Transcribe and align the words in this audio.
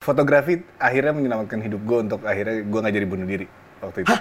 Fotografi 0.00 0.56
akhirnya 0.80 1.12
menyelamatkan 1.12 1.60
hidup 1.60 1.84
gue 1.84 1.98
untuk 2.08 2.24
akhirnya 2.24 2.64
gue 2.64 2.78
nggak 2.80 2.94
jadi 2.96 3.04
bunuh 3.04 3.26
diri 3.28 3.44
waktu 3.84 4.00
itu. 4.00 4.14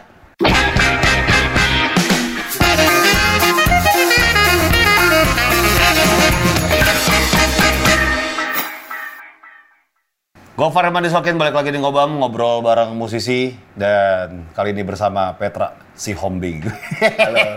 Gofar 10.59 10.83
Herman 10.83 11.07
Disokin 11.07 11.39
balik 11.39 11.55
lagi 11.55 11.71
di 11.71 11.79
Ngobam 11.79 12.19
ngobrol 12.19 12.59
bareng 12.59 12.91
musisi 12.99 13.55
dan 13.71 14.51
kali 14.51 14.75
ini 14.75 14.83
bersama 14.83 15.31
Petra 15.39 15.79
si 15.95 16.11
Hombing. 16.11 16.59
Halo. 17.23 17.55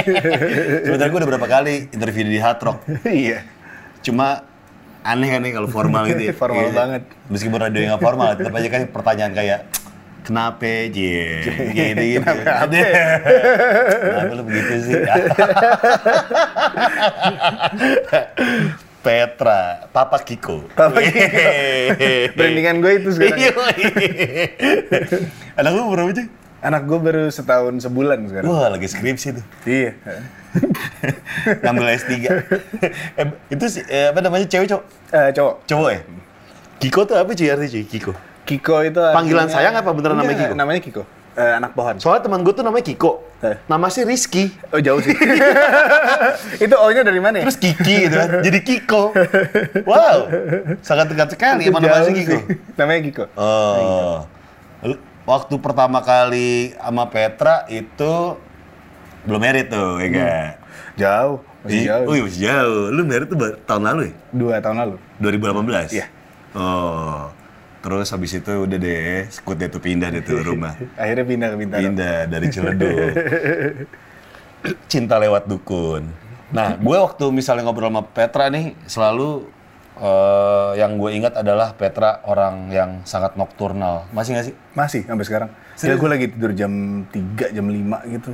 Sebenarnya 0.88 1.12
gue 1.12 1.20
udah 1.20 1.30
berapa 1.36 1.48
kali 1.60 1.92
interview 1.92 2.24
di 2.24 2.40
Hard 2.40 2.64
Rock. 2.64 2.88
iya. 3.04 3.44
Cuma 4.00 4.48
aneh 5.02 5.28
kan 5.28 5.40
nih 5.40 5.52
kalau 5.52 5.66
formal 5.66 6.02
gitu 6.04 6.22
ya. 6.28 6.34
Formal 6.42 6.66
Iya. 6.66 6.74
banget. 6.74 7.02
Meskipun 7.26 7.58
radio 7.58 7.80
yang 7.80 7.96
formal, 7.96 8.34
tetap 8.34 8.52
aja 8.52 8.68
kan 8.68 8.82
pertanyaan 8.86 9.32
kayak 9.32 9.60
Kenapa, 10.20 10.68
Jie? 10.92 11.40
Gitu, 11.42 11.72
gitu. 11.72 12.20
Kenapa? 12.20 12.68
Kenapa 14.04 14.32
lu 14.36 14.44
begitu 14.44 14.74
sih? 14.84 15.00
Petra, 19.00 19.88
Papa 19.88 20.20
Kiko. 20.20 20.68
Papa 20.70 21.00
Kiko. 21.00 21.40
Brandingan 22.36 22.84
gue 22.84 22.92
itu 23.00 23.08
sekarang. 23.16 23.38
Iya. 23.40 23.50
Anak 25.56 25.70
lu 25.72 25.88
berapa 25.88 26.12
sih? 26.12 26.28
Anak 26.60 26.84
gue 26.84 26.98
baru 27.00 27.32
setahun 27.32 27.80
sebulan 27.80 28.28
sekarang. 28.28 28.44
Wah, 28.44 28.68
lagi 28.68 28.84
skripsi 28.86 29.40
tuh. 29.40 29.44
Iya. 29.64 29.96
Ngambil 31.62 31.86
S3. 31.94 32.12
eh, 33.16 33.26
itu 33.48 33.64
sih, 33.66 33.82
eh, 33.86 34.10
apa 34.10 34.18
namanya, 34.18 34.46
cewek 34.46 34.66
cowok? 34.66 34.84
Eh, 35.10 35.28
cowok. 35.32 35.54
Cowok 35.64 35.88
ya? 35.90 36.00
Kiko 36.78 37.00
tuh 37.04 37.16
apa 37.16 37.30
sih 37.32 37.46
artinya 37.46 37.70
cuy? 37.70 37.84
Kiko? 37.84 38.12
Kiko 38.42 38.76
itu 38.82 38.98
Panggilan 38.98 39.46
artinya- 39.46 39.54
sayang 39.54 39.74
apa 39.76 39.90
beneran 39.92 40.16
namanya 40.16 40.32
Enggak, 40.32 40.48
Kiko? 40.48 40.54
Namanya 40.56 40.80
Kiko. 40.80 41.02
Eh, 41.30 41.52
anak 41.54 41.72
pohon. 41.72 41.94
Soalnya 41.96 42.26
teman 42.26 42.42
gue 42.42 42.50
tuh 42.50 42.64
namanya 42.66 42.82
Kiko. 42.82 43.12
Eh. 43.40 43.56
Nama 43.64 43.86
sih 43.88 44.02
Rizky. 44.02 44.50
Oh 44.68 44.82
jauh 44.82 44.98
sih. 44.98 45.14
itu 46.64 46.74
O-nya 46.74 47.00
dari 47.00 47.22
mana 47.22 47.40
ya? 47.40 47.44
Terus 47.46 47.56
Kiki 47.56 47.94
gitu 48.04 48.16
kan. 48.18 48.28
Jadi 48.42 48.58
Kiko. 48.60 49.14
Wow. 49.86 50.18
Sangat 50.82 51.06
dekat 51.08 51.32
sekali 51.32 51.70
sama 51.70 51.78
nama 51.78 52.02
Jauh 52.02 52.06
si 52.10 52.12
Kiko. 52.18 52.32
sih. 52.34 52.42
Namanya 52.82 53.00
Kiko. 53.06 53.24
Oh. 53.38 54.26
Waktu 55.22 55.54
pertama 55.62 56.02
kali 56.02 56.74
sama 56.74 57.06
Petra 57.06 57.62
itu 57.70 58.34
belum 59.26 59.40
merit 59.40 59.66
tuh, 59.68 60.00
ya 60.00 60.06
enggak? 60.08 60.50
Jauh. 60.96 61.36
Masih 61.60 61.76
Ih, 61.76 61.84
jauh. 61.92 62.06
Oh 62.08 62.14
iya 62.16 62.22
masih 62.24 62.40
jauh. 62.40 62.82
Lu 62.88 63.02
merit 63.04 63.26
tuh 63.28 63.38
tahun 63.68 63.82
lalu 63.84 64.00
ya? 64.08 64.12
Dua 64.32 64.54
tahun 64.64 64.76
lalu. 64.80 64.96
2018? 65.20 65.92
Iya. 65.92 66.06
Oh. 66.56 67.28
Terus 67.80 68.12
habis 68.12 68.36
itu 68.36 68.52
udah 68.52 68.76
deh, 68.76 69.24
sekut 69.32 69.56
deh 69.56 69.68
tuh 69.72 69.80
pindah 69.80 70.12
deh 70.12 70.20
tuh 70.20 70.44
rumah. 70.44 70.76
Akhirnya 71.00 71.24
pindah 71.24 71.48
ke 71.48 71.56
Bintaro. 71.56 71.80
Pindah 71.80 72.16
dari 72.28 72.46
Ciledug. 72.52 73.12
Cinta 74.88 75.16
lewat 75.16 75.48
dukun. 75.48 76.04
Nah, 76.52 76.76
gue 76.76 76.96
waktu 77.00 77.24
misalnya 77.32 77.64
ngobrol 77.64 77.88
sama 77.88 78.04
Petra 78.04 78.52
nih, 78.52 78.76
selalu 78.84 79.48
eh, 79.96 80.70
yang 80.76 81.00
gue 81.00 81.10
ingat 81.16 81.40
adalah 81.40 81.72
Petra 81.72 82.20
orang 82.28 82.68
yang 82.68 82.90
sangat 83.08 83.40
nokturnal. 83.40 84.04
Masih 84.12 84.36
nggak 84.36 84.46
sih? 84.52 84.54
Masih 84.76 85.00
sampai 85.08 85.24
sekarang. 85.24 85.48
Ya 85.48 85.96
Serius? 85.96 86.00
gue 86.04 86.10
lagi 86.12 86.26
tidur 86.28 86.52
jam 86.52 86.72
3, 87.08 87.56
jam 87.56 87.64
5 87.64 88.12
gitu. 88.12 88.30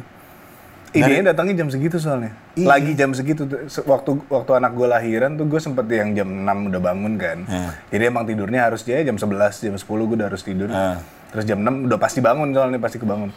Idenya 0.97 1.25
datangnya 1.33 1.55
jam 1.65 1.69
segitu 1.69 1.97
soalnya. 2.01 2.33
Iya. 2.57 2.67
Lagi 2.67 2.93
jam 2.97 3.11
segitu 3.13 3.45
waktu 3.85 4.11
waktu 4.33 4.51
anak 4.57 4.73
gue 4.73 4.89
lahiran 4.89 5.37
tuh 5.37 5.45
gue 5.45 5.61
sempet 5.61 5.87
yang 5.93 6.17
jam 6.17 6.29
6 6.29 6.71
udah 6.73 6.81
bangun 6.81 7.13
kan. 7.21 7.39
Hmm. 7.45 7.71
Jadi 7.93 8.03
emang 8.09 8.25
tidurnya 8.25 8.71
harus 8.71 8.83
dia 8.83 9.05
jam 9.05 9.21
11, 9.21 9.29
jam 9.63 9.75
10 9.77 9.85
gue 9.85 10.17
udah 10.17 10.29
harus 10.33 10.43
tidur. 10.43 10.69
Hmm. 10.73 10.97
Terus 11.31 11.45
jam 11.45 11.61
6 11.61 11.87
udah 11.93 11.99
pasti 12.01 12.25
bangun 12.25 12.49
soalnya 12.57 12.81
pasti 12.81 12.97
kebangun. 12.97 13.31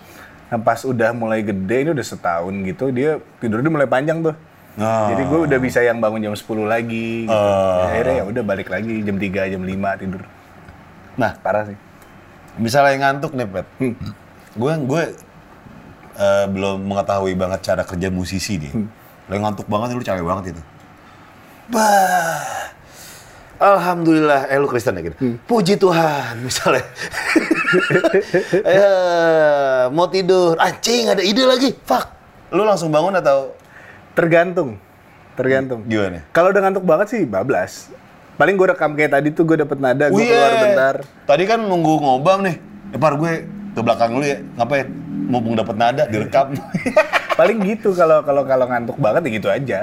Nah 0.49 0.59
pas 0.63 0.81
udah 0.81 1.13
mulai 1.13 1.45
gede 1.45 1.77
ini 1.85 1.89
udah 1.93 2.05
setahun 2.05 2.53
gitu 2.65 2.89
dia 2.89 3.21
tidurnya 3.43 3.69
mulai 3.69 3.85
panjang 3.85 4.23
tuh. 4.23 4.35
Oh. 4.79 5.07
Jadi 5.11 5.23
gue 5.27 5.39
udah 5.49 5.59
bisa 5.59 5.83
yang 5.83 5.99
bangun 5.99 6.23
jam 6.23 6.35
10 6.35 6.45
lagi 6.63 7.27
gitu. 7.27 7.35
Oh. 7.35 7.83
Ya, 7.83 7.83
akhirnya 7.91 8.15
ya 8.15 8.23
udah 8.31 8.43
balik 8.47 8.71
lagi 8.71 9.03
jam 9.03 9.19
3, 9.19 9.51
jam 9.51 9.61
5 9.65 10.01
tidur. 10.01 10.21
Nah, 11.19 11.35
Parah 11.43 11.67
sih. 11.67 11.77
misalnya 12.55 12.95
ngantuk 13.07 13.35
nih, 13.35 13.47
Pet. 13.47 13.67
Gue 14.55 14.73
gue 14.87 15.03
eh, 16.19 16.45
belum 16.51 16.83
mengetahui 16.83 17.33
banget 17.39 17.59
cara 17.63 17.87
kerja 17.87 18.11
musisi 18.11 18.59
nih. 18.59 18.71
Lo 19.25 19.31
yang 19.31 19.47
ngantuk 19.47 19.71
banget, 19.71 19.95
lu 19.95 20.03
cewek 20.03 20.25
banget 20.27 20.53
itu. 20.53 20.61
Bah. 21.71 22.69
Alhamdulillah, 23.59 24.47
eh 24.47 24.55
lu 24.55 24.71
Kristen 24.71 24.95
ya 24.95 25.11
gitu. 25.11 25.15
Puji 25.43 25.75
Tuhan, 25.75 26.39
misalnya. 26.39 26.83
eh, 28.63 29.83
mau 29.95 30.07
tidur, 30.07 30.55
anjing 30.55 31.11
ada 31.11 31.19
ide 31.19 31.43
lagi, 31.43 31.75
fuck. 31.83 32.07
Lu 32.55 32.63
langsung 32.63 32.87
bangun 32.87 33.19
atau 33.19 33.51
Tergantung. 34.19 34.75
Tergantung. 35.39 35.87
gimana? 35.87 36.27
Kalau 36.35 36.51
udah 36.51 36.61
ngantuk 36.67 36.83
banget 36.83 37.07
sih 37.15 37.21
bablas. 37.23 37.87
Paling 38.35 38.55
gue 38.59 38.67
rekam 38.71 38.91
kayak 38.95 39.15
tadi 39.15 39.31
tuh 39.31 39.47
gue 39.47 39.63
dapet 39.63 39.79
nada, 39.79 40.11
gue 40.11 40.19
keluar 40.19 40.51
eh. 40.51 40.61
bentar. 40.63 40.95
Tadi 41.23 41.43
kan 41.47 41.59
nunggu 41.63 42.03
ngobam 42.03 42.43
nih. 42.43 42.55
Eh, 42.95 42.99
par 42.99 43.15
gue 43.15 43.47
ke 43.75 43.79
belakang 43.79 44.19
lu 44.19 44.23
ya. 44.27 44.43
Ngapain? 44.59 44.87
Mumpung 45.29 45.53
dapet 45.53 45.77
nada, 45.77 46.09
direkam. 46.09 46.57
Paling 47.39 47.61
gitu 47.69 47.93
kalau 47.93 48.25
kalau 48.25 48.43
kalau 48.49 48.65
ngantuk 48.65 48.97
banget 48.97 49.29
ya 49.29 49.31
gitu 49.37 49.47
aja. 49.53 49.79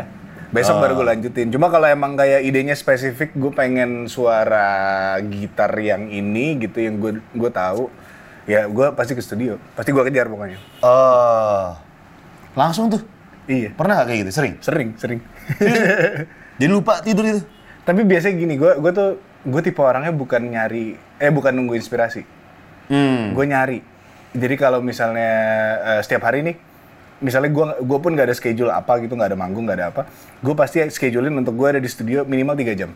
Besok 0.51 0.83
baru 0.83 0.93
gue 0.99 1.07
lanjutin. 1.07 1.49
Cuma 1.55 1.71
kalau 1.71 1.87
emang 1.87 2.19
kayak 2.19 2.43
idenya 2.43 2.75
spesifik, 2.75 3.35
gue 3.35 3.53
pengen 3.55 4.11
suara 4.11 5.15
gitar 5.23 5.71
yang 5.79 6.11
ini 6.11 6.59
gitu 6.59 6.83
yang 6.83 6.99
gue 6.99 7.23
gue 7.23 7.51
tahu. 7.51 7.87
Ya 8.47 8.67
gue 8.67 8.87
pasti 8.99 9.15
ke 9.15 9.23
studio. 9.23 9.59
Pasti 9.79 9.95
gue 9.95 10.03
kejar 10.03 10.27
pokoknya. 10.27 10.59
Oh. 10.83 11.79
Langsung 12.59 12.91
tuh. 12.91 13.03
Iya. 13.47 13.71
Pernah 13.75 14.03
gak 14.03 14.07
kayak 14.11 14.19
gitu? 14.27 14.33
Sering? 14.35 14.55
Sering, 14.59 14.89
sering. 14.99 15.21
Jadi 16.59 16.71
lupa 16.71 16.99
tidur 17.07 17.23
itu? 17.27 17.43
Tapi 17.87 18.03
biasanya 18.03 18.35
gini, 18.35 18.59
gue 18.59 18.83
gue 18.83 18.93
tuh 18.95 19.11
gue 19.47 19.61
tipe 19.63 19.79
orangnya 19.79 20.11
bukan 20.11 20.43
nyari, 20.43 20.99
eh 21.23 21.31
bukan 21.31 21.55
nunggu 21.55 21.79
inspirasi. 21.79 22.27
Hmm. 22.87 23.35
gue 23.35 23.43
nyari 23.51 23.79
jadi 24.37 24.55
kalau 24.61 24.85
misalnya 24.85 25.33
eh, 25.83 26.01
setiap 26.05 26.29
hari 26.29 26.45
nih 26.45 26.57
misalnya 27.17 27.49
gue 27.49 27.65
gue 27.81 27.99
pun 27.99 28.13
nggak 28.13 28.29
ada 28.29 28.37
schedule 28.37 28.69
apa 28.69 29.01
gitu 29.01 29.17
nggak 29.17 29.33
ada 29.33 29.39
manggung 29.41 29.65
nggak 29.65 29.79
ada 29.81 29.87
apa 29.89 30.03
gue 30.45 30.55
pasti 30.55 30.85
schedulein 30.93 31.33
untuk 31.33 31.57
gue 31.57 31.69
ada 31.77 31.81
di 31.81 31.89
studio 31.89 32.29
minimal 32.29 32.57
tiga 32.57 32.77
jam 32.77 32.93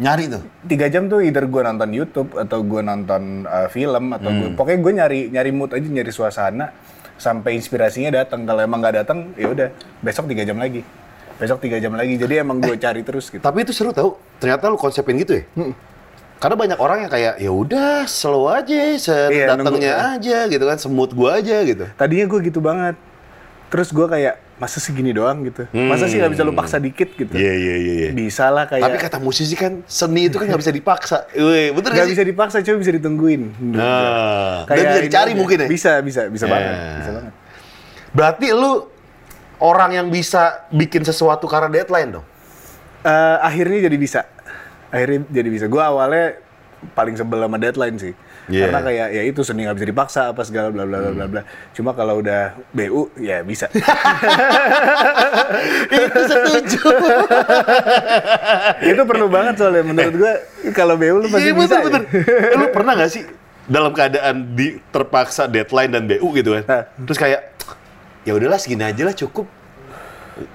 Nyari 0.00 0.32
tuh? 0.32 0.40
tiga 0.64 0.88
jam 0.88 1.12
tuh 1.12 1.20
either 1.20 1.44
gue 1.44 1.60
nonton 1.60 1.92
YouTube 1.92 2.32
atau 2.36 2.64
gue 2.64 2.80
nonton 2.80 3.44
eh, 3.44 3.68
film 3.72 4.04
atau 4.16 4.30
gue 4.32 4.48
pokoknya 4.56 4.78
gue 4.80 4.92
nyari 4.96 5.20
nyari 5.32 5.50
mood 5.52 5.72
aja 5.72 5.88
nyari 5.88 6.12
suasana 6.12 6.72
sampai 7.20 7.56
inspirasinya 7.56 8.08
datang 8.12 8.48
kalau 8.48 8.64
emang 8.64 8.80
nggak 8.80 9.04
datang 9.04 9.32
ya 9.36 9.52
udah 9.52 9.68
besok 10.00 10.28
tiga 10.28 10.44
jam 10.44 10.56
lagi 10.56 10.80
besok 11.40 11.60
tiga 11.64 11.80
jam 11.80 11.96
lagi 11.96 12.20
jadi 12.20 12.44
emang 12.44 12.60
gue 12.60 12.76
cari 12.76 13.00
terus 13.00 13.32
gitu 13.32 13.40
Tapi 13.40 13.64
itu 13.64 13.72
seru 13.72 13.96
tau. 13.96 14.20
Ternyata 14.36 14.68
lu 14.68 14.76
konsepin 14.76 15.16
gitu 15.24 15.40
ya. 15.40 15.44
Karena 16.40 16.56
banyak 16.56 16.78
orang 16.78 16.98
yang 17.00 17.12
kayak 17.12 17.36
ya 17.36 17.52
udah 17.52 18.08
slow 18.08 18.48
aja, 18.48 18.72
Iya, 18.72 18.96
sedatangnya 18.96 19.92
aja 20.16 20.48
gitu 20.48 20.64
kan, 20.64 20.76
semut 20.76 21.12
gua 21.12 21.36
aja 21.36 21.60
gitu. 21.60 21.84
tadinya 21.92 22.24
gue 22.26 22.40
gitu 22.42 22.58
banget 22.58 22.96
terus 23.68 23.86
gue 23.88 24.02
kayak 24.02 24.34
masa 24.56 24.76
segini 24.76 25.14
doang 25.14 25.40
gitu 25.42 25.62
masa 25.86 26.04
sih 26.04 26.18
nggak 26.18 26.34
bisa 26.34 26.42
lu 26.42 26.50
paksa 26.50 26.76
dikit 26.76 27.14
gitu 27.14 27.30
Iya 27.30 27.54
iya 27.54 27.74
iya. 27.76 27.94
iya. 28.02 28.10
bisa 28.10 28.50
lah 28.50 28.66
kayak 28.66 28.82
Tapi 28.82 28.96
kata 28.98 29.16
musisi 29.16 29.54
kan 29.54 29.86
seni 29.86 30.26
itu 30.26 30.36
kan 30.36 30.48
nggak 30.48 30.58
bisa 30.58 30.74
dipaksa. 30.74 31.16
Wih, 31.30 31.70
bener 31.70 31.90
nggak 31.94 32.10
bisa 32.10 32.24
dipaksa 32.26 32.56
cuma 32.60 32.76
bisa 32.78 32.90
ditungguin 32.90 33.42
Nah, 33.70 34.66
dan 34.66 34.66
Kayak 34.66 34.82
bisa 34.82 34.90
ini 34.90 35.06
dicari 35.06 35.32
mungkin 35.38 35.56
ya. 35.60 35.68
bisa 35.70 35.92
bisa 36.02 36.26
bisa 36.26 36.44
Ya. 36.44 36.50
banget 36.50 36.74
bisa 36.98 37.10
banget 37.14 37.32
Berarti 38.10 38.46
lu 38.50 38.72
orang 39.60 39.90
yang 39.94 40.06
bisa 40.08 40.66
bikin 40.68 41.04
sesuatu 41.04 41.46
karena 41.46 41.70
deadline 41.70 42.10
dong. 42.10 42.26
Eh, 43.00 43.36
akhirnya 43.38 43.86
jadi 43.86 43.96
bisa 43.96 44.26
akhirnya 44.90 45.26
jadi 45.26 45.48
bisa 45.48 45.66
gue 45.66 45.78
awalnya 45.78 46.36
paling 46.90 47.12
sebel 47.12 47.40
sama 47.40 47.56
deadline 47.56 47.96
sih 47.96 48.14
Iya. 48.48 48.66
karena 48.66 48.80
kayak 48.82 49.08
ya 49.12 49.22
itu 49.22 49.40
seni 49.40 49.62
nggak 49.62 49.76
bisa 49.78 49.86
dipaksa 49.86 50.20
apa 50.26 50.42
segala 50.42 50.74
bla 50.74 50.82
bla 50.82 50.98
bla 50.98 51.10
bla 51.14 51.26
bla 51.28 51.42
cuma 51.70 51.94
kalau 51.94 52.18
udah 52.18 52.58
bu 52.72 53.06
ya 53.14 53.46
bisa 53.46 53.70
itu 55.92 56.20
setuju. 56.26 56.80
itu 58.90 59.02
perlu 59.04 59.26
banget 59.28 59.54
soalnya 59.54 59.84
menurut 59.84 60.14
gue 60.16 60.32
kalau 60.72 60.98
bu 60.98 61.20
lu 61.20 61.26
pasti 61.28 61.46
Iya 61.46 61.52
bisa 61.54 61.76
bener 61.78 62.02
ya. 62.02 62.10
bener. 62.10 62.58
lu 62.58 62.66
pernah 62.74 62.92
gak 62.96 63.10
sih 63.12 63.22
dalam 63.70 63.94
keadaan 63.94 64.50
di 64.50 64.82
terpaksa 64.90 65.46
deadline 65.46 65.90
dan 65.92 66.02
BU 66.04 66.26
gitu 66.34 66.58
kan? 66.58 66.64
Hah. 66.66 66.82
Terus 67.06 67.18
kayak 67.20 67.40
ya 68.26 68.32
udahlah 68.34 68.58
segini 68.58 68.82
aja 68.82 69.02
lah 69.04 69.14
cukup. 69.14 69.46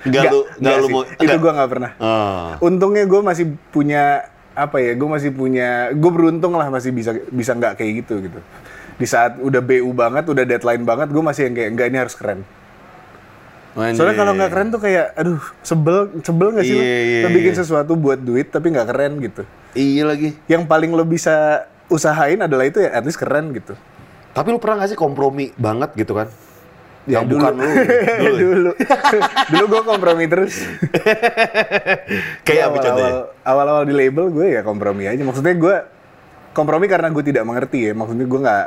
Enggak 0.03 0.21
Nggak, 0.25 0.31
lu 0.31 0.39
enggak 0.59 0.75
lu 0.75 0.85
sih. 0.87 0.93
mau 0.93 1.03
itu 1.05 1.35
gue 1.35 1.51
nggak 1.55 1.69
pernah 1.69 1.91
Ah. 1.97 2.51
untungnya 2.59 3.03
gue 3.03 3.21
masih 3.21 3.45
punya 3.69 4.03
apa 4.55 4.77
ya 4.79 4.95
gue 4.95 5.09
masih 5.09 5.29
punya 5.35 5.91
gue 5.91 6.11
beruntung 6.11 6.55
lah 6.55 6.67
masih 6.71 6.95
bisa 6.95 7.11
bisa 7.27 7.51
nggak 7.51 7.75
kayak 7.75 7.91
gitu 8.05 8.23
gitu 8.23 8.39
di 8.95 9.03
saat 9.03 9.35
udah 9.37 9.59
bu 9.59 9.91
banget 9.91 10.23
udah 10.23 10.43
deadline 10.47 10.83
banget 10.83 11.11
gue 11.11 11.19
masih 11.19 11.51
yang 11.51 11.55
kayak 11.55 11.69
enggak 11.75 11.87
ini 11.91 11.97
harus 11.99 12.15
keren 12.15 12.41
Soalnya 13.75 14.15
kalau 14.15 14.31
nggak 14.39 14.51
keren 14.55 14.71
tuh 14.71 14.79
kayak, 14.79 15.11
aduh, 15.19 15.43
sebel, 15.59 16.07
sebel 16.23 16.55
nggak 16.55 16.63
sih? 16.63 16.79
lo? 16.79 16.79
Iya, 16.79 16.99
iya, 17.03 17.19
Lo 17.19 17.29
bikin 17.35 17.51
iya. 17.51 17.59
sesuatu 17.59 17.99
buat 17.99 18.23
duit 18.23 18.47
tapi 18.47 18.71
nggak 18.71 18.87
keren 18.87 19.19
gitu. 19.19 19.43
Iya 19.75 20.07
lagi. 20.07 20.31
Yang 20.47 20.63
paling 20.63 20.95
lo 20.95 21.03
bisa 21.03 21.67
usahain 21.91 22.39
adalah 22.39 22.63
itu 22.63 22.79
ya 22.79 22.95
at 22.95 23.03
least 23.03 23.19
keren 23.19 23.51
gitu. 23.51 23.75
Tapi 24.31 24.47
lu 24.51 24.63
pernah 24.63 24.79
gak 24.79 24.95
sih 24.95 24.99
kompromi 24.99 25.51
banget 25.59 25.91
gitu 25.95 26.15
kan? 26.15 26.31
Ya, 27.05 27.21
yang 27.21 27.29
dulu. 27.29 27.37
bukan 27.37 27.53
lu. 27.53 27.69
Dulu. 27.69 28.33
dulu. 28.41 28.71
dulu 29.53 29.65
gue 29.69 29.81
kompromi 29.85 30.25
terus. 30.25 30.53
Kayak 32.41 32.63
apa 32.73 32.77
contohnya? 32.81 33.13
awal, 33.13 33.21
awal-awal 33.45 33.83
di 33.85 33.93
label 33.93 34.25
gue 34.33 34.47
ya 34.57 34.61
kompromi 34.65 35.05
aja. 35.05 35.21
Maksudnya 35.21 35.53
gue 35.53 35.75
kompromi 36.51 36.85
karena 36.89 37.13
gue 37.13 37.23
tidak 37.25 37.45
mengerti 37.45 37.89
ya. 37.89 37.93
Maksudnya 37.93 38.25
gue 38.25 38.39
nggak 38.41 38.65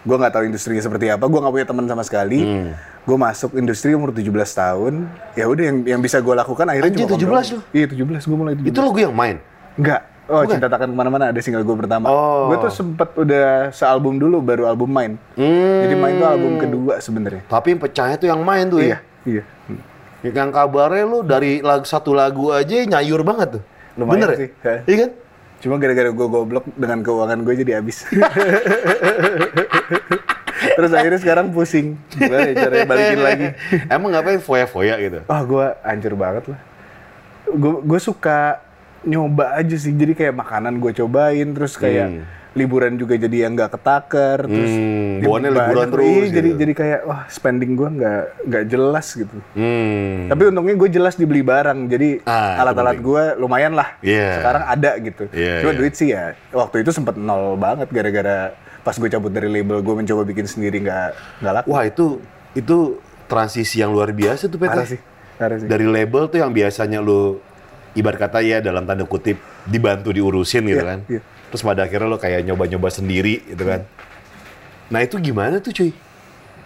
gue 0.00 0.16
nggak 0.16 0.32
tahu 0.32 0.44
industrinya 0.46 0.82
seperti 0.86 1.06
apa. 1.10 1.24
Gue 1.26 1.38
nggak 1.42 1.54
punya 1.58 1.66
teman 1.66 1.84
sama 1.90 2.02
sekali. 2.06 2.38
Hmm. 2.46 2.70
Gue 3.02 3.16
masuk 3.18 3.58
industri 3.58 3.90
umur 3.98 4.14
17 4.14 4.30
tahun. 4.30 5.10
Ya 5.34 5.50
udah 5.50 5.64
yang 5.66 5.78
yang 5.98 6.00
bisa 6.00 6.22
gue 6.22 6.34
lakukan 6.34 6.66
akhirnya 6.70 6.94
Anjing, 6.94 7.10
cuma 7.10 7.18
17 7.18 7.26
kompromi. 7.26 7.50
lu? 7.50 7.58
Iya 7.74 7.86
17 7.90 8.30
gue 8.30 8.36
mulai 8.38 8.54
17. 8.54 8.70
Itu 8.70 8.78
lagu 8.86 8.98
yang 9.02 9.14
main. 9.18 9.36
Enggak. 9.74 10.09
Oh, 10.30 10.46
Bukan? 10.46 10.54
Cinta 10.56 10.70
Takkan 10.70 10.88
Ke 10.88 10.96
mana-Mana 10.96 11.34
ada 11.34 11.40
single 11.42 11.66
gue 11.66 11.74
pertama. 11.74 12.06
Oh. 12.06 12.46
Gue 12.46 12.62
tuh 12.62 12.70
sempet 12.70 13.10
udah 13.18 13.74
sealbum 13.74 14.14
dulu, 14.14 14.38
baru 14.38 14.70
album 14.70 14.86
main. 14.86 15.18
Hmm. 15.34 15.82
Jadi 15.82 15.94
main 15.98 16.14
tuh 16.16 16.28
album 16.30 16.52
kedua 16.56 17.02
sebenarnya. 17.02 17.42
Tapi 17.50 17.74
yang 17.74 17.80
pecahnya 17.82 18.16
tuh 18.16 18.28
yang 18.30 18.40
main 18.46 18.70
tuh 18.70 18.78
Iya, 18.78 19.02
ya. 19.26 19.42
iya. 19.42 19.42
Hmm. 19.66 19.80
Yang 20.22 20.50
kabarnya 20.54 21.04
lu 21.04 21.18
dari 21.26 21.58
lagu 21.58 21.82
satu 21.82 22.14
lagu 22.14 22.54
aja 22.54 22.78
nyayur 22.78 23.26
banget 23.26 23.58
tuh. 23.58 23.62
Lumayan 23.98 24.22
Bener 24.22 24.30
sih. 24.38 24.48
ya? 24.62 24.74
Iya 24.86 24.96
kan? 25.02 25.10
Cuma 25.60 25.74
gara-gara 25.76 26.08
gue 26.08 26.26
goblok 26.30 26.64
dengan 26.78 26.98
keuangan 27.02 27.38
gue 27.42 27.54
jadi 27.66 27.72
habis. 27.82 28.06
Terus 30.76 30.92
akhirnya 30.92 31.20
sekarang 31.20 31.52
pusing. 31.52 31.98
Gimana 32.14 32.52
ya 32.52 32.54
caranya 32.68 32.86
balikin 32.88 33.20
lagi. 33.20 33.46
Emang 33.88 34.08
ngapain 34.12 34.40
foya-foya 34.40 34.94
gitu? 35.00 35.18
Wah, 35.26 35.42
gue 35.44 35.66
hancur 35.84 36.14
banget 36.16 36.44
lah. 36.48 36.60
Gue 37.84 38.00
suka 38.00 38.60
nyoba 39.02 39.56
aja 39.56 39.76
sih. 39.76 39.90
Jadi 39.90 40.12
kayak 40.12 40.34
makanan 40.34 40.76
gue 40.76 40.92
cobain, 40.94 41.48
terus 41.50 41.74
kayak 41.74 42.08
Hmm. 42.10 42.24
liburan 42.50 42.98
juga 42.98 43.14
jadi 43.14 43.46
yang 43.46 43.54
nggak 43.54 43.70
ketaker, 43.72 44.42
terus 44.42 44.72
Hmm, 44.72 45.22
ya 45.22 45.22
bawaannya 45.22 45.50
liburan 45.54 45.86
terus 45.86 46.06
Iya, 46.10 46.26
jadi 46.34 46.48
gitu. 46.48 46.58
jadi 46.58 46.72
kayak 46.74 47.00
wah 47.06 47.22
spending 47.26 47.72
gue 47.72 47.88
nggak 47.92 48.22
nggak 48.42 48.64
jelas 48.66 49.06
gitu. 49.14 49.36
Hmm. 49.54 50.26
Tapi 50.26 50.42
untungnya 50.50 50.74
gue 50.74 50.88
jelas 50.90 51.14
dibeli 51.14 51.40
barang, 51.40 51.86
jadi 51.86 52.18
Ah, 52.22 52.58
alat-alat 52.58 52.98
gue 52.98 53.22
lumayan 53.38 53.72
lah. 53.72 53.94
Iya. 54.00 54.42
Sekarang 54.42 54.64
ada 54.66 54.90
gitu. 54.98 55.24
Iya, 55.30 55.62
Cuma 55.62 55.72
iya. 55.72 55.78
duit 55.78 55.94
sih 55.94 56.08
ya, 56.10 56.24
waktu 56.50 56.82
itu 56.82 56.90
sempet 56.90 57.14
nol 57.14 57.54
banget 57.54 57.86
gara-gara 57.86 58.50
pas 58.80 58.96
gue 58.96 59.06
cabut 59.08 59.30
dari 59.30 59.46
label, 59.46 59.78
gue 59.78 59.94
mencoba 59.94 60.22
bikin 60.24 60.44
sendiri 60.44 60.82
nggak 60.82 61.08
nggak 61.38 61.52
laku. 61.54 61.66
Wah 61.70 61.86
itu 61.86 62.18
itu 62.50 62.98
transisi 63.24 63.78
yang 63.78 63.94
luar 63.94 64.10
biasa 64.10 64.50
tuh 64.50 64.58
Peta. 64.58 64.74
Parah 64.74 64.88
sih, 64.88 64.98
parah 65.36 65.54
sih. 65.54 65.70
Dari 65.70 65.86
label 65.86 66.26
tuh 66.26 66.42
yang 66.42 66.50
biasanya 66.50 66.98
lu 66.98 67.38
ibarat 67.92 68.18
kata 68.20 68.38
ya 68.40 68.58
dalam 68.58 68.84
tanda 68.84 69.02
kutip 69.02 69.36
dibantu 69.64 70.10
diurusin 70.10 70.62
gitu 70.64 70.78
Iya, 70.78 70.86
kan. 70.86 70.98
iya. 71.06 71.20
Terus 71.50 71.62
pada 71.62 71.82
akhirnya 71.82 72.06
lo 72.06 72.16
kayak 72.16 72.44
nyoba-nyoba 72.44 72.88
sendiri 72.88 73.42
gitu 73.44 73.64
kan. 73.64 73.82
Nah 74.88 75.00
itu 75.00 75.18
gimana 75.18 75.58
tuh 75.58 75.70
cuy? 75.70 75.90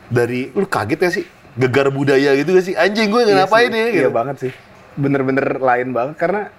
Dari 0.07 0.49
lu 0.51 0.65
kaget 0.65 1.01
ya 1.01 1.11
sih? 1.11 1.25
Gegar 1.55 1.89
budaya 1.89 2.35
gitu 2.35 2.51
gak 2.51 2.65
sih? 2.65 2.75
Anjing 2.75 3.09
gue 3.09 3.23
Iya 3.23 3.35
ngapain 3.41 3.69
sih, 3.69 3.75
ya? 3.75 3.87
Iya 3.87 3.95
Gitu. 4.03 4.11
banget 4.11 4.37
sih. 4.39 4.53
Bener-bener 4.95 5.47
lain 5.57 5.89
banget 5.91 6.17
karena 6.17 6.53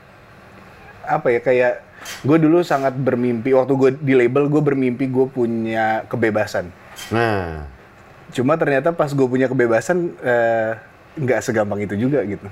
apa 1.06 1.28
ya 1.30 1.40
kayak 1.40 1.74
gue 2.22 2.38
dulu 2.38 2.62
sangat 2.62 2.94
bermimpi 2.94 3.54
waktu 3.54 3.74
gue 3.74 3.90
di 3.96 4.14
label 4.14 4.46
gue 4.48 4.62
bermimpi 4.64 5.06
gue 5.06 5.26
punya 5.28 6.02
kebebasan. 6.06 6.70
Nah, 7.10 7.70
Cuma 8.28 8.58
ternyata 8.58 8.92
pas 8.92 9.08
gue 9.08 9.24
punya 9.24 9.46
kebebasan 9.46 10.12
eh, 10.18 10.72
nggak 11.16 11.40
segampang 11.40 11.80
itu 11.80 11.96
juga 11.96 12.20
gitu. 12.26 12.44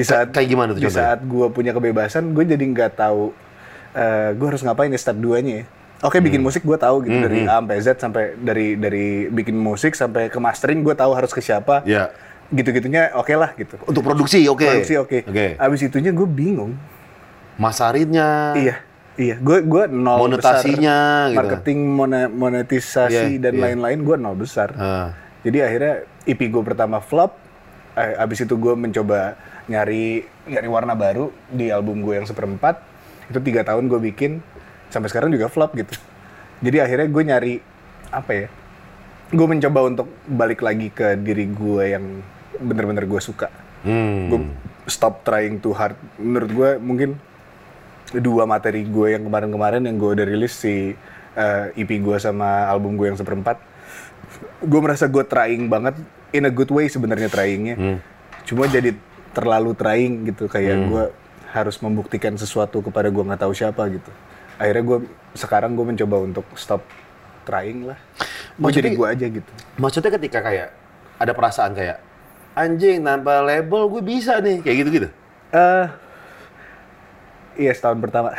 Di 0.00 0.04
saat 0.06 0.26
kayak 0.30 0.48
gimana 0.48 0.70
tuh 0.70 0.80
di 0.80 0.86
contohnya? 0.86 1.04
saat 1.06 1.20
gue 1.22 1.46
punya 1.50 1.70
kebebasan 1.70 2.32
gue 2.32 2.44
jadi 2.46 2.64
nggak 2.64 2.96
tahu 2.96 3.36
eh, 3.92 4.32
gue 4.32 4.46
harus 4.46 4.62
ngapain 4.62 4.88
ya 4.88 4.96
step 4.96 5.14
duanya 5.14 5.54
ya. 5.54 5.64
Oke 6.00 6.16
Hmm. 6.16 6.24
bikin 6.24 6.40
musik 6.40 6.62
gue 6.62 6.74
tahu 6.74 7.04
gitu 7.04 7.20
dari 7.20 7.44
A 7.44 7.60
sampai 7.60 7.76
Z 7.78 7.88
sampai 7.98 8.22
dari 8.34 8.72
dari 8.74 9.06
bikin 9.28 9.52
musik 9.52 9.92
sampai 9.92 10.26
ke 10.26 10.38
mastering 10.38 10.80
gue 10.80 10.94
tahu 10.94 11.12
harus 11.12 11.28
ke 11.28 11.38
siapa. 11.38 11.84
ya 11.84 12.08
Gitu-gitunya 12.48 13.12
oke 13.12 13.30
lah 13.32 13.52
gitu. 13.52 13.76
untuk 13.84 14.00
produksi 14.00 14.42
oke. 14.44 14.64
Produksi 14.64 14.96
oke. 14.96 15.18
Oke. 15.22 15.46
Abis 15.54 15.80
itunya 15.82 16.10
gue 16.10 16.24
bingung. 16.24 16.72
Masarinnya. 17.56 18.54
Iya. 18.54 18.76
Iya, 19.14 19.36
gue 19.36 19.60
gue 19.60 19.84
nol 19.86 20.16
Monetasinya, 20.24 20.96
besar. 20.96 21.28
gitu. 21.28 21.36
marketing, 21.36 21.78
mone- 21.84 22.32
monetisasi 22.32 23.36
Iya, 23.36 23.42
dan 23.42 23.52
iya. 23.52 23.62
lain-lain 23.68 23.98
gue 24.00 24.16
nol 24.16 24.32
besar. 24.34 24.72
Ah. 24.72 25.12
Jadi 25.42 25.60
akhirnya 25.60 25.94
EP 26.24 26.40
gue 26.40 26.62
pertama 26.64 26.98
flop. 26.98 27.36
Eh, 27.92 28.16
abis 28.16 28.40
itu 28.40 28.56
gue 28.56 28.72
mencoba 28.72 29.36
nyari 29.70 30.26
nyari 30.50 30.68
warna 30.68 30.98
baru 30.98 31.30
di 31.46 31.70
album 31.70 32.02
gue 32.02 32.18
yang 32.18 32.26
seperempat. 32.26 32.82
Itu 33.30 33.38
tiga 33.38 33.62
tahun 33.62 33.86
gue 33.86 34.02
bikin 34.10 34.42
sampai 34.90 35.06
sekarang 35.06 35.30
juga 35.30 35.46
flop 35.46 35.78
gitu. 35.78 35.94
Jadi 36.66 36.76
akhirnya 36.82 37.08
gue 37.08 37.22
nyari 37.22 37.54
apa 38.10 38.30
ya? 38.34 38.46
Gue 39.30 39.46
mencoba 39.46 39.86
untuk 39.86 40.10
balik 40.26 40.66
lagi 40.66 40.90
ke 40.90 41.14
diri 41.14 41.46
gue 41.46 41.84
yang 41.86 42.04
bener-bener 42.58 43.06
gue 43.06 43.20
suka. 43.22 43.46
Hmm. 43.86 44.26
Gue 44.26 44.40
stop 44.90 45.22
trying 45.22 45.62
too 45.62 45.70
hard. 45.70 45.94
Menurut 46.18 46.50
gue 46.50 46.70
mungkin 46.82 47.10
dua 48.18 48.42
materi 48.42 48.82
gue 48.82 49.14
yang 49.14 49.22
kemarin-kemarin 49.22 49.86
yang 49.86 49.94
gue 49.94 50.10
udah 50.18 50.26
rilis 50.26 50.58
si 50.58 50.98
eh, 51.38 51.64
EP 51.78 51.90
gue 52.02 52.16
sama 52.18 52.66
album 52.66 52.98
gue 52.98 53.06
yang 53.06 53.14
seperempat 53.14 53.62
gue 54.60 54.80
merasa 54.82 55.06
gue 55.06 55.22
trying 55.22 55.70
banget 55.70 55.94
in 56.34 56.46
a 56.46 56.52
good 56.52 56.70
way 56.74 56.90
sebenarnya 56.90 57.30
tryingnya 57.30 57.74
Hmm. 57.78 57.98
cuma 58.42 58.66
jadi 58.66 58.94
terlalu 59.30 59.72
trying 59.74 60.26
gitu 60.26 60.46
kayak 60.46 60.76
gue 60.86 61.04
harus 61.50 61.76
membuktikan 61.78 62.34
sesuatu 62.34 62.78
kepada 62.80 63.10
gue 63.10 63.22
nggak 63.22 63.40
tahu 63.40 63.52
siapa 63.52 63.86
gitu. 63.88 64.10
Akhirnya 64.54 64.84
gue 64.84 64.98
sekarang 65.34 65.74
gue 65.74 65.86
mencoba 65.86 66.16
untuk 66.20 66.46
stop 66.54 66.82
trying 67.42 67.86
lah. 67.86 67.98
Gue 68.54 68.70
Maksudnya- 68.70 68.90
jadi 68.92 68.98
gue 68.98 69.06
aja 69.08 69.26
gitu. 69.40 69.50
Maksudnya 69.76 70.10
ketika 70.14 70.38
kayak 70.40 70.68
ada 71.16 71.32
perasaan 71.32 71.72
kayak 71.74 71.98
anjing 72.54 73.00
tanpa 73.00 73.40
label 73.40 73.86
gue 73.88 74.02
bisa 74.02 74.38
nih 74.38 74.60
kayak 74.60 74.76
gitu-gitu. 74.82 75.08
eh 75.50 75.86
iya 77.58 77.72
setahun 77.74 77.98
pertama. 77.98 78.30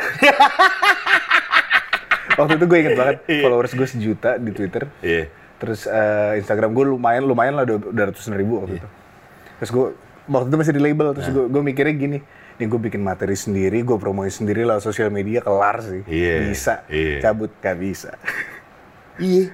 Waktu 2.32 2.56
itu 2.56 2.64
gue 2.64 2.78
inget 2.80 2.96
banget 2.96 3.16
followers 3.44 3.72
gue 3.72 3.84
sejuta 3.84 4.40
di 4.40 4.50
twitter. 4.50 4.88
Iya. 5.04 5.28
Terus 5.60 5.84
eh, 5.84 6.40
Instagram 6.40 6.72
gue 6.72 6.84
lumayan 6.88 7.22
lumayan 7.22 7.54
lah 7.54 7.64
udah 7.68 8.04
ratusan 8.08 8.32
ribu 8.34 8.58
waktu 8.58 8.80
itu. 8.80 8.88
Terus 9.60 9.70
gue 9.70 9.86
waktu 10.32 10.48
itu 10.48 10.56
masih 10.56 10.74
di 10.74 10.82
label 10.82 11.12
terus 11.12 11.28
gue 11.28 11.44
gue 11.46 11.62
mikirnya 11.62 11.94
gini, 11.94 12.18
nih 12.56 12.66
gue 12.66 12.80
bikin 12.90 13.04
materi 13.04 13.36
sendiri, 13.36 13.84
gue 13.84 13.96
promoin 14.00 14.32
sendiri 14.32 14.64
lah 14.64 14.80
sosial 14.80 15.12
media 15.12 15.44
kelar 15.44 15.84
sih. 15.84 16.02
Iya, 16.08 16.48
Bisa. 16.48 16.74
iya. 16.88 17.20
Cabut 17.20 17.52
gak 17.60 17.76
bisa. 17.76 18.16
Iya. 19.20 19.52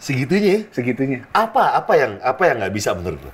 Segitunya. 0.00 0.48
ya? 0.48 0.60
Segitunya. 0.72 1.18
Apa 1.36 1.76
apa 1.76 1.92
yang 1.92 2.16
apa 2.24 2.42
yang 2.48 2.56
nggak 2.64 2.72
bisa 2.72 2.96
menurut 2.96 3.20
lo? 3.20 3.32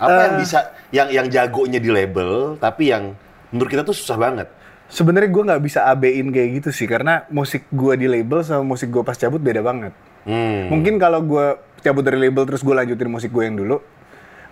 Apa 0.00 0.20
yang 0.24 0.34
bisa 0.40 0.58
yang 0.88 1.08
yang 1.12 1.26
jagonya 1.28 1.78
di 1.78 1.92
label 1.92 2.56
tapi 2.56 2.90
yang 2.90 3.12
menurut 3.52 3.70
kita 3.70 3.84
tuh 3.84 3.92
susah 3.92 4.16
banget. 4.16 4.48
Sebenarnya 4.88 5.28
gue 5.28 5.42
nggak 5.52 5.62
bisa 5.62 5.84
abein 5.84 6.32
kayak 6.32 6.48
gitu 6.64 6.70
sih 6.72 6.88
karena 6.88 7.28
musik 7.28 7.68
gue 7.68 7.94
di 8.00 8.08
label 8.08 8.40
sama 8.40 8.64
musik 8.64 8.88
gue 8.88 9.04
pas 9.04 9.16
cabut 9.20 9.38
beda 9.40 9.60
banget. 9.60 9.92
Hmm. 10.24 10.72
Mungkin 10.72 10.96
kalau 10.96 11.20
gue 11.22 11.60
cabut 11.84 12.02
dari 12.02 12.18
label 12.18 12.48
terus 12.48 12.64
gue 12.64 12.72
lanjutin 12.72 13.08
musik 13.12 13.28
gue 13.28 13.44
yang 13.44 13.56
dulu, 13.56 13.84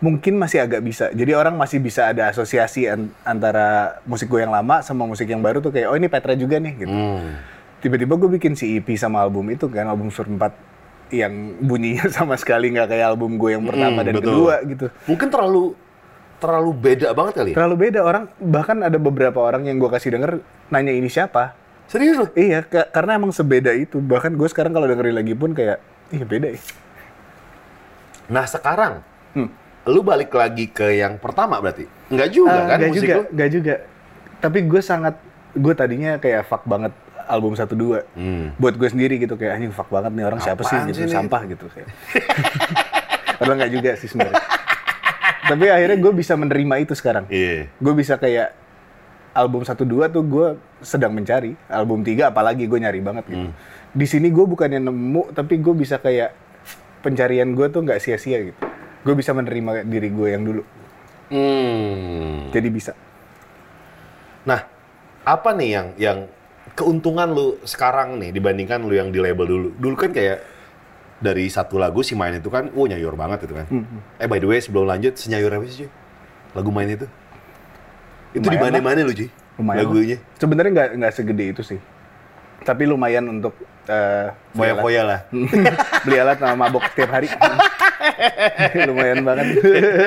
mungkin 0.01 0.35
masih 0.35 0.61
agak 0.61 0.81
bisa. 0.81 1.09
Jadi 1.11 1.31
orang 1.31 1.55
masih 1.55 1.79
bisa 1.79 2.09
ada 2.09 2.29
asosiasi 2.29 2.89
an- 2.89 3.13
antara 3.23 4.01
musik 4.03 4.27
gue 4.27 4.41
yang 4.41 4.51
lama 4.51 4.81
sama 4.81 5.05
musik 5.05 5.25
yang 5.25 5.41
baru 5.41 5.61
tuh 5.61 5.71
kayak 5.71 5.87
oh 5.87 5.95
ini 5.95 6.09
Petra 6.09 6.33
juga 6.33 6.57
nih 6.57 6.75
gitu. 6.79 6.91
Hmm. 6.91 7.37
Tiba-tiba 7.79 8.13
gue 8.15 8.31
bikin 8.31 8.53
si 8.55 8.75
EP 8.75 8.89
sama 8.95 9.21
album 9.21 9.49
itu 9.49 9.65
kan 9.67 9.85
album 9.85 10.09
sur 10.09 10.25
4 10.25 10.53
yang 11.11 11.33
bunyinya 11.59 12.09
sama 12.17 12.35
sekali 12.35 12.71
nggak 12.71 12.89
kayak 12.89 13.07
album 13.09 13.37
gue 13.37 13.53
yang 13.53 13.63
pertama 13.63 14.01
Hmm, 14.01 14.07
dan 14.07 14.15
betul. 14.15 14.27
kedua 14.27 14.55
gitu. 14.65 14.87
Mungkin 15.07 15.29
terlalu 15.29 15.65
terlalu 16.37 16.71
beda 16.73 17.09
banget 17.13 17.35
kali 17.37 17.49
ya? 17.53 17.57
Terlalu 17.57 17.77
beda 17.83 18.01
orang 18.01 18.25
bahkan 18.39 18.81
ada 18.81 18.97
beberapa 18.97 19.39
orang 19.39 19.63
yang 19.63 19.77
gue 19.77 19.91
kasih 19.91 20.11
denger 20.11 20.41
nanya 20.69 20.91
ini 20.91 21.07
siapa. 21.07 21.53
Serius 21.85 22.17
lo? 22.17 22.31
Iya, 22.33 22.63
ka- 22.63 22.89
karena 22.89 23.19
emang 23.19 23.29
sebeda 23.31 23.69
itu. 23.71 23.99
Bahkan 23.99 24.33
gue 24.33 24.47
sekarang 24.47 24.71
kalau 24.71 24.87
dengerin 24.87 25.13
lagi 25.13 25.35
pun 25.35 25.51
kayak, 25.51 25.83
iya 26.09 26.23
beda 26.23 26.49
ya. 26.49 26.61
Nah 28.29 28.47
sekarang, 28.47 29.03
Hmm. 29.31 29.47
Lu 29.83 30.01
balik 30.01 30.29
lagi 30.31 30.67
ke 30.67 30.93
yang 30.95 31.17
pertama 31.17 31.57
berarti? 31.57 31.89
Enggak 32.09 32.29
juga 32.31 32.53
Eh, 32.53 32.61
kan 32.61 32.77
nggak 32.77 32.91
musik 32.91 33.01
juga, 33.01 33.15
lu? 33.15 33.23
nggak 33.31 33.51
juga. 33.51 33.75
Tapi 34.39 34.59
gue 34.63 34.81
sangat, 34.81 35.15
gue 35.53 35.75
tadinya 35.75 36.13
kayak 36.17 36.43
fuck 36.45 36.65
banget 36.65 36.93
album 37.25 37.53
1-2. 37.53 38.05
Hmm. 38.13 38.53
Buat 38.57 38.75
gue 38.77 38.89
sendiri 38.89 39.17
gitu, 39.17 39.35
kayak 39.35 39.57
anjing 39.57 39.71
fuck 39.71 39.89
banget 39.89 40.13
nih 40.13 40.25
orang 40.25 40.41
siapa 40.41 40.63
sih 40.63 40.75
Apaan 40.75 40.89
gitu, 40.89 40.99
sih 40.99 41.07
ini? 41.07 41.15
sampah 41.15 41.43
gitu. 41.47 41.65
Kayak. 41.69 41.89
Padahal 43.39 43.57
nggak 43.57 43.73
juga 43.73 43.91
sih 43.97 44.07
sebenarnya. 44.07 44.43
Tapi 45.43 45.65
akhirnya 45.67 45.99
gue 45.99 46.13
bisa 46.13 46.33
menerima 46.35 46.75
itu 46.79 46.93
sekarang. 46.93 47.25
Iya. 47.27 47.73
Gue 47.75 47.95
bisa 47.95 48.15
kayak 48.15 48.53
album 49.33 49.63
1-2 49.63 49.81
tuh 50.09 50.23
gue 50.23 50.47
sedang 50.81 51.11
mencari. 51.11 51.57
Album 51.67 52.03
3 52.03 52.29
apalagi 52.29 52.67
gue 52.67 52.79
nyari 52.79 53.01
banget 53.01 53.25
gitu. 53.27 53.49
Hmm. 53.49 53.55
Di 53.91 54.05
sini 54.05 54.29
gue 54.29 54.45
bukannya 54.45 54.79
nemu, 54.79 55.33
tapi 55.33 55.57
gue 55.57 55.73
bisa 55.73 55.97
kayak 55.97 56.37
pencarian 57.01 57.49
gue 57.51 57.67
tuh 57.67 57.81
nggak 57.81 57.99
sia-sia 57.99 58.45
gitu. 58.45 58.61
Gue 59.01 59.15
bisa 59.17 59.33
menerima 59.33 59.89
diri 59.89 60.09
gue 60.13 60.29
yang 60.29 60.43
dulu. 60.45 60.63
Hmm. 61.31 62.51
Jadi 62.51 62.69
bisa. 62.69 62.93
Nah, 64.45 64.61
apa 65.25 65.51
nih 65.55 65.71
yang 65.71 65.87
yang 65.97 66.19
keuntungan 66.75 67.29
lu 67.31 67.61
sekarang 67.65 68.19
nih 68.21 68.35
dibandingkan 68.35 68.83
lu 68.83 68.95
yang 68.97 69.09
di 69.09 69.21
label 69.23 69.47
dulu. 69.47 69.69
Dulu 69.79 69.95
kan 69.97 70.11
kayak 70.13 70.43
dari 71.21 71.47
satu 71.53 71.77
lagu 71.77 72.01
si 72.01 72.17
main 72.17 72.33
itu 72.33 72.49
kan, 72.49 72.73
oh 72.73 72.89
nyayur 72.89 73.13
banget 73.15 73.45
itu 73.45 73.55
kan. 73.55 73.67
Eh 74.17 74.27
by 74.29 74.41
the 74.41 74.49
way 74.49 74.59
sebelum 74.61 74.89
lanjut, 74.89 75.17
senyayur 75.21 75.53
apa 75.53 75.65
sih 75.69 75.85
cuy? 75.85 75.91
Lagu 76.57 76.71
main 76.73 76.89
itu? 76.89 77.07
Itu 78.33 78.47
di 78.49 78.59
mana-mana 78.59 79.05
lu 79.05 79.13
cuy? 79.13 79.29
Lumayan. 79.61 79.79
Lagunya. 79.85 80.19
Sebenarnya 80.41 80.71
nggak 80.73 80.91
nggak 80.97 81.13
segede 81.13 81.45
itu 81.53 81.63
sih. 81.63 81.81
Tapi 82.65 82.89
lumayan 82.89 83.29
untuk 83.29 83.53
eh, 83.89 84.33
alat. 84.33 84.57
Foya-foya 84.57 85.03
lah. 85.05 85.21
beli 86.09 86.17
alat 86.17 86.37
sama 86.41 86.57
mabok 86.57 86.85
setiap 86.89 87.13
hari. 87.13 87.29
lumayan 88.89 89.25
banget. 89.25 89.47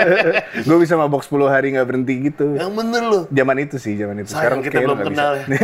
gue 0.67 0.77
bisa 0.81 0.97
mabok 0.97 1.23
10 1.25 1.49
hari 1.49 1.71
nggak 1.77 1.87
berhenti 1.87 2.13
gitu. 2.31 2.55
Yang 2.57 2.71
bener 2.73 3.03
lu. 3.05 3.27
Zaman 3.29 3.57
itu 3.61 3.77
sih, 3.77 3.97
zaman 3.97 4.19
itu. 4.23 4.33
Sayang 4.33 4.61
kita 4.65 4.79
belum 4.81 4.99
kenal 5.01 5.33
bisa. 5.45 5.53
ya. 5.53 5.59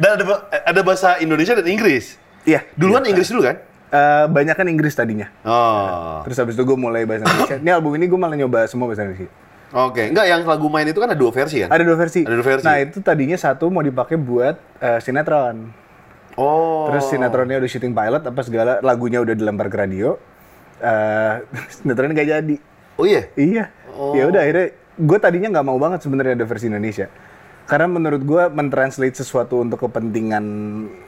Dan 0.00 0.10
ada, 0.20 0.24
ada 0.66 0.80
bahasa 0.84 1.16
Indonesia 1.20 1.54
dan 1.56 1.66
Inggris. 1.66 2.18
Iya. 2.44 2.60
Duluan 2.76 3.02
iya. 3.04 3.10
Inggris 3.16 3.28
dulu 3.32 3.42
kan? 3.48 3.56
Eh, 3.94 4.26
banyak 4.26 4.56
kan 4.58 4.66
Inggris 4.68 4.94
tadinya. 4.94 5.28
Oh. 5.46 6.20
Terus 6.26 6.36
habis 6.42 6.54
itu 6.58 6.64
gue 6.66 6.78
mulai 6.78 7.06
bahasa 7.06 7.24
Indonesia. 7.24 7.56
Ini 7.62 7.70
album 7.72 7.94
ini 7.96 8.06
gue 8.10 8.18
malah 8.18 8.36
nyoba 8.36 8.66
semua 8.66 8.88
bahasa 8.90 9.06
Indonesia. 9.06 9.30
Oke, 9.74 10.06
enggak 10.06 10.26
yang 10.30 10.46
lagu 10.46 10.70
main 10.70 10.86
itu 10.86 11.02
kan 11.02 11.10
ada 11.10 11.18
dua 11.18 11.34
versi 11.34 11.66
kan? 11.66 11.66
Ada 11.66 11.82
dua 11.82 11.98
versi. 11.98 12.22
Ada 12.22 12.34
dua 12.38 12.46
versi. 12.46 12.66
Nah 12.66 12.78
itu 12.78 13.02
tadinya 13.02 13.34
satu 13.34 13.66
mau 13.74 13.82
dipakai 13.82 14.14
buat 14.14 14.54
eh, 14.78 15.02
sinetron. 15.02 15.83
Oh. 16.34 16.90
Terus 16.90 17.10
sinetronnya 17.10 17.62
udah 17.62 17.70
syuting 17.70 17.94
pilot 17.94 18.22
apa 18.26 18.40
segala, 18.42 18.72
lagunya 18.82 19.22
udah 19.22 19.34
dilempar 19.34 19.70
ke 19.70 19.76
radio. 19.78 20.18
Eh 20.82 21.34
sinetronnya 21.80 22.14
nggak 22.14 22.30
jadi. 22.30 22.56
Oh 22.98 23.06
iya. 23.06 23.30
Iya. 23.38 23.64
Oh. 23.94 24.14
Ya 24.14 24.26
udah 24.26 24.40
akhirnya 24.42 24.74
gue 24.94 25.18
tadinya 25.18 25.48
nggak 25.58 25.66
mau 25.66 25.78
banget 25.78 26.06
sebenarnya 26.06 26.38
ada 26.38 26.46
versi 26.46 26.66
Indonesia. 26.70 27.06
Karena 27.64 27.88
menurut 27.88 28.20
gue 28.20 28.42
mentranslate 28.52 29.16
sesuatu 29.16 29.64
untuk 29.64 29.80
kepentingan 29.88 30.44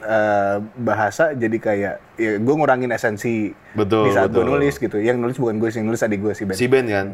eh, 0.01 0.57
bahasa 0.81 1.37
jadi 1.37 1.57
kayak 1.61 1.95
ya 2.17 2.31
gue 2.41 2.55
ngurangin 2.57 2.89
esensi 2.97 3.53
Betul, 3.77 4.09
di 4.09 4.11
saat 4.17 4.33
gue 4.33 4.41
nulis 4.41 4.81
gitu. 4.81 4.97
Yang 4.97 5.21
nulis 5.21 5.37
bukan 5.37 5.61
gue 5.61 5.69
sih, 5.69 5.85
yang 5.85 5.93
nulis 5.93 6.01
adik 6.01 6.25
gue 6.25 6.33
sih 6.33 6.49
Ben. 6.49 6.57
Si 6.57 6.65
Ben 6.65 6.89
kan? 6.89 7.07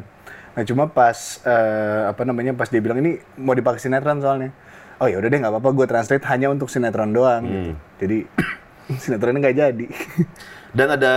Nah 0.53 0.63
cuma 0.69 0.85
pas 0.87 1.43
eh, 1.43 2.03
apa 2.13 2.23
namanya 2.23 2.55
pas 2.55 2.71
dia 2.71 2.79
bilang 2.79 3.03
ini 3.03 3.19
mau 3.35 3.57
dipakai 3.57 3.83
sinetron 3.83 4.23
soalnya. 4.23 4.55
Oh 5.03 5.11
ya 5.11 5.19
udah 5.19 5.29
deh 5.29 5.39
nggak 5.43 5.53
apa-apa 5.59 5.71
gue 5.75 5.87
translate 5.91 6.25
hanya 6.31 6.47
untuk 6.55 6.71
sinetron 6.71 7.11
doang. 7.11 7.43
Hmm. 7.43 7.51
Gitu. 7.51 7.73
Jadi 7.99 8.19
sinetronnya 9.03 9.39
nggak 9.43 9.57
jadi. 9.59 9.87
Dan 10.79 10.89
ada 10.97 11.15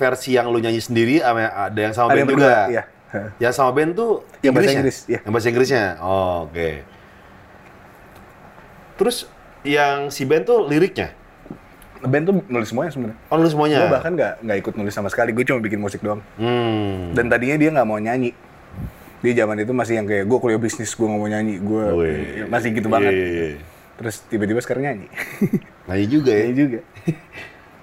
versi 0.00 0.32
yang 0.32 0.48
lu 0.48 0.62
nyanyi 0.62 0.80
sendiri, 0.80 1.20
sama 1.20 1.50
ada 1.50 1.80
yang 1.82 1.92
sama 1.92 2.08
Ada 2.08 2.16
Ben 2.16 2.20
yang 2.22 2.30
juga. 2.30 2.40
berdua, 2.40 2.72
iya. 2.72 2.84
Yang 3.46 3.52
sama 3.60 3.70
Ben 3.76 3.94
tuh 3.94 4.26
Yang 4.40 4.52
bahasa 4.56 4.64
Inggrisnya? 4.64 4.80
Inggris, 4.80 4.98
iya. 5.06 5.20
Yang 5.20 5.32
bahasa 5.34 5.48
Inggrisnya. 5.52 5.86
Oh, 6.00 6.36
oke. 6.48 6.70
Terus 8.94 9.16
yang 9.66 9.96
si 10.08 10.22
Ben 10.24 10.42
tuh 10.42 10.66
liriknya? 10.66 11.12
Ben 12.04 12.24
tuh 12.24 12.40
nulis 12.48 12.68
semuanya 12.68 12.90
sebenarnya. 12.92 13.18
Oh, 13.28 13.36
lu 13.40 13.48
semuanya? 13.48 13.78
Gue 13.84 13.92
bahkan 13.92 14.12
nggak 14.12 14.32
nggak 14.44 14.58
ikut 14.60 14.74
nulis 14.80 14.92
sama 14.92 15.08
sekali. 15.12 15.32
Gue 15.36 15.44
cuma 15.44 15.60
bikin 15.60 15.80
musik 15.80 16.00
doang. 16.00 16.20
Hmm. 16.40 17.12
Dan 17.16 17.28
tadinya 17.28 17.56
dia 17.60 17.70
nggak 17.72 17.86
mau 17.88 18.00
nyanyi. 18.00 18.32
Dia 19.24 19.32
zaman 19.40 19.56
itu 19.56 19.72
masih 19.72 19.96
yang 19.96 20.04
kayak 20.04 20.28
gue 20.28 20.36
kuliah 20.36 20.60
bisnis, 20.60 20.92
gue 20.92 21.06
nggak 21.08 21.16
mau 21.16 21.28
nyanyi, 21.32 21.56
gue 21.56 21.84
Wih. 21.96 22.44
masih 22.44 22.76
gitu 22.76 22.92
banget. 22.92 23.16
Iya, 23.16 23.24
iya, 23.24 23.44
iya. 23.56 23.60
Terus 23.96 24.20
tiba-tiba 24.28 24.60
sekarang 24.60 24.84
nyanyi. 24.84 25.08
Nyanyi 25.88 26.06
juga 26.08 26.30
ya? 26.32 26.42
Nyanyi 26.44 26.56
juga. 26.60 26.78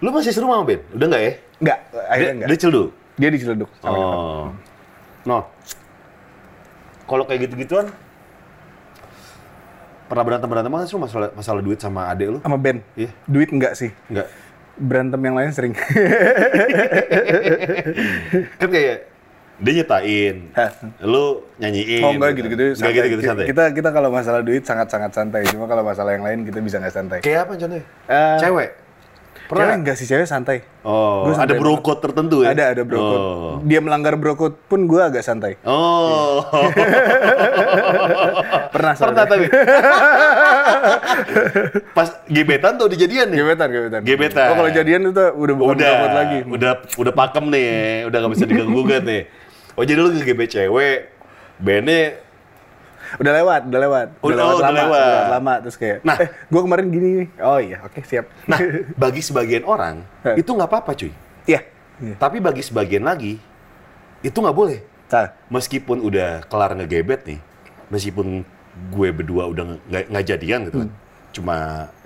Lu 0.01 0.10
masih 0.13 0.33
seru 0.33 0.50
sama 0.50 0.65
Ben? 0.65 0.81
Udah 0.93 1.05
nggak 1.10 1.21
ya? 1.21 1.33
Nggak, 1.62 1.77
akhirnya 2.10 2.33
nggak. 2.38 2.50
dia 2.50 2.57
dulu? 2.69 2.83
Dia 3.17 3.29
di 3.29 3.38
Ciledug. 3.41 3.69
sama 3.81 3.98
nyokap. 3.98 4.17
Oh. 4.17 4.48
No. 5.25 5.38
Kalau 7.10 7.24
kayak 7.25 7.39
gitu-gituan, 7.50 7.86
pernah 10.10 10.24
berantem 10.25 10.50
berantem 10.50 10.71
nggak 10.74 10.89
sih 10.89 10.98
masalah 10.98 11.29
masalah 11.33 11.62
duit 11.62 11.79
sama 11.81 12.10
adek 12.10 12.27
lu? 12.38 12.39
Sama 12.41 12.57
Ben. 12.57 12.81
Iya. 12.93 13.10
Duit 13.25 13.50
enggak 13.50 13.74
sih. 13.77 13.89
Enggak. 14.10 14.29
Berantem 14.77 15.21
yang 15.21 15.36
lain 15.38 15.51
sering. 15.53 15.74
Kan 18.62 18.69
kayak 18.69 19.10
dia 19.61 19.73
nyetain, 19.77 20.49
Hah. 20.57 20.71
lu 21.05 21.45
nyanyiin. 21.61 22.01
Oh 22.01 22.11
enggak 22.17 22.33
gitu-gitu 22.33 22.81
Enggak 22.81 22.93
gitu-gitu 22.97 23.21
santai. 23.21 23.45
Kita 23.45 23.63
kita 23.69 23.89
kalau 23.93 24.09
masalah 24.09 24.41
duit 24.41 24.65
sangat-sangat 24.65 25.13
santai. 25.13 25.45
Cuma 25.45 25.69
kalau 25.69 25.85
masalah 25.85 26.17
yang 26.17 26.25
lain 26.25 26.49
kita 26.49 26.57
bisa 26.65 26.81
nggak 26.81 26.93
santai. 26.93 27.19
Kayak 27.21 27.45
apa 27.45 27.53
contohnya? 27.61 27.85
Eh, 28.09 28.37
Cewek. 28.41 28.41
Cewek 28.41 28.69
Pernah? 29.51 29.83
enggak 29.83 29.99
sih 29.99 30.07
cewek 30.07 30.23
santai. 30.31 30.63
Oh, 30.81 31.27
Gua 31.27 31.35
ada 31.35 31.43
santai 31.43 31.59
bro 31.59 31.75
code 31.83 31.99
tertentu 31.99 32.39
ya? 32.39 32.55
Ada 32.55 32.71
ada 32.71 32.81
bro 32.87 32.99
code. 33.03 33.19
Oh. 33.19 33.59
Dia 33.67 33.83
melanggar 33.83 34.15
bro 34.15 34.39
code 34.39 34.55
pun 34.71 34.87
gue 34.87 35.01
agak 35.03 35.27
santai. 35.27 35.59
Oh. 35.67 36.39
Pernah 38.73 38.95
Pernah 38.95 39.25
tapi. 39.27 39.51
Pas 41.97 42.09
gebetan 42.31 42.79
tuh 42.79 42.87
dijadian 42.95 43.27
nih. 43.27 43.43
Gebetan, 43.43 43.67
gebetan. 43.75 44.01
Gebetan. 44.07 44.47
Oh, 44.49 44.55
kalau 44.63 44.71
jadian 44.71 45.11
itu 45.11 45.11
udah 45.11 45.55
bukan 45.59 45.75
udah, 45.75 45.91
lagi. 46.15 46.39
udah 46.47 46.71
udah 46.95 47.13
pakem 47.13 47.45
nih, 47.51 48.07
udah 48.07 48.17
gak 48.23 48.31
bisa 48.31 48.45
diganggu 48.47 48.71
gugat 48.71 49.03
nih. 49.03 49.27
Oh 49.73 49.83
jadi 49.83 49.97
lu 49.97 50.11
ngegebet 50.11 50.49
cewek, 50.49 50.97
Bene 51.57 52.31
Udah 53.19 53.33
lewat, 53.35 53.61
udah 53.67 53.79
lewat. 53.81 54.07
Udah- 54.23 54.39
oh, 54.39 54.55
udah 54.55 54.71
lama, 54.71 54.79
lewat. 54.87 55.03
udah 55.03 55.31
lama 55.35 55.53
terus 55.59 55.75
kayak, 55.75 55.99
Nah. 55.99 56.15
eh, 56.15 56.31
gue 56.47 56.61
kemarin 56.63 56.85
gini 56.87 57.07
nih. 57.19 57.27
Oh 57.43 57.59
iya, 57.59 57.83
oke 57.83 57.99
siap. 58.07 58.31
Nah, 58.47 58.55
bagi 59.03 59.19
sebagian 59.19 59.67
orang 59.67 60.07
itu 60.31 60.47
nggak 60.47 60.69
apa-apa 60.71 60.95
cuy. 60.95 61.11
Iya. 61.43 61.59
Iya. 61.99 62.15
Tapi 62.15 62.39
bagi 62.39 62.63
sebagian 62.63 63.03
lagi 63.03 63.35
itu 64.21 64.37
nggak 64.37 64.55
boleh. 64.55 64.79
Nah, 65.11 65.27
Meskipun 65.51 65.99
udah 65.99 66.47
kelar 66.47 66.71
ngegebet 66.71 67.27
nih, 67.27 67.39
meskipun 67.91 68.47
gue 68.87 69.09
berdua 69.11 69.51
udah 69.51 69.75
nggak 69.91 70.23
jadian 70.23 70.71
gitu 70.71 70.87
kan, 70.87 70.89
cuma 71.35 71.57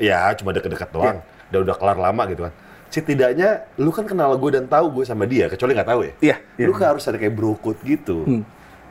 ya 0.02 0.34
cuma 0.34 0.50
deket-deket 0.50 0.90
doang, 0.90 1.22
udah 1.54 1.60
udah 1.62 1.76
kelar 1.78 1.98
lama 2.02 2.26
gitu 2.26 2.50
kan. 2.50 2.54
Setidaknya 2.90 3.68
lu 3.82 3.92
kan 3.92 4.08
kenal 4.08 4.36
gue 4.40 4.52
dan 4.56 4.66
tahu 4.70 5.02
gue 5.02 5.06
sama 5.06 5.28
dia, 5.28 5.52
kecuali 5.52 5.76
nggak 5.76 5.90
tahu 5.90 6.00
ya. 6.06 6.14
Iya, 6.22 6.36
iya. 6.62 6.66
Lu 6.70 6.74
kan 6.76 6.96
harus 6.96 7.04
ada 7.06 7.20
kayak 7.20 7.34
bro 7.36 7.58
code 7.60 7.82
gitu. 7.84 8.24
Hmm. 8.24 8.44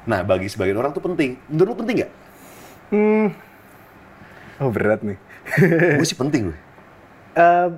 Nah, 0.05 0.21
bagi 0.21 0.53
sebagian 0.53 0.77
orang 0.77 0.93
tuh 0.93 1.01
penting. 1.01 1.41
Menurut 1.49 1.69
lu 1.73 1.77
penting 1.81 1.97
nggak? 2.05 2.13
hmm. 2.93 3.27
Oh 4.63 4.71
berat 4.71 5.03
nih. 5.03 5.19
gue 5.99 6.07
sih 6.07 6.15
penting 6.15 6.41
gue. 6.53 6.59
Eh, 7.35 7.69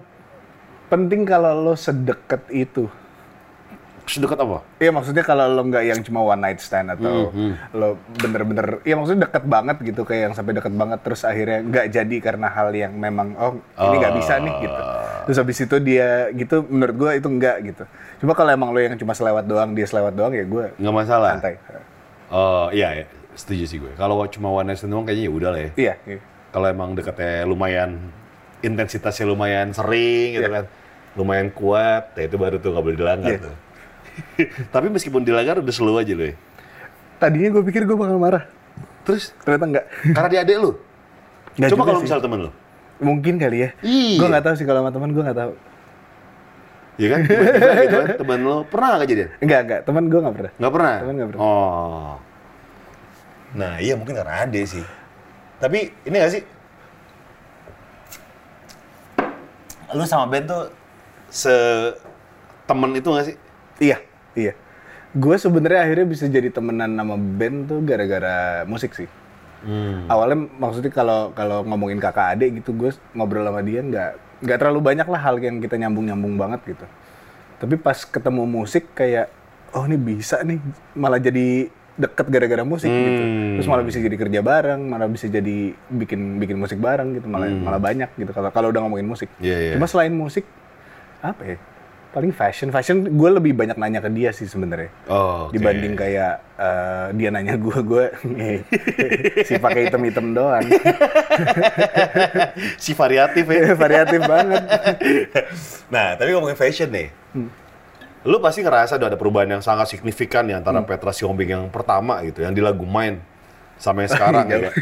penting 0.92 1.24
kalau 1.24 1.56
lo 1.62 1.74
sedekat 1.78 2.44
itu. 2.52 2.90
Sedekat 4.06 4.38
apa? 4.38 4.62
Iya 4.78 4.90
maksudnya 4.90 5.20
kalau 5.20 5.44
lo 5.46 5.62
nggak 5.62 5.84
yang 5.84 6.00
cuma 6.00 6.22
one 6.22 6.38
night 6.38 6.58
stand 6.58 6.88
atau 6.88 7.28
Hmm, 7.28 7.58
lo 7.72 7.98
bener-bener, 8.14 8.78
iya 8.80 8.94
maksudnya 8.94 9.26
deket 9.26 9.44
banget 9.44 9.76
gitu 9.82 10.02
kayak 10.02 10.22
yang 10.22 10.32
sampai 10.32 10.54
deket 10.54 10.70
banget 10.72 10.98
terus 11.00 11.20
akhirnya 11.20 11.58
nggak 11.60 11.86
jadi 11.90 12.16
karena 12.20 12.46
hal 12.46 12.70
yang 12.70 12.94
memang 12.94 13.34
oh 13.34 13.58
ini 13.58 13.94
nggak 13.98 14.14
bisa 14.14 14.38
nih 14.38 14.54
gitu. 14.62 14.82
Terus 15.26 15.36
habis 15.36 15.58
itu 15.58 15.76
dia 15.80 16.08
gitu 16.30 16.62
menurut 16.64 16.94
gue 16.96 17.10
itu 17.16 17.28
enggak 17.28 17.56
gitu. 17.64 17.84
Cuma 18.18 18.32
kalau 18.32 18.48
emang 18.48 18.70
lo 18.70 18.78
yang 18.78 18.94
cuma 18.94 19.10
selewat 19.10 19.42
doang 19.42 19.74
dia 19.74 19.84
selewat 19.84 20.14
doang 20.14 20.30
ya 20.30 20.44
gue 20.44 20.66
Nggak 20.76 20.94
masalah. 20.96 21.30
santai. 21.34 21.58
Oh 22.26 22.70
iya, 22.70 22.88
ya. 22.94 23.06
setuju 23.34 23.64
sih 23.66 23.78
gue. 23.78 23.90
Kalau 23.92 24.22
cuma 24.26 24.48
one 24.48 24.66
night 24.66 24.78
stand 24.78 24.90
doang 24.90 25.02
kayaknya 25.02 25.24
ya 25.24 25.32
udah 25.32 25.50
lah 25.50 25.60
ya. 25.60 25.70
Iya. 25.76 25.94
iya. 26.06 26.18
Kalau 26.48 26.66
emang 26.66 26.94
deketnya 26.94 27.42
lumayan, 27.42 27.90
intensitasnya 28.60 29.26
lumayan 29.26 29.74
sering 29.74 30.28
gitu 30.32 30.46
Iya. 30.46 30.54
kan, 30.56 30.64
lumayan 31.14 31.48
kuat, 31.50 32.14
ya 32.14 32.24
itu 32.24 32.36
baru 32.36 32.56
tuh 32.56 32.70
nggak 32.70 32.80
boleh 32.82 32.96
dilanggar 32.96 33.30
Iya. 33.30 33.44
tuh. 33.44 33.54
Tapi 34.74 34.86
meskipun 34.88 35.22
dilanggar 35.22 35.60
udah 35.60 35.74
slow 35.74 35.96
aja 36.00 36.12
loh 36.12 36.26
ya. 36.32 36.34
Tadinya 37.16 37.48
gue 37.48 37.62
pikir 37.64 37.88
gue 37.88 37.96
bakal 37.96 38.20
marah, 38.20 38.44
Terus 39.08 39.32
ternyata 39.40 39.64
enggak. 39.64 39.86
karena 40.16 40.28
dia 40.28 40.40
adek 40.44 40.56
lu. 40.60 40.70
Nggak 41.56 41.70
Coba 41.72 41.82
kalau 41.88 42.00
misal 42.04 42.20
temen 42.20 42.38
lu. 42.48 42.50
Mungkin 43.00 43.34
kali 43.40 43.56
ya. 43.64 43.70
Iya. 43.80 44.18
Gue 44.20 44.28
nggak 44.28 44.44
tahu 44.44 44.54
sih 44.60 44.66
kalau 44.68 44.84
sama 44.84 44.90
teman 44.92 45.10
gue 45.14 45.22
nggak 45.24 45.38
tahu. 45.38 45.52
Iya 46.96 47.08
kan? 47.12 47.20
Gitu 47.28 47.96
kan, 47.96 48.08
temen 48.24 48.38
lu 48.40 48.56
pernah 48.68 48.86
nggak 48.96 49.02
kejadian? 49.04 49.28
Enggak 49.44 49.60
enggak, 49.68 49.80
teman 49.84 50.04
gue 50.08 50.20
nggak 50.20 50.36
pernah. 50.36 50.52
Nggak 50.56 50.72
pernah? 50.72 50.94
Temen 51.00 51.14
nggak 51.16 51.28
pernah. 51.28 51.42
Oh. 51.44 52.14
Nah 53.56 53.72
iya 53.80 53.94
mungkin 53.96 54.14
karena 54.16 54.44
ade 54.44 54.62
sih. 54.64 54.84
Tapi 55.56 55.78
ini 56.04 56.16
nggak 56.16 56.32
sih? 56.32 56.42
Lu 59.96 60.04
sama 60.04 60.28
Ben 60.28 60.44
tuh 60.44 60.68
se 61.30 61.54
temen 62.68 62.90
itu 62.96 63.08
nggak 63.08 63.26
sih? 63.32 63.36
Iya, 63.80 63.98
iya. 64.36 64.52
Gue 65.16 65.36
sebenarnya 65.40 65.80
akhirnya 65.88 66.06
bisa 66.08 66.24
jadi 66.28 66.52
temenan 66.52 66.92
sama 66.92 67.16
band 67.16 67.68
tuh 67.68 67.80
gara-gara 67.84 68.64
musik 68.68 68.92
sih. 68.92 69.08
Hmm. 69.64 70.04
Awalnya 70.06 70.46
maksudnya 70.60 70.92
kalau 70.92 71.32
kalau 71.32 71.64
ngomongin 71.64 71.96
kakak 71.98 72.36
adik 72.36 72.60
gitu, 72.60 72.76
gue 72.76 72.90
ngobrol 73.16 73.48
sama 73.48 73.64
dia 73.64 73.80
nggak 73.80 74.10
nggak 74.44 74.58
terlalu 74.60 74.80
banyak 74.84 75.08
lah 75.08 75.20
hal 75.20 75.40
yang 75.40 75.58
kita 75.64 75.80
nyambung-nyambung 75.80 76.36
banget 76.36 76.60
gitu. 76.76 76.86
Tapi 77.56 77.74
pas 77.80 77.96
ketemu 78.04 78.44
musik 78.44 78.92
kayak, 78.92 79.32
oh 79.72 79.88
ini 79.88 79.96
bisa 79.96 80.44
nih, 80.44 80.60
malah 80.92 81.16
jadi 81.16 81.72
deket 81.96 82.28
gara-gara 82.28 82.60
musik 82.60 82.92
gitu. 82.92 83.22
Hmm. 83.24 83.56
Terus 83.56 83.68
malah 83.72 83.84
bisa 83.88 83.98
jadi 84.04 84.16
kerja 84.20 84.40
bareng, 84.44 84.80
malah 84.84 85.08
bisa 85.08 85.32
jadi 85.32 85.72
bikin 85.72 86.36
bikin 86.36 86.60
musik 86.60 86.76
bareng 86.76 87.16
gitu, 87.16 87.24
malah 87.24 87.48
malah 87.48 87.80
banyak 87.80 88.12
gitu 88.20 88.36
kalau 88.36 88.52
kalau 88.52 88.68
udah 88.68 88.84
ngomongin 88.84 89.08
musik. 89.08 89.32
Hmm. 89.40 89.48
Iya, 89.48 89.56
iya. 89.56 89.72
Cuma 89.80 89.88
selain 89.88 90.12
musik, 90.12 90.44
apa 91.24 91.56
ya? 91.56 91.56
Paling 92.16 92.32
fashion 92.32 92.72
fashion 92.72 93.04
gue 93.04 93.28
lebih 93.28 93.52
banyak 93.52 93.76
nanya 93.76 94.00
ke 94.00 94.08
dia 94.08 94.32
sih 94.32 94.48
sebenarnya 94.48 94.88
Oh, 95.04 95.46
oke. 95.46 95.52
dibanding 95.52 95.92
kayak 95.92 96.40
eh, 96.56 97.06
dia 97.12 97.28
nanya 97.28 97.60
gue 97.60 97.78
gue 97.84 98.04
si 99.44 99.60
pakai 99.60 99.84
item 99.84 100.08
item 100.08 100.32
doang 100.32 100.64
si 102.80 102.96
variatif 102.96 103.44
ya. 103.44 103.76
variatif 103.84 104.24
banget 104.24 104.64
nah, 105.94 106.16
tapi 106.16 106.32
ngomongin 106.32 106.56
fashion 106.56 106.88
nih. 106.88 107.12
Lu 108.26 108.42
pasti 108.42 108.64
ngerasa 108.64 108.98
udah 108.98 109.12
ada 109.12 109.14
perubahan 109.14 109.46
yang 109.46 109.62
sangat 109.62 109.86
signifikan 109.86 110.42
nih 110.42 110.58
antara 110.58 110.82
Petra 110.82 111.14
Siombing 111.14 111.52
yang 111.52 111.64
pertama 111.70 112.18
gitu, 112.26 112.42
yang 112.42 112.50
di 112.50 112.58
lagu 112.58 112.82
Main 112.82 113.22
sama 113.78 114.02
yang 114.02 114.10
sekarang 114.10 114.50
ya. 114.50 114.72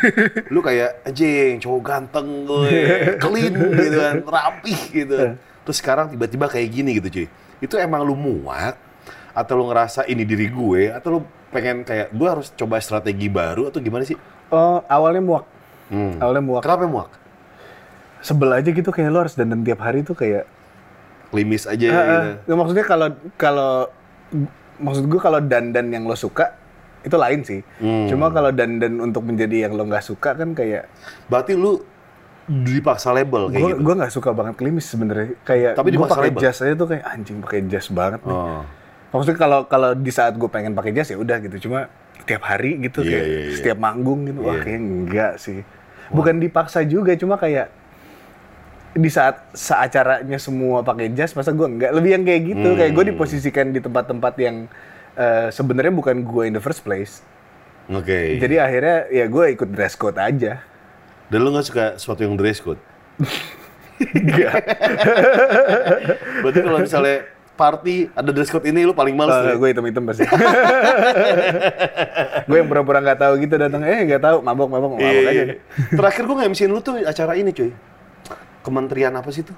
Lu 0.49 0.65
kayak 0.65 1.05
anjing, 1.05 1.61
cowok 1.61 1.81
ganteng 1.85 2.49
gue, 2.49 2.73
clean 3.21 3.53
gitu 3.53 3.97
kan, 4.01 4.15
rapih 4.25 4.81
gitu. 4.95 5.19
Terus 5.65 5.77
sekarang 5.81 6.13
tiba-tiba 6.13 6.47
kayak 6.47 6.69
gini 6.71 6.97
gitu 6.97 7.09
cuy. 7.11 7.27
Itu 7.59 7.75
emang 7.77 8.05
lu 8.05 8.15
muak 8.15 8.77
atau 9.35 9.59
lu 9.59 9.67
ngerasa 9.67 10.07
ini 10.07 10.23
diri 10.23 10.47
gue 10.47 10.95
atau 10.95 11.19
lu 11.19 11.21
pengen 11.51 11.83
kayak 11.83 12.15
gue 12.15 12.29
harus 12.29 12.55
coba 12.55 12.79
strategi 12.79 13.27
baru 13.27 13.67
atau 13.69 13.83
gimana 13.83 14.07
sih? 14.07 14.15
oh 14.51 14.79
awalnya 14.87 15.23
muak 15.23 15.45
Hmm. 15.85 16.17
awalnya 16.17 16.41
muak 16.41 16.63
Kenapa 16.65 16.87
muak? 16.87 17.11
sebel 18.25 18.57
aja 18.57 18.71
gitu 18.73 18.89
kayak 18.89 19.11
lo 19.13 19.21
harus 19.21 19.37
dandan 19.37 19.61
tiap 19.61 19.85
hari 19.85 20.01
tuh 20.01 20.17
kayak 20.17 20.49
Klimis 21.29 21.67
aja 21.67 21.85
ah. 21.85 21.93
gitu. 21.93 22.29
Nggak, 22.47 22.57
maksudnya 22.57 22.85
kalau 22.87 23.09
kalau 23.35 23.73
maksud 24.79 25.05
gue 25.05 25.21
kalau 25.21 25.41
dandan 25.43 25.91
yang 25.91 26.07
lo 26.07 26.15
suka 26.15 26.55
itu 27.05 27.17
lain 27.21 27.45
sih. 27.45 27.61
Hmm. 27.83 28.09
Cuma 28.09 28.33
kalau 28.33 28.49
dandan 28.49 28.97
untuk 28.97 29.29
menjadi 29.29 29.69
yang 29.69 29.77
lo 29.77 29.85
nggak 29.85 30.01
suka 30.01 30.33
kan 30.33 30.57
kayak 30.57 30.89
Berarti 31.29 31.53
lu 31.53 31.83
dipaksa 32.45 33.09
label 33.11 33.49
kayak 33.49 33.57
gue 33.57 33.71
gitu. 33.73 33.81
gue 33.83 33.95
nggak 33.97 34.13
suka 34.13 34.31
banget 34.31 34.55
klimis 34.55 34.85
sebenarnya. 34.85 35.33
Kayak 35.43 35.73
Tapi 35.75 35.89
gue 35.91 36.05
pakai 36.05 36.31
jas 36.37 36.59
aja 36.61 36.75
tuh 36.75 36.89
kayak 36.89 37.05
anjing 37.07 37.39
pakai 37.41 37.61
jas 37.67 37.87
banget. 37.89 38.21
nih. 38.21 38.33
Oh. 38.33 38.63
Maksudnya 39.11 39.39
kalau 39.39 39.61
kalau 39.65 39.91
di 39.93 40.11
saat 40.11 40.35
gue 40.35 40.47
pengen 40.47 40.73
pakai 40.73 40.93
jas 40.93 41.09
ya 41.09 41.17
udah 41.17 41.41
gitu. 41.41 41.57
Cuma 41.65 41.89
tiap 42.25 42.43
hari 42.43 42.81
gitu 42.81 43.01
Iya, 43.01 43.11
kayak 43.11 43.25
iya, 43.25 43.39
iya. 43.41 43.55
setiap 43.55 43.79
manggung 43.79 44.25
gitu. 44.25 44.41
Wah 44.41 44.55
Iya. 44.55 44.63
kayak 44.63 44.81
enggak 44.81 45.33
sih. 45.39 45.59
Bukan 46.09 46.37
dipaksa 46.37 46.81
juga 46.83 47.13
cuma 47.15 47.35
kayak 47.35 47.73
di 48.95 49.09
saat 49.09 49.51
seacaranya 49.51 50.39
semua 50.39 50.81
pakai 50.81 51.11
jas 51.11 51.33
masa 51.33 51.51
gue 51.51 51.67
enggak 51.67 51.91
lebih 51.91 52.11
yang 52.13 52.23
kayak 52.23 52.43
gitu 52.47 52.69
kayak 52.75 52.93
gue 52.93 53.03
Hmm. 53.03 53.13
diposisikan 53.17 53.67
di 53.69 53.81
tempat-tempat 53.81 54.35
yang 54.39 54.57
eh, 55.15 55.49
sebenarnya 55.49 55.91
bukan 55.91 56.23
gue 56.23 56.43
in 56.45 56.55
the 56.55 56.61
first 56.61 56.83
place 56.83 57.19
Oke. 57.87 58.39
jadi 58.39 58.55
akhirnya 58.61 58.99
ya 59.09 59.27
gue 59.27 59.45
ikut 59.51 59.67
dress 59.69 59.95
code 59.95 60.15
aja 60.17 60.63
Dan 61.29 61.39
lu 61.41 61.49
nggak 61.51 61.67
suka 61.67 61.85
sesuatu 61.97 62.21
yang 62.23 62.37
dress 62.37 62.61
code? 62.61 62.81
enggak 63.95 64.59
Berarti 66.43 66.59
kalau 66.61 66.79
misalnya 66.83 67.17
party 67.55 68.11
ada 68.11 68.31
dress 68.35 68.51
code 68.51 68.67
ini 68.67 68.83
lu 68.83 68.91
paling 68.91 69.15
males 69.15 69.31
tuh. 69.31 69.55
gue 69.55 69.69
hitam-hitam 69.71 70.03
pasti 70.03 70.27
gue 72.51 72.57
yang 72.59 72.67
pura-pura 72.67 72.99
nggak 72.99 73.19
tahu 73.23 73.33
gitu 73.39 73.55
datang 73.55 73.87
eh 73.87 74.03
nggak 74.03 74.19
tahu 74.19 74.37
mabok 74.43 74.67
mabok 74.67 74.91
mabok 74.99 75.07
Iya, 75.07 75.21
aja 75.23 75.31
iya. 75.31 75.55
Terakhir 75.95 76.23
gue 76.27 76.37
nge-MC 76.43 76.61
lu 76.67 76.83
tuh 76.83 76.99
acara 77.07 77.39
ini 77.39 77.55
cuy. 77.55 77.71
Kementerian 78.67 79.15
apa 79.15 79.31
sih 79.31 79.47
tuh? 79.47 79.55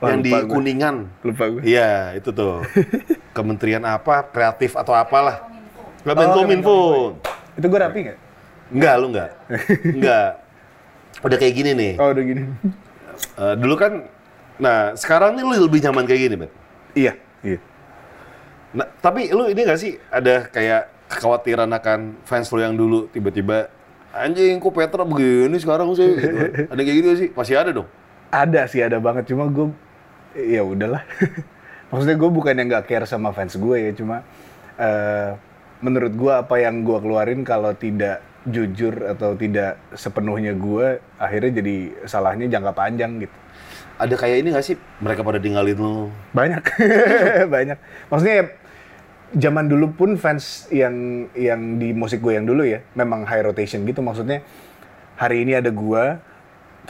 Wah, 0.00 0.16
yang 0.16 0.24
di 0.24 0.32
lupa 0.32 0.48
gue. 0.48 0.54
Kuningan. 0.56 0.96
lupa 1.20 1.44
gue 1.52 1.62
Iya, 1.68 2.16
itu 2.16 2.32
tuh. 2.32 2.64
Kementerian 3.36 3.84
apa? 3.84 4.24
Kreatif 4.32 4.72
atau 4.72 4.96
apalah. 4.96 5.44
Gak 6.00 6.16
Oh, 6.64 7.12
itu 7.60 7.66
gue 7.68 7.80
rapi 7.84 7.98
nggak 8.08 8.18
Enggak, 8.72 8.94
lu 8.96 9.06
enggak. 9.12 9.30
Enggak. 9.84 10.39
Udah 11.20 11.36
kayak 11.36 11.54
gini 11.54 11.70
nih. 11.72 11.92
oh 11.96 12.10
udah 12.10 12.24
gini 12.24 12.42
Eh, 13.36 13.54
dulu 13.54 13.76
kan, 13.76 14.08
nah 14.56 14.94
sekarang 14.94 15.36
nih 15.36 15.44
lu 15.44 15.68
lebih 15.68 15.80
nyaman 15.82 16.04
kayak 16.04 16.20
gini, 16.22 16.34
Bet. 16.36 16.50
iya 16.94 17.12
iya 17.40 17.60
Nah, 18.70 18.86
tapi 18.96 19.28
lu 19.28 19.44
ini 19.46 19.60
gak 19.60 19.76
sih 19.76 19.98
ada 20.08 20.46
kayak 20.46 20.88
kekhawatiran 21.10 21.66
akan 21.68 22.22
fans 22.22 22.48
lu 22.48 22.62
yang 22.62 22.72
dulu 22.72 23.10
tiba-tiba 23.10 23.66
anjing 24.10 24.56
kok 24.56 24.70
Petra 24.70 25.02
begini 25.02 25.58
sekarang 25.58 25.90
sih 25.92 26.06
gitu. 26.06 26.38
Ada 26.72 26.80
kayak 26.80 26.96
gitu 26.96 27.06
gak 27.08 27.18
sih? 27.18 27.28
Pasti 27.30 27.52
ada 27.54 27.70
dong. 27.72 27.88
ada 28.30 28.62
sih 28.64 28.78
ada 28.78 28.96
banget 28.96 29.26
cuma 29.26 29.44
gue 29.46 29.74
ya 30.36 30.62
udahlah 30.62 31.02
maksudnya 31.90 32.14
gue 32.14 32.30
bukan 32.30 32.54
yang 32.54 32.70
nggak 32.70 32.86
care 32.86 33.02
sama 33.02 33.34
fans 33.34 33.58
gue 33.58 33.76
ya 33.76 33.90
cuma 33.90 34.22
eh, 34.78 35.34
menurut 35.82 36.14
gue 36.14 36.30
apa 36.30 36.54
yang 36.56 36.80
gue 36.80 36.94
keluarin 36.96 37.42
kalau 37.42 37.74
tidak 37.74 38.22
jujur 38.48 38.94
atau 39.04 39.36
tidak 39.36 39.76
sepenuhnya 39.92 40.56
gue 40.56 41.02
akhirnya 41.20 41.60
jadi 41.60 41.76
salahnya 42.08 42.48
jangka 42.48 42.72
panjang 42.72 43.20
gitu 43.20 43.36
Ada 44.00 44.16
kayak 44.16 44.36
ini 44.40 44.48
gak 44.56 44.64
sih? 44.64 44.80
Mereka 45.04 45.20
pada 45.20 45.36
tinggalin 45.36 45.76
lu. 45.76 46.08
banyak 46.32 46.64
banyak 47.54 47.76
maksudnya 48.08 48.36
ya, 48.40 48.44
zaman 49.36 49.68
dulu 49.68 49.92
pun 49.92 50.10
fans 50.16 50.66
yang 50.72 51.28
yang 51.36 51.76
di 51.76 51.92
musik 51.92 52.24
gue 52.24 52.32
yang 52.34 52.48
dulu 52.48 52.64
ya 52.64 52.80
memang 52.96 53.28
high 53.28 53.44
rotation 53.44 53.84
gitu 53.84 54.00
maksudnya 54.00 54.40
hari 55.20 55.44
ini 55.44 55.60
ada 55.60 55.68
gue 55.68 56.04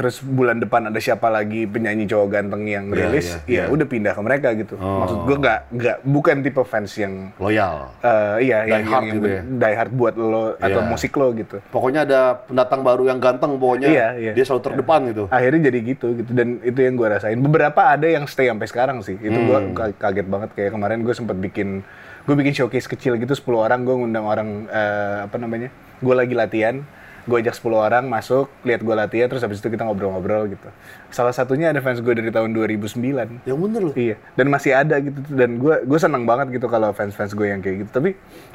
terus 0.01 0.17
bulan 0.19 0.57
depan 0.57 0.89
ada 0.89 0.97
siapa 0.97 1.29
lagi 1.29 1.65
penyanyi 1.65 2.09
cowok 2.09 2.29
ganteng 2.31 2.65
yang 2.65 2.89
Iya, 2.89 2.97
rilis 3.05 3.27
iya, 3.29 3.37
ya 3.45 3.53
iya. 3.53 3.65
udah 3.69 3.85
pindah 3.85 4.13
ke 4.13 4.23
mereka 4.23 4.49
gitu 4.55 4.75
Oh. 4.75 5.05
maksud 5.05 5.19
gue 5.23 5.37
nggak 5.39 5.59
nggak 5.71 5.97
bukan 6.03 6.37
tipe 6.41 6.63
fans 6.65 6.93
yang 6.97 7.29
Loyal. 7.37 7.93
eh, 8.01 8.37
iya 8.43 8.59
Die 8.63 8.73
yang, 8.73 8.85
hard 8.87 9.05
yang, 9.05 9.15
gitu 9.15 9.29
yang 9.29 9.45
ya. 9.45 9.61
die 9.61 9.77
hard 9.77 9.93
buat 9.93 10.15
lo 10.17 10.57
atau 10.57 10.81
Iya. 10.81 10.89
musik 10.89 11.13
lo 11.13 11.29
gitu 11.33 11.61
Pokoknya 11.69 12.01
ada 12.03 12.21
pendatang 12.41 12.81
baru 12.81 13.05
yang 13.05 13.21
ganteng 13.21 13.55
pokoknya. 13.55 13.89
Iya, 13.89 14.07
iya. 14.17 14.33
Dia 14.33 14.45
selalu 14.47 14.63
terdepan 14.65 15.01
gitu. 15.07 15.25
akhirnya 15.29 15.61
jadi 15.63 15.79
gitu 15.87 16.07
gitu 16.15 16.31
dan 16.33 16.49
itu 16.63 16.81
yang 16.81 16.97
gue 16.97 17.09
rasain 17.11 17.37
beberapa 17.37 17.81
ada 17.85 18.07
yang 18.07 18.25
stay 18.25 18.49
sampai 18.49 18.65
sekarang 18.67 18.99
sih 19.01 19.15
itu 19.15 19.37
gue 19.37 19.59
Hmm. 19.61 19.77
kaget 19.93 20.25
banget 20.25 20.51
kayak 20.55 20.71
kemarin 20.73 21.05
gue 21.05 21.13
sempet 21.13 21.37
bikin 21.37 21.85
gue 22.23 22.35
bikin 22.35 22.55
showcase 22.55 22.87
kecil 22.87 23.17
gitu 23.17 23.33
10 23.33 23.45
orang 23.61 23.81
gue 23.83 23.93
ngundang 23.93 24.25
orang 24.25 24.49
eh, 24.67 25.17
apa 25.25 25.37
namanya 25.37 25.69
gue 25.99 26.15
lagi 26.15 26.33
latihan 26.33 26.81
gue 27.29 27.37
ajak 27.37 27.55
10 27.57 27.77
orang 27.77 28.05
masuk 28.09 28.49
lihat 28.65 28.81
gue 28.81 28.95
latihan 28.97 29.29
terus 29.29 29.45
habis 29.45 29.61
itu 29.61 29.69
kita 29.69 29.85
ngobrol-ngobrol 29.85 30.49
gitu 30.49 30.69
salah 31.13 31.35
satunya 31.35 31.69
ada 31.69 31.83
fans 31.85 32.01
gue 32.01 32.15
dari 32.17 32.33
tahun 32.33 32.57
2009 32.57 33.45
Yang 33.45 33.59
bener 33.59 33.81
loh. 33.83 33.95
Iya, 33.97 34.17
dan 34.37 34.47
masih 34.49 34.73
ada 34.77 34.97
gitu 35.01 35.19
dan 35.33 35.57
gue 35.59 35.75
gue 35.85 35.99
senang 35.99 36.25
banget 36.25 36.53
gitu 36.55 36.67
kalau 36.69 36.93
fans-fans 36.93 37.33
gue 37.33 37.47
yang 37.49 37.61
kayak 37.65 37.87
gitu. 37.87 37.91
Tapi 37.91 38.11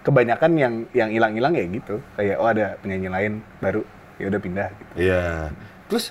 kebanyakan 0.05 0.51
yang 0.55 0.73
yang 0.93 1.09
hilang-hilang 1.11 1.53
ya 1.57 1.65
gitu. 1.67 1.95
Kayak 2.15 2.35
oh 2.39 2.47
ada 2.49 2.65
penyanyi 2.79 3.09
lain 3.09 3.31
baru 3.59 3.81
ya 4.21 4.25
udah 4.31 4.39
pindah 4.41 4.69
gitu. 4.71 4.91
Iya. 5.09 5.23
Terus 5.91 6.05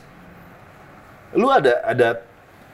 lu 1.35 1.49
ada 1.51 1.83
ada 1.83 2.09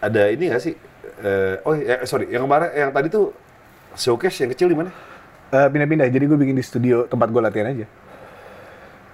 ada 0.01 0.23
ini 0.33 0.53
gak 0.53 0.62
sih? 0.62 0.75
Eh, 1.21 1.55
oh 1.64 1.77
ya, 1.77 2.01
sorry, 2.09 2.33
yang 2.33 2.49
kemarin 2.49 2.73
yang 2.73 2.90
tadi 2.93 3.12
tuh 3.12 3.33
showcase 3.93 4.40
yang 4.40 4.51
kecil 4.53 4.73
di 4.73 4.77
mana? 4.77 4.90
Eh, 5.51 5.69
pindah-pindah. 5.69 6.09
Jadi 6.09 6.25
gue 6.25 6.38
bikin 6.38 6.57
di 6.57 6.64
studio 6.64 7.05
tempat 7.05 7.29
gue 7.29 7.43
latihan 7.43 7.69
aja. 7.69 7.87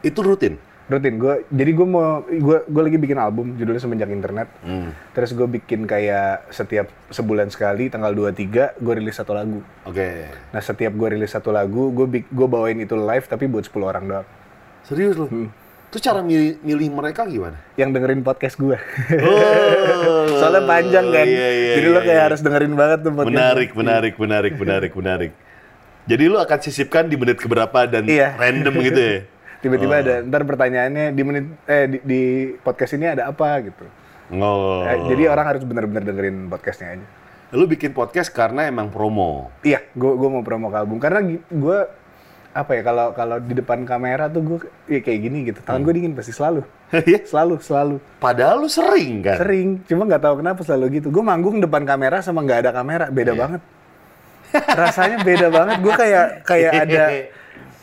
Itu 0.00 0.20
rutin. 0.20 0.56
Rutin 0.87 1.18
gue. 1.18 1.42
Jadi 1.50 1.70
gue 1.74 1.87
mau 1.87 2.22
gue 2.22 2.59
gue 2.62 2.82
lagi 2.82 2.94
bikin 2.94 3.18
album 3.18 3.59
judulnya 3.59 3.82
semenjak 3.82 4.06
internet. 4.06 4.46
Hmm. 4.62 4.94
Terus 5.12 5.35
gue 5.35 5.48
bikin 5.50 5.82
kayak 5.85 6.46
setiap 6.50 6.87
sebulan 7.11 7.50
sekali 7.50 7.90
tanggal 7.90 8.14
23 8.14 8.78
gue 8.78 8.92
rilis 8.94 9.18
satu 9.18 9.35
lagu. 9.35 9.61
Oke. 9.82 10.30
Nah 10.54 10.62
setiap 10.62 10.94
gue 10.94 11.09
rilis 11.12 11.35
satu 11.35 11.50
lagu 11.50 11.90
gue 11.90 12.22
gue 12.22 12.48
bawain 12.48 12.78
itu 12.78 12.94
live 12.94 13.26
tapi 13.26 13.50
buat 13.50 13.66
10 13.66 13.74
orang 13.82 14.04
doang. 14.06 14.26
Serius 14.87 15.18
lu? 15.18 15.26
Hmm. 15.26 15.50
Terus 15.87 16.02
cara 16.02 16.20
milih, 16.20 16.59
milih 16.62 16.92
mereka 16.92 17.24
gimana? 17.26 17.59
Yang 17.74 17.90
dengerin 17.94 18.20
podcast 18.20 18.59
gue. 18.59 18.74
Oh, 19.22 20.26
Soalnya 20.42 20.66
panjang 20.66 21.06
kan. 21.14 21.26
iya, 21.26 21.48
iya, 21.50 21.72
Jadi 21.78 21.87
lo 21.88 21.94
iya, 21.94 22.02
kayak 22.02 22.18
iya. 22.18 22.26
harus 22.26 22.40
dengerin 22.42 22.74
banget 22.74 22.98
tuh 23.06 23.12
podcast. 23.14 23.30
Menarik, 23.32 23.70
menarik, 23.72 24.14
menarik, 24.18 24.52
menarik, 24.59 24.92
menarik. 24.92 25.32
Jadi 26.06 26.24
lu 26.26 26.38
akan 26.38 26.59
sisipkan 26.62 27.11
di 27.11 27.18
menit 27.18 27.38
keberapa 27.38 27.87
dan 27.87 28.06
Iya. 28.06 28.35
random 28.38 28.74
gitu 28.82 29.00
ya? 29.00 29.18
Tiba-tiba 29.66 29.92
Oh. 29.92 30.00
ada 30.00 30.14
ntar 30.22 30.42
pertanyaannya 30.42 31.05
di 31.11 31.22
menit 31.22 31.44
eh 31.66 31.85
di, 31.88 31.98
di 32.00 32.22
podcast 32.57 32.94
ini 32.94 33.07
ada 33.09 33.26
apa 33.26 33.59
gitu. 33.61 33.85
Oh. 34.33 34.83
Eh, 34.83 34.98
jadi 35.09 35.26
orang 35.29 35.46
harus 35.48 35.62
benar-benar 35.62 36.02
dengerin 36.02 36.46
podcastnya 36.46 36.94
aja. 36.94 37.07
Lu 37.50 37.66
bikin 37.66 37.90
podcast 37.90 38.31
karena 38.31 38.64
emang 38.64 38.88
promo. 38.88 39.50
Iya, 39.61 39.83
gue 39.92 40.12
gue 40.12 40.29
mau 40.29 40.42
promo 40.42 40.66
ke 40.66 40.76
album 40.76 40.98
karena 40.98 41.18
gue 41.37 41.79
apa 42.50 42.72
ya 42.72 42.83
kalau 42.83 43.12
kalau 43.12 43.37
di 43.37 43.52
depan 43.52 43.85
kamera 43.85 44.26
tuh 44.26 44.40
gue 44.40 44.59
ya 44.88 44.98
kayak 44.98 45.20
gini 45.20 45.38
gitu. 45.44 45.61
Tangan 45.61 45.83
gue 45.83 45.92
dingin 45.92 46.14
pasti 46.14 46.31
selalu. 46.31 46.62
Iya. 47.02 47.22
Selalu, 47.22 47.59
selalu. 47.59 47.96
Padahal 48.16 48.62
lu 48.62 48.70
sering 48.70 49.18
kan? 49.20 49.42
Sering, 49.42 49.83
cuma 49.85 50.07
nggak 50.07 50.22
tahu 50.22 50.35
kenapa 50.38 50.62
selalu 50.62 51.02
gitu. 51.02 51.11
Gue 51.11 51.20
manggung 51.20 51.59
depan 51.59 51.83
kamera 51.83 52.18
sama 52.18 52.42
nggak 52.42 52.62
ada 52.62 52.70
kamera, 52.70 53.11
beda 53.11 53.35
Iya. 53.35 53.40
banget. 53.42 53.62
Rasanya 54.55 55.16
beda 55.22 55.46
banget. 55.50 55.76
Gue 55.83 55.92
kayak 55.92 56.26
kayak 56.42 56.72
ada 56.87 57.02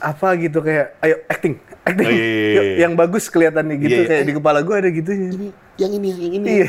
apa 0.03 0.27
gitu 0.35 0.59
kayak 0.59 0.99
ayo 0.99 1.15
acting, 1.27 1.55
acting. 1.83 2.07
Oh, 2.07 2.11
iya, 2.11 2.25
iya, 2.25 2.61
iya. 2.63 2.75
yang 2.87 2.93
bagus 2.95 3.27
kelihatannya 3.27 3.75
gitu 3.79 3.91
Iya, 3.91 3.99
iya. 3.99 4.09
kayak 4.09 4.23
di 4.25 4.33
kepala 4.39 4.59
gue 4.63 4.75
ada 4.75 4.89
gitu. 4.89 5.11
Yang 5.75 5.91
ini, 5.99 6.07
yang 6.15 6.33
ini. 6.39 6.47
Iya. 6.47 6.67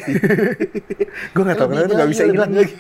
gue 1.35 1.43
nggak 1.47 1.59
tahu 1.59 1.69
kenapa 1.71 1.93
nggak 1.95 2.11
bisa 2.11 2.23
hilang 2.27 2.53
lagi. 2.53 2.77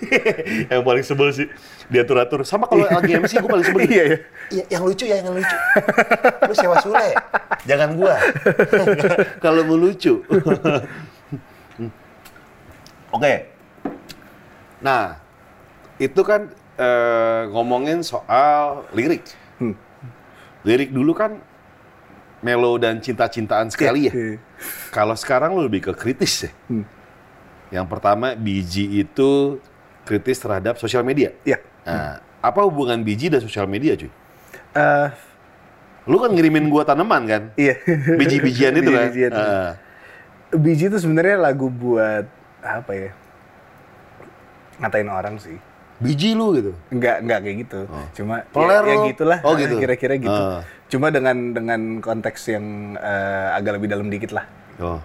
yang 0.72 0.82
paling 0.82 1.04
sebel 1.06 1.28
sih 1.30 1.46
diatur-atur. 1.88 2.42
Sama 2.42 2.66
kalau 2.66 2.86
lagi 2.90 3.12
MC 3.14 3.38
gue 3.38 3.50
paling 3.50 3.66
sebel. 3.66 3.80
Iya, 3.86 4.04
iya. 4.04 4.18
Iya, 4.50 4.64
yang 4.74 4.82
lucu 4.82 5.04
ya, 5.06 5.16
yang 5.22 5.30
lucu. 5.30 5.56
Lu 6.50 6.54
sewa 6.58 6.76
Sule, 6.82 7.08
jangan 7.64 7.88
gua. 7.94 8.14
kalau 9.44 9.62
mau 9.64 9.78
lucu. 9.78 10.20
Oke, 13.14 13.54
Nah, 14.84 15.16
itu 15.96 16.20
kan 16.20 16.52
eh, 16.76 17.42
ngomongin 17.48 18.04
soal 18.04 18.84
lirik. 18.92 19.24
Hmm. 19.56 19.72
Lirik 20.60 20.92
dulu 20.92 21.16
kan 21.16 21.40
melo 22.44 22.76
dan 22.76 23.00
cinta-cintaan 23.00 23.72
sekali 23.72 24.12
ya. 24.12 24.12
Kalau 24.92 25.16
sekarang 25.16 25.56
lu 25.56 25.64
lebih 25.64 25.88
ke 25.88 25.92
kritis 25.96 26.44
ya. 26.44 26.50
Hmm. 26.68 26.84
Yang 27.72 27.86
pertama 27.88 28.36
biji 28.36 29.00
itu 29.00 29.58
kritis 30.04 30.36
terhadap 30.38 30.76
sosial 30.76 31.00
media. 31.00 31.32
Iya. 31.42 31.58
Nah, 31.88 32.20
apa 32.44 32.60
hubungan 32.60 33.00
biji 33.00 33.32
dan 33.32 33.40
sosial 33.40 33.64
media 33.64 33.96
cuy? 33.96 34.12
Eh, 34.76 35.08
Lu 36.04 36.20
kan 36.20 36.36
ngirimin 36.36 36.68
gua 36.68 36.84
tanaman 36.84 37.24
kan? 37.24 37.42
iya. 37.56 37.80
Biji-bijian 38.20 38.76
itu 38.76 38.92
kan? 38.92 39.08
Biji-bijian. 39.08 39.32
Ah. 39.32 39.72
Biji 40.52 40.92
itu 40.92 41.00
sebenarnya 41.00 41.40
lagu 41.40 41.72
buat 41.72 42.28
apa 42.60 42.92
ya? 42.92 43.10
Ngatain 44.84 45.08
orang 45.08 45.40
sih. 45.40 45.56
biji 45.94 46.34
lu 46.36 46.52
gitu. 46.58 46.72
Enggak, 46.92 47.22
enggak 47.24 47.38
kayak 47.40 47.56
gitu. 47.64 47.80
Cuma 48.20 48.44
Peler 48.52 48.82
ya, 48.84 48.92
ya 48.92 48.96
gitulah. 49.08 49.38
Oh, 49.46 49.54
gitu. 49.56 49.74
Kira-kira 49.80 50.14
gitu. 50.20 50.28
Ah. 50.28 50.60
Cuma 50.94 51.10
dengan 51.10 51.50
dengan 51.50 51.98
konteks 51.98 52.54
yang 52.54 52.94
eh, 52.94 53.58
agak 53.58 53.82
lebih 53.82 53.90
dalam 53.90 54.06
dikit 54.06 54.30
lah. 54.30 54.46
Oh. 54.78 55.02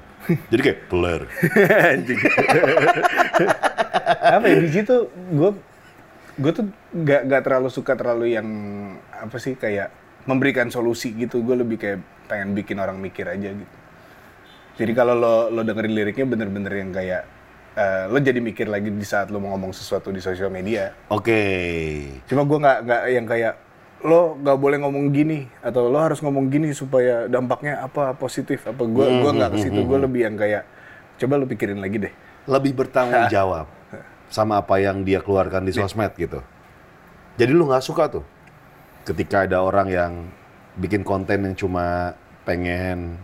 Jadi 0.54 0.62
kayak 0.62 0.80
peler. 0.86 1.22
Anjing. 1.98 2.20
apa 4.20 4.46
ya 4.46 4.58
biji 4.62 4.86
tuh 4.86 5.10
gue 5.10 5.52
gue 6.38 6.52
tuh 6.54 6.66
nggak 6.94 7.22
nggak 7.26 7.42
terlalu 7.42 7.70
suka 7.74 7.98
terlalu 7.98 8.38
yang 8.38 8.48
apa 9.10 9.42
sih 9.42 9.58
kayak 9.58 9.90
memberikan 10.30 10.70
solusi 10.70 11.16
gitu 11.18 11.42
gue 11.42 11.56
lebih 11.58 11.78
kayak 11.82 12.00
pengen 12.30 12.54
bikin 12.54 12.78
orang 12.78 13.02
mikir 13.02 13.26
aja 13.26 13.50
gitu 13.50 13.76
jadi 14.80 14.92
kalau 14.96 15.16
lo 15.18 15.36
lo 15.50 15.62
dengerin 15.66 15.94
liriknya 15.96 16.26
bener-bener 16.30 16.74
yang 16.78 16.92
kayak 16.94 17.24
eh, 17.76 18.04
lo 18.08 18.18
jadi 18.22 18.40
mikir 18.40 18.70
lagi 18.70 18.92
di 18.92 19.08
saat 19.08 19.34
lo 19.34 19.42
mau 19.42 19.56
ngomong 19.56 19.74
sesuatu 19.74 20.14
di 20.14 20.22
sosial 20.22 20.52
media 20.54 20.94
Oke. 21.12 21.42
cuma 22.30 22.46
gue 22.46 22.58
nggak 22.60 22.78
nggak 22.86 23.02
yang 23.10 23.26
kayak 23.26 23.54
lo 24.00 24.40
nggak 24.40 24.58
boleh 24.58 24.78
ngomong 24.80 25.12
gini 25.12 25.44
atau 25.60 25.92
lo 25.92 26.00
harus 26.00 26.24
ngomong 26.24 26.48
gini 26.48 26.72
supaya 26.72 27.28
dampaknya 27.28 27.84
apa 27.84 28.16
positif 28.16 28.64
apa 28.64 28.80
gue 28.88 29.06
gua 29.20 29.32
nggak 29.36 29.50
ke 29.52 29.58
situ 29.60 29.80
gue 29.84 30.00
lebih 30.00 30.22
yang 30.24 30.36
kayak 30.40 30.64
coba 31.20 31.34
lo 31.36 31.44
pikirin 31.44 31.84
lagi 31.84 32.08
deh 32.08 32.14
Lebih 32.48 32.80
bertanggung 32.80 33.28
jawab 33.36 33.68
sama 34.32 34.62
apa 34.62 34.80
yang 34.80 35.04
dia 35.04 35.20
keluarkan 35.20 35.66
di 35.66 35.74
sosmed 35.74 36.14
gitu. 36.16 36.40
Jadi 37.36 37.52
lu 37.52 37.66
nggak 37.68 37.84
suka 37.84 38.08
tuh 38.08 38.24
ketika 39.04 39.44
ada 39.44 39.60
orang 39.60 39.88
yang 39.90 40.12
bikin 40.78 41.02
konten 41.02 41.50
yang 41.50 41.56
cuma 41.58 42.14
pengen 42.46 43.18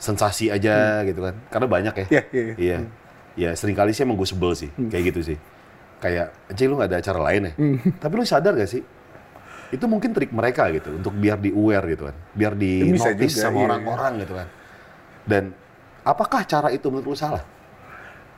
sensasi 0.00 0.50
aja 0.50 1.04
gitu 1.06 1.20
kan. 1.20 1.36
Karena 1.52 1.66
banyak 1.68 1.94
ya. 1.94 2.06
Iya, 2.10 2.22
iya, 2.32 2.42
iya. 2.42 2.54
Iya. 2.58 2.78
Ya 3.34 3.50
sering 3.54 3.76
kali 3.76 3.92
sih 3.92 4.02
emang 4.02 4.16
gue 4.18 4.26
sebel 4.26 4.56
sih 4.56 4.72
kayak 4.90 5.14
gitu 5.14 5.20
sih. 5.34 5.38
Kayak, 6.02 6.36
anjing 6.50 6.68
lu 6.68 6.76
nggak 6.76 6.90
ada 6.90 6.98
acara 7.00 7.20
lain 7.30 7.40
ya? 7.48 7.52
Tapi 8.02 8.12
lu 8.12 8.24
sadar 8.28 8.52
gak 8.56 8.68
sih? 8.68 8.82
Itu 9.74 9.84
mungkin 9.84 10.14
trik 10.14 10.30
mereka 10.30 10.70
gitu 10.70 10.94
untuk 10.94 11.10
biar 11.12 11.36
di 11.36 11.50
aware 11.50 11.86
gitu 11.90 12.06
kan. 12.06 12.16
Biar 12.30 12.52
di 12.54 12.86
Bisa 12.86 13.10
notice 13.10 13.34
juga, 13.34 13.42
sama 13.42 13.58
iya. 13.58 13.64
orang-orang 13.66 14.12
gitu 14.22 14.34
kan. 14.34 14.48
Dan 15.26 15.44
apakah 16.02 16.40
cara 16.44 16.68
itu 16.70 16.86
menurut 16.88 17.10
lu 17.10 17.18
salah? 17.18 17.42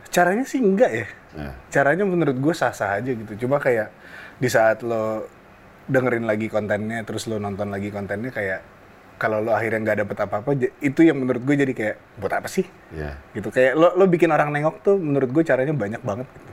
caranya 0.06 0.46
sih 0.46 0.62
enggak 0.62 0.90
ya 0.94 1.06
Nah. 1.36 1.52
caranya 1.68 2.06
menurut 2.06 2.32
gue 2.32 2.54
sah-sah 2.56 2.96
aja 2.96 3.12
gitu 3.12 3.44
cuma 3.44 3.60
kayak 3.60 3.92
di 4.38 4.48
saat 4.48 4.80
lo 4.80 5.28
dengerin 5.84 6.24
lagi 6.24 6.48
kontennya 6.48 7.04
terus 7.04 7.28
lo 7.28 7.36
nonton 7.36 7.68
lagi 7.68 7.92
kontennya 7.92 8.32
kayak 8.32 8.64
kalau 9.20 9.44
lo 9.44 9.52
akhirnya 9.52 9.84
nggak 9.84 9.98
dapet 10.06 10.16
apa-apa 10.16 10.50
itu 10.80 11.00
yang 11.04 11.20
menurut 11.20 11.44
gue 11.44 11.54
jadi 11.58 11.72
kayak 11.76 11.96
buat 12.16 12.32
apa 12.32 12.48
sih 12.48 12.64
Ya. 12.94 13.20
gitu 13.36 13.52
kayak 13.52 13.76
lo 13.76 13.92
lo 13.92 14.08
bikin 14.08 14.32
orang 14.32 14.48
nengok 14.48 14.80
tuh 14.80 14.96
menurut 14.96 15.28
gue 15.28 15.44
caranya 15.44 15.74
banyak 15.76 16.00
banget 16.00 16.24
gitu 16.32 16.52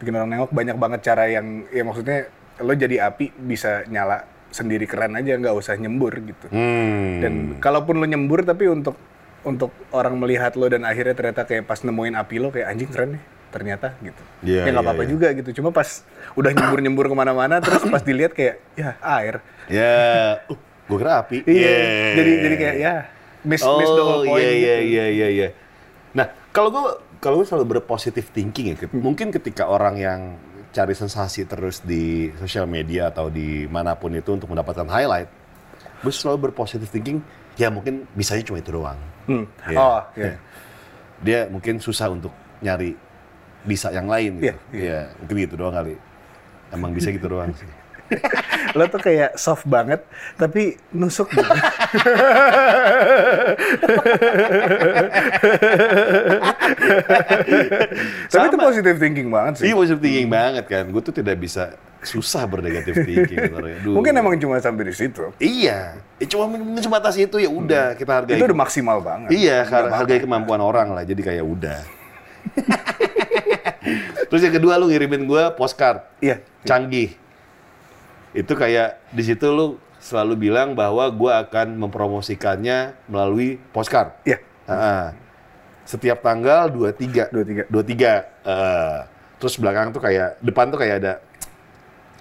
bikin 0.00 0.12
orang 0.16 0.30
nengok 0.32 0.50
banyak 0.54 0.76
banget 0.78 1.00
cara 1.02 1.24
yang 1.28 1.46
ya 1.68 1.82
maksudnya 1.84 2.18
lo 2.56 2.72
jadi 2.72 2.96
api 3.04 3.34
bisa 3.36 3.82
nyala 3.84 4.22
sendiri 4.48 4.84
keren 4.84 5.14
aja 5.14 5.34
nggak 5.34 5.50
usah 5.52 5.74
nyembur 5.74 6.14
gitu 6.16 6.46
Hmm. 6.46 7.18
dan 7.18 7.32
kalaupun 7.58 7.96
lo 7.96 8.06
nyembur 8.06 8.42
tapi 8.42 8.66
untuk 8.66 8.94
untuk 9.42 9.74
orang 9.90 10.14
melihat 10.14 10.54
lo 10.54 10.66
dan 10.66 10.82
akhirnya 10.82 11.12
ternyata 11.12 11.42
kayak 11.42 11.64
pas 11.64 11.78
nemuin 11.78 12.14
api 12.14 12.36
lo 12.36 12.48
kayak 12.48 12.68
anjing 12.68 12.88
keren 12.88 13.10
nih 13.12 13.22
ternyata 13.50 13.94
gitu 14.00 14.22
Iya, 14.42 14.60
ya 14.60 14.70
nggak 14.70 14.76
iya, 14.76 14.82
apa-apa 14.84 15.02
iya. 15.02 15.10
juga 15.10 15.28
gitu 15.32 15.50
cuma 15.54 15.70
pas 15.70 15.88
udah 16.32 16.50
nyembur 16.50 16.78
nyembur 16.80 17.06
ke 17.06 17.14
mana-mana 17.14 17.58
terus 17.58 17.82
pas 17.84 18.00
dilihat 18.00 18.32
kayak 18.32 18.62
ya 18.74 18.94
air 19.00 19.42
Ya, 19.64 19.96
uh, 20.44 20.58
gue 20.84 20.98
kira 20.98 21.12
api. 21.18 21.40
iya 21.44 21.64
Yeah. 21.64 22.14
jadi 22.14 22.32
jadi 22.38 22.56
kayak 22.56 22.76
ya 22.78 22.94
miss 23.42 23.62
miss 23.62 23.90
the 23.90 24.02
whole 24.02 24.20
Oh, 24.20 24.28
point 24.28 24.38
iya 24.38 24.52
iya 24.52 24.74
gitu. 24.76 24.90
iya 24.90 25.04
iya 25.08 25.28
iya. 25.30 25.48
Nah, 26.12 26.28
kalau 26.50 26.68
gue 26.68 26.84
kalau 27.18 27.40
gue 27.40 27.46
selalu 27.46 27.64
berpositif 27.74 28.28
thinking 28.28 28.70
ya. 28.70 28.76
Hmm. 28.78 29.00
Mungkin 29.00 29.32
ketika 29.32 29.64
orang 29.64 29.96
yang 29.96 30.20
cari 30.74 30.90
sensasi 30.92 31.46
terus 31.46 31.78
di 31.86 32.34
sosial 32.42 32.66
media 32.66 33.14
atau 33.14 33.30
di 33.30 33.70
mana 33.70 33.94
pun 33.94 34.10
itu 34.10 34.34
untuk 34.34 34.50
mendapatkan 34.50 34.90
highlight, 34.90 35.30
gue 36.02 36.12
selalu 36.12 36.50
berpositif 36.50 36.90
thinking. 36.90 37.22
Ya 37.54 37.70
mungkin 37.70 38.02
bisanya 38.18 38.42
cuma 38.42 38.58
itu 38.58 38.74
doang. 38.74 38.98
Hmm. 39.30 39.46
Iya. 39.70 39.78
oh 39.78 40.00
iya 40.18 40.34
Dia 41.26 41.38
mungkin 41.46 41.78
susah 41.78 42.10
untuk 42.10 42.34
nyari 42.58 42.98
bisa 43.62 43.94
yang 43.94 44.10
lain 44.10 44.42
gitu. 44.42 44.50
Iya, 44.50 44.54
Iya, 44.74 44.98
mungkin 45.22 45.34
gitu 45.46 45.54
doang 45.54 45.72
kali. 45.78 45.94
Emang 46.74 46.90
bisa 46.90 47.08
gitu 47.14 47.30
doang 47.30 47.54
sih. 47.54 47.70
lo 48.76 48.84
tuh 48.86 48.98
kayak 48.98 49.34
soft 49.34 49.64
banget 49.64 50.02
tapi 50.34 50.74
nusuk 50.90 51.28
gitu. 51.28 51.42
tapi 58.28 58.44
itu 58.48 58.58
positive 58.58 58.96
thinking 58.98 59.28
banget 59.30 59.52
sih 59.58 59.64
Iya 59.64 59.74
positive 59.74 60.02
thinking 60.02 60.28
banget 60.28 60.64
kan. 60.66 60.84
Gue 60.90 61.02
tuh 61.02 61.14
tidak 61.14 61.36
bisa 61.38 61.74
susah 62.04 62.44
bernegatif 62.44 62.94
thinking. 63.00 63.38
sebenarnya. 63.48 63.78
Duh. 63.80 63.94
mungkin 63.96 64.12
emang 64.12 64.36
cuma 64.36 64.60
sampai 64.60 64.84
di 64.84 64.94
situ 64.94 65.32
Iya, 65.40 65.96
ya 66.20 66.26
cuma 66.28 66.52
sebatas 66.76 67.16
itu 67.16 67.40
ya 67.40 67.48
udah 67.48 67.96
kita 67.96 68.12
hargai. 68.14 68.36
itu 68.36 68.44
udah 68.44 68.58
maksimal 68.58 69.00
banget 69.00 69.32
Iya, 69.32 69.64
har- 69.64 69.88
hargai 69.94 70.20
kemampuan 70.20 70.60
orang 70.60 70.92
lah. 70.92 71.02
Jadi 71.02 71.24
kayak 71.24 71.40
udah. 71.40 71.80
Terus 74.28 74.40
yang 74.42 74.54
kedua 74.54 74.76
lu 74.76 74.88
ngirimin 74.88 75.24
gua 75.24 75.48
postcard 75.50 76.04
iya 76.18 76.40
canggih. 76.62 77.16
Itu 78.34 78.52
kayak 78.52 78.98
di 79.08 79.22
situ 79.22 79.46
lu 79.48 79.66
selalu 79.96 80.50
bilang 80.50 80.74
bahwa 80.74 81.06
gua 81.08 81.40
akan 81.40 81.78
mempromosikannya 81.78 82.92
melalui 83.06 83.56
postcard. 83.70 84.12
iya 84.22 84.42
Ah, 84.64 85.12
setiap 85.84 86.20
tanggal 86.20 86.68
23. 86.68 87.28
23. 87.30 87.68
23. 87.68 88.26
eh, 88.44 88.98
terus 89.36 89.54
belakang 89.56 89.92
tuh 89.92 90.00
kayak 90.00 90.40
depan 90.40 90.68
tuh 90.68 90.80
kayak 90.80 90.96
ada 91.00 91.14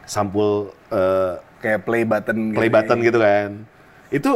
sampul 0.04 0.72
eh, 0.92 1.34
kayak 1.60 1.82
play 1.82 2.04
button 2.04 2.52
play 2.52 2.68
gitu. 2.68 2.76
button 2.76 2.98
gitu 3.02 3.20
kan. 3.20 3.50
Itu 4.12 4.32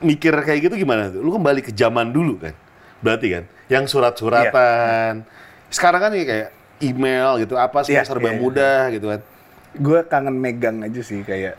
mikir 0.00 0.34
kayak 0.34 0.70
gitu 0.70 0.74
gimana 0.76 1.10
tuh? 1.10 1.22
Lu 1.22 1.34
kembali 1.34 1.60
ke 1.62 1.70
zaman 1.70 2.10
dulu 2.10 2.38
kan? 2.38 2.54
Berarti 3.02 3.26
kan? 3.30 3.44
Yang 3.66 3.84
surat-suratan. 3.90 5.22
Sekarang 5.66 6.00
kan 6.02 6.10
ya 6.14 6.24
kayak 6.24 6.48
email 6.78 7.38
gitu, 7.38 7.54
apa 7.54 7.82
semua 7.82 8.02
Iya, 8.02 8.06
serba 8.06 8.30
iya, 8.30 8.34
iya. 8.34 8.40
mudah 8.42 8.80
gitu 8.90 9.06
kan. 9.10 9.20
Gue 9.74 9.98
kangen 10.04 10.34
megang 10.34 10.80
aja 10.80 11.00
sih 11.00 11.22
kayak 11.22 11.56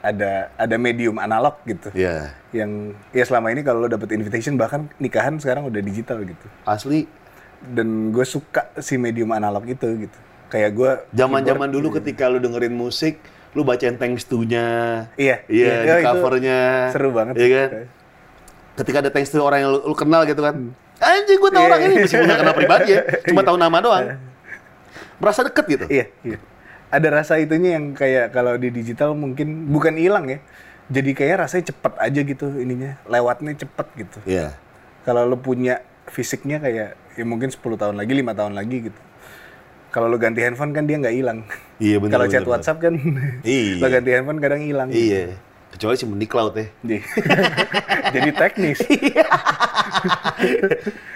ada 0.00 0.50
ada 0.54 0.76
medium 0.76 1.14
analog 1.16 1.58
gitu 1.62 1.90
Ya, 1.92 2.34
yang 2.50 2.90
ya 3.10 3.22
selama 3.22 3.48
ini 3.48 3.62
kalau 3.62 3.80
lo 3.80 3.88
dapet 3.88 4.10
invitation 4.12 4.54
bahkan 4.54 4.90
nikahan 4.98 5.38
sekarang 5.38 5.62
udah 5.64 5.78
digital 5.78 6.22
gitu 6.22 6.46
asli 6.62 7.06
dan 7.64 8.10
gue 8.10 8.22
suka 8.22 8.70
si 8.76 8.94
medium 8.94 9.30
analog 9.30 9.62
itu 9.64 9.86
gitu 10.00 10.18
kayak 10.48 10.70
gue 10.72 10.90
zaman-zaman 11.12 11.66
dulu 11.66 11.94
ketika 11.94 12.26
lu 12.26 12.36
dengerin 12.36 12.70
musik, 12.70 13.16
lu 13.54 13.64
bacain 13.64 13.96
thanks 13.96 14.28
to-nya. 14.28 15.08
Iya, 15.16 15.48
Iya, 15.48 15.64
iya, 15.64 15.72
di 15.80 15.88
itu 15.96 16.04
covernya. 16.04 16.58
seru 16.92 17.08
banget 17.08 17.34
Iya 17.40 17.48
kan? 17.48 17.68
Ketika 18.74 18.96
ada 19.00 19.08
thanks 19.08 19.32
to 19.32 19.40
orang 19.40 19.64
yang 19.64 19.70
lu 19.72 19.96
kenal 19.96 20.28
gitu 20.28 20.44
kan. 20.44 20.76
Anjing 20.98 21.40
gue 21.40 21.50
tau 21.50 21.56
Iya, 21.56 21.68
orang 21.68 21.80
ini 21.80 21.94
iya. 21.94 22.02
meskipun 22.04 22.26
gak 22.26 22.36
kenal 22.38 22.52
pribadi 22.52 22.88
ya, 22.90 23.00
cuma 23.32 23.40
tahu 23.40 23.56
nama 23.56 23.76
doang. 23.80 24.06
Merasa 25.16 25.40
deket 25.40 25.64
gitu. 25.70 25.84
iya 25.88 26.04
iya 26.20 26.36
ada 26.92 27.08
rasa 27.10 27.36
itunya 27.36 27.74
yang 27.74 27.92
kayak 27.92 28.30
kalau 28.30 28.54
di 28.54 28.68
digital 28.68 29.12
mungkin 29.12 29.66
bukan 29.66 29.96
hilang 29.96 30.28
ya 30.28 30.38
jadi 30.86 31.10
kayak 31.10 31.36
rasanya 31.40 31.72
cepet 31.72 31.92
aja 31.96 32.20
gitu 32.22 32.46
ininya 32.54 33.00
lewatnya 33.04 33.56
cepet 33.56 33.86
gitu 33.96 34.18
Iya. 34.24 34.52
kalau 35.02 35.24
lo 35.24 35.36
punya 35.36 35.80
fisiknya 36.06 36.58
kayak 36.58 36.88
ya 37.12 37.24
mungkin 37.24 37.48
10 37.48 37.58
tahun 37.58 37.96
lagi 37.96 38.12
lima 38.12 38.32
tahun 38.32 38.52
lagi 38.52 38.86
gitu 38.86 39.00
kalau 39.88 40.06
lo 40.06 40.16
ganti 40.16 40.40
handphone 40.40 40.70
kan 40.70 40.84
dia 40.84 40.96
nggak 40.96 41.12
hilang 41.14 41.38
Iya, 41.78 41.96
bener, 42.00 42.12
kalau 42.12 42.26
chat 42.26 42.40
bener. 42.40 42.52
WhatsApp 42.52 42.78
kan 42.78 42.94
Iya. 43.48 43.78
lo 43.78 43.86
ganti 43.88 44.10
handphone 44.10 44.38
kadang 44.38 44.60
hilang 44.60 44.88
Iya. 44.88 45.36
Kecuali 45.72 45.96
si 45.96 46.04
di 46.04 46.28
cloud 46.28 46.52
ya. 46.52 46.68
jadi, 46.78 46.96
jadi 48.14 48.30
teknis 48.36 48.78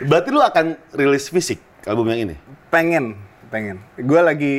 Berarti 0.03 0.29
lu 0.31 0.41
akan 0.41 0.67
rilis 0.93 1.29
fisik 1.29 1.61
album 1.85 2.09
yang 2.09 2.25
ini? 2.25 2.37
pengen 2.67 3.15
pengen 3.47 3.79
gue 3.95 4.21
lagi 4.21 4.55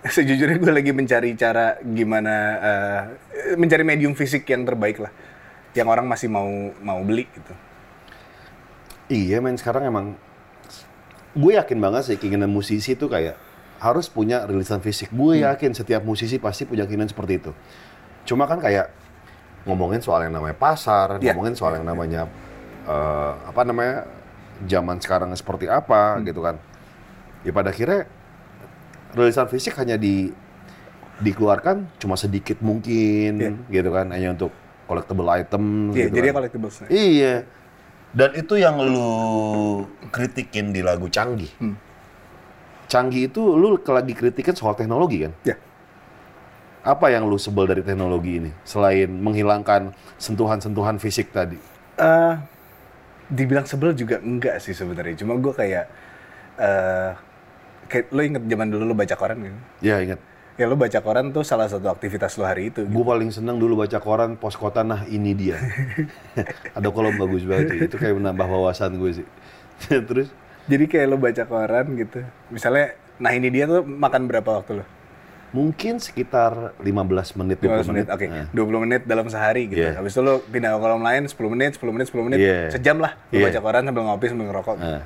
sejujurnya 0.16 0.56
gue 0.56 0.72
lagi 0.72 0.92
mencari 0.96 1.36
cara 1.36 1.76
gimana 1.82 2.34
eh, 2.60 3.00
mencari 3.60 3.84
medium 3.84 4.16
fisik 4.16 4.48
yang 4.48 4.64
terbaik 4.64 5.00
lah 5.00 5.12
yang 5.76 5.86
orang 5.86 6.08
masih 6.08 6.26
mau 6.32 6.48
mau 6.80 7.00
beli 7.04 7.28
gitu 7.30 7.52
Iya 9.10 9.42
men, 9.42 9.58
sekarang 9.58 9.90
emang 9.90 10.14
gue 11.34 11.52
yakin 11.58 11.82
banget 11.82 12.14
sih 12.14 12.16
keinginan 12.16 12.46
musisi 12.46 12.94
itu 12.94 13.10
kayak 13.10 13.34
harus 13.82 14.06
punya 14.06 14.46
rilisan 14.46 14.78
fisik. 14.78 15.10
Gue 15.10 15.42
yakin 15.42 15.74
setiap 15.74 16.06
musisi 16.06 16.38
pasti 16.38 16.62
punya 16.62 16.86
keinginan 16.86 17.10
seperti 17.10 17.42
itu. 17.42 17.50
Cuma 18.22 18.46
kan 18.46 18.62
kayak 18.62 18.86
ngomongin 19.66 19.98
soal 19.98 20.22
yang 20.30 20.38
namanya 20.38 20.54
pasar, 20.54 21.18
Iya. 21.18 21.34
ngomongin 21.34 21.58
soal 21.58 21.82
yang 21.82 21.90
namanya 21.90 22.30
eh, 22.86 23.32
apa 23.50 23.66
namanya 23.66 24.06
zaman 24.70 25.02
sekarang 25.02 25.34
seperti 25.34 25.66
apa 25.66 26.22
gitu 26.22 26.38
kan. 26.46 26.62
Ya 27.42 27.50
pada 27.50 27.74
akhirnya 27.74 28.06
rilisan 29.12 29.46
fisik 29.46 29.74
hanya 29.76 29.94
di 29.94 30.30
dikeluarkan 31.20 32.00
cuma 32.00 32.16
sedikit 32.16 32.58
mungkin 32.64 33.60
gitu 33.68 33.90
kan 33.92 34.08
hanya 34.08 34.32
untuk 34.32 34.50
collectible 34.88 35.28
item 35.28 35.92
Iya, 35.92 36.08
gitu 36.08 36.14
jadi 36.16 36.28
kan. 36.32 36.34
collectibles. 36.40 36.76
Iya. 36.88 37.34
Dan 38.10 38.30
itu 38.34 38.58
yang 38.58 38.74
lu 38.82 39.10
kritikin 40.10 40.74
di 40.74 40.82
lagu 40.82 41.06
Canggih. 41.06 41.52
Canggih 42.90 43.30
itu 43.30 43.38
lu 43.54 43.78
lagi 43.78 44.18
kritikin 44.18 44.56
soal 44.58 44.74
teknologi 44.74 45.22
kan? 45.22 45.32
Ya. 45.46 45.54
Apa 46.82 47.12
yang 47.12 47.28
lu 47.30 47.38
sebel 47.38 47.70
dari 47.70 47.86
teknologi 47.86 48.40
ini 48.42 48.50
selain 48.66 49.06
menghilangkan 49.06 49.94
sentuhan-sentuhan 50.18 50.98
fisik 50.98 51.30
tadi? 51.30 51.54
Eh, 52.00 52.34
dibilang 53.30 53.68
sebel 53.68 53.94
juga 53.94 54.18
enggak 54.18 54.58
sih 54.58 54.74
sebenarnya. 54.74 55.14
Cuma 55.22 55.38
gue 55.38 55.52
kayak 55.54 55.84
eh 56.58 57.10
kayak 57.90 58.14
lo 58.14 58.22
inget 58.22 58.42
zaman 58.46 58.70
dulu 58.70 58.84
lo 58.86 58.94
baca 58.94 59.14
koran 59.14 59.38
kan? 59.42 59.54
Ya 59.82 59.98
ingat, 59.98 60.22
Ya 60.54 60.68
lo 60.68 60.76
baca 60.76 61.00
koran 61.00 61.32
tuh 61.32 61.40
salah 61.40 61.66
satu 61.66 61.88
aktivitas 61.88 62.36
lo 62.36 62.44
hari 62.44 62.68
itu. 62.68 62.84
gue 62.84 63.04
paling 63.04 63.32
seneng 63.32 63.56
dulu 63.56 63.80
baca 63.80 63.96
koran 63.96 64.36
pos 64.36 64.54
kota 64.54 64.84
nah 64.84 65.02
ini 65.04 65.32
dia. 65.32 65.56
Ada 66.76 66.88
kolom 66.88 67.16
bagus 67.16 67.42
banget 67.42 67.88
itu 67.88 67.96
kayak 67.96 68.14
menambah 68.14 68.46
wawasan 68.46 68.94
gue 68.94 69.20
sih. 69.20 69.26
Terus 70.08 70.30
Jadi 70.68 70.84
kayak 70.86 71.06
lo 71.08 71.16
baca 71.16 71.42
koran 71.42 71.96
gitu. 71.96 72.20
Misalnya, 72.46 72.94
nah 73.16 73.32
ini 73.32 73.48
dia 73.48 73.66
tuh 73.66 73.82
makan 73.82 74.30
berapa 74.30 74.62
waktu 74.62 74.80
lo? 74.80 74.86
mungkin 75.50 75.98
sekitar 75.98 76.78
15 76.78 77.34
menit 77.34 77.58
15 77.58 77.82
20 77.82 77.90
menit, 77.90 78.06
oke. 78.06 78.26
Nah. 78.30 78.46
20 78.54 78.84
menit 78.86 79.02
dalam 79.02 79.26
sehari 79.26 79.66
gitu. 79.66 79.82
Iya. 79.82 79.98
Habis 79.98 80.14
itu 80.14 80.22
lo 80.22 80.38
pindah 80.46 80.70
ke 80.70 80.78
kolom 80.78 81.02
lain 81.02 81.26
10 81.26 81.34
menit, 81.50 81.74
10 81.74 81.90
menit, 81.90 82.06
10 82.06 82.22
menit. 82.22 82.38
Iya. 82.38 82.70
Sejam 82.70 83.02
lah 83.02 83.18
lo 83.18 83.34
Iya. 83.34 83.50
baca 83.50 83.58
koran 83.58 83.82
sambil 83.82 84.02
ngopi, 84.06 84.26
sambil 84.30 84.46
ngerokok. 84.46 84.76
Nah, 84.78 85.02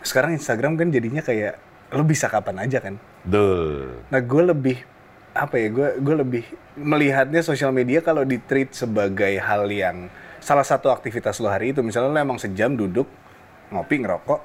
Sekarang 0.00 0.30
Instagram 0.32 0.78
kan 0.78 0.88
jadinya 0.88 1.18
kayak 1.20 1.58
lo 1.90 2.02
bisa 2.06 2.30
kapan 2.30 2.66
aja 2.66 2.78
kan. 2.78 2.94
Dul. 3.26 4.00
Nah 4.08 4.20
gue 4.22 4.42
lebih 4.46 4.78
apa 5.30 5.54
ya 5.58 5.68
gue 5.70 5.88
gue 6.02 6.14
lebih 6.26 6.44
melihatnya 6.74 7.42
sosial 7.42 7.70
media 7.70 8.02
kalau 8.02 8.26
di 8.26 8.38
treat 8.42 8.74
sebagai 8.74 9.38
hal 9.38 9.70
yang 9.70 10.10
salah 10.42 10.66
satu 10.66 10.90
aktivitas 10.90 11.42
lo 11.42 11.50
hari 11.50 11.74
itu. 11.74 11.82
Misalnya 11.82 12.14
lo 12.14 12.18
emang 12.18 12.38
sejam 12.38 12.74
duduk 12.78 13.06
ngopi 13.74 14.02
ngerokok 14.02 14.40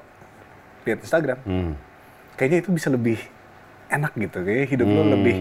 lihat 0.86 1.00
Instagram. 1.02 1.38
Hmm. 1.42 1.74
kayaknya 2.36 2.68
itu 2.68 2.70
bisa 2.74 2.92
lebih 2.92 3.18
enak 3.88 4.12
gitu. 4.18 4.44
Kayak 4.44 4.66
hidup 4.76 4.88
lo 4.90 5.02
lebih 5.08 5.36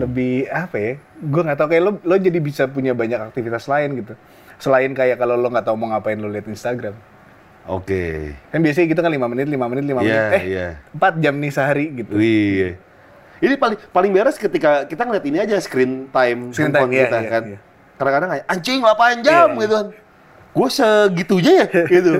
lebih 0.00 0.34
apa 0.48 0.76
ya 0.78 0.92
gue 1.18 1.42
nggak 1.44 1.58
tahu. 1.58 1.68
Kayak 1.74 1.82
lo 1.82 1.92
lo 2.00 2.14
jadi 2.16 2.38
bisa 2.38 2.62
punya 2.70 2.94
banyak 2.94 3.18
aktivitas 3.18 3.66
lain 3.66 3.98
gitu. 3.98 4.14
Selain 4.62 4.90
kayak 4.94 5.18
kalau 5.18 5.34
lo 5.34 5.50
nggak 5.50 5.66
tahu 5.66 5.76
mau 5.76 5.94
ngapain 5.94 6.18
lo 6.18 6.30
lihat 6.30 6.46
Instagram 6.46 6.94
Oke. 7.70 8.34
kan 8.48 8.58
biasanya 8.58 8.86
gitu 8.88 8.98
kan 8.98 9.08
lima 9.08 9.26
menit 9.26 9.46
lima 9.46 9.66
menit 9.66 9.86
lima 9.86 10.00
Iya, 10.00 10.10
menit 10.26 10.34
eh 10.34 10.42
iya. 10.44 10.66
empat 10.90 11.14
jam 11.16 11.34
nih 11.34 11.50
sehari 11.50 11.86
gitu 11.94 12.12
Wih. 12.12 12.74
Ini 13.38 13.54
paling 13.56 13.78
paling 13.88 14.10
beres 14.10 14.36
ketika 14.36 14.84
kita 14.84 15.00
ngeliat 15.00 15.24
ini 15.24 15.38
aja 15.38 15.56
screen 15.56 16.10
time 16.10 16.50
Screen 16.50 16.68
handphone 16.68 16.86
time, 16.86 16.92
iya, 16.92 17.04
kita 17.04 17.18
iya, 17.18 17.30
kan. 17.30 17.42
iya. 17.46 17.58
Kadang-kadang 17.94 18.28
kayak 18.30 18.44
anjing 18.46 18.78
8 18.80 19.22
jam 19.22 19.46
Iya, 19.48 19.60
gitu 19.60 19.74
kan. 19.76 19.86
Gue 20.50 20.68
segitunya 20.68 21.52
ya 21.54 21.66
gitu. 21.94 22.12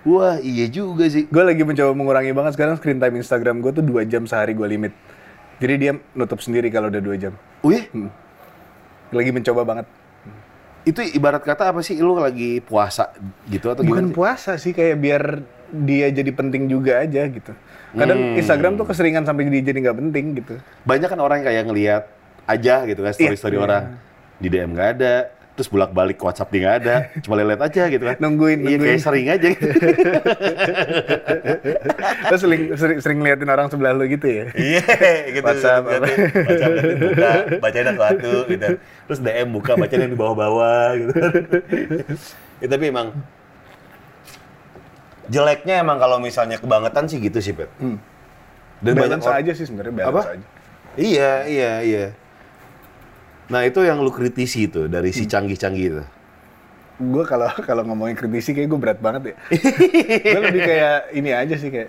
Wah, 0.00 0.36
iya 0.36 0.64
juga 0.66 1.04
sih. 1.06 1.24
gue 1.24 1.42
lagi 1.44 1.60
mencoba 1.60 1.92
mengurangi 1.92 2.32
banget 2.32 2.56
sekarang 2.56 2.74
screen 2.74 2.96
time 2.96 3.14
Instagram 3.14 3.60
gue 3.60 3.70
tuh 3.70 3.84
dua 3.84 4.02
jam 4.02 4.24
sehari 4.24 4.52
gue 4.52 4.64
limit 4.66 4.92
jadi 5.60 5.74
dia 5.76 5.92
nutup 6.14 6.40
sendiri 6.40 6.66
kalau 6.68 6.88
udah 6.88 6.98
dua 6.98 7.16
jam 7.16 7.32
Wih, 7.60 7.84
lagi 9.10 9.28
mencoba 9.28 9.60
banget 9.62 9.86
itu 10.82 11.00
ibarat 11.12 11.44
kata 11.44 11.70
apa 11.70 11.80
sih 11.80 12.00
lu 12.00 12.16
lagi 12.16 12.60
puasa 12.60 13.12
gitu 13.46 13.68
atau 13.68 13.84
bukan 13.84 14.06
gimana? 14.06 14.08
sih? 14.08 14.16
puasa 14.16 14.52
sih 14.56 14.72
kayak 14.72 14.96
biar 14.96 15.22
dia 15.70 16.08
jadi 16.10 16.30
penting 16.32 16.66
juga 16.66 16.98
aja 16.98 17.28
gitu 17.28 17.52
kadang 17.90 18.38
Instagram 18.38 18.78
tuh 18.78 18.86
keseringan 18.86 19.22
sampai 19.22 19.50
dia 19.50 19.62
jadi 19.62 19.78
nggak 19.82 19.98
penting 19.98 20.26
gitu 20.38 20.54
Banyak 20.82 21.08
kan 21.10 21.18
orang 21.18 21.42
yang 21.42 21.46
kayak 21.46 21.64
ngelihat 21.66 22.02
aja 22.46 22.74
gitu 22.86 23.00
kan 23.02 23.12
story-story 23.14 23.56
Iya. 23.56 23.62
orang. 23.62 23.84
Di 24.40 24.48
DM 24.48 24.70
nggak 24.72 24.88
ada, 24.96 25.14
terus 25.60 25.68
bolak-balik 25.68 26.16
ke 26.16 26.24
WhatsApp 26.24 26.48
dia 26.48 26.60
nggak 26.62 26.76
ada, 26.80 26.94
cuma 27.22 27.36
lihat 27.36 27.60
aja 27.60 27.82
gitu 27.86 28.00
kan. 28.00 28.16
Nungguin, 28.16 28.58
Iya, 28.58 28.64
kayak 28.64 28.80
nungguin. 28.80 28.98
sering 28.98 29.26
aja 29.28 29.46
gitu. 29.46 29.68
terus 32.26 32.40
sering, 32.40 32.62
sering 32.72 32.98
sering 32.98 33.18
ngeliatin 33.20 33.44
orang 33.44 33.68
sebelah 33.68 33.92
lu 33.92 34.06
gitu 34.06 34.24
ya 34.24 34.44
Iya, 34.52 34.84
gitu. 35.36 35.44
WhatsApp, 35.44 35.82
Gitu. 35.84 36.00
WhatsApp 36.00 36.72
buka, 36.96 37.30
bacain 37.60 37.86
satu 37.92 38.32
gitu. 38.46 38.68
Terus 38.80 39.18
DM 39.20 39.48
buka, 39.50 39.72
bacain 39.76 40.00
yang 40.00 40.12
di 40.12 40.18
bawah-bawah 40.18 40.86
gitu. 40.96 41.12
ya, 42.56 42.66
tapi 42.66 42.84
emang 42.88 43.12
jeleknya 45.26 45.74
emang 45.78 45.98
kalau 45.98 46.16
misalnya 46.18 46.56
kebangetan 46.56 47.04
sih 47.04 47.20
gitu 47.20 47.38
sih, 47.38 47.52
Pep. 47.52 47.68
Dan 48.80 48.96
balance 48.96 49.28
or- 49.28 49.36
aja 49.36 49.52
sih 49.52 49.68
sebenarnya 49.68 49.92
balance 49.94 50.24
Apa? 50.24 50.34
aja 50.34 50.46
Iya, 50.90 51.32
iya, 51.44 51.72
iya. 51.80 52.04
Nah, 53.50 53.60
itu 53.62 53.82
yang 53.82 53.98
lu 53.98 54.08
kritisi 54.08 54.64
tuh 54.66 54.86
dari 54.86 55.10
Hmm. 55.10 55.18
si 55.18 55.24
canggih-canggih 55.26 55.86
itu. 55.88 56.02
gue 57.00 57.24
kalau 57.24 57.48
kalau 57.64 57.82
ngomongin 57.82 58.12
kritisi 58.12 58.52
kayak 58.52 58.68
gue 58.68 58.76
berat 58.78 58.98
banget 58.98 59.22
ya 59.26 59.34
gue 60.28 60.42
lebih 60.42 60.62
kayak 60.62 60.96
ini 61.10 61.32
aja 61.32 61.56
sih 61.56 61.68
kayak 61.68 61.88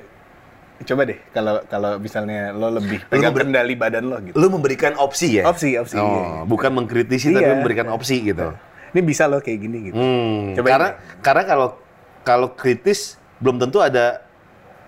coba 0.81 1.03
deh 1.03 1.19
kalau 1.29 1.59
kalau 1.65 1.91
misalnya 1.97 2.49
lo 2.49 2.71
lebih 2.71 3.03
pegang 3.05 3.29
ber- 3.29 3.43
kendali 3.43 3.75
badan 3.75 4.07
lo 4.07 4.17
gitu 4.21 4.31
Lu 4.33 4.47
memberikan 4.47 4.95
opsi 4.95 5.35
ya? 5.35 5.43
opsi 5.43 5.75
opsi 5.75 5.93
iya, 5.93 6.01
Oh, 6.01 6.15
iya. 6.15 6.47
bukan 6.47 6.71
mengkritisi 6.73 7.27
tapi 7.29 7.43
Iya. 7.43 7.53
memberikan 7.53 7.91
opsi 7.91 8.23
gitu. 8.23 8.55
ini 8.87 9.01
bisa 9.01 9.27
lo 9.27 9.37
kayak 9.37 9.59
gini 9.59 9.77
gitu 9.85 9.95
Hmm, 9.95 10.55
Coba 10.55 10.67
karena 10.69 10.89
ini. 10.89 11.19
karena 11.19 11.43
kalau 11.43 11.67
kalau 12.23 12.47
kritis 12.49 12.99
belum 13.37 13.59
tentu 13.59 13.77
ada 13.77 14.23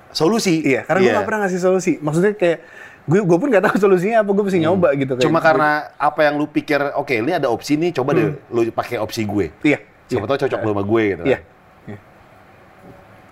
solusi. 0.10 0.64
Iya, 0.64 0.86
karena 0.86 1.00
gue 1.02 1.12
gak 1.12 1.26
pernah 1.26 1.40
ngasih 1.44 1.60
solusi. 1.60 1.92
Maksudnya 1.98 2.32
kayak 2.32 2.60
gue 3.04 3.20
gue 3.20 3.38
pun 3.38 3.48
gak 3.48 3.64
tahu 3.64 3.76
solusinya 3.82 4.24
apa, 4.24 4.30
gue 4.30 4.44
mesti 4.44 4.60
nyoba 4.60 4.88
gitu. 4.94 5.14
Kayak 5.14 5.20
Hmm. 5.20 5.26
Cuma 5.26 5.38
gue- 5.38 5.46
karena 5.46 5.70
apa 5.94 6.20
yang 6.22 6.36
lu 6.36 6.46
pikir, 6.46 6.80
oke 6.94 7.14
ini 7.14 7.32
ada 7.32 7.48
opsi 7.48 7.76
nih, 7.76 7.92
coba 7.92 8.14
deh 8.14 8.32
lu 8.48 8.64
pakai 8.70 8.96
opsi 8.96 9.24
gue. 9.24 9.52
iya, 9.62 9.80
Siapa 10.06 10.24
tahu 10.26 10.40
cocok 10.40 10.60
lu 10.60 10.72
sama 10.72 10.84
gue 10.84 11.04
gitu. 11.06 11.22
kan. 11.22 11.28
iya, 11.28 11.40
iya. 11.86 12.00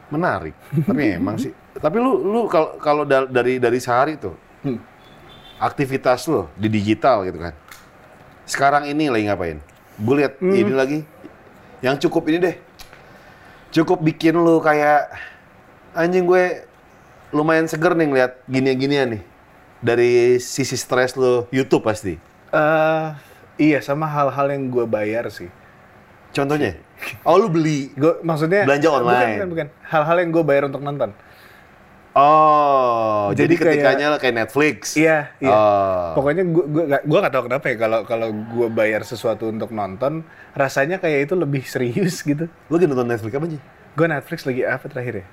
Menarik. 0.09 0.55
Tapi 0.87 1.03
emang 1.15 1.35
sih. 1.37 1.51
Tapi 1.71 1.97
lu 1.97 2.19
lu 2.21 2.39
kalau 2.45 2.75
kalau 2.77 3.03
da- 3.03 3.25
dari 3.25 3.57
dari 3.57 3.79
sehari 3.79 4.15
tuh 4.15 4.35
Hmm. 4.61 4.77
aktivitas 5.57 6.27
lu 6.27 6.51
di 6.53 6.67
digital 6.67 7.23
gitu 7.23 7.39
kan. 7.39 7.55
Sekarang 8.43 8.83
ini 8.85 9.07
lagi 9.07 9.25
ngapain? 9.25 9.57
Gue 9.95 10.15
lihat 10.19 10.35
Hmm. 10.37 10.51
ini 10.51 10.73
lagi 10.73 10.99
yang 11.79 11.95
cukup 11.97 12.27
ini 12.27 12.37
deh. 12.41 12.55
Cukup 13.71 14.03
bikin 14.03 14.35
lu 14.35 14.59
kayak 14.59 15.15
anjing 15.93 16.27
gue 16.27 16.67
lumayan 17.31 17.65
seger 17.65 17.95
nih 17.95 18.05
ngeliat 18.05 18.31
gini-ginian 18.43 19.15
nih. 19.15 19.23
Dari 19.81 20.37
sisi 20.37 20.77
stres 20.77 21.17
lu 21.17 21.49
YouTube 21.49 21.81
pasti. 21.81 22.13
Eh, 22.53 23.07
iya, 23.57 23.81
sama 23.81 24.05
hal-hal 24.05 24.47
yang 24.49 24.69
gue 24.69 24.85
bayar 24.85 25.25
sih. 25.27 25.49
Contohnya, 26.31 26.77
oh 27.21 27.35
lu 27.35 27.49
beli. 27.49 27.91
Gue 27.91 28.21
maksudnya 28.21 28.63
Belanja 28.63 28.87
online. 28.87 29.35
Bukan, 29.35 29.49
bukan. 29.49 29.67
Hal-hal 29.83 30.17
yang 30.21 30.29
gue 30.31 30.43
bayar 30.45 30.63
untuk 30.69 30.79
nonton. 30.79 31.11
Oh, 32.11 33.31
jadi, 33.31 33.55
Jadi 33.55 33.55
kayak- 33.55 33.71
ketikanya 33.71 34.07
kayak 34.19 34.35
Netflix. 34.35 34.99
Iya, 34.99 35.31
iya. 35.39 35.47
Oh. 35.49 36.11
Pokoknya 36.19 36.43
gue 36.43 36.65
gue 36.67 36.83
gak, 36.85 37.01
gue 37.07 37.19
gak 37.23 37.33
tahu 37.33 37.43
kenapa 37.47 37.65
ya 37.71 37.75
kalau 37.79 37.99
kalau 38.03 38.27
gue 38.35 38.67
bayar 38.67 39.01
sesuatu 39.01 39.47
untuk 39.47 39.71
nonton, 39.71 40.27
rasanya 40.51 40.99
kayak 40.99 41.31
itu 41.31 41.35
lebih 41.39 41.63
serius 41.63 42.19
gitu. 42.27 42.51
Lu 42.67 42.75
lagi 42.75 42.85
nonton 42.85 43.07
Netflix 43.07 43.31
apa 43.31 43.47
sih? 43.47 43.61
Gue 43.95 44.07
Netflix 44.07 44.39
lagi 44.43 44.61
apa 44.61 44.85
terakhir 44.85 45.13
ya? 45.23 45.25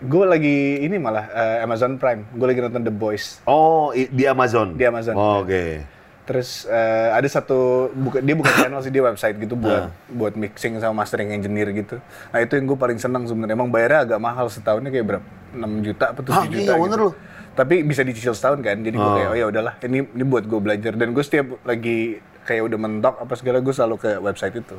Gue 0.00 0.24
lagi 0.24 0.56
ini 0.80 0.96
malah 0.96 1.28
eh, 1.28 1.58
Amazon 1.60 1.94
Prime. 1.94 2.24
Gue 2.32 2.46
lagi 2.46 2.60
nonton 2.60 2.80
The 2.80 2.90
Boys. 2.90 3.44
Oh, 3.44 3.92
di 3.92 4.24
Amazon. 4.24 4.72
Di 4.72 4.84
Amazon. 4.84 5.12
Oh, 5.12 5.44
Oke. 5.44 5.84
Terus 6.24 6.62
eh, 6.64 7.08
ada 7.10 7.26
satu 7.26 7.90
buka, 7.90 8.18
dia 8.18 8.32
bukan 8.32 8.54
channel 8.54 8.80
sih 8.80 8.88
dia 8.88 9.02
website 9.02 9.34
gitu 9.36 9.58
buat 9.58 9.82
Ah. 9.82 9.92
buat 10.06 10.32
mixing 10.32 10.78
sama 10.78 11.02
mastering 11.02 11.30
engineer 11.30 11.68
gitu. 11.74 11.98
Nah 12.30 12.38
itu 12.38 12.54
yang 12.54 12.64
gue 12.64 12.78
paling 12.78 12.96
senang 12.96 13.26
sebenarnya. 13.26 13.52
Emang 13.52 13.68
bayarnya 13.68 14.06
agak 14.06 14.20
mahal 14.20 14.46
setahunnya 14.46 14.88
kayak 14.88 15.06
berapa? 15.06 15.26
6 15.52 15.82
juta 15.82 16.04
apa 16.08 16.20
7 16.22 16.30
Ah, 16.30 16.44
juta 16.44 16.54
iya, 16.56 16.70
gitu. 16.70 16.80
bener 16.80 16.98
loh. 17.02 17.14
Tapi 17.50 17.74
bisa 17.82 18.00
dicicil 18.00 18.30
setahun 18.30 18.62
kan. 18.62 18.78
Jadi 18.78 18.94
gue 18.94 19.04
Ah. 19.04 19.16
kayak 19.18 19.28
oh 19.28 19.36
ya 19.36 19.46
udahlah 19.48 19.74
ini 19.82 20.06
ini 20.06 20.24
buat 20.24 20.44
gue 20.46 20.60
belajar 20.60 20.92
dan 20.94 21.10
gue 21.10 21.20
setiap 21.20 21.60
lagi 21.60 22.22
kayak 22.42 22.62
udah 22.62 22.78
mentok 22.78 23.14
apa 23.18 23.34
segala 23.34 23.58
gue 23.58 23.74
selalu 23.74 23.96
ke 23.98 24.10
website 24.16 24.54
itu. 24.56 24.76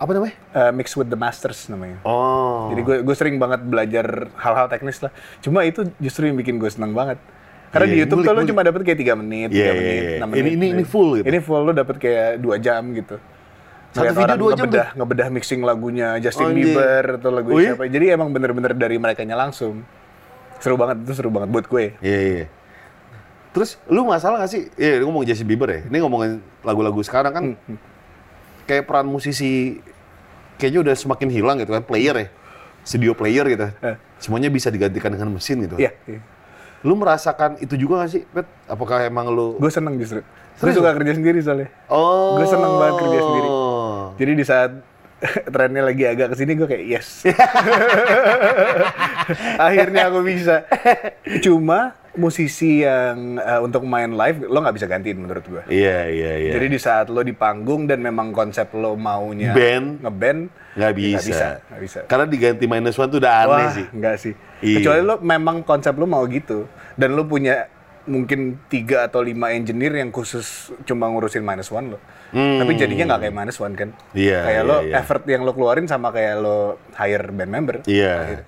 Apa 0.00 0.16
namanya? 0.16 0.34
Eh, 0.50 0.72
Mix 0.72 0.96
with 0.96 1.06
the 1.06 1.18
Masters 1.18 1.68
namanya. 1.68 2.00
Oh. 2.02 2.72
Jadi 2.72 2.80
gue 2.80 2.96
gue 3.04 3.14
sering 3.14 3.36
banget 3.36 3.60
belajar 3.60 4.32
hal-hal 4.34 4.66
teknis 4.66 4.96
lah. 4.98 5.12
Cuma 5.38 5.60
itu 5.62 5.84
justru 6.00 6.24
yang 6.24 6.40
bikin 6.40 6.56
gue 6.56 6.72
senang 6.72 6.96
banget. 6.96 7.20
Karena 7.70 7.86
Iya, 7.86 7.92
di 7.92 7.98
YouTube 8.02 8.24
ngulik, 8.24 8.32
tuh 8.32 8.42
lo 8.42 8.50
cuma 8.50 8.62
dapet 8.64 8.80
kayak 8.82 8.98
3 8.98 9.14
menit, 9.14 9.48
3 9.52 9.54
Iya, 9.54 9.62
iya, 9.62 9.72
menit, 9.76 10.02
iya. 10.02 10.18
6 10.18 10.26
Ini- 10.26 10.34
menit. 10.34 10.52
ini- 10.56 10.70
ini 10.72 10.84
full 10.84 11.08
gitu? 11.14 11.26
Ini 11.28 11.38
full 11.38 11.62
lo 11.62 11.70
dapet 11.70 11.96
kayak 12.00 12.28
2 12.40 12.56
jam 12.58 12.82
gitu. 12.90 13.16
Satu 13.90 14.00
Ngeliat 14.00 14.14
video 14.16 14.26
orang 14.26 14.38
2 14.40 14.50
jam 14.50 14.64
ngebedah, 14.64 14.88
ngebedah 14.96 15.28
mixing 15.30 15.60
lagunya 15.62 16.08
Justin 16.18 16.46
Anjing. 16.48 16.64
Bieber 16.64 17.04
atau 17.20 17.30
lagu 17.30 17.48
Oh 17.52 17.60
iya? 17.60 17.76
siapa. 17.76 17.84
Jadi 17.86 18.06
emang 18.08 18.28
bener-bener 18.32 18.72
dari 18.72 18.96
mereka 18.96 19.20
langsung. 19.28 19.84
Seru 20.58 20.74
banget, 20.74 20.96
itu 21.04 21.12
seru 21.12 21.28
banget 21.28 21.48
buat 21.48 21.66
gue. 21.68 21.84
Iya, 22.00 22.20
iya. 22.24 22.46
Terus 23.50 23.76
lu 23.86 24.02
masalah 24.02 24.40
gak 24.40 24.50
sih? 24.50 24.62
Iya, 24.74 25.02
ngomong 25.02 25.22
Justin 25.22 25.46
Bieber 25.46 25.68
ya. 25.68 25.80
Ini 25.84 25.96
ngomongin 26.00 26.38
lagu-lagu 26.62 27.02
sekarang 27.02 27.32
kan 27.32 27.44
Hmm, 27.54 27.78
kayak 28.62 28.86
peran 28.86 29.06
musisi 29.06 29.82
kayaknya 30.60 30.84
udah 30.84 30.94
semakin 30.94 31.32
hilang 31.32 31.56
gitu 31.64 31.72
kan, 31.72 31.80
player 31.80 32.12
ya. 32.12 32.28
Studio 32.84 33.16
player 33.16 33.44
gitu. 33.48 33.72
Eh. 33.80 33.96
Semuanya 34.20 34.52
bisa 34.52 34.68
digantikan 34.68 35.16
dengan 35.16 35.32
mesin 35.32 35.64
gitu. 35.64 35.80
Iya. 35.80 35.96
iya. 36.04 36.20
Lu 36.84 36.96
merasakan 36.96 37.60
itu 37.60 37.76
juga 37.76 38.04
gak 38.04 38.10
sih, 38.12 38.22
Pet? 38.28 38.44
Apakah 38.68 39.04
emang 39.04 39.28
lu 39.28 39.56
Gue 39.60 39.72
seneng 39.72 39.96
justru. 40.00 40.24
Gue 40.60 40.72
suka 40.72 40.92
kerja 40.96 41.12
sendiri 41.16 41.40
soalnya. 41.40 41.68
Oh. 41.88 42.36
Gue 42.36 42.46
seneng 42.48 42.72
banget 42.76 42.94
kerja 43.04 43.18
sendiri. 43.24 43.48
Jadi 44.20 44.32
di 44.36 44.44
saat 44.44 44.70
trennya 45.52 45.82
lagi 45.84 46.04
agak 46.08 46.32
ke 46.32 46.36
sini 46.40 46.52
gue 46.56 46.68
kayak 46.68 46.84
yes. 46.88 47.08
Akhirnya 49.68 50.08
aku 50.08 50.24
bisa. 50.24 50.64
Cuma 51.44 51.99
musisi 52.10 52.82
yang 52.82 53.38
eh, 53.38 53.60
untuk 53.62 53.86
main 53.86 54.10
live 54.10 54.42
lo 54.44 54.58
nggak 54.58 54.74
bisa 54.74 54.86
gantiin 54.86 55.14
menurut 55.14 55.44
gue. 55.46 55.62
Iya, 55.70 56.10
iya, 56.10 56.32
iya. 56.42 56.52
Jadi 56.58 56.66
di 56.66 56.78
saat 56.78 57.06
lo 57.06 57.22
di 57.22 57.30
panggung 57.30 57.86
dan 57.86 58.02
memang 58.02 58.34
konsep 58.34 58.66
lo 58.74 58.98
maunya 58.98 59.54
Band. 59.54 60.02
ngeband 60.02 60.40
nggak 60.74 60.90
ya 60.90 60.96
bisa. 60.96 61.14
nggak 61.14 61.26
bisa, 61.30 61.48
nggak 61.62 61.80
bisa. 61.86 61.98
Karena 62.10 62.26
diganti 62.26 62.64
minus 62.66 62.98
one 62.98 63.10
tuh 63.10 63.20
udah 63.22 63.34
aneh 63.46 63.50
Wah, 63.62 63.70
sih. 63.70 63.86
enggak 63.94 64.16
sih. 64.18 64.34
Iya. 64.58 64.76
Kecuali 64.82 65.00
lo 65.00 65.14
memang 65.22 65.62
konsep 65.62 65.94
lo 65.94 66.06
mau 66.06 66.26
gitu 66.26 66.66
dan 66.98 67.14
lo 67.14 67.22
punya 67.22 67.70
mungkin 68.10 68.58
tiga 68.66 69.06
atau 69.06 69.22
lima 69.22 69.54
engineer 69.54 69.94
yang 69.94 70.10
khusus 70.10 70.74
cuma 70.82 71.06
ngurusin 71.06 71.46
minus 71.46 71.70
one 71.70 71.94
lo. 71.94 71.98
Tapi 72.30 72.74
jadinya 72.74 73.14
nggak 73.14 73.20
kayak 73.26 73.34
minus 73.34 73.58
one 73.58 73.74
kan. 73.74 73.90
Hmm. 73.94 74.18
Iya, 74.18 74.38
Kayak 74.42 74.62
iya, 74.62 74.70
lo 74.70 74.76
iya. 74.82 74.94
effort 74.98 75.22
yang 75.26 75.42
lo 75.42 75.52
keluarin 75.54 75.86
sama 75.86 76.10
kayak 76.10 76.42
lo 76.42 76.58
hire 76.94 77.30
band 77.30 77.50
member. 77.50 77.76
Iya. 77.86 78.14
Akhirnya. 78.18 78.46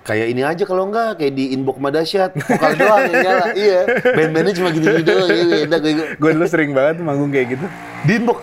Kayak 0.00 0.26
ini 0.32 0.40
aja 0.40 0.64
kalau 0.64 0.88
enggak 0.88 1.20
kayak 1.20 1.32
di 1.36 1.52
inbox 1.52 1.76
Madasyat, 1.76 2.32
vokal 2.32 2.72
doang 2.80 3.04
yang 3.04 3.20
nyala. 3.20 3.46
Iya. 3.52 3.80
Band-bandnya 4.16 4.54
cuma 4.56 4.68
gini-gini 4.72 5.04
doang. 5.04 5.28
Iya, 5.28 5.56
enak 5.68 5.80
gue. 5.84 6.06
Gue 6.16 6.30
dulu 6.40 6.46
sering 6.48 6.72
banget 6.72 7.04
manggung 7.04 7.28
kayak 7.28 7.46
gitu. 7.52 7.66
Di 8.08 8.12
inbox. 8.16 8.38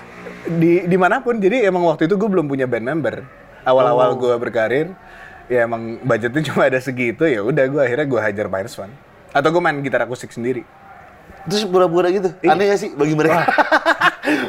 Di 0.48 0.72
di 0.86 0.98
mana 1.02 1.18
pun. 1.20 1.42
Jadi 1.42 1.66
emang 1.66 1.82
waktu 1.90 2.06
itu 2.06 2.14
gue 2.14 2.30
belum 2.30 2.46
punya 2.46 2.70
band 2.70 2.86
member. 2.86 3.26
Awal-awal 3.66 4.16
Oh. 4.16 4.18
gue 4.22 4.36
berkarir, 4.38 4.94
ya 5.50 5.66
emang 5.66 5.98
budgetnya 6.06 6.46
cuma 6.46 6.70
ada 6.70 6.78
segitu. 6.78 7.26
Ya 7.26 7.42
udah 7.42 7.66
gue 7.66 7.82
akhirnya 7.82 8.06
gue 8.06 8.22
hajar 8.22 8.46
minus 8.48 8.78
one. 8.78 8.94
Atau 9.34 9.50
gue 9.50 9.60
main 9.60 9.76
gitar 9.82 10.06
akustik 10.06 10.30
sendiri. 10.30 10.62
Terus 11.50 11.66
pura-pura 11.66 12.14
gitu. 12.14 12.32
Aneh 12.46 12.70
gak 12.70 12.80
sih 12.80 12.94
bagi 12.94 13.18
mereka? 13.18 13.50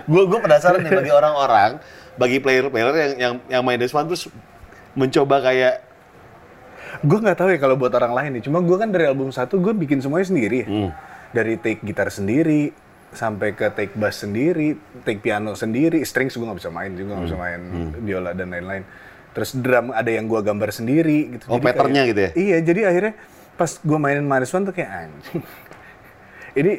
gue 0.05 0.23
gue 0.31 0.39
penasaran 0.45 0.85
nih 0.85 0.93
bagi 0.93 1.11
orang-orang, 1.11 1.81
bagi 2.21 2.37
player-player 2.37 2.93
yang 2.93 3.13
yang 3.17 3.33
yang 3.49 3.63
main 3.65 3.81
Deswan 3.81 4.05
terus 4.05 4.29
mencoba 4.93 5.41
kayak 5.41 5.88
Gue 7.01 7.19
nggak 7.19 7.37
tahu 7.37 7.49
ya 7.49 7.59
kalau 7.59 7.75
buat 7.75 7.93
orang 7.93 8.13
lain 8.13 8.31
nih. 8.35 8.43
Cuma 8.45 8.59
gue 8.59 8.75
kan 8.75 8.89
dari 8.89 9.05
album 9.05 9.29
satu 9.29 9.57
gue 9.57 9.73
bikin 9.73 9.99
semuanya 9.99 10.27
sendiri. 10.27 10.59
ya. 10.59 10.67
Hmm. 10.67 10.91
Dari 11.29 11.55
take 11.57 11.81
gitar 11.83 12.09
sendiri 12.09 12.73
sampai 13.09 13.53
ke 13.53 13.69
take 13.71 13.93
bass 13.95 14.21
sendiri, 14.21 14.77
take 15.01 15.19
piano 15.19 15.53
sendiri, 15.53 16.01
strings 16.03 16.33
gue 16.33 16.43
nggak 16.43 16.59
bisa 16.59 16.69
main 16.69 16.93
juga 16.93 17.15
nggak 17.15 17.21
Hmm. 17.21 17.29
bisa 17.29 17.39
main 17.39 17.61
biola 17.99 18.31
dan 18.33 18.49
lain-lain. 18.49 18.85
Terus 19.31 19.51
drum 19.55 19.91
ada 19.91 20.09
yang 20.09 20.25
gue 20.25 20.41
gambar 20.41 20.71
sendiri 20.71 21.19
gitu. 21.33 21.45
Oh, 21.47 21.57
Jadi 21.57 21.65
kayak- 21.69 22.07
gitu 22.07 22.21
ya? 22.21 22.31
Iya, 22.35 22.57
jadi 22.63 22.81
akhirnya 22.87 23.13
pas 23.55 23.71
gue 23.75 23.99
mainin 23.99 24.23
Minus 24.23 24.51
One 24.51 24.65
tuh 24.65 24.73
kayak 24.73 24.91
anjing. 24.91 25.43
Ini 26.59 26.73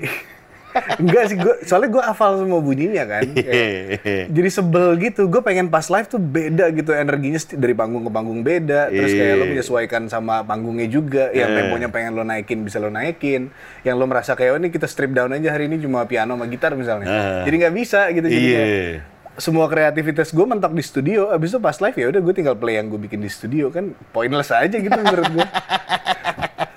enggak 0.96 1.24
sih 1.26 1.36
gue, 1.36 1.56
soalnya 1.64 1.90
gue 1.90 2.04
hafal 2.04 2.38
semua 2.38 2.60
bunyinya 2.60 3.04
kan. 3.06 3.24
Kayak- 3.26 4.30
jadi 4.36 4.50
sebel 4.50 4.88
gitu. 4.98 5.26
Gue 5.26 5.42
pengen 5.42 5.68
pas 5.68 5.84
live 5.84 6.06
tuh 6.06 6.18
beda 6.18 6.70
gitu 6.70 6.92
energinya 6.92 7.40
dari 7.54 7.74
panggung 7.74 8.04
ke 8.04 8.12
panggung 8.12 8.40
beda. 8.40 8.88
Terus 8.88 9.12
kayak 9.12 9.34
lo 9.34 9.44
Iya. 9.44 9.52
menyesuaikan 9.52 10.04
sama 10.06 10.42
panggungnya 10.42 10.86
juga. 10.86 11.30
Yang 11.30 11.50
Iya. 11.50 11.58
temponya 11.58 11.88
pengen 11.88 12.12
lo 12.14 12.24
naikin 12.24 12.62
bisa 12.62 12.78
lo 12.78 12.88
naikin. 12.88 13.50
Yang 13.82 13.96
lo 13.96 14.06
merasa 14.06 14.34
kayak 14.34 14.52
oh 14.52 14.60
ini 14.60 14.70
kita 14.70 14.86
strip 14.86 15.10
down 15.10 15.32
aja 15.32 15.50
hari 15.50 15.66
ini 15.66 15.78
cuma 15.78 16.06
piano 16.06 16.34
sama 16.34 16.46
gitar 16.46 16.74
misalnya. 16.74 17.06
Ah. 17.06 17.42
Jadi 17.42 17.56
nggak 17.58 17.76
bisa 17.76 18.10
gitu. 18.12 18.26
Jadi 18.26 18.46
Iya. 18.46 18.60
kayak 18.60 18.96
semua 19.36 19.66
kreativitas 19.66 20.30
gue 20.30 20.44
mentok 20.44 20.72
di 20.72 20.82
studio. 20.82 21.30
Abis 21.30 21.50
itu 21.50 21.60
pas 21.60 21.76
live 21.76 21.96
ya 21.96 22.08
udah 22.10 22.22
gue 22.22 22.34
tinggal 22.34 22.54
play 22.54 22.76
yang 22.76 22.88
gue 22.88 23.00
bikin 23.00 23.18
di 23.18 23.28
studio 23.28 23.70
kan 23.70 23.96
pointless 24.12 24.50
aja 24.50 24.76
gitu 24.76 24.92
menurut 24.94 25.32
gue. 25.32 25.48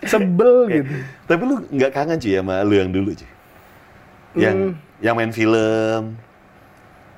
Sebel 0.05 0.55
gitu. 0.68 0.92
Tapi 1.24 1.42
lu 1.42 1.55
nggak 1.64 1.90
kangen 1.90 2.18
cuy 2.18 2.35
sama 2.35 2.62
lu 2.62 2.74
yang 2.74 2.88
dulu 2.88 3.12
cuy? 3.12 3.28
Yang 4.33 4.57
Hmm. 4.57 4.73
yang 4.99 5.14
main 5.14 5.31
film. 5.31 6.03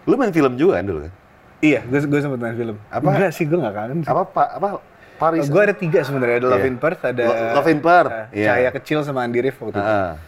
Lu 0.05 0.15
main 0.15 0.31
film 0.31 0.53
juga 0.55 0.79
kan 0.79 0.85
dulu 0.85 1.01
kan? 1.07 1.13
Iya, 1.59 1.81
gue 1.81 2.01
gue 2.03 2.21
sempet 2.21 2.39
main 2.39 2.53
film. 2.55 2.77
Apa? 2.89 3.09
Enggak 3.09 3.33
sih, 3.33 3.45
gue 3.45 3.57
nggak 3.57 3.75
kangen. 3.75 3.99
sih. 4.03 4.11
Apa 4.11 4.23
pak 4.27 4.49
apa 4.53 4.69
Paris? 5.15 5.47
gue 5.47 5.63
ada 5.63 5.73
tiga 5.73 6.03
sebenarnya, 6.03 6.43
ada 6.43 6.49
Love 6.51 6.61
Iya. 6.61 6.69
in 6.69 6.77
Perth, 6.77 7.01
ada 7.01 7.23
Lo- 7.23 7.39
Love 7.55 7.71
in 7.71 7.81
Perth, 7.81 8.11
eh, 8.11 8.27
iya. 8.35 8.47
Cahaya 8.51 8.71
Kecil 8.75 8.99
sama 9.01 9.23
Andi 9.23 9.41
Rif 9.41 9.57
waktu 9.57 9.73
itu. 9.73 9.81
Ah. 9.81 10.19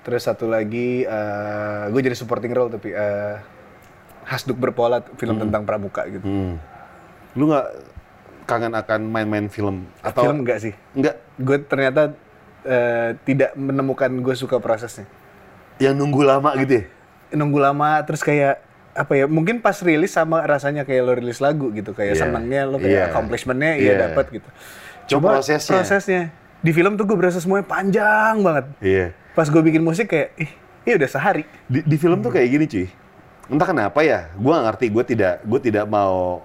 Terus 0.00 0.22
satu 0.24 0.46
lagi, 0.46 1.04
gue 1.86 2.00
jadi 2.00 2.16
supporting 2.16 2.48
role 2.50 2.70
tapi 2.70 2.88
eh, 2.90 3.34
Hasduk 4.24 4.56
Berpola, 4.56 5.00
film 5.16 5.36
tentang 5.38 5.64
pramuka 5.64 6.04
gitu. 6.06 6.22
Hmm. 6.22 6.56
Lu 7.34 7.48
nggak 7.48 7.66
kangen 8.44 8.72
akan 8.72 9.00
main-main 9.04 9.48
film 9.48 9.84
atau 10.00 10.24
Film 10.24 10.40
enggak 10.40 10.62
sih? 10.62 10.72
Nggak. 10.94 11.16
Gue 11.36 11.56
ternyata 11.60 12.16
eh, 12.62 13.12
tidak 13.22 13.52
menemukan 13.54 14.08
gue 14.14 14.34
suka 14.34 14.56
prosesnya. 14.56 15.04
Yang 15.78 15.94
nunggu 15.94 16.22
lama 16.22 16.50
gitu 16.58 16.82
ya? 16.82 16.84
Nunggu 17.34 17.58
lama, 17.58 18.02
terus 18.02 18.22
kayak 18.22 18.62
apa 18.94 19.12
ya? 19.14 19.24
Mungkin 19.30 19.62
pas 19.62 19.78
rilis 19.78 20.10
sama 20.10 20.42
rasanya 20.42 20.82
kayak 20.82 21.02
lo 21.02 21.12
rilis 21.14 21.38
lagu 21.38 21.70
gitu, 21.70 21.94
kayak 21.94 22.18
Iya. 22.18 22.22
senangnya 22.26 22.60
lo 22.66 22.82
kayak 22.82 22.90
Iya. 22.90 23.04
accomplishment-nya 23.10 23.72
Iya. 23.78 23.82
iya 23.82 23.92
dapat 24.10 24.26
gitu. 24.34 24.48
Cuma 25.08 25.38
prosesnya. 25.38 25.78
prosesnya. 25.78 26.22
Di 26.58 26.70
film 26.74 26.98
tuh 26.98 27.06
gue 27.06 27.14
berasa 27.14 27.38
semuanya 27.38 27.64
panjang 27.64 28.42
banget. 28.42 28.64
Iya. 28.82 29.06
Pas 29.32 29.46
gue 29.46 29.62
bikin 29.62 29.80
musik 29.80 30.10
kayak, 30.10 30.34
ih, 30.34 30.50
ini 30.84 30.92
udah 30.98 31.08
sehari. 31.08 31.46
Di, 31.70 31.86
di 31.86 31.96
film 31.96 32.18
tuh 32.18 32.34
kayak 32.34 32.48
gini 32.50 32.64
cuy. 32.66 32.86
Entah 33.48 33.68
kenapa 33.70 34.02
ya, 34.02 34.28
gue 34.34 34.50
gak 34.50 34.64
ngerti. 34.74 34.86
Gue 34.90 35.04
tidak, 35.06 35.40
gue 35.46 35.60
tidak 35.62 35.86
mau 35.86 36.42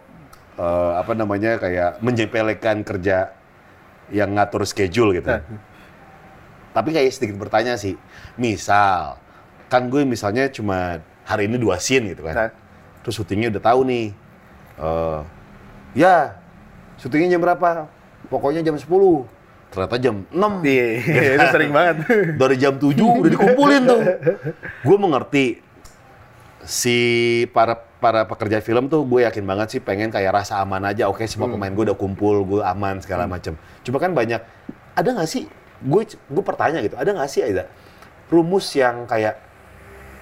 eh, 0.54 0.92
apa 1.02 1.18
namanya 1.18 1.58
kayak 1.58 1.98
menyepelekan 2.00 2.86
kerja 2.86 3.34
yang 4.14 4.38
ngatur 4.38 4.70
schedule 4.70 5.18
gitu. 5.18 5.26
Nah. 5.26 5.42
Tapi 6.74 6.94
kayak 6.94 7.10
sedikit 7.10 7.42
bertanya 7.42 7.74
sih. 7.74 7.98
Misal, 8.38 9.18
kan 9.74 9.90
gue 9.90 10.06
misalnya 10.06 10.46
cuma 10.48 11.02
hari 11.26 11.50
ini 11.50 11.58
dua 11.58 11.82
scene 11.82 12.14
gitu 12.14 12.22
kan. 12.22 12.36
Nah. 12.38 12.52
Terus 13.02 13.18
syutingnya 13.18 13.50
udah 13.50 13.64
tahu 13.64 13.82
nih. 13.84 14.06
eh 14.76 15.20
ya, 15.98 16.38
syutingnya 16.98 17.34
jam 17.34 17.42
berapa? 17.42 17.90
Pokoknya 18.30 18.62
jam 18.62 18.78
10. 18.78 18.86
Ternyata 19.74 19.98
jam 19.98 20.16
6. 20.30 20.62
Iya, 20.62 20.86
itu 21.36 21.48
sering 21.50 21.72
banget. 21.74 21.96
dari 22.38 22.56
jam 22.56 22.78
7 22.78 22.94
udah 22.94 23.32
dikumpulin 23.34 23.82
tuh. 23.84 24.02
Gue 24.86 24.98
mengerti 25.02 25.46
si 26.64 26.98
para 27.52 27.76
para 28.00 28.24
pekerja 28.24 28.60
film 28.60 28.88
tuh 28.88 29.04
gue 29.04 29.24
yakin 29.24 29.44
banget 29.44 29.68
sih 29.74 29.82
pengen 29.82 30.08
kayak 30.08 30.44
rasa 30.44 30.62
aman 30.62 30.86
aja. 30.86 31.10
Oke 31.10 31.26
semua 31.26 31.50
Hmm. 31.50 31.58
pemain 31.58 31.74
gue 31.74 31.84
udah 31.90 31.98
kumpul, 31.98 32.46
gue 32.46 32.62
aman 32.62 33.02
segala 33.02 33.26
macem. 33.26 33.58
Cuma 33.82 33.98
kan 33.98 34.14
banyak 34.14 34.40
ada 34.94 35.10
nggak 35.10 35.28
sih? 35.28 35.50
Gue 35.82 36.06
gue 36.08 36.44
pertanya 36.46 36.80
gitu. 36.80 36.96
Ada 36.96 37.10
nggak 37.12 37.30
sih 37.30 37.42
Aida 37.42 37.68
rumus 38.32 38.72
yang 38.74 39.06
kayak 39.06 39.38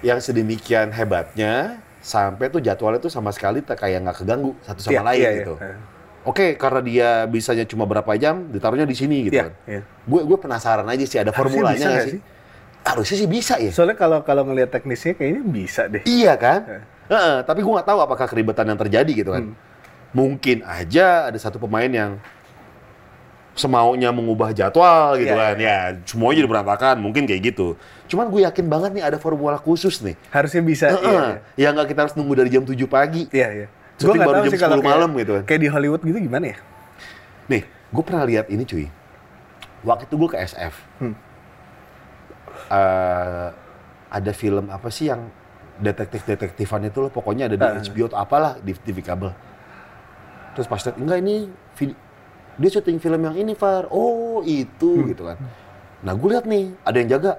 yang 0.02 0.18
sedemikian 0.18 0.90
hebatnya 0.90 1.78
sampai 2.02 2.50
tuh 2.50 2.58
jadwalnya 2.58 2.98
tuh 2.98 3.10
sama 3.10 3.30
sekali 3.30 3.62
tak 3.62 3.78
kayak 3.78 4.02
nggak 4.02 4.16
keganggu 4.22 4.58
satu 4.66 4.82
sama 4.82 4.92
Iya, 4.92 5.02
lain 5.06 5.22
iya, 5.22 5.30
gitu. 5.38 5.54
iya. 5.58 5.76
Oke, 6.22 6.54
karena 6.54 6.80
dia 6.82 7.08
bisanya 7.26 7.66
cuma 7.66 7.82
berapa 7.82 8.06
jam, 8.14 8.46
ditaruhnya 8.46 8.86
di 8.86 8.94
sini 8.94 9.26
gitu 9.26 9.38
Iya, 9.38 9.50
kan. 9.50 9.52
iya. 9.66 9.80
Gue 10.06 10.22
gue 10.22 10.38
penasaran 10.38 10.86
aja 10.86 11.02
sih 11.02 11.18
ada 11.18 11.34
formulanya 11.34 11.82
nggak 11.82 12.06
sih? 12.06 12.14
sih? 12.18 12.20
Harusnya 12.82 13.16
sih 13.22 13.28
bisa 13.30 13.54
ya. 13.58 13.70
Soalnya 13.70 13.98
kalau 13.98 14.22
kalau 14.22 14.42
ngelihat 14.46 14.70
teknisnya 14.70 15.14
kayaknya 15.14 15.42
bisa 15.42 15.86
deh. 15.90 16.02
Iya 16.02 16.34
kan? 16.38 16.60
Heeh, 17.10 17.36
tapi 17.42 17.62
gue 17.62 17.72
nggak 17.74 17.86
tahu 17.86 17.98
apakah 18.02 18.26
keribetan 18.26 18.66
yang 18.70 18.78
terjadi 18.78 19.10
gitu 19.14 19.30
kan. 19.34 19.54
Mungkin 20.14 20.62
aja 20.62 21.26
ada 21.30 21.38
satu 21.38 21.58
pemain 21.58 21.90
yang 21.90 22.18
semaunya 23.52 24.08
mengubah 24.08 24.50
jadwal 24.50 25.16
gitu 25.16 25.28
Iya, 25.28 25.36
kan. 25.36 25.54
Ya, 25.56 25.78
semuanya 26.04 26.36
jadi 26.40 26.48
berantakan, 26.48 26.96
mungkin 26.98 27.22
kayak 27.24 27.52
gitu. 27.52 27.76
Cuman 28.08 28.28
gue 28.28 28.42
yakin 28.42 28.66
banget 28.66 28.90
nih 28.92 29.04
ada 29.04 29.16
formula 29.16 29.56
khusus 29.56 30.00
nih. 30.00 30.16
Harusnya 30.28 30.60
bisa. 30.60 30.86
Heeh, 30.88 31.00
Iya, 31.02 31.20
iya. 31.20 31.68
yang 31.68 31.72
nggak 31.76 31.88
kita 31.88 32.00
harus 32.04 32.14
nunggu 32.16 32.32
dari 32.34 32.48
jam 32.48 32.64
7 32.64 32.76
pagi. 32.86 33.28
Iya, 33.28 33.48
iya. 33.52 33.66
Nggak 33.96 34.16
baru 34.18 34.32
tahu 34.32 34.44
jam 34.44 34.52
sih 34.52 34.58
kalau 34.58 34.76
10 34.76 34.80
kayak- 34.80 34.94
malam 34.94 35.10
gitu 35.14 35.32
kan. 35.32 35.42
Kayak 35.44 35.60
di 35.60 35.68
Hollywood 35.68 36.02
gitu 36.02 36.18
gimana 36.18 36.44
ya? 36.48 36.58
Nih, 37.46 37.62
gue 37.68 38.02
pernah 38.02 38.24
lihat 38.24 38.46
ini 38.48 38.64
cuy. 38.64 38.86
Waktu 39.82 40.02
itu 40.06 40.14
gue 40.16 40.28
ke 40.28 40.38
SF. 40.38 40.74
Hmm. 40.98 41.14
Eh, 42.68 43.48
ada 44.08 44.32
film 44.32 44.68
apa 44.68 44.88
sih 44.88 45.08
yang 45.08 45.28
detektif-detektifan 45.78 46.84
itu 46.84 47.00
loh, 47.00 47.10
pokoknya 47.10 47.48
ada 47.48 47.56
di 47.56 47.64
Ah. 47.64 47.80
HBO 47.82 48.06
atau 48.06 48.18
apalah 48.18 48.56
di 48.56 48.72
TV 48.72 49.00
kabel. 49.00 49.32
Terus 50.52 50.66
pas 50.66 50.78
lihat, 50.78 50.96
enggak 50.96 51.18
ini 51.18 51.34
vid- 51.74 51.98
dia 52.54 52.70
syuting 52.70 52.98
film 52.98 53.20
yang 53.22 53.34
ini, 53.34 53.52
Far. 53.52 53.88
Oh, 53.88 54.40
itu 54.42 54.90
Hmm. 54.98 55.08
gitu 55.08 55.22
kan. 55.24 55.38
Nah, 56.00 56.12
gue 56.12 56.28
lihat 56.28 56.44
nih, 56.44 56.74
ada 56.82 56.96
yang 56.96 57.10
jaga. 57.10 57.32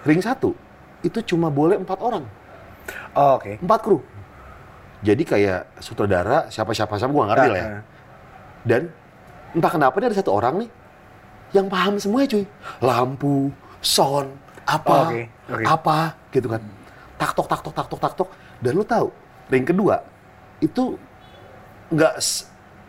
Ring 0.00 0.18
satu, 0.18 0.56
itu 1.00 1.20
cuma 1.26 1.48
boleh 1.48 1.76
empat 1.76 2.00
orang, 2.00 2.24
Oh, 3.12 3.36
oke. 3.36 3.58
empat 3.58 3.80
kru. 3.80 3.98
Jadi 5.00 5.22
kayak 5.24 5.76
sutradara, 5.78 6.48
siapa-siapa 6.48 6.96
sama 6.96 7.12
gue 7.12 7.24
ngerti 7.26 7.48
lah 7.48 7.58
ya. 7.58 7.64
Ah, 7.64 7.72
ah. 7.74 7.82
Dan 8.62 8.82
entah 9.50 9.70
kenapa 9.70 9.96
dia 9.96 10.08
ada 10.08 10.16
satu 10.16 10.30
orang 10.30 10.64
nih 10.64 10.70
yang 11.52 11.66
paham 11.66 11.96
semua 11.96 12.24
cuy. 12.24 12.44
Lampu, 12.78 13.48
sound, 13.80 14.28
apa, 14.62 14.92
Oh, 14.92 15.04
oke, 15.06 15.22
oke. 15.50 15.64
apa, 15.64 15.96
gitu 16.30 16.48
kan. 16.48 16.62
Taktok, 17.16 17.46
taktok, 17.46 17.74
taktok, 17.74 18.00
taktok. 18.00 18.28
Dan 18.58 18.72
lu 18.72 18.84
tahu, 18.84 19.08
ring 19.48 19.64
kedua 19.64 20.00
itu 20.58 20.96
nggak 21.90 22.14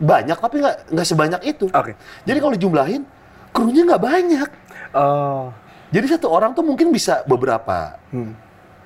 banyak 0.02 0.34
tapi 0.34 0.58
nggak 0.58 0.76
nggak 0.90 1.06
sebanyak 1.06 1.40
itu. 1.46 1.66
Oke. 1.68 1.94
Jadi 2.22 2.38
kalau 2.38 2.52
dijumlahin, 2.52 3.02
krunya 3.48 3.86
nggak 3.86 4.02
banyak. 4.02 4.48
Oh. 4.92 5.54
Jadi 5.88 6.06
satu 6.08 6.26
orang 6.26 6.52
tuh 6.52 6.60
mungkin 6.60 6.90
bisa 6.90 7.22
beberapa 7.22 7.96
Hmm. 8.08 8.34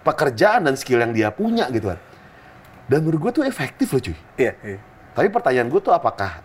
pekerjaan 0.02 0.62
dan 0.62 0.74
skill 0.74 1.00
yang 1.00 1.10
dia 1.10 1.30
punya 1.30 1.66
gitu 1.68 1.88
kan. 1.88 1.98
Dan 2.86 3.02
menurut 3.02 3.18
gue 3.20 3.32
tuh 3.32 3.44
efektif 3.44 3.90
loh 3.90 3.98
cuy. 4.00 4.14
Iya, 4.36 4.52
iya. 4.60 4.78
Tapi 5.10 5.26
pertanyaan 5.26 5.66
gue 5.66 5.80
tuh 5.80 5.90
apakah 5.90 6.38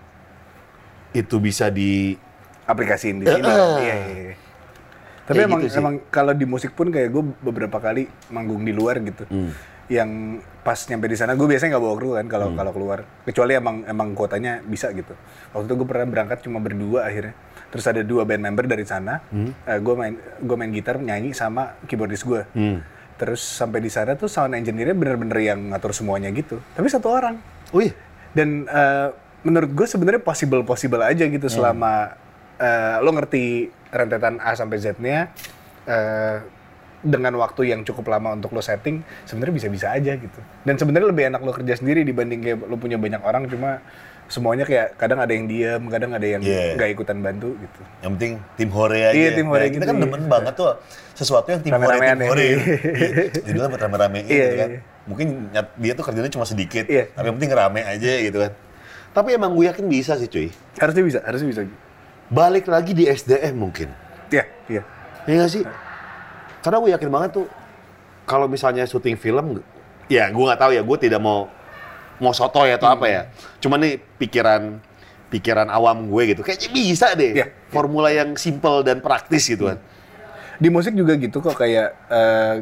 itu 1.12 1.36
bisa 1.38 1.68
di 1.68 2.16
Aplikasiin 2.64 3.20
di 3.20 3.26
sini. 3.28 3.42
eh. 3.42 3.52
Iya, 3.52 3.66
iya, 3.78 3.96
iya. 4.24 4.36
Tapi 5.22 5.38
Kayak 5.38 5.48
emang 5.48 5.60
gitu 5.60 5.70
sih. 5.70 5.80
emang 5.80 5.96
kalau 6.08 6.34
di 6.34 6.46
musik 6.46 6.72
pun 6.72 6.88
kayak 6.88 7.10
gue 7.10 7.24
beberapa 7.42 7.78
kali 7.78 8.08
manggung 8.30 8.64
di 8.64 8.72
luar 8.72 8.98
gitu. 9.00 9.28
Hmm. 9.28 9.52
Yang 9.92 10.10
pas 10.62 10.80
nyampe 10.88 11.06
di 11.06 11.18
sana 11.18 11.36
gue 11.36 11.44
biasanya 11.44 11.76
nggak 11.76 11.84
bawa 11.84 11.96
kru 11.96 12.10
kan 12.16 12.26
kalau 12.26 12.48
Hmm. 12.48 12.56
kalau 12.56 12.72
keluar. 12.72 13.00
Kecuali 13.22 13.54
emang 13.54 13.84
emang 13.84 14.16
kuotanya 14.16 14.64
bisa 14.64 14.88
gitu. 14.92 15.12
Waktu 15.52 15.68
itu 15.68 15.76
gue 15.76 15.88
pernah 15.89 16.08
berangkat 16.08 16.39
cuma 16.42 16.58
berdua 16.58 17.04
akhirnya. 17.04 17.36
Terus 17.68 17.86
ada 17.86 18.02
dua 18.02 18.24
band 18.24 18.39
member 18.42 18.66
dari 18.66 18.84
sana. 18.84 19.20
gue 19.68 19.94
main 19.94 20.16
gue 20.38 20.56
main 20.56 20.72
gitar 20.72 20.96
nyanyi 20.98 21.32
sama 21.32 21.76
keyboardis 21.84 22.24
gue. 22.24 22.48
Hmm. 22.54 22.80
Terus 23.16 23.44
sampai 23.44 23.80
di 23.80 23.88
sana 23.88 24.16
tuh 24.16 24.26
sound 24.26 24.56
engineer-nya 24.56 24.96
bener-bener 24.96 25.38
yang 25.44 25.70
ngatur 25.70 25.92
semuanya 25.92 26.32
gitu. 26.32 26.58
Tapi 26.72 26.88
satu 26.88 27.12
orang. 27.12 27.36
Iya? 27.70 27.92
Dan 28.32 28.64
eh, 28.64 29.08
menurut 29.44 29.70
gue 29.70 29.86
sebenarnya 29.86 30.22
possible 30.22 30.64
possible 30.64 31.02
aja 31.02 31.22
gitu 31.22 31.46
Hmm. 31.46 31.54
selama 31.54 32.16
eh, 32.56 32.96
lo 32.98 33.12
ngerti 33.12 33.44
rentetan 33.89 34.38
A 34.38 34.54
sampai 34.54 34.78
Z-nya 34.78 35.34
eh, 35.84 36.38
dengan 37.02 37.34
waktu 37.36 37.68
yang 37.68 37.82
cukup 37.82 38.08
lama 38.08 38.34
untuk 38.34 38.54
lo 38.54 38.62
setting, 38.62 39.02
sebenarnya 39.26 39.54
bisa-bisa 39.58 39.88
aja 39.89 40.14
gitu. 40.14 40.39
Dan 40.62 40.78
sebenarnya 40.78 41.10
lebih 41.10 41.24
enak 41.28 41.41
lo 41.41 41.52
kerja 41.52 41.74
sendiri 41.74 42.02
dibanding 42.02 42.39
kayak 42.39 42.58
lo 42.62 42.78
punya 42.78 42.95
banyak 42.95 43.20
orang 43.20 43.45
cuma 43.45 43.82
semuanya 44.26 44.64
kayak 44.64 44.95
kadang 44.95 45.20
ada 45.20 45.28
yang 45.28 45.43
diem, 45.43 45.82
kadang 45.89 46.16
ada 46.16 46.24
yang 46.24 46.39
Iya. 46.39 46.80
nggak 46.80 46.89
ikutan 46.93 47.20
bantu 47.20 47.52
gitu. 47.58 47.82
Yang 47.99 48.12
penting 48.16 48.34
tim 48.56 48.70
hore 48.72 48.99
aja. 49.04 49.12
Iya, 49.12 49.30
tim 49.36 49.47
hore 49.47 49.60
Nah, 49.60 49.68
Kita 49.68 49.76
gitu, 49.76 49.86
kan 49.86 49.95
iya. 49.97 50.04
demen 50.08 50.22
banget 50.26 50.54
tuh 50.56 50.72
sesuatu 51.12 51.47
yang 51.52 51.62
tim 51.62 51.72
hore, 51.76 51.95
tim 51.99 52.06
ya. 52.16 52.28
hore. 52.32 52.45
Iya, 52.47 52.58
Judulnya 53.43 53.70
buat 53.70 53.82
rame-ramein 53.82 54.24
Iya, 54.24 54.32
gitu 54.32 54.56
kan. 54.56 54.70
iya. 54.72 54.80
Mungkin 55.02 55.28
dia 55.76 55.93
tuh 55.97 56.04
kerjanya 56.06 56.32
cuma 56.32 56.45
sedikit, 56.45 56.86
Iya. 56.88 57.12
tapi 57.12 57.26
yang 57.28 57.36
penting 57.36 57.52
rame 57.52 57.82
aja 57.84 58.12
gitu 58.22 58.38
kan. 58.39 58.52
Tapi 59.12 59.30
emang 59.36 59.52
gue 59.52 59.66
yakin 59.68 59.86
bisa 59.91 60.16
sih 60.16 60.32
cuy. 60.32 60.47
Harusnya 60.80 61.04
bisa, 61.04 61.20
harusnya 61.28 61.47
bisa. 61.49 61.62
Balik 62.32 62.72
lagi 62.72 62.95
di 62.95 63.04
SDM 63.04 63.60
mungkin. 63.60 63.91
Iya, 64.32 64.47
iya. 64.72 64.82
Iya 65.28 65.36
nggak 65.43 65.52
sih? 65.52 65.64
Karena 66.62 66.78
gue 66.78 66.89
yakin 66.93 67.09
banget 67.09 67.30
tuh 67.36 67.45
kalau 68.24 68.45
misalnya 68.45 68.86
syuting 68.86 69.18
film, 69.18 69.59
ya 70.07 70.30
gue 70.30 70.43
nggak 70.45 70.59
tahu 70.59 70.72
ya, 70.72 70.82
gue 70.82 70.97
tidak 70.97 71.20
mau 71.20 71.49
mau 72.18 72.32
sotoy 72.32 72.70
atau 72.70 72.88
apa 72.88 73.05
ya. 73.05 73.22
Cuman 73.57 73.82
nih 73.82 73.93
pikiran 74.18 74.78
pikiran 75.28 75.68
awam 75.68 76.05
gue 76.05 76.36
gitu, 76.36 76.41
kayaknya 76.43 76.70
bisa 76.70 77.07
deh. 77.16 77.32
Iya. 77.34 77.47
Formula 77.68 78.12
yang 78.12 78.36
simple 78.36 78.84
dan 78.84 78.99
praktis 78.99 79.47
gitu 79.47 79.68
kan. 79.68 79.80
di 80.57 80.70
musik 80.70 80.93
juga 80.93 81.18
gitu 81.18 81.41
kok 81.41 81.57
kayak 81.57 81.89
eh 82.07 82.55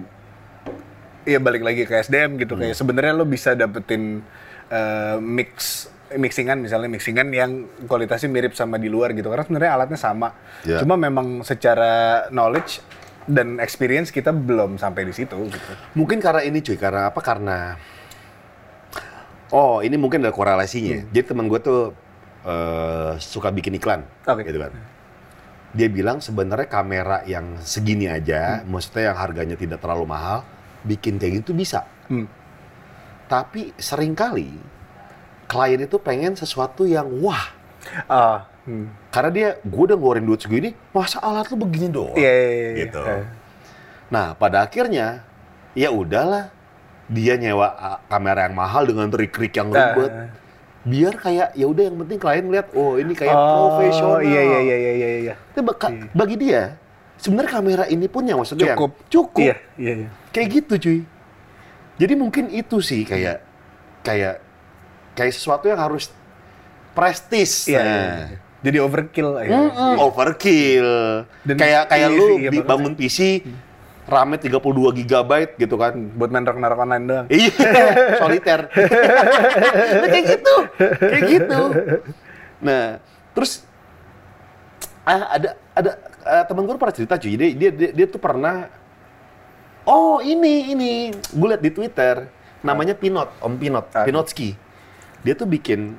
ya 1.27 1.35
balik 1.35 1.59
lagi 1.59 1.83
ke 1.83 1.99
SDM 1.99 2.39
gitu 2.39 2.55
kayak 2.55 2.71
sebenarnya 2.71 3.11
lo 3.11 3.27
bisa 3.27 3.51
dapetin 3.53 4.23
eh, 4.71 5.17
mix 5.19 5.85
mixingan 6.09 6.57
misalnya 6.57 6.87
mixingan 6.87 7.27
yang 7.29 7.51
kualitasnya 7.85 8.31
mirip 8.31 8.55
sama 8.55 8.79
di 8.79 8.87
luar 8.87 9.11
gitu 9.11 9.27
karena 9.27 9.43
sebenarnya 9.43 9.71
alatnya 9.75 9.99
sama 9.99 10.31
Ya. 10.63 10.79
cuma 10.79 10.95
memang 10.95 11.43
secara 11.43 12.25
knowledge 12.31 12.79
dan 13.29 13.61
experience 13.61 14.09
kita 14.09 14.33
belum 14.33 14.81
sampai 14.81 15.05
di 15.05 15.13
situ 15.13 15.37
gitu 15.53 15.71
Mungkin 15.93 16.17
karena 16.17 16.41
ini 16.41 16.65
cuy, 16.65 16.75
karena 16.81 17.13
apa? 17.13 17.21
Karena 17.21 17.77
oh 19.53 19.85
ini 19.85 19.95
mungkin 20.01 20.25
ada 20.25 20.33
korelasinya. 20.33 21.05
Jadi 21.13 21.25
teman 21.29 21.45
gue 21.45 21.61
tuh 21.61 21.93
eh, 22.45 23.13
suka 23.21 23.53
bikin 23.53 23.77
iklan, 23.77 24.01
Oke. 24.25 24.41
gitu 24.45 24.57
kan. 24.57 24.73
Dia 25.69 25.85
bilang 25.85 26.17
sebenarnya 26.17 26.65
kamera 26.65 27.21
yang 27.29 27.61
segini 27.61 28.09
aja, 28.09 28.65
maksudnya 28.65 29.13
yang 29.13 29.17
harganya 29.21 29.53
tidak 29.53 29.77
terlalu 29.77 30.09
mahal, 30.09 30.41
bikin 30.81 31.21
kayak 31.21 31.45
gitu 31.45 31.53
bisa. 31.53 31.85
Hmm. 32.09 32.25
Tapi 33.29 33.77
sering 33.77 34.17
kali 34.17 34.57
klien 35.45 35.81
itu 35.81 36.01
pengen 36.01 36.33
sesuatu 36.33 36.89
yang 36.89 37.05
wah. 37.21 37.57
ah 38.11 38.43
hmm. 38.63 38.85
Karena 39.09 39.29
dia, 39.29 39.49
gue 39.59 39.83
udah 39.83 39.95
ngeluarin 39.95 40.23
duit 40.23 40.39
segini, 40.39 40.69
masa 40.89 41.19
alat 41.19 41.47
lu 41.47 41.57
begini 41.57 41.87
doang? 41.87 42.13
iya 42.13 42.27
iya, 42.27 42.47
iya, 42.49 42.67
iya. 42.67 42.79
Gitu. 42.81 43.01
Eh. 43.01 43.25
Nah, 44.09 44.33
pada 44.33 44.61
akhirnya 44.61 45.21
ya 45.71 45.89
udahlah 45.89 46.49
dia 47.05 47.33
nyewa 47.35 47.73
kamera 48.05 48.45
yang 48.45 48.53
mahal 48.53 48.83
dengan 48.83 49.07
trik-trik 49.07 49.53
yang 49.53 49.69
Nah. 49.69 49.93
ribet. 49.93 50.11
Biar 50.79 51.13
kayak 51.13 51.53
ya 51.53 51.65
udah 51.65 51.83
yang 51.83 51.97
penting 51.99 52.17
klien 52.17 52.45
lihat 52.47 52.71
oh 52.71 52.95
ini 52.95 53.11
kayak 53.11 53.31
oh 53.31 53.75
profesional. 53.75 54.23
iya 54.23 54.41
iya 54.41 54.59
iya 54.59 54.75
iya 54.75 54.91
iya 54.95 55.09
iya 55.21 55.33
Tapi 55.51 55.61
baka- 55.61 55.91
bagi 56.09 56.39
dia 56.39 56.79
sebenarnya 57.15 57.51
kamera 57.51 57.83
ini 57.85 58.07
pun 58.07 58.23
yang 58.23 58.39
maksudnya 58.39 58.63
yang 58.63 58.79
cukup 58.79 58.91
cukup. 59.05 59.43
iya 59.43 59.55
iya 59.75 59.93
iya 59.97 60.09
Kayak 60.29 60.47
gitu 60.55 60.73
cuy. 60.79 60.99
Jadi 61.99 62.13
mungkin 62.15 62.45
itu 62.47 62.79
sih 62.79 63.03
kayak 63.03 63.43
kayak 64.01 64.39
kayak 65.13 65.33
sesuatu 65.35 65.67
yang 65.67 65.77
harus 65.77 66.09
prestis. 66.91 67.67
Iya, 67.67 67.77
Nah. 67.77 67.85
iya, 67.85 68.01
iya. 68.25 68.37
Jadi 68.59 68.77
overkill 68.79 69.35
aja 69.35 69.55
Mm-mm, 69.67 69.95
overkill. 69.97 70.89
Dan- 71.41 71.55
kayak 71.55 71.83
kayak 71.87 72.07
iya 72.07 72.17
lu 72.17 72.27
iya 72.37 72.49
banget. 72.49 72.65
bangun 72.65 72.93
PC 72.93 73.19
rame 74.03 74.35
32 74.35 74.59
GB 74.99 75.31
gitu 75.55 75.75
kan. 75.75 75.93
buat 76.11 76.27
main 76.27 76.41
rock 76.41 76.57
narok 76.57 76.79
online 76.79 77.05
doang 77.05 77.25
Iya, 77.29 77.53
soliter. 78.19 78.67
Nah, 79.95 80.07
kayak 80.07 80.25
gitu, 80.29 80.55
kayak 80.97 81.23
gitu. 81.29 81.61
Nah, 82.59 82.97
terus 83.31 83.63
ah, 85.03 85.29
ada 85.31 85.49
ada 85.71 85.91
eh, 86.19 86.43
teman 86.43 86.63
gue 86.63 86.75
pernah 86.75 86.91
cerita 86.91 87.15
cuy. 87.15 87.33
Dia, 87.33 87.49
dia 87.53 87.69
dia 87.71 87.89
dia 87.93 88.05
tuh 88.05 88.17
pernah 88.17 88.67
Oh, 89.83 90.19
ini 90.19 90.69
ini 90.69 90.91
gue 91.09 91.47
liat 91.47 91.61
di 91.61 91.71
Twitter 91.71 92.27
namanya 92.59 92.93
Pinot, 92.93 93.31
Om 93.39 93.55
Pinot, 93.55 93.85
Ah. 93.89 94.03
Pinotski. 94.03 94.53
Dia 95.19 95.33
tuh 95.33 95.45
bikin 95.45 95.97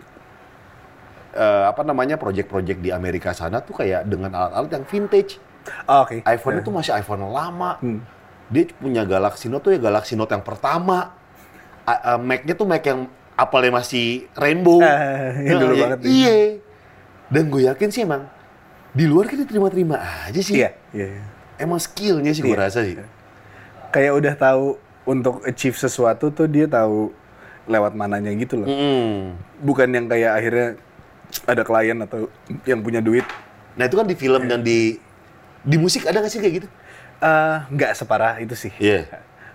eh, 1.32 1.64
apa 1.66 1.82
namanya 1.82 2.14
project-project 2.14 2.78
di 2.78 2.90
Amerika 2.90 3.30
sana 3.30 3.60
tuh 3.60 3.76
kayak 3.76 4.04
dengan 4.04 4.30
alat-alat 4.30 4.70
yang 4.72 4.84
vintage. 4.84 5.38
Oh, 5.86 6.02
oke 6.02 6.24
iPhone 6.24 6.56
itu 6.58 6.70
masih 6.70 6.92
iPhone 6.94 7.26
lama. 7.26 7.76
Hmm. 7.78 8.00
Dia 8.48 8.66
punya 8.72 9.02
Galaxy 9.04 9.46
Note 9.46 9.62
tuh 9.62 9.72
ya 9.72 9.80
Galaxy 9.80 10.14
Note 10.14 10.30
yang 10.30 10.42
pertama. 10.42 11.14
A- 11.84 12.16
a- 12.16 12.20
Mac-nya 12.20 12.54
tuh 12.54 12.64
Mac 12.64 12.82
yang 12.82 13.06
apalnya 13.34 13.72
masih 13.74 14.26
rainbow. 14.32 14.80
Ah, 14.80 15.30
yang 15.46 15.58
dulu 15.58 15.74
Nah, 15.74 15.80
banget 15.86 15.98
nih. 16.02 16.10
Iya. 16.10 16.36
Dan 17.30 17.44
gue 17.46 17.62
yakin 17.64 17.88
sih 17.88 18.02
emang 18.02 18.26
di 18.90 19.06
luar 19.06 19.30
kan 19.30 19.38
diterima-terima 19.38 19.96
aja 20.26 20.40
sih. 20.40 20.58
iya 20.58 20.74
iya 20.90 21.06
iya. 21.14 21.22
Emang 21.56 21.78
skillnya 21.78 22.32
sih 22.32 22.42
gue 22.42 22.50
Iya. 22.50 22.66
rasa 22.66 22.82
sih. 22.82 22.98
kayak 23.90 24.12
udah 24.14 24.34
tahu 24.34 24.64
untuk 25.02 25.42
achieve 25.42 25.74
sesuatu 25.74 26.30
tuh 26.30 26.46
dia 26.46 26.66
tahu 26.66 27.10
lewat 27.66 27.92
mananya 27.92 28.30
gitu 28.32 28.58
loh. 28.58 28.66
Mm. 28.66 29.34
Bukan 29.60 29.88
yang 29.90 30.06
kayak 30.06 30.32
akhirnya 30.32 30.68
ada 31.44 31.62
klien 31.62 31.98
atau 31.98 32.26
yang 32.62 32.80
punya 32.80 32.98
duit. 32.98 33.24
Nah 33.72 33.84
itu 33.84 33.94
kan 33.94 34.04
di 34.04 34.14
film 34.14 34.44
dan 34.44 34.60
di 34.60 34.98
di 35.60 35.76
musik 35.76 36.04
ada 36.04 36.18
nggak 36.18 36.28
sih 36.28 36.38
kayak 36.38 36.54
gitu? 36.56 36.68
Eh, 37.20 37.56
nggak 37.68 37.92
separah 37.94 38.38
itu 38.38 38.54
sih. 38.54 38.72
Iya. 38.76 39.06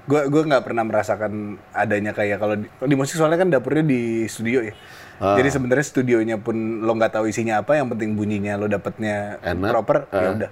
Gue 0.06 0.22
gue 0.26 0.42
nggak 0.44 0.62
pernah 0.62 0.82
merasakan 0.82 1.34
adanya 1.72 2.14
kayak 2.14 2.38
kalau 2.38 2.56
di, 2.56 2.68
di 2.70 2.96
musik 2.96 3.18
soalnya 3.18 3.38
kan 3.38 3.50
dapurnya 3.50 3.82
di 3.82 4.02
studio 4.26 4.62
ya. 4.62 4.74
Ah. 5.16 5.34
Jadi 5.34 5.50
sebenarnya 5.50 5.82
studionya 5.82 6.38
pun 6.38 6.54
lo 6.80 6.92
nggak 6.92 7.16
tahu 7.16 7.26
isinya 7.26 7.58
apa, 7.58 7.74
yang 7.74 7.88
penting 7.88 8.14
bunyinya 8.14 8.54
lo 8.54 8.68
dapetnya 8.68 9.40
Enak. 9.42 9.72
proper, 9.72 9.98
ya 10.06 10.20
Ah. 10.20 10.34
udah. 10.36 10.52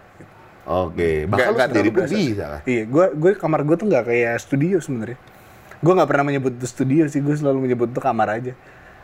Oke. 0.63 1.27
Bahkan 1.27 1.43
Nggak- 1.45 1.53
lu 1.59 1.73
sendiri 1.75 1.89
pun 1.91 2.03
bisa 2.07 2.45
kan? 2.49 2.61
Iya, 2.63 2.83
gue 2.87 3.05
gue 3.13 3.31
kamar 3.35 3.59
gue 3.61 3.75
tuh 3.75 3.85
nggak 3.85 4.03
kayak 4.07 4.33
studio 4.39 4.79
sebenarnya. 4.79 5.19
Gue 5.83 5.93
nggak 5.93 6.07
pernah 6.07 6.25
menyebut 6.25 6.55
itu 6.55 6.65
studio 6.65 7.03
sih, 7.05 7.19
gue 7.19 7.35
selalu 7.35 7.67
menyebut 7.67 7.91
itu 7.91 7.99
kamar 7.99 8.39
aja. 8.39 8.55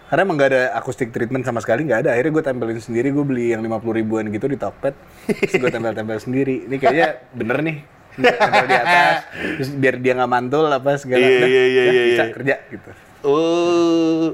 Karena 0.09 0.21
emang 0.25 0.35
nggak 0.41 0.49
ada 0.49 0.63
akustik 0.73 1.13
treatment 1.13 1.45
sama 1.45 1.61
sekali 1.61 1.85
nggak 1.85 2.01
ada. 2.05 2.09
Akhirnya 2.17 2.33
gue 2.33 2.43
tempelin 2.43 2.81
sendiri, 2.81 3.13
gue 3.13 3.21
beli 3.21 3.53
yang 3.53 3.61
50 3.61 3.93
ribuan 3.93 4.25
gitu 4.33 4.49
di 4.49 4.57
Tokped. 4.57 4.97
Terus 5.29 5.55
gue 5.61 5.69
tempel-tempel 5.69 6.17
sendiri. 6.17 6.65
Ini 6.65 6.75
kayaknya 6.81 7.09
bener 7.37 7.57
nih. 7.61 7.77
Tempel 8.19 8.65
di 8.67 8.75
atas, 8.75 9.15
terus 9.61 9.69
biar 9.77 9.95
dia 10.01 10.17
nggak 10.17 10.31
mantul 10.33 10.65
apa 10.65 10.97
segala. 10.97 11.23
Iya, 11.23 11.37
Udah, 11.39 11.47
iya, 11.47 11.63
iya, 11.63 11.83
iya, 11.85 12.03
bisa 12.09 12.23
kerja 12.33 12.55
gitu. 12.67 12.89
Oh. 13.23 14.33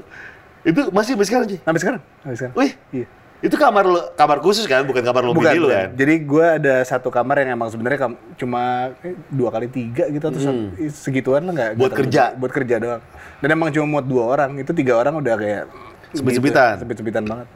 Itu 0.66 0.90
masih 0.90 1.14
sampai 1.14 1.28
sekarang 1.28 1.46
sih? 1.52 1.58
Sampai 1.62 1.80
sekarang, 1.84 2.02
sampai 2.24 2.36
sekarang. 2.40 2.54
Wih, 2.58 2.72
Iya. 2.90 3.06
Itu 3.36 3.52
kamar 3.52 3.84
lu, 3.84 4.00
kamar 4.14 4.40
khusus 4.40 4.64
kan, 4.64 4.80
bukan 4.82 5.04
kamar 5.04 5.20
lu 5.20 5.32
Bukan, 5.32 5.52
lu 5.54 5.68
kan? 5.68 5.92
Jadi 5.92 6.14
gue 6.24 6.46
ada 6.56 6.80
satu 6.82 7.12
kamar 7.12 7.44
yang 7.44 7.54
emang 7.54 7.68
sebenarnya 7.68 8.00
kam- 8.00 8.20
cuma 8.34 8.90
kayak 8.98 9.16
dua 9.28 9.48
kali 9.52 9.68
tiga 9.68 10.08
gitu 10.08 10.24
atau 10.24 10.40
satu- 10.40 10.72
segituan 10.88 11.44
lah 11.44 11.52
nggak. 11.52 11.70
Hmm. 11.70 11.78
Buat 11.78 11.90
terlalu- 11.90 12.00
kerja? 12.08 12.22
Buat 12.32 12.52
kerja 12.52 12.76
doang. 12.78 13.02
Dan 13.36 13.48
emang 13.50 13.68
cuma 13.70 13.86
muat 13.86 14.06
dua 14.06 14.22
orang. 14.26 14.56
Itu 14.56 14.72
tiga 14.72 14.96
orang 14.96 15.14
udah 15.16 15.34
kayak 15.36 15.62
Sempit-sempitan. 16.10 16.68
gitu, 16.72 16.80
Sempit-sempitan 16.82 17.24
banget. 17.24 17.46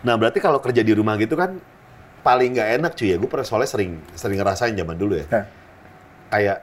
Nah 0.00 0.14
berarti 0.16 0.38
kalau 0.40 0.56
kerja 0.58 0.80
di 0.80 0.92
rumah 0.96 1.20
gitu 1.20 1.36
kan, 1.36 1.60
paling 2.20 2.56
nggak 2.56 2.68
enak 2.80 2.92
cuy 2.96 3.12
ya, 3.12 3.16
gue 3.20 3.28
pernah 3.28 3.44
soalnya 3.44 3.68
sering 3.68 4.00
sering 4.14 4.40
ngerasain 4.40 4.72
zaman 4.72 4.96
dulu 4.96 5.20
ya. 5.20 5.26
Hah. 5.28 5.44
Kayak 6.30 6.58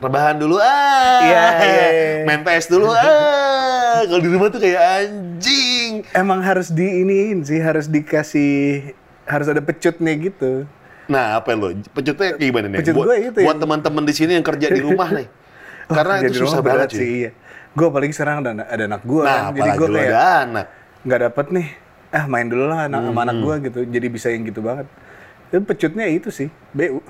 rebahan 0.00 0.36
dulu 0.36 0.56
ah, 0.56 1.20
Iya, 1.20 1.44
iya, 1.60 1.86
iya. 1.86 2.24
main 2.24 2.40
PS 2.40 2.66
dulu 2.68 2.88
ah. 2.88 4.00
Kalau 4.00 4.18
di 4.18 4.28
rumah 4.28 4.48
tuh 4.48 4.58
kayak 4.58 4.80
anjing. 4.80 5.92
Emang 6.10 6.40
harus 6.40 6.68
diiniin 6.68 7.42
sih, 7.42 7.58
harus 7.58 7.84
dikasih, 7.86 8.96
harus 9.24 9.46
ada 9.46 9.60
pecutnya 9.60 10.12
gitu. 10.14 10.64
Nah, 11.04 11.36
apa 11.36 11.52
lo? 11.52 11.68
Pecutnya 11.90 12.32
kayak 12.32 12.40
gimana 12.40 12.66
nih? 12.66 12.78
Pecut 12.80 12.94
buat 12.94 13.06
gue 13.06 13.16
itu 13.20 13.38
buat 13.40 13.46
yang- 13.50 13.60
teman-teman 13.60 14.02
di 14.02 14.14
sini 14.14 14.32
yang 14.32 14.46
kerja 14.46 14.66
di 14.66 14.80
rumah 14.80 15.08
nih. 15.10 15.28
Karena 15.90 16.14
Jadi 16.18 16.28
itu 16.30 16.38
susah 16.40 16.60
banget 16.60 16.88
sih, 16.94 17.08
iya. 17.20 17.30
Gue 17.70 17.86
apalagi 17.86 18.10
sekarang 18.10 18.40
ada, 18.40 18.64
ada 18.64 18.82
anak 18.88 19.02
gue 19.04 19.20
Nah, 19.20 19.36
kan, 19.44 19.52
jadi 19.52 19.70
gue 19.74 19.88
kayak 19.90 20.08
ada 20.08 20.22
anak. 20.40 20.66
nggak 21.00 21.20
dapet 21.20 21.46
nih, 21.50 21.68
ah 22.10 22.24
main 22.24 22.46
dulu 22.46 22.64
lah 22.66 22.86
anak, 22.86 23.00
sama 23.00 23.12
Hmm. 23.12 23.24
anak 23.24 23.36
gue 23.38 23.54
gitu, 23.64 23.80
jadi 23.86 24.06
bisa 24.06 24.26
yang 24.28 24.42
gitu 24.44 24.60
banget. 24.60 24.86
Itu 25.46 25.58
pecutnya 25.60 26.06
itu 26.06 26.30
sih, 26.30 26.46
BU. 26.72 27.02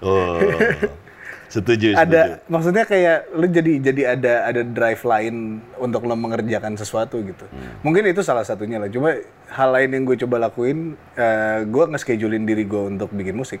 Oh, 0.00 0.38
setuju, 1.50 1.92
setuju. 1.92 1.98
ada 1.98 2.20
maksudnya 2.46 2.86
kayak 2.86 3.18
lu 3.34 3.44
jadi 3.44 3.72
jadi 3.82 4.02
ada 4.14 4.32
ada 4.46 4.62
drive 4.62 5.02
lain 5.02 5.58
untuk 5.76 6.06
lo 6.06 6.14
mengerjakan 6.14 6.74
sesuatu 6.74 7.18
gitu 7.20 7.42
Hmm. 7.44 7.82
mungkin 7.82 8.06
itu 8.06 8.22
salah 8.22 8.42
satunya 8.42 8.78
lah 8.78 8.86
cuma 8.86 9.18
hal 9.50 9.68
lain 9.68 9.90
yang 9.90 10.02
gue 10.06 10.16
coba 10.16 10.46
lakuin 10.46 10.94
eh, 11.12 11.66
gue 11.66 11.84
nge-schedulein 11.86 12.46
diri 12.46 12.62
gue 12.62 12.82
untuk 12.88 13.10
bikin 13.10 13.34
musik 13.34 13.58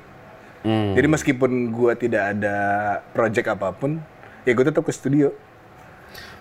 Hmm. 0.62 0.92
jadi 0.92 1.08
meskipun 1.08 1.50
gue 1.70 1.92
tidak 1.98 2.36
ada 2.36 2.56
project 3.10 3.48
apa 3.50 3.72
pun 3.72 3.98
ya 4.42 4.52
gue 4.52 4.62
tetap 4.62 4.80
ke 4.80 4.94
studio 4.94 5.34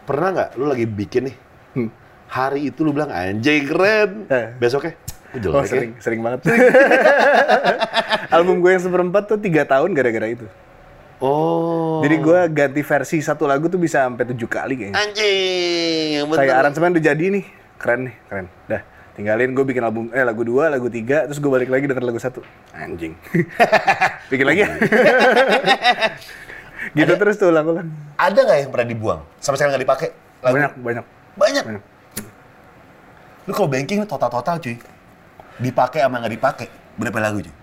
Pernah 0.02 0.30
nggak 0.32 0.50
lu 0.58 0.66
lagi 0.66 0.90
bikin 0.90 1.30
nih? 1.30 1.36
Hmm. 1.72 1.90
Hari 2.28 2.74
itu 2.74 2.82
lu 2.82 2.90
bilang 2.90 3.10
anjay 3.10 3.62
keren. 3.62 4.26
Eh. 4.26 4.58
Besoknya, 4.58 4.98
oh, 4.98 5.38
jelek 5.38 5.54
oh 5.54 5.62
ya. 5.62 5.70
sering 5.70 5.92
sering 6.02 6.20
banget 6.20 6.50
album 8.36 8.58
gue 8.60 8.72
yang 8.72 8.82
seperempat 8.82 9.24
tuh 9.28 9.38
tiga 9.38 9.66
tahun 9.66 9.94
gara-gara 9.94 10.28
itu 10.30 10.46
Oh. 11.20 12.00
jadi 12.00 12.16
gue 12.16 12.40
ganti 12.50 12.80
versi 12.80 13.20
satu 13.20 13.44
lagu 13.44 13.68
tuh 13.68 13.76
bisa 13.76 14.04
sampai 14.04 14.24
tujuh 14.26 14.48
kali 14.48 14.74
kayaknya 14.74 14.96
anjing, 14.96 16.24
bener. 16.26 16.38
kayak 16.40 16.56
aransemen 16.58 16.96
udah 16.96 17.04
jadi 17.06 17.26
nih 17.30 17.44
keren 17.76 18.08
nih 18.08 18.16
keren 18.26 18.46
dah 18.66 18.82
tinggalin 19.14 19.52
gue 19.52 19.66
bikin 19.66 19.84
album 19.84 20.08
eh 20.10 20.24
lagu 20.24 20.42
dua 20.42 20.68
lagu 20.68 20.88
tiga 20.88 21.28
terus 21.28 21.38
gue 21.38 21.52
balik 21.52 21.68
lagi 21.68 21.86
denger 21.86 22.02
lagu 22.02 22.18
satu 22.18 22.40
anjing 22.72 23.20
bikin 24.32 24.46
lagi 24.48 24.60
ya 24.64 24.70
gitu 26.96 27.14
terus 27.14 27.36
tuh 27.36 27.52
ulang-ulang 27.52 27.92
Ada 28.16 28.40
nggak 28.40 28.58
yang 28.58 28.72
pernah 28.72 28.88
dibuang? 28.88 29.22
Sampai 29.38 29.60
sekarang 29.60 29.76
nggak 29.76 29.84
dipakai? 29.84 30.10
Lagu- 30.40 30.56
banyak 30.56 30.72
banyak 30.80 31.06
Banyak. 31.36 31.64
banyak 31.68 31.84
Lu 33.44 33.52
kalau 33.52 33.68
banking 33.68 34.00
total-total 34.04 34.56
cuy. 34.58 34.76
Dipakai 35.58 36.00
sama 36.00 36.20
nggak 36.20 36.34
dipakai. 36.34 36.68
Berapa 36.96 37.20
lagu 37.20 37.42
cuy? 37.42 37.54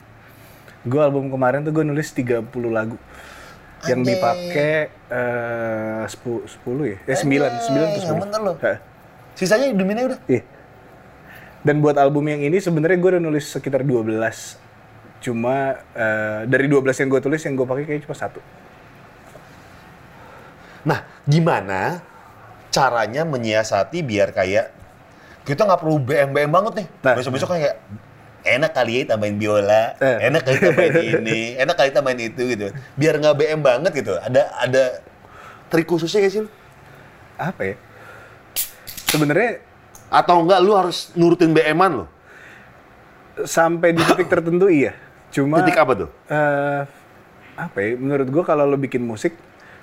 gue 0.86 1.00
album 1.02 1.26
kemarin 1.26 1.66
tuh 1.66 1.74
gue 1.74 1.82
nulis 1.82 2.06
30 2.08 2.46
lagu 2.70 2.94
yang 3.84 4.00
dipakai 4.00 4.88
eh 5.12 6.02
10 6.08 6.64
10 6.64 6.92
ya 6.92 6.98
eh 7.04 7.18
9 7.18 7.28
9 7.28 7.44
Anjing, 7.44 7.92
tuh 7.92 8.02
yang 8.08 8.20
bener 8.24 8.40
lu. 8.40 8.54
Sisanya 9.36 9.68
hiduminnya 9.68 10.04
udah. 10.08 10.20
Iya. 10.32 10.42
Dan 11.60 11.84
buat 11.84 12.00
album 12.00 12.24
yang 12.30 12.40
ini 12.40 12.56
sebenarnya 12.56 12.96
gue 12.96 13.10
udah 13.18 13.22
nulis 13.22 13.52
sekitar 13.52 13.84
12. 13.84 14.16
Cuma 15.20 15.76
eh, 15.92 16.40
dari 16.48 16.66
12 16.72 16.88
yang 17.04 17.08
gue 17.12 17.20
tulis 17.20 17.40
yang 17.44 17.52
gue 17.52 17.66
pakai 17.68 17.84
kayaknya 17.84 18.04
cuma 18.08 18.16
satu. 18.16 18.40
Nah, 20.86 21.04
gimana 21.26 22.00
Caranya 22.76 23.24
menyiasati 23.24 24.04
biar 24.04 24.36
kayak 24.36 24.68
kita 25.48 25.64
nggak 25.64 25.80
perlu 25.80 25.96
BM-BM 25.96 26.52
banget 26.52 26.72
nih. 26.84 26.86
Nah. 27.00 27.14
Besok-besok 27.16 27.48
kan 27.48 27.58
kayak 27.64 27.76
enak 28.46 28.72
kali 28.72 29.02
ya 29.02 29.12
tambahin 29.12 29.36
biola, 29.36 29.98
Eh. 29.98 30.18
enak 30.24 30.42
kali 30.42 30.58
tambahin 30.60 30.94
ini, 31.18 31.40
enak 31.56 31.74
kali 31.74 31.90
tambahin 31.90 32.20
itu 32.24 32.42
gitu. 32.46 32.66
Biar 32.94 33.18
nggak 33.18 33.34
BM 33.34 33.60
banget 33.60 33.92
gitu. 33.92 34.14
Ada 34.14 34.54
ada 34.56 34.82
trik 35.66 35.84
khususnya 35.84 36.22
gak 36.22 36.32
sih 36.32 36.40
lu? 36.40 36.50
Apa 37.36 37.62
ya? 37.64 37.76
Sebenarnya 39.06 39.60
Atau 40.06 40.38
enggak 40.38 40.62
lu 40.62 40.70
harus 40.72 41.10
nurutin 41.12 41.50
BM-an 41.50 41.92
lo? 41.92 42.06
sampai 43.36 43.92
di 43.92 44.00
titik 44.00 44.30
tertentu 44.30 44.64
iya. 44.66 44.96
Cuma 45.28 45.60
Titik 45.60 45.76
apa 45.76 45.92
tuh? 45.92 46.08
eh, 46.26 46.82
apa 47.54 47.76
ya? 47.76 47.92
Menurut 47.94 48.24
gue 48.24 48.40
kalau 48.40 48.64
lo 48.64 48.78
bikin 48.78 49.02
musik 49.02 49.36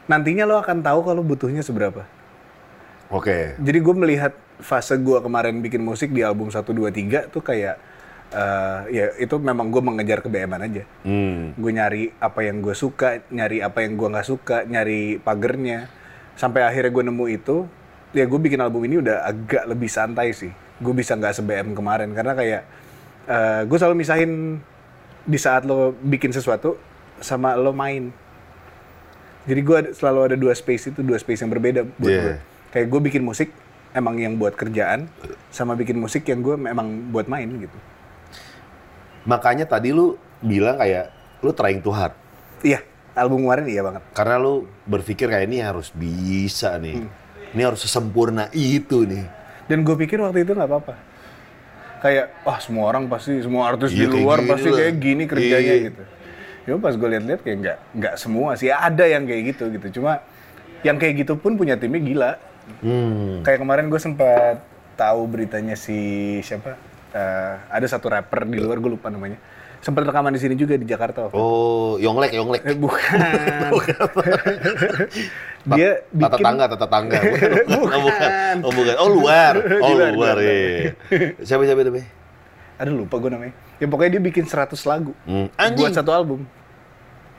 nantinya 0.06 0.42
lo 0.44 0.58
akan 0.58 0.82
tahu 0.82 1.04
kalau 1.04 1.22
butuhnya 1.22 1.62
seberapa. 1.62 2.02
Oke. 3.08 3.54
Jadi 3.60 3.78
gue 3.78 3.94
melihat 3.94 4.34
fase 4.58 4.96
gue 4.96 5.20
kemarin 5.20 5.60
bikin 5.60 5.84
musik 5.84 6.10
di 6.10 6.26
album 6.26 6.50
1, 6.50 6.66
2, 6.66 6.90
3 6.90 7.30
tuh 7.30 7.44
kayak 7.44 7.78
eh, 8.34 8.80
ya 8.90 9.06
itu 9.22 9.38
memang 9.38 9.70
gue 9.70 9.82
mengejar 9.86 10.20
ke 10.26 10.28
BM-an 10.28 10.66
aja. 10.66 10.84
Hmm. 11.06 11.54
gue 11.54 11.72
nyari 11.72 12.04
apa 12.18 12.40
yang 12.42 12.60
gue 12.60 12.74
suka, 12.74 13.22
nyari 13.30 13.62
apa 13.62 13.86
yang 13.86 13.94
gue 13.96 14.08
nggak 14.10 14.28
suka, 14.28 14.66
nyari 14.66 15.22
pagernya, 15.22 15.88
sampai 16.34 16.66
akhirnya 16.66 16.92
gue 16.92 17.04
nemu 17.14 17.26
itu, 17.30 17.70
ya 18.12 18.26
gue 18.26 18.40
bikin 18.42 18.60
album 18.60 18.84
ini 18.90 19.00
udah 19.00 19.24
agak 19.24 19.64
lebih 19.70 19.88
santai 19.88 20.34
sih. 20.34 20.52
Gue 20.82 20.94
bisa 20.98 21.14
nggak 21.14 21.38
se-BM 21.38 21.78
kemarin 21.78 22.10
karena 22.12 22.34
kayak 22.34 22.62
eh, 23.30 23.62
gue 23.70 23.78
selalu 23.78 23.96
misahin 24.02 24.60
di 25.24 25.40
saat 25.40 25.64
lo 25.64 25.96
bikin 25.96 26.34
sesuatu 26.36 26.76
sama 27.24 27.56
lo 27.56 27.72
main. 27.72 28.12
Jadi 29.44 29.62
gue 29.62 29.80
selalu 29.96 30.20
ada 30.32 30.36
dua 30.40 30.56
space 30.56 30.96
itu, 30.96 31.00
dua 31.04 31.20
space 31.20 31.44
yang 31.44 31.52
berbeda 31.52 31.84
buat 32.00 32.10
Yeah. 32.12 32.24
gue. 32.24 32.36
Kayak 32.74 32.88
gue 32.90 33.00
bikin 33.12 33.24
musik 33.24 33.50
emang 33.94 34.18
yang 34.18 34.40
buat 34.42 34.58
kerjaan, 34.58 35.06
sama 35.54 35.78
bikin 35.78 36.00
musik 36.02 36.26
yang 36.26 36.42
gue 36.42 36.58
memang 36.58 37.14
buat 37.14 37.30
main 37.30 37.46
gitu. 37.62 37.78
Makanya 39.24 39.66
tadi 39.66 39.90
lu 39.90 40.16
bilang 40.40 40.76
kayak 40.76 41.12
lu 41.40 41.52
trying 41.52 41.80
to 41.80 41.92
hard. 41.92 42.12
Iya, 42.60 42.84
album 43.14 43.48
kemarin 43.48 43.68
iya 43.68 43.82
banget. 43.84 44.04
Karena 44.12 44.36
lu 44.38 44.54
berpikir 44.84 45.28
kayak 45.28 45.48
ini 45.48 45.60
harus 45.60 45.92
bisa 45.92 46.76
nih. 46.80 47.04
Ini 47.54 47.62
harus 47.64 47.84
sesempurna 47.84 48.48
itu 48.52 49.04
nih. 49.04 49.24
Dan 49.68 49.84
gue 49.84 49.96
pikir 49.96 50.20
waktu 50.20 50.44
itu 50.44 50.52
nggak 50.52 50.68
apa-apa. 50.68 50.94
Kayak, 52.04 52.36
wah 52.44 52.60
semua 52.60 52.92
orang 52.92 53.08
pasti, 53.08 53.40
semua 53.40 53.72
artis 53.72 53.96
Iya, 53.96 53.96
di 53.96 54.06
kayak 54.12 54.20
luar 54.20 54.38
gini 54.40 54.50
pasti 54.52 54.68
lah. 54.68 54.76
kayak 54.76 54.94
gini 55.00 55.24
kerjanya 55.24 55.74
Iya. 55.74 55.86
gitu. 55.88 56.04
Cuma 56.64 56.78
pas 56.80 56.94
gue 56.96 57.10
lihat-lihat 57.10 57.42
kayak 57.44 57.58
nggak 57.60 57.78
nggak 57.96 58.14
semua 58.16 58.50
sih. 58.56 58.68
Ada 58.68 59.06
yang 59.08 59.24
kayak 59.24 59.42
gitu 59.56 59.64
gitu. 59.72 59.88
Cuma 60.00 60.20
yang 60.84 61.00
kayak 61.00 61.24
gitu 61.24 61.40
pun 61.40 61.56
punya 61.56 61.80
timnya 61.80 62.00
gila. 62.00 62.32
Hmm. 62.84 63.40
Kayak 63.44 63.60
kemarin 63.60 63.88
gue 63.88 64.00
sempat 64.00 64.64
tahu 64.96 65.28
beritanya 65.28 65.76
si 65.76 65.96
siapa? 66.40 66.76
Eh, 67.14 67.54
ada 67.70 67.86
satu 67.86 68.10
rapper 68.10 68.44
di 68.44 68.58
luar 68.58 68.78
gue 68.78 68.90
lupa 68.90 69.08
namanya. 69.08 69.38
Sempat 69.80 70.08
rekaman 70.08 70.32
di 70.32 70.40
sini 70.40 70.56
juga 70.56 70.74
di 70.74 70.84
Jakarta. 70.84 71.28
waktu. 71.28 71.36
Oh, 71.36 71.96
Yonglek, 72.00 72.32
Yonglek. 72.34 72.64
Eh, 72.66 72.74
bukan. 72.74 73.14
Dia 75.78 76.02
Tata 76.02 76.36
bikin 76.36 76.44
tangga, 76.44 76.66
tata 76.68 76.88
tangga. 76.88 77.20
Oh, 77.70 78.00
bukan. 78.02 78.56
Oh, 78.64 78.72
bukan. 78.72 78.96
Oh, 78.98 79.10
luar. 79.12 79.54
Oh, 79.60 79.88
Di 79.88 79.92
luar, 79.94 80.12
luar. 80.12 80.12
di 80.12 80.16
luar. 80.16 80.36
iya. 80.42 80.92
Siapa 81.40 81.64
siapa 81.64 81.80
namanya? 81.84 82.08
Aduh 82.82 82.94
lupa 82.98 83.16
gue 83.22 83.30
namanya. 83.30 83.54
Ya 83.78 83.86
pokoknya 83.86 84.18
dia 84.18 84.24
bikin 84.24 84.44
100 84.44 84.74
lagu 84.84 85.14
Hmm. 85.24 85.48
buat 85.78 85.94
satu 85.94 86.10
album. 86.10 86.44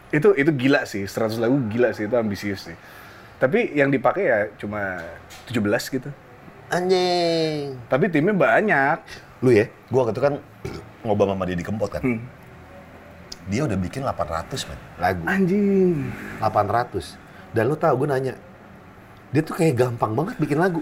Itu 0.08 0.30
itu 0.32 0.48
gila 0.54 0.86
sih, 0.86 1.04
100 1.04 1.36
lagu 1.36 1.58
gila 1.68 1.90
sih, 1.90 2.06
itu 2.06 2.14
ambisius 2.14 2.70
sih. 2.70 2.76
Tapi 3.36 3.74
yang 3.74 3.90
dipakai 3.90 4.24
ya 4.24 4.38
cuma 4.56 5.02
17 5.50 5.90
gitu. 5.90 6.08
Anjing. 6.70 7.76
Tapi 7.90 8.04
timnya 8.08 8.32
banyak. 8.32 8.98
Lu 9.44 9.52
ya? 9.52 9.68
Gua 9.92 10.08
waktu 10.08 10.16
itu 10.16 10.22
kan 10.24 10.34
ngobrol 11.04 11.36
sama 11.36 11.44
Deddy 11.44 11.60
Kempot 11.60 11.92
kan. 11.92 12.00
Hmm. 12.00 12.24
Dia 13.52 13.68
udah 13.68 13.76
bikin 13.76 14.00
800 14.08 14.68
man. 14.72 14.78
Lagu. 14.96 15.20
Anjing. 15.28 16.08
800. 16.40 17.20
Dan 17.52 17.68
lu 17.68 17.76
tahu 17.76 18.04
gue 18.04 18.08
nanya. 18.08 18.34
Dia 19.36 19.44
tuh 19.44 19.52
kayak 19.52 19.76
gampang 19.76 20.16
banget 20.16 20.40
bikin 20.40 20.56
lagu. 20.56 20.80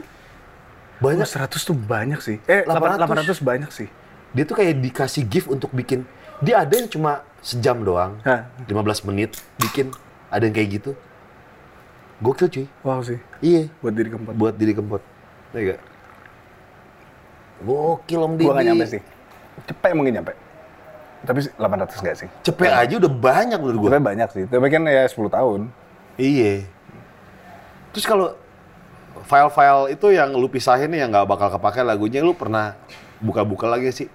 Banyak 1.03 1.27
Banyak. 1.27 1.59
100 1.59 1.59
tuh 1.59 1.75
banyak 1.75 2.21
sih. 2.23 2.39
Eh 2.47 2.63
800. 2.63 3.43
800, 3.43 3.43
banyak 3.43 3.71
sih. 3.75 3.91
Dia 4.31 4.47
tuh 4.47 4.55
kayak 4.55 4.79
dikasih 4.79 5.27
gift 5.27 5.51
untuk 5.51 5.75
bikin. 5.75 6.07
Dia 6.39 6.63
ada 6.63 6.71
yang 6.71 6.87
cuma 6.87 7.27
sejam 7.43 7.83
doang. 7.83 8.23
Hah. 8.23 8.47
15 8.71 9.11
menit 9.11 9.35
bikin. 9.59 9.91
Ada 10.31 10.47
yang 10.47 10.55
kayak 10.55 10.69
gitu. 10.79 10.91
Gokil 12.23 12.47
cuy. 12.47 12.67
Wow 12.87 13.03
sih. 13.03 13.19
Iya. 13.43 13.75
Buat 13.83 13.95
diri 13.99 14.09
keempat. 14.15 14.33
Buat 14.39 14.55
diri 14.55 14.73
kempot. 14.79 15.03
Gak? 15.51 15.92
Gokil 17.63 18.21
om 18.21 18.33
Didi. 18.37 18.47
Gua 18.47 18.55
gak 18.59 18.67
nyampe 18.67 18.87
sih. 18.91 19.01
Cepet 19.69 19.93
mungkin 19.95 20.13
nyampe. 20.21 20.33
Tapi 21.23 21.39
800 21.55 22.03
nggak 22.03 22.17
sih. 22.19 22.29
Cepet 22.43 22.73
aja 22.75 22.95
udah 22.99 23.13
banyak 23.13 23.59
menurut 23.63 23.79
gue. 23.79 23.89
Cepet 23.95 24.03
banyak 24.03 24.29
sih. 24.35 24.45
Tapi 24.51 24.67
kan 24.67 24.83
ya 24.91 25.07
10 25.07 25.31
tahun. 25.31 25.61
Iya. 26.19 26.67
Terus 27.95 28.07
kalau 28.11 28.35
file-file 29.23 29.95
itu 29.95 30.07
yang 30.11 30.35
lu 30.35 30.51
pisahin 30.51 30.91
nih 30.91 31.07
yang 31.07 31.15
nggak 31.15 31.29
bakal 31.31 31.49
kepake 31.55 31.87
lagunya, 31.87 32.27
lu 32.27 32.35
pernah 32.35 32.75
buka-buka 33.23 33.71
lagi 33.71 33.95
sih? 33.95 34.09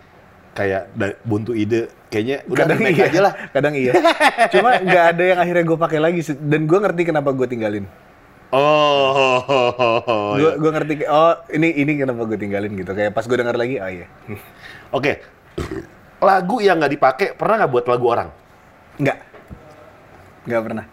Kayak 0.51 0.91
buntu 1.23 1.53
ide, 1.53 1.87
kayaknya 2.07 2.37
udah 2.47 2.65
kadang 2.65 2.79
iya 2.81 3.05
aja 3.07 3.19
lah. 3.21 3.33
kadang 3.55 3.73
iya 3.75 3.93
cuma 4.53 4.69
nggak 4.79 5.05
ada 5.15 5.23
yang 5.23 5.39
akhirnya 5.43 5.63
gue 5.67 5.77
pakai 5.77 5.99
lagi 5.99 6.21
dan 6.39 6.61
gue 6.65 6.79
ngerti 6.79 7.01
kenapa 7.03 7.29
gue 7.35 7.47
tinggalin 7.47 7.85
Oh, 8.47 10.39
gue 10.39 10.39
iya. 10.39 10.55
gue 10.55 10.71
ngerti 10.71 10.93
oh 11.03 11.35
ini 11.51 11.83
ini 11.83 11.99
kenapa 11.99 12.23
gue 12.23 12.39
tinggalin 12.39 12.71
gitu 12.79 12.95
kayak 12.95 13.11
pas 13.11 13.27
gue 13.27 13.35
denger 13.35 13.59
lagi 13.59 13.75
oh 13.83 13.91
iya 13.91 14.07
Oke, 14.97 15.19
lagu 16.23 16.63
yang 16.63 16.79
nggak 16.79 16.93
dipakai 16.95 17.27
pernah 17.35 17.59
nggak 17.59 17.71
buat 17.75 17.85
lagu 17.91 18.05
orang? 18.07 18.29
Nggak. 19.03 19.17
Nggak 20.47 20.61
pernah. 20.63 20.85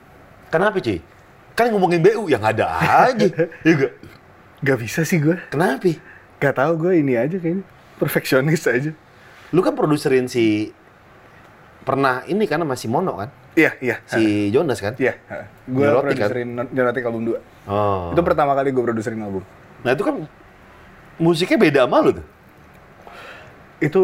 Kenapa 0.51 0.77
cuy? 0.83 0.99
Kan 1.55 1.71
ngomongin 1.71 2.03
BU 2.03 2.27
yang 2.27 2.43
ada 2.43 2.67
aja. 3.07 3.31
ya 3.67 3.73
gak? 3.79 3.93
Nggak 4.67 4.79
bisa 4.83 5.07
sih 5.07 5.23
gue. 5.23 5.39
Kenapa? 5.47 5.95
Nggak 6.43 6.55
tahu 6.59 6.73
gue 6.75 6.93
ini 6.99 7.15
aja 7.15 7.39
kayaknya. 7.39 7.63
Perfeksionis 8.03 8.67
aja. 8.67 8.91
Lu 9.55 9.63
kan 9.63 9.79
produserin 9.79 10.27
si 10.27 10.75
pernah 11.87 12.27
ini 12.27 12.51
kan 12.51 12.67
masih 12.67 12.91
Mono 12.91 13.15
kan? 13.15 13.31
Iya, 13.55 13.71
iya. 13.79 13.97
Si 14.11 14.51
Jonas 14.51 14.83
kan? 14.83 14.99
Iya. 14.99 15.15
Gue 15.71 15.87
kan? 15.87 16.03
produserin 16.03 16.49
Neurotic 16.75 17.05
album 17.07 17.23
2. 17.31 17.71
Oh. 17.71 18.11
Itu 18.11 18.21
pertama 18.27 18.53
kali 18.59 18.75
gue 18.75 18.83
produserin 18.83 19.23
album. 19.23 19.47
Nah 19.87 19.95
itu 19.95 20.03
kan 20.03 20.27
musiknya 21.23 21.59
beda 21.59 21.81
sama 21.87 22.03
lu 22.03 22.11
tuh. 22.19 22.27
Itu 23.79 24.01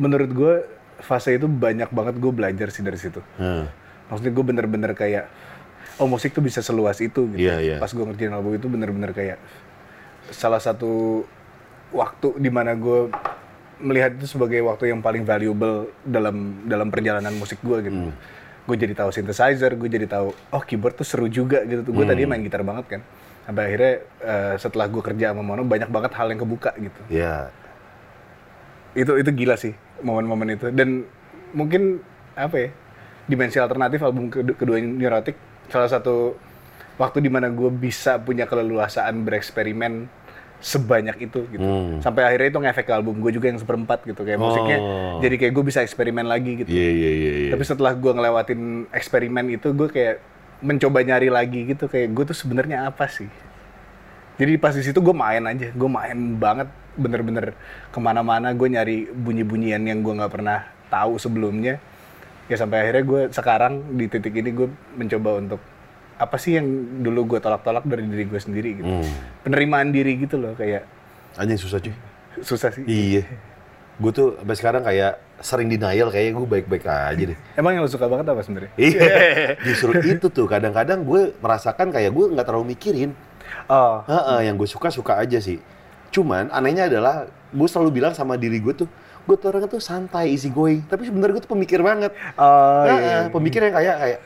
menurut 0.00 0.30
gue 0.32 0.54
fase 1.04 1.36
itu 1.36 1.44
banyak 1.44 1.92
banget 1.92 2.14
gue 2.16 2.32
belajar 2.32 2.68
sih 2.72 2.80
dari 2.80 2.96
situ. 2.96 3.20
Hmm. 3.36 3.68
Maksudnya 4.08 4.32
gue 4.32 4.44
bener-bener 4.44 4.92
kayak, 4.96 5.28
oh 6.00 6.08
musik 6.08 6.32
tuh 6.32 6.40
bisa 6.40 6.64
seluas 6.64 6.96
itu 7.04 7.28
gitu. 7.36 7.40
Iya, 7.40 7.60
iya. 7.60 7.76
Pas 7.76 7.92
gue 7.92 8.00
ngerjain 8.00 8.32
album 8.32 8.56
itu 8.56 8.66
bener-bener 8.70 9.12
kayak 9.12 9.38
salah 10.32 10.58
satu 10.58 11.22
waktu 11.92 12.40
di 12.40 12.48
mana 12.48 12.72
gue 12.74 13.12
melihat 13.76 14.16
itu 14.16 14.24
sebagai 14.24 14.64
waktu 14.64 14.88
yang 14.88 15.04
paling 15.04 15.22
valuable 15.28 15.92
dalam 16.00 16.64
dalam 16.64 16.88
perjalanan 16.88 17.36
musik 17.36 17.60
gue 17.60 17.78
gitu. 17.84 18.08
Hmm. 18.08 18.16
Gue 18.66 18.76
jadi 18.76 18.92
tahu 18.92 19.14
synthesizer, 19.14 19.78
gue 19.78 19.88
jadi 19.88 20.06
tahu 20.10 20.34
oh 20.34 20.62
keyboard 20.62 20.98
tuh 20.98 21.06
seru 21.06 21.30
juga 21.30 21.62
gitu. 21.62 21.86
Gue 21.86 22.02
Hmm. 22.02 22.10
tadi 22.10 22.26
main 22.26 22.42
gitar 22.42 22.66
banget 22.66 22.98
kan. 22.98 23.00
Sampai 23.46 23.62
akhirnya 23.70 23.92
eh, 24.20 24.54
setelah 24.58 24.86
gue 24.90 25.02
kerja 25.02 25.30
sama 25.30 25.42
Mono 25.46 25.62
banyak 25.62 25.86
banget 25.86 26.12
hal 26.18 26.26
yang 26.28 26.40
kebuka 26.42 26.74
gitu. 26.74 27.00
Ya. 27.06 27.54
Itu 28.96 29.14
itu 29.16 29.30
gila 29.30 29.54
sih 29.54 29.76
momen-momen 30.02 30.56
itu 30.56 30.68
dan 30.72 31.04
mungkin 31.52 32.04
apa 32.36 32.56
ya 32.58 32.68
dimensi 33.26 33.56
alternatif 33.56 34.04
album 34.04 34.28
kedua, 34.28 34.56
kedua 34.56 34.76
Neurotic 34.76 35.36
salah 35.68 35.88
satu 35.88 36.36
waktu 36.96 37.24
di 37.24 37.30
mana 37.32 37.48
gue 37.48 37.68
bisa 37.68 38.20
punya 38.20 38.44
keleluasaan 38.44 39.24
bereksperimen 39.24 40.08
sebanyak 40.58 41.16
itu 41.22 41.44
gitu 41.48 41.60
Hmm. 41.60 42.00
sampai 42.00 42.24
akhirnya 42.24 42.48
itu 42.48 42.58
ngefek 42.58 42.84
ke 42.84 42.92
album 42.92 43.18
gue 43.18 43.30
juga 43.30 43.46
yang 43.46 43.56
seperempat 43.56 44.02
gitu 44.02 44.20
kayak 44.20 44.36
musiknya 44.36 44.78
Oh. 44.78 45.18
jadi 45.18 45.36
kayak 45.36 45.52
gue 45.52 45.64
bisa 45.64 45.80
eksperimen 45.80 46.24
lagi 46.24 46.58
gitu 46.58 46.68
Iya 46.68 46.88
iya 46.90 47.10
iya. 47.12 47.32
iya. 47.38 47.50
tapi 47.52 47.62
setelah 47.62 47.92
gue 47.92 48.08
ngelewatin 48.08 48.60
eksperimen 48.90 49.46
itu 49.50 49.70
gue 49.70 49.86
kayak 49.86 50.16
mencoba 50.58 50.98
nyari 51.02 51.28
lagi 51.28 51.60
gitu 51.66 51.84
kayak 51.86 52.08
gue 52.10 52.24
tuh 52.24 52.34
sebenarnya 52.34 52.86
apa 52.86 53.04
sih 53.06 53.28
jadi 54.36 54.56
pas 54.56 54.72
di 54.72 54.82
situ 54.82 54.96
gue 54.96 55.12
main 55.12 55.40
aja 55.42 55.68
gue 55.70 55.90
main 55.90 56.16
banget 56.34 56.68
bener-bener 56.94 57.52
ke 57.88 57.98
mana-mana 57.98 58.50
gue 58.50 58.64
nyari 58.66 58.96
bunyi-bunyian 59.06 59.80
yang 59.82 60.00
gue 60.00 60.12
nggak 60.12 60.32
pernah 60.32 60.64
tahu 60.88 61.16
sebelumnya 61.16 61.76
ya 62.46 62.56
sampai 62.56 62.80
akhirnya 62.80 63.04
gue 63.04 63.20
sekarang 63.30 63.72
di 63.92 64.06
titik 64.06 64.32
ini 64.32 64.50
gue 64.50 64.68
mencoba 64.94 65.30
untuk 65.36 65.60
apa 66.16 66.36
sih 66.36 66.56
yang 66.56 66.66
dulu 67.00 67.28
gue 67.28 67.38
tolak-tolak 67.38 67.84
dari 67.84 68.04
diri 68.04 68.24
gue 68.24 68.36
sendiri 68.36 68.70
gitu 68.74 68.88
Hmm. 68.88 69.12
penerimaan 69.42 69.88
diri 69.88 70.16
gitu 70.16 70.36
loh 70.36 70.52
kayak 70.52 70.88
Anjing 71.34 71.56
susah 71.56 71.78
cuy. 71.78 71.92
susah 72.38 72.68
sih 72.70 72.84
Iya. 72.84 73.24
Gue 73.96 74.10
tuh 74.10 74.36
sampai 74.36 74.52
sekarang 74.54 74.82
kayak 74.82 75.12
sering 75.38 75.68
denial 75.68 76.08
kayaknya 76.08 76.32
gue 76.34 76.48
baik-baik 76.50 76.84
aja 76.84 77.24
deh. 77.26 77.38
emang 77.54 77.72
yang 77.72 77.80
lo 77.80 77.88
suka 77.88 78.04
banget 78.06 78.24
apa 78.26 78.40
sebenarnya 78.40 78.72
Iya. 78.74 79.04
Justru 79.66 79.90
itu 80.02 80.26
tuh 80.26 80.44
kadang-kadang 80.44 81.00
gue 81.00 81.36
merasakan 81.36 81.88
kayak 81.90 82.08
gue 82.10 82.24
nggak 82.30 82.44
terlalu 82.44 82.72
mikirin. 82.72 83.12
oh 83.66 84.00
Heeh, 84.02 84.48
yang 84.48 84.54
gue 84.54 84.66
suka 84.66 84.88
suka 84.88 85.16
aja 85.16 85.36
sih. 85.38 85.60
Cuman 86.08 86.48
anehnya 86.50 86.88
adalah 86.88 87.24
gue 87.50 87.68
selalu 87.68 87.90
bilang 87.94 88.12
sama 88.12 88.34
diri 88.34 88.56
gue 88.58 88.72
tuh, 88.74 88.88
gue 89.22 89.34
tuh 89.34 89.46
orangnya 89.46 89.68
tuh 89.70 89.80
santai, 89.80 90.28
easy 90.30 90.48
going. 90.48 90.80
Tapi 90.82 91.04
sebenarnya 91.04 91.32
gue 91.34 91.42
tuh 91.42 91.52
pemikir 91.52 91.80
banget. 91.80 92.12
oh 92.34 92.84
Heeh, 92.86 92.96
iya. 92.96 93.18
pemikir 93.28 93.60
yang 93.60 93.74
kayak 93.74 93.96
kayak 93.98 94.18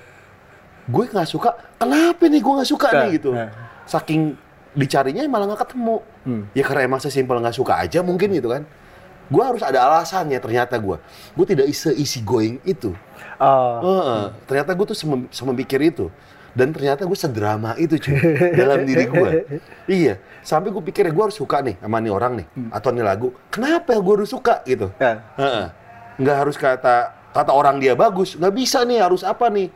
gue 0.90 1.04
nggak 1.06 1.28
suka. 1.28 1.50
Kenapa 1.76 2.26
nih 2.26 2.40
gue 2.40 2.52
nggak 2.52 2.68
suka 2.68 2.88
Nah, 2.90 2.98
nih 3.00 3.10
gitu. 3.14 3.30
nah. 3.32 3.48
Saking 3.86 4.34
dicarinya 4.70 5.22
malah 5.24 5.46
nggak 5.48 5.62
ketemu. 5.64 5.96
Hmm. 6.22 6.42
Ya 6.52 6.62
karena 6.62 6.82
emang 6.86 7.00
sesimpel 7.00 7.38
nggak 7.38 7.54
suka 7.54 7.78
aja 7.78 8.02
mungkin 8.02 8.30
gitu 8.30 8.50
kan. 8.50 8.62
Gue 9.30 9.42
harus 9.42 9.62
ada 9.62 9.86
alasannya 9.86 10.36
ternyata 10.36 10.74
gue. 10.74 10.98
Gue 11.32 11.46
tidak 11.46 11.70
se 11.70 11.94
easy 11.94 12.18
going 12.20 12.58
itu. 12.62 12.90
oh 13.38 13.78
Heeh, 13.80 14.22
ternyata 14.44 14.74
gue 14.74 14.86
tuh 14.86 14.98
semem- 14.98 15.30
sememikir 15.30 15.78
itu. 15.80 16.10
Dan 16.50 16.74
ternyata 16.74 17.06
gue 17.06 17.14
sedrama 17.14 17.78
itu 17.78 17.94
cuy, 17.94 18.18
dalam 18.58 18.82
diri 18.82 19.06
gue. 19.06 19.30
Iya, 19.86 20.18
sampai 20.42 20.74
gue 20.74 20.82
pikir 20.82 21.06
gue 21.06 21.22
harus 21.22 21.38
suka 21.38 21.62
nih 21.62 21.78
sama 21.78 22.02
nih 22.02 22.10
orang 22.10 22.42
nih, 22.42 22.46
atau 22.74 22.90
nih 22.90 23.06
lagu. 23.06 23.30
Kenapa 23.54 23.94
gue 23.94 24.14
harus 24.18 24.26
suka 24.28 24.58
gitu? 24.66 24.90
Ya. 24.98 25.22
Heeh. 25.38 25.66
Nggak 26.18 26.36
harus 26.36 26.58
kata 26.58 26.96
kata 27.30 27.54
orang 27.54 27.78
dia 27.78 27.94
bagus, 27.94 28.34
nggak 28.34 28.50
bisa 28.50 28.82
nih 28.82 28.98
harus 28.98 29.22
apa 29.22 29.46
nih. 29.46 29.70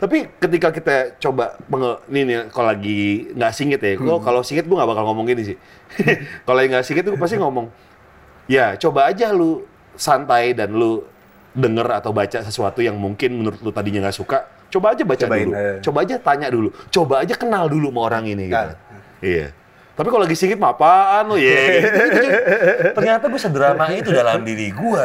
Tapi 0.00 0.32
ketika 0.40 0.68
kita 0.72 0.94
coba 1.20 1.60
menge, 1.68 2.00
nih, 2.08 2.22
nih 2.24 2.36
kalau 2.48 2.72
lagi 2.72 3.28
nggak 3.36 3.52
singit 3.52 3.80
ya, 3.84 4.00
gua 4.00 4.16
kalau 4.24 4.40
singit 4.40 4.64
gue 4.64 4.72
nggak 4.72 4.88
bakal 4.88 5.04
ngomong 5.12 5.28
gini 5.28 5.52
sih. 5.52 5.56
kalau 6.48 6.64
yang 6.64 6.72
nggak 6.72 6.86
singit 6.88 7.04
gue 7.04 7.20
pasti 7.20 7.36
ngomong, 7.36 7.68
ya 8.48 8.80
coba 8.80 9.12
aja 9.12 9.28
lu 9.28 9.68
santai 10.00 10.56
dan 10.56 10.72
lu 10.72 11.04
denger 11.52 12.00
atau 12.00 12.16
baca 12.16 12.40
sesuatu 12.40 12.80
yang 12.80 12.96
mungkin 12.96 13.44
menurut 13.44 13.60
lu 13.60 13.68
tadinya 13.76 14.08
nggak 14.08 14.16
suka, 14.16 14.48
coba 14.72 14.96
aja 14.96 15.04
baca 15.04 15.24
Cobain, 15.28 15.44
dulu, 15.44 15.52
eh. 15.60 15.78
coba 15.84 15.98
aja 16.00 16.16
tanya 16.16 16.48
dulu, 16.48 16.68
coba 16.88 17.14
aja 17.20 17.34
kenal 17.36 17.64
dulu 17.68 17.92
sama 17.92 18.00
orang 18.08 18.24
ini. 18.24 18.44
Gitu. 18.48 18.56
Nah. 18.56 18.76
Iya. 19.20 19.46
Tapi 20.00 20.08
kalau 20.08 20.24
lagi 20.24 20.36
singit 20.38 20.56
mah 20.56 20.72
apaan 20.72 21.28
lu 21.28 21.36
ya? 21.36 21.60
Gitu, 21.76 21.88
gitu. 21.92 22.24
Ternyata 22.96 23.24
gue 23.28 23.40
sederhana 23.42 23.84
itu 23.92 24.08
dalam 24.16 24.40
diri 24.48 24.72
gue. 24.72 25.04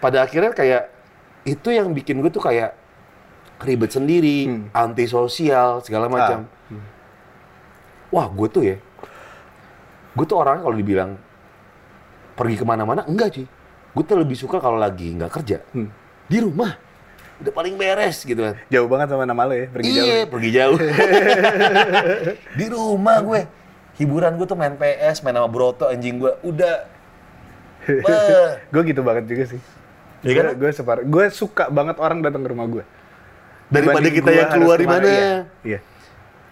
Pada 0.00 0.24
akhirnya 0.24 0.56
kayak 0.56 0.88
itu 1.44 1.68
yang 1.68 1.92
bikin 1.92 2.24
gue 2.24 2.32
tuh 2.32 2.40
kayak 2.40 2.72
ribet 3.64 3.90
sendiri, 3.90 4.38
Hmm. 4.46 4.62
antisosial 4.70 5.80
segala 5.80 6.06
macam. 6.06 6.46
Wah, 8.08 8.30
gue 8.30 8.46
tuh 8.46 8.62
ya, 8.62 8.76
gue 10.14 10.24
tuh 10.24 10.38
orangnya 10.38 10.62
kalau 10.62 10.76
dibilang 10.76 11.10
pergi 12.34 12.54
ke 12.54 12.64
mana-mana 12.64 13.02
enggak 13.04 13.34
sih. 13.34 13.46
Gue 13.90 14.04
tuh 14.04 14.18
lebih 14.18 14.34
suka 14.34 14.58
kalau 14.58 14.78
lagi 14.78 15.10
nggak 15.10 15.32
kerja 15.32 15.58
Hmm. 15.70 15.90
di 16.26 16.38
rumah, 16.38 16.78
udah 17.42 17.50
paling 17.50 17.74
beres 17.74 18.22
gitu 18.22 18.38
kan. 18.38 18.54
Jauh 18.70 18.86
banget 18.86 19.10
sama 19.10 19.26
nama 19.26 19.42
lo 19.44 19.54
ya, 19.54 19.66
pergi 19.66 19.90
jauh. 19.90 20.06
Iya, 20.06 20.18
pergi 20.26 20.50
jauh. 20.52 20.78
di 22.58 22.66
rumah 22.68 23.18
gue. 23.20 23.40
Hiburan 23.94 24.34
gue 24.34 24.42
tuh 24.42 24.58
main 24.58 24.74
PS, 24.74 25.22
main 25.22 25.34
sama 25.34 25.46
Broto 25.46 25.86
anjing 25.86 26.18
gue. 26.18 26.32
Udah. 26.42 26.90
Gue 28.72 28.82
gitu 28.88 29.04
banget 29.04 29.28
juga 29.28 29.44
sih. 29.44 29.60
Iya 30.24 30.32
kan? 30.34 30.44
Gue 30.56 30.70
separ, 30.72 31.04
gue 31.04 31.24
suka 31.28 31.68
banget 31.68 32.00
orang 32.00 32.24
datang 32.24 32.40
ke 32.40 32.48
rumah 32.48 32.64
gue. 32.64 32.84
Daripada 33.74 34.08
kita 34.08 34.30
gua 34.30 34.38
yang 34.38 34.50
keluar 34.50 34.76
di 34.78 34.86
mana. 34.86 35.06
Iya. 35.06 35.34
iya. 35.66 35.78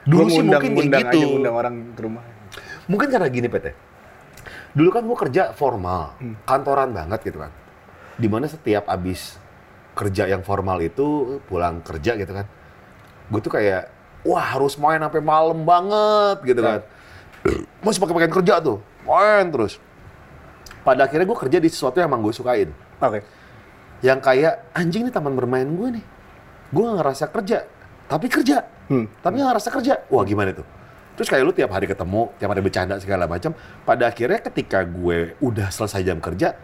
Dulu 0.02 0.18
Gua 0.18 0.28
sih 0.28 0.34
ngundang- 0.34 0.42
mungkin 0.42 0.60
kayak 0.60 0.74
ngundang 0.74 1.02
gitu. 1.02 1.18
aja, 1.18 1.26
ngundang 1.30 1.54
orang 1.54 1.74
ke 1.94 2.00
rumah. 2.02 2.22
Mungkin 2.90 3.08
karena 3.08 3.28
gini, 3.30 3.46
PT. 3.46 3.66
Dulu 4.72 4.88
kan 4.90 5.02
gue 5.04 5.18
kerja 5.28 5.42
formal, 5.52 6.16
kantoran 6.42 6.90
banget 6.90 7.20
gitu 7.22 7.38
kan. 7.38 7.52
Di 8.16 8.26
mana 8.26 8.48
setiap 8.48 8.88
abis 8.88 9.36
kerja 9.92 10.24
yang 10.26 10.40
formal 10.42 10.80
itu 10.80 11.38
pulang 11.46 11.84
kerja 11.84 12.16
gitu 12.16 12.32
kan. 12.32 12.48
Gue 13.28 13.38
tuh 13.38 13.52
kayak, 13.52 13.92
wah 14.24 14.42
harus 14.42 14.74
main 14.80 14.98
sampai 14.98 15.20
malam 15.20 15.62
banget 15.62 16.42
gitu 16.42 16.60
kan. 16.60 16.80
Masih 17.84 18.00
pakai 18.00 18.14
pakaian 18.16 18.34
kerja 18.34 18.54
tuh, 18.58 18.80
main 19.04 19.46
terus. 19.46 19.76
Pada 20.82 21.06
akhirnya 21.06 21.28
gue 21.28 21.38
kerja 21.38 21.58
di 21.60 21.68
sesuatu 21.70 22.02
yang 22.02 22.10
emang 22.10 22.26
gue 22.26 22.34
sukain. 22.34 22.72
Oke. 22.98 23.22
Yang 24.02 24.18
kayak, 24.18 24.54
anjing 24.74 25.06
nih 25.06 25.14
taman 25.14 25.36
bermain 25.36 25.68
gue 25.68 25.88
nih. 26.00 26.04
Gue 26.72 26.82
gak 26.88 26.96
ngerasa 27.04 27.24
kerja, 27.28 27.58
tapi 28.08 28.26
kerja. 28.32 28.64
Hmm. 28.88 29.06
Tapi 29.20 29.34
gak 29.38 29.48
ngerasa 29.52 29.68
kerja. 29.68 29.94
Wah 30.08 30.24
gimana 30.24 30.56
tuh? 30.56 30.64
Terus 31.12 31.28
kayak 31.28 31.44
lu 31.44 31.52
tiap 31.52 31.68
hari 31.68 31.84
ketemu, 31.84 32.32
tiap 32.40 32.48
hari 32.48 32.62
bercanda 32.64 32.96
segala 32.96 33.28
macam. 33.28 33.52
Pada 33.84 34.08
akhirnya 34.08 34.40
ketika 34.40 34.80
gue 34.80 35.36
udah 35.44 35.68
selesai 35.68 36.00
jam 36.00 36.16
kerja, 36.18 36.56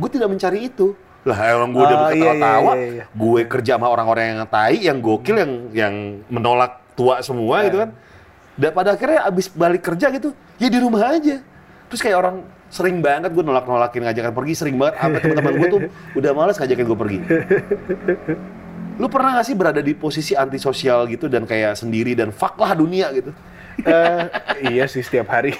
gue 0.00 0.08
tidak 0.08 0.32
mencari 0.32 0.72
itu. 0.72 0.96
Lah 1.28 1.38
emang 1.54 1.70
gue 1.76 1.84
udah 1.84 1.98
Oh, 2.00 2.08
iya, 2.08 2.12
ketawa-tawa, 2.16 2.72
iya, 2.74 2.86
iya. 2.88 3.04
gue 3.06 3.40
kerja 3.46 3.72
sama 3.78 3.86
orang-orang 3.92 4.24
yang 4.32 4.38
tai, 4.48 4.76
yang 4.80 4.98
gokil, 4.98 5.36
yang 5.38 5.52
yang 5.70 5.94
menolak 6.32 6.82
tua 6.96 7.20
semua 7.22 7.62
gitu 7.68 7.78
kan. 7.84 7.92
Dan 8.56 8.70
pada 8.74 8.96
akhirnya 8.96 9.28
abis 9.28 9.46
balik 9.52 9.84
kerja 9.84 10.08
gitu, 10.08 10.34
ya 10.58 10.66
di 10.72 10.78
rumah 10.80 11.12
aja. 11.12 11.38
Terus 11.92 12.00
kayak 12.00 12.16
orang 12.16 12.36
sering 12.72 13.04
banget 13.04 13.30
gue 13.36 13.44
nolak-nolakin 13.44 14.08
ngajakan 14.08 14.32
pergi, 14.32 14.52
sering 14.56 14.76
banget. 14.80 14.96
Sampai 14.98 15.20
teman-teman 15.20 15.52
gue 15.60 15.68
tuh 15.68 15.80
udah 16.18 16.30
males 16.32 16.56
ngajakin 16.56 16.84
gue 16.88 16.98
pergi. 16.98 17.18
Lu 19.00 19.06
pernah 19.08 19.40
gak 19.40 19.46
sih 19.46 19.56
berada 19.56 19.80
di 19.80 19.92
posisi 19.92 20.32
antisosial 20.32 21.08
gitu 21.08 21.26
dan 21.26 21.44
kayak 21.44 21.74
sendiri 21.74 22.12
dan 22.12 22.28
fuck 22.30 22.56
lah 22.56 22.72
dunia 22.72 23.08
gitu? 23.12 23.32
Eh, 23.82 24.22
iya 24.68 24.84
sih 24.84 25.00
setiap 25.00 25.32
hari. 25.32 25.56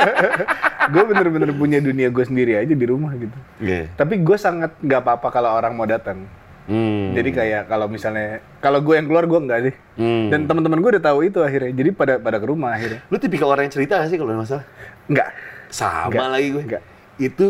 gue 0.92 1.02
bener-bener 1.04 1.52
punya 1.52 1.78
dunia 1.78 2.08
gue 2.08 2.24
sendiri 2.24 2.56
aja 2.56 2.72
di 2.72 2.86
rumah 2.86 3.12
gitu. 3.14 3.36
Iya. 3.60 3.92
Tapi 3.92 4.24
gue 4.24 4.36
sangat 4.36 4.72
nggak 4.80 5.00
apa-apa 5.04 5.28
kalau 5.28 5.52
orang 5.52 5.76
mau 5.76 5.84
datang. 5.84 6.24
Hmm. 6.66 7.14
Jadi 7.14 7.30
kayak 7.30 7.70
kalau 7.70 7.86
misalnya 7.86 8.40
kalau 8.58 8.82
gue 8.82 8.94
yang 8.96 9.06
keluar 9.06 9.28
gue 9.28 9.38
enggak 9.38 9.60
sih. 9.70 9.74
Hmm. 10.00 10.32
Dan 10.32 10.48
teman-teman 10.48 10.80
gue 10.80 10.90
udah 10.96 11.04
tahu 11.04 11.28
itu 11.28 11.38
akhirnya. 11.44 11.70
Jadi 11.70 11.90
pada 11.92 12.16
pada 12.18 12.40
ke 12.40 12.46
rumah 12.48 12.72
akhirnya. 12.72 13.04
Lu 13.06 13.20
tipikal 13.20 13.52
orang 13.52 13.68
yang 13.68 13.74
cerita 13.74 14.00
gak 14.00 14.08
sih 14.10 14.18
kalau 14.18 14.32
ada 14.32 14.40
masalah? 14.40 14.64
Enggak. 15.06 15.28
Sama 15.68 16.08
Nggak, 16.10 16.28
lagi 16.32 16.48
gue. 16.50 16.62
nggak. 16.64 16.82
Itu 17.20 17.46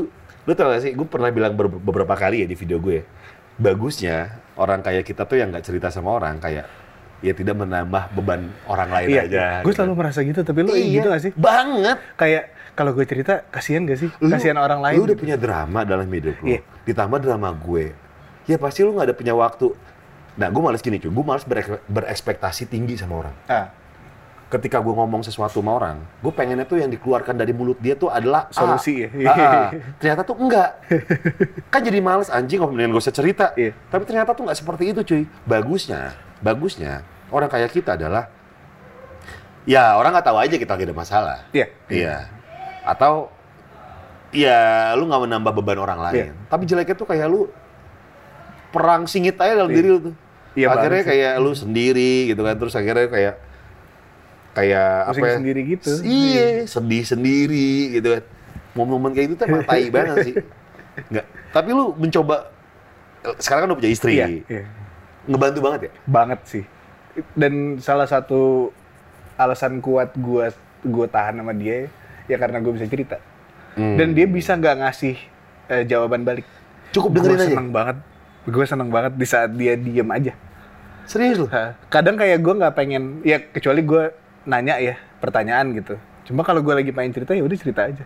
Lu 0.46 0.54
tau 0.54 0.70
gak 0.70 0.78
sih, 0.78 0.94
gue 0.94 1.02
pernah 1.02 1.26
bilang 1.34 1.58
ber- 1.58 1.82
beberapa 1.82 2.14
kali 2.14 2.42
ya 2.42 2.46
di 2.46 2.54
video 2.54 2.78
gue 2.78 3.02
ya, 3.02 3.04
bagusnya 3.58 4.30
orang 4.56 4.80
kayak 4.80 5.04
kita 5.04 5.24
tuh 5.24 5.36
yang 5.36 5.48
nggak 5.48 5.62
cerita 5.62 5.88
sama 5.88 6.12
orang 6.12 6.36
kayak 6.36 6.64
ya 7.18 7.32
tidak 7.32 7.56
menambah 7.56 8.12
beban 8.12 8.52
orang 8.66 8.88
lain 8.90 9.08
Iya, 9.08 9.22
aja. 9.24 9.40
gue 9.60 9.72
gitu. 9.72 9.80
selalu 9.80 9.94
merasa 9.96 10.20
gitu, 10.20 10.40
tapi 10.40 10.58
lu 10.60 10.70
Iya, 10.70 11.00
gitu 11.00 11.08
gak 11.08 11.22
sih? 11.22 11.32
Banget. 11.32 11.96
Kayak 12.12 12.42
kalau 12.72 12.92
gue 12.92 13.04
cerita, 13.04 13.40
kasihan 13.48 13.82
gak 13.82 13.98
sih? 13.98 14.08
Lu- 14.20 14.28
Kasihan 14.28 14.56
orang 14.56 14.84
lain. 14.84 14.96
Lu 14.96 15.04
udah 15.04 15.16
gitu. 15.16 15.24
punya 15.24 15.36
drama 15.36 15.80
dalam 15.82 16.04
hidup 16.06 16.36
lu. 16.38 16.46
Iya. 16.46 16.60
Ditambah 16.84 17.18
drama 17.18 17.48
gue. 17.50 17.96
Ya 18.44 18.56
pasti 18.56 18.84
lu 18.84 18.92
nggak 18.92 19.06
ada 19.06 19.16
punya 19.16 19.32
waktu. 19.32 19.72
Nah, 20.36 20.52
gue 20.52 20.60
males 20.60 20.78
gini 20.78 21.00
cuy. 21.00 21.08
Gue 21.08 21.24
males 21.24 21.42
berek- 21.42 21.82
berekspektasi 21.88 22.68
tinggi 22.68 22.94
sama 22.94 23.24
orang. 23.24 23.34
Ah, 23.46 23.72
Ketika 24.46 24.78
gue 24.78 24.94
ngomong 24.94 25.26
sesuatu 25.26 25.58
sama 25.58 25.74
orang, 25.74 25.98
gue 26.22 26.30
pengennya 26.30 26.62
tuh 26.62 26.78
yang 26.78 26.86
dikeluarkan 26.86 27.34
dari 27.34 27.50
mulut 27.50 27.82
dia 27.82 27.98
tuh 27.98 28.06
adalah 28.14 28.46
A. 28.46 28.54
Solusi 28.54 29.02
ya? 29.02 29.08
A, 29.26 29.34
A. 29.34 29.62
Ternyata 29.98 30.22
tuh 30.22 30.38
enggak. 30.38 30.70
kan 31.74 31.82
jadi 31.82 31.98
males 31.98 32.30
anjing 32.30 32.62
ngomongin 32.62 32.94
gue 32.94 33.02
usah 33.02 33.10
cerita. 33.10 33.50
Iya. 33.58 33.74
Tapi 33.90 34.06
ternyata 34.06 34.38
tuh 34.38 34.46
nggak 34.46 34.58
seperti 34.62 34.94
itu 34.94 35.02
cuy. 35.02 35.22
Bagusnya, 35.42 36.14
bagusnya 36.38 37.02
orang 37.34 37.50
kayak 37.50 37.74
kita 37.74 37.98
adalah 37.98 38.30
ya 39.66 39.98
orang 39.98 40.14
nggak 40.14 40.26
tahu 40.30 40.38
aja 40.38 40.54
kita 40.54 40.72
lagi 40.78 40.84
ada 40.86 40.94
masalah. 40.94 41.38
Iya. 41.50 41.66
Iya. 41.90 42.16
Atau 42.86 43.34
ya 44.30 44.94
lu 44.94 45.10
nggak 45.10 45.22
menambah 45.26 45.52
beban 45.58 45.78
orang 45.82 45.98
lain. 46.06 46.14
Iya. 46.14 46.26
Tapi 46.46 46.62
jeleknya 46.70 46.94
tuh 46.94 47.08
kayak 47.10 47.26
lu 47.26 47.50
perang 48.70 49.10
singit 49.10 49.34
aja 49.42 49.58
dalam 49.58 49.74
Iya. 49.74 49.76
diri 49.82 49.88
lu 49.90 49.98
tuh. 50.12 50.14
Iya 50.56 50.72
akhirnya 50.72 51.02
banget 51.02 51.10
kayak 51.10 51.32
lu 51.42 51.50
sendiri 51.50 52.30
gitu 52.30 52.46
kan. 52.46 52.54
Terus 52.54 52.74
akhirnya 52.78 53.10
kayak 53.10 53.34
kayak 54.56 55.12
Pusing 55.12 55.20
apa 55.20 55.26
ya? 55.28 55.36
sendiri 55.36 55.60
gitu. 55.68 55.90
Iya, 56.00 56.48
sedih 56.64 57.04
sendiri 57.04 57.70
gitu 58.00 58.08
kan. 58.16 58.24
Momen-momen 58.72 59.12
kayak 59.12 59.26
gitu 59.28 59.34
tuh 59.36 59.46
emang 59.52 59.64
tai 59.68 59.86
banget 59.92 60.16
sih. 60.24 60.34
Enggak. 61.12 61.26
Tapi 61.52 61.68
lu 61.76 61.84
mencoba 61.92 62.36
sekarang 63.36 63.60
kan 63.66 63.68
udah 63.72 63.78
punya 63.78 63.92
istri. 63.92 64.12
Iya, 64.16 64.26
iya. 64.48 64.64
Ngebantu 65.28 65.58
banget 65.60 65.80
ya? 65.84 65.92
Banget 66.08 66.40
sih. 66.48 66.64
Dan 67.36 67.76
salah 67.84 68.08
satu 68.08 68.72
alasan 69.36 69.84
kuat 69.84 70.16
gue 70.16 70.48
gue 70.86 71.06
tahan 71.12 71.36
sama 71.36 71.52
dia 71.52 71.92
ya 72.24 72.36
karena 72.40 72.56
gue 72.64 72.72
bisa 72.72 72.88
cerita. 72.88 73.20
Hmm. 73.76 74.00
Dan 74.00 74.16
dia 74.16 74.24
bisa 74.24 74.56
nggak 74.56 74.76
ngasih 74.80 75.16
eh, 75.68 75.84
jawaban 75.84 76.24
balik. 76.24 76.48
Cukup 76.96 77.20
dengerin 77.20 77.36
aja. 77.36 77.48
seneng 77.52 77.68
banget. 77.74 77.96
Gue 78.48 78.64
seneng 78.64 78.88
banget 78.88 79.12
di 79.18 79.26
saat 79.28 79.52
dia 79.52 79.76
diem 79.76 80.08
aja. 80.08 80.32
Serius 81.06 81.38
lu? 81.38 81.46
Kadang 81.86 82.18
kayak 82.18 82.42
gue 82.42 82.54
nggak 82.56 82.74
pengen, 82.74 83.22
ya 83.22 83.38
kecuali 83.38 83.82
gue 83.82 84.04
nanya 84.46 84.78
ya 84.78 84.94
pertanyaan 85.18 85.74
gitu. 85.74 85.98
Cuma 86.30 86.46
kalau 86.46 86.62
gue 86.62 86.74
lagi 86.74 86.90
pengen 86.94 87.12
cerita 87.12 87.34
ya 87.34 87.42
udah 87.42 87.58
cerita 87.58 87.86
aja. 87.86 88.04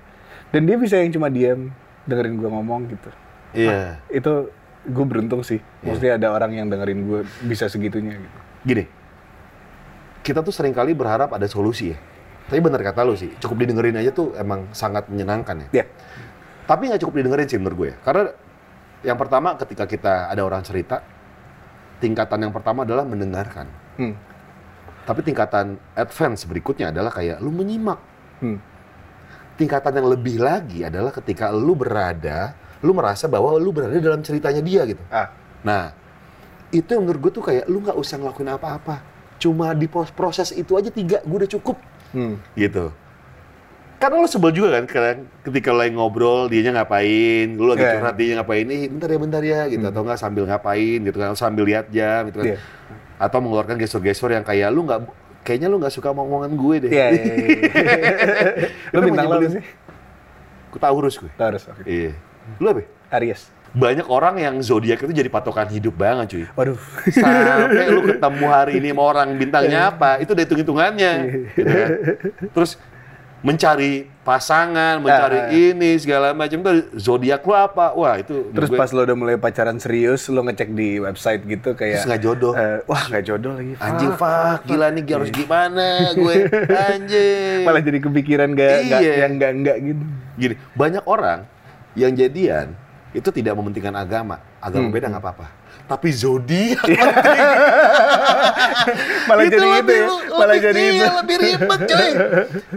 Dan 0.50 0.66
dia 0.66 0.76
bisa 0.80 0.98
yang 0.98 1.12
cuma 1.14 1.30
diem 1.30 1.70
dengerin 2.08 2.34
gue 2.40 2.48
ngomong 2.50 2.80
gitu. 2.90 3.10
Iya. 3.54 4.00
Itu 4.08 4.50
gue 4.88 5.04
beruntung 5.04 5.44
sih. 5.44 5.60
Maksudnya 5.84 6.16
ada 6.16 6.32
orang 6.32 6.56
yang 6.56 6.66
dengerin 6.66 7.06
gue 7.06 7.20
bisa 7.44 7.68
segitunya 7.68 8.16
gitu. 8.16 8.38
Gini, 8.60 8.84
kita 10.24 10.40
tuh 10.44 10.52
sering 10.52 10.72
kali 10.72 10.96
berharap 10.96 11.32
ada 11.32 11.46
solusi 11.48 11.92
ya. 11.92 11.98
Tapi 12.50 12.58
benar 12.58 12.82
kata 12.82 13.06
lu 13.06 13.14
sih, 13.14 13.30
cukup 13.38 13.62
didengerin 13.62 13.94
aja 13.94 14.10
tuh 14.10 14.34
emang 14.34 14.66
sangat 14.74 15.06
menyenangkan 15.06 15.70
ya. 15.70 15.82
Ya, 15.82 15.84
Tapi 16.66 16.90
nggak 16.90 17.00
cukup 17.06 17.22
didengerin 17.22 17.46
sih 17.46 17.58
menurut 17.62 17.76
gue 17.78 17.88
ya. 17.94 17.96
Karena 18.02 18.22
yang 19.06 19.16
pertama 19.16 19.54
ketika 19.54 19.86
kita 19.86 20.26
ada 20.26 20.42
orang 20.42 20.66
cerita, 20.66 20.98
tingkatan 22.02 22.48
yang 22.48 22.52
pertama 22.52 22.82
adalah 22.82 23.06
mendengarkan. 23.06 23.70
hmm. 24.00 24.29
Tapi 25.10 25.26
tingkatan 25.26 25.74
advance 25.98 26.46
berikutnya 26.46 26.94
adalah 26.94 27.10
kayak 27.10 27.42
lu 27.42 27.50
menyimak. 27.50 27.98
Hmm. 28.38 28.62
Tingkatan 29.58 29.98
yang 29.98 30.06
lebih 30.06 30.38
lagi 30.38 30.86
adalah 30.86 31.10
ketika 31.10 31.50
lu 31.50 31.74
berada, 31.74 32.54
lu 32.78 32.94
merasa 32.94 33.26
bahwa 33.26 33.58
lu 33.58 33.74
berada 33.74 33.98
dalam 33.98 34.22
ceritanya 34.22 34.62
dia 34.62 34.86
gitu. 34.86 35.02
Ah, 35.10 35.34
Nah, 35.66 35.90
itu 36.70 36.86
yang 36.94 37.04
menurut 37.04 37.20
gue 37.26 37.32
tuh 37.42 37.44
kayak 37.44 37.66
lu 37.66 37.82
nggak 37.82 37.98
usah 37.98 38.22
ngelakuin 38.22 38.54
apa-apa. 38.54 39.02
Cuma 39.42 39.74
di 39.74 39.90
proses 39.90 40.54
itu 40.54 40.78
aja 40.78 40.94
tiga, 40.94 41.18
gue 41.26 41.36
udah 41.42 41.50
cukup. 41.58 41.76
hmm. 42.14 42.34
Gitu. 42.54 42.94
Karena 44.00 44.16
lu 44.16 44.24
sebel 44.24 44.56
juga 44.56 44.80
kan, 44.80 44.88
kadang 44.88 45.28
ketika 45.44 45.76
lagi 45.76 45.92
ngobrol, 45.92 46.48
dianya 46.48 46.80
ngapain, 46.80 47.52
lu 47.52 47.68
lagi 47.68 47.84
Iya. 47.84 47.92
curhat, 48.00 48.14
dia 48.16 48.32
ngapain, 48.40 48.64
eh 48.64 48.88
bentar 48.88 49.08
ya, 49.12 49.18
bentar 49.20 49.42
ya, 49.44 49.60
gitu. 49.68 49.84
Atau 49.84 50.00
nggak 50.08 50.16
sambil 50.16 50.44
ngapain, 50.48 50.98
gitu 51.04 51.16
kan, 51.20 51.36
sambil 51.36 51.68
lihat 51.68 51.92
jam, 51.92 52.32
gitu 52.32 52.40
kan. 52.40 52.46
Iya. 52.48 52.58
Atau 53.20 53.44
mengeluarkan 53.44 53.76
gestur-gestur 53.76 54.32
yang 54.32 54.40
kayak, 54.40 54.72
lu 54.72 54.88
nggak, 54.88 55.04
kayaknya 55.44 55.68
lu 55.68 55.76
nggak 55.76 55.92
suka 55.92 56.16
omongan 56.16 56.56
gue 56.56 56.76
deh. 56.88 56.90
Iya, 56.96 57.06
iya, 57.12 57.24
iya. 57.28 57.48
Itu 58.88 58.96
Lu 58.96 59.00
bintang 59.04 59.28
lo 59.28 59.36
sih? 59.44 59.62
Gue 60.72 60.80
Taurus 60.80 61.14
gue. 61.20 61.30
Taurus, 61.36 61.62
oke. 61.68 61.84
Iya. 61.84 62.16
Lu 62.56 62.66
apa? 62.72 62.82
Aries. 63.20 63.52
Banyak 63.70 64.08
orang 64.10 64.34
yang 64.40 64.54
zodiak 64.64 64.98
itu 64.98 65.12
jadi 65.12 65.28
patokan 65.30 65.68
hidup 65.70 65.94
banget 65.94 66.26
cuy. 66.34 66.44
Waduh. 66.56 66.80
Sampai 67.12 67.86
lu 67.92 68.02
ketemu 68.02 68.44
hari 68.48 68.72
ini 68.80 68.90
sama 68.90 69.02
orang 69.12 69.28
bintangnya 69.36 69.92
apa, 69.92 70.18
itu 70.24 70.32
udah 70.32 70.42
hitung-hitungannya. 70.42 71.12
Gitu 71.52 71.68
kan. 71.68 71.88
Terus 72.50 72.80
mencari 73.40 74.04
pasangan, 74.20 74.98
mencari 74.98 75.38
Ah. 75.38 75.48
ini 75.48 75.96
segala 75.96 76.30
macam 76.30 76.60
tuh 76.60 76.74
zodiak 76.94 77.40
lu 77.40 77.52
apa? 77.52 77.92
Wah, 77.92 78.16
itu 78.16 78.50
Terus 78.50 78.68
gue- 78.68 78.76
pas 78.76 78.88
lo 78.88 79.00
udah 79.00 79.14
mulai 79.14 79.36
pacaran 79.36 79.76
serius, 79.76 80.28
lo 80.28 80.40
ngecek 80.40 80.70
di 80.70 80.96
website 80.96 81.42
gitu 81.44 81.72
kayak... 81.72 81.98
Terus 81.98 82.06
nggak 82.06 82.22
jodoh. 82.22 82.52
eh, 82.52 82.84
wah, 82.84 83.02
nggak 83.02 83.24
jodoh 83.24 83.52
lagi. 83.54 83.72
anjing 83.76 84.12
Fuck. 84.12 84.20
fuck, 84.20 84.60
gila 84.66 84.86
nih 84.90 85.02
harus 85.08 85.30
gimana 85.30 85.86
gue 86.12 86.36
anjing. 86.92 87.60
Malah 87.64 87.82
jadi 87.82 87.98
kepikiran 87.98 88.48
gak, 88.52 88.76
Iya. 88.84 89.12
yang 89.20 89.32
enggak-enggak 89.34 89.76
gitu. 89.82 90.02
Gini, 90.36 90.54
banyak 90.72 91.04
orang 91.04 91.48
yang 91.92 92.12
jadian 92.12 92.76
itu 93.10 93.28
tidak 93.30 93.52
mementingkan 93.52 93.94
agama. 93.94 94.38
Agama 94.58 94.86
Hmm. 94.86 94.94
beda 94.94 95.06
nggak 95.08 95.22
apa-apa. 95.22 95.46
Tapi 95.90 96.08
zodiak 96.14 96.86
Malah 99.26 99.42
itu 99.42 99.58
jadi 99.58 99.68
lebih, 99.82 99.98
gitu 99.98 100.14
ya. 100.14 100.30
Malah 100.30 100.46
lebih, 100.46 100.62
jadi 100.62 100.80
iya, 100.80 100.90
itu. 100.94 101.06
lebih 101.18 101.36
ribet 101.42 101.80
coy. 101.82 102.08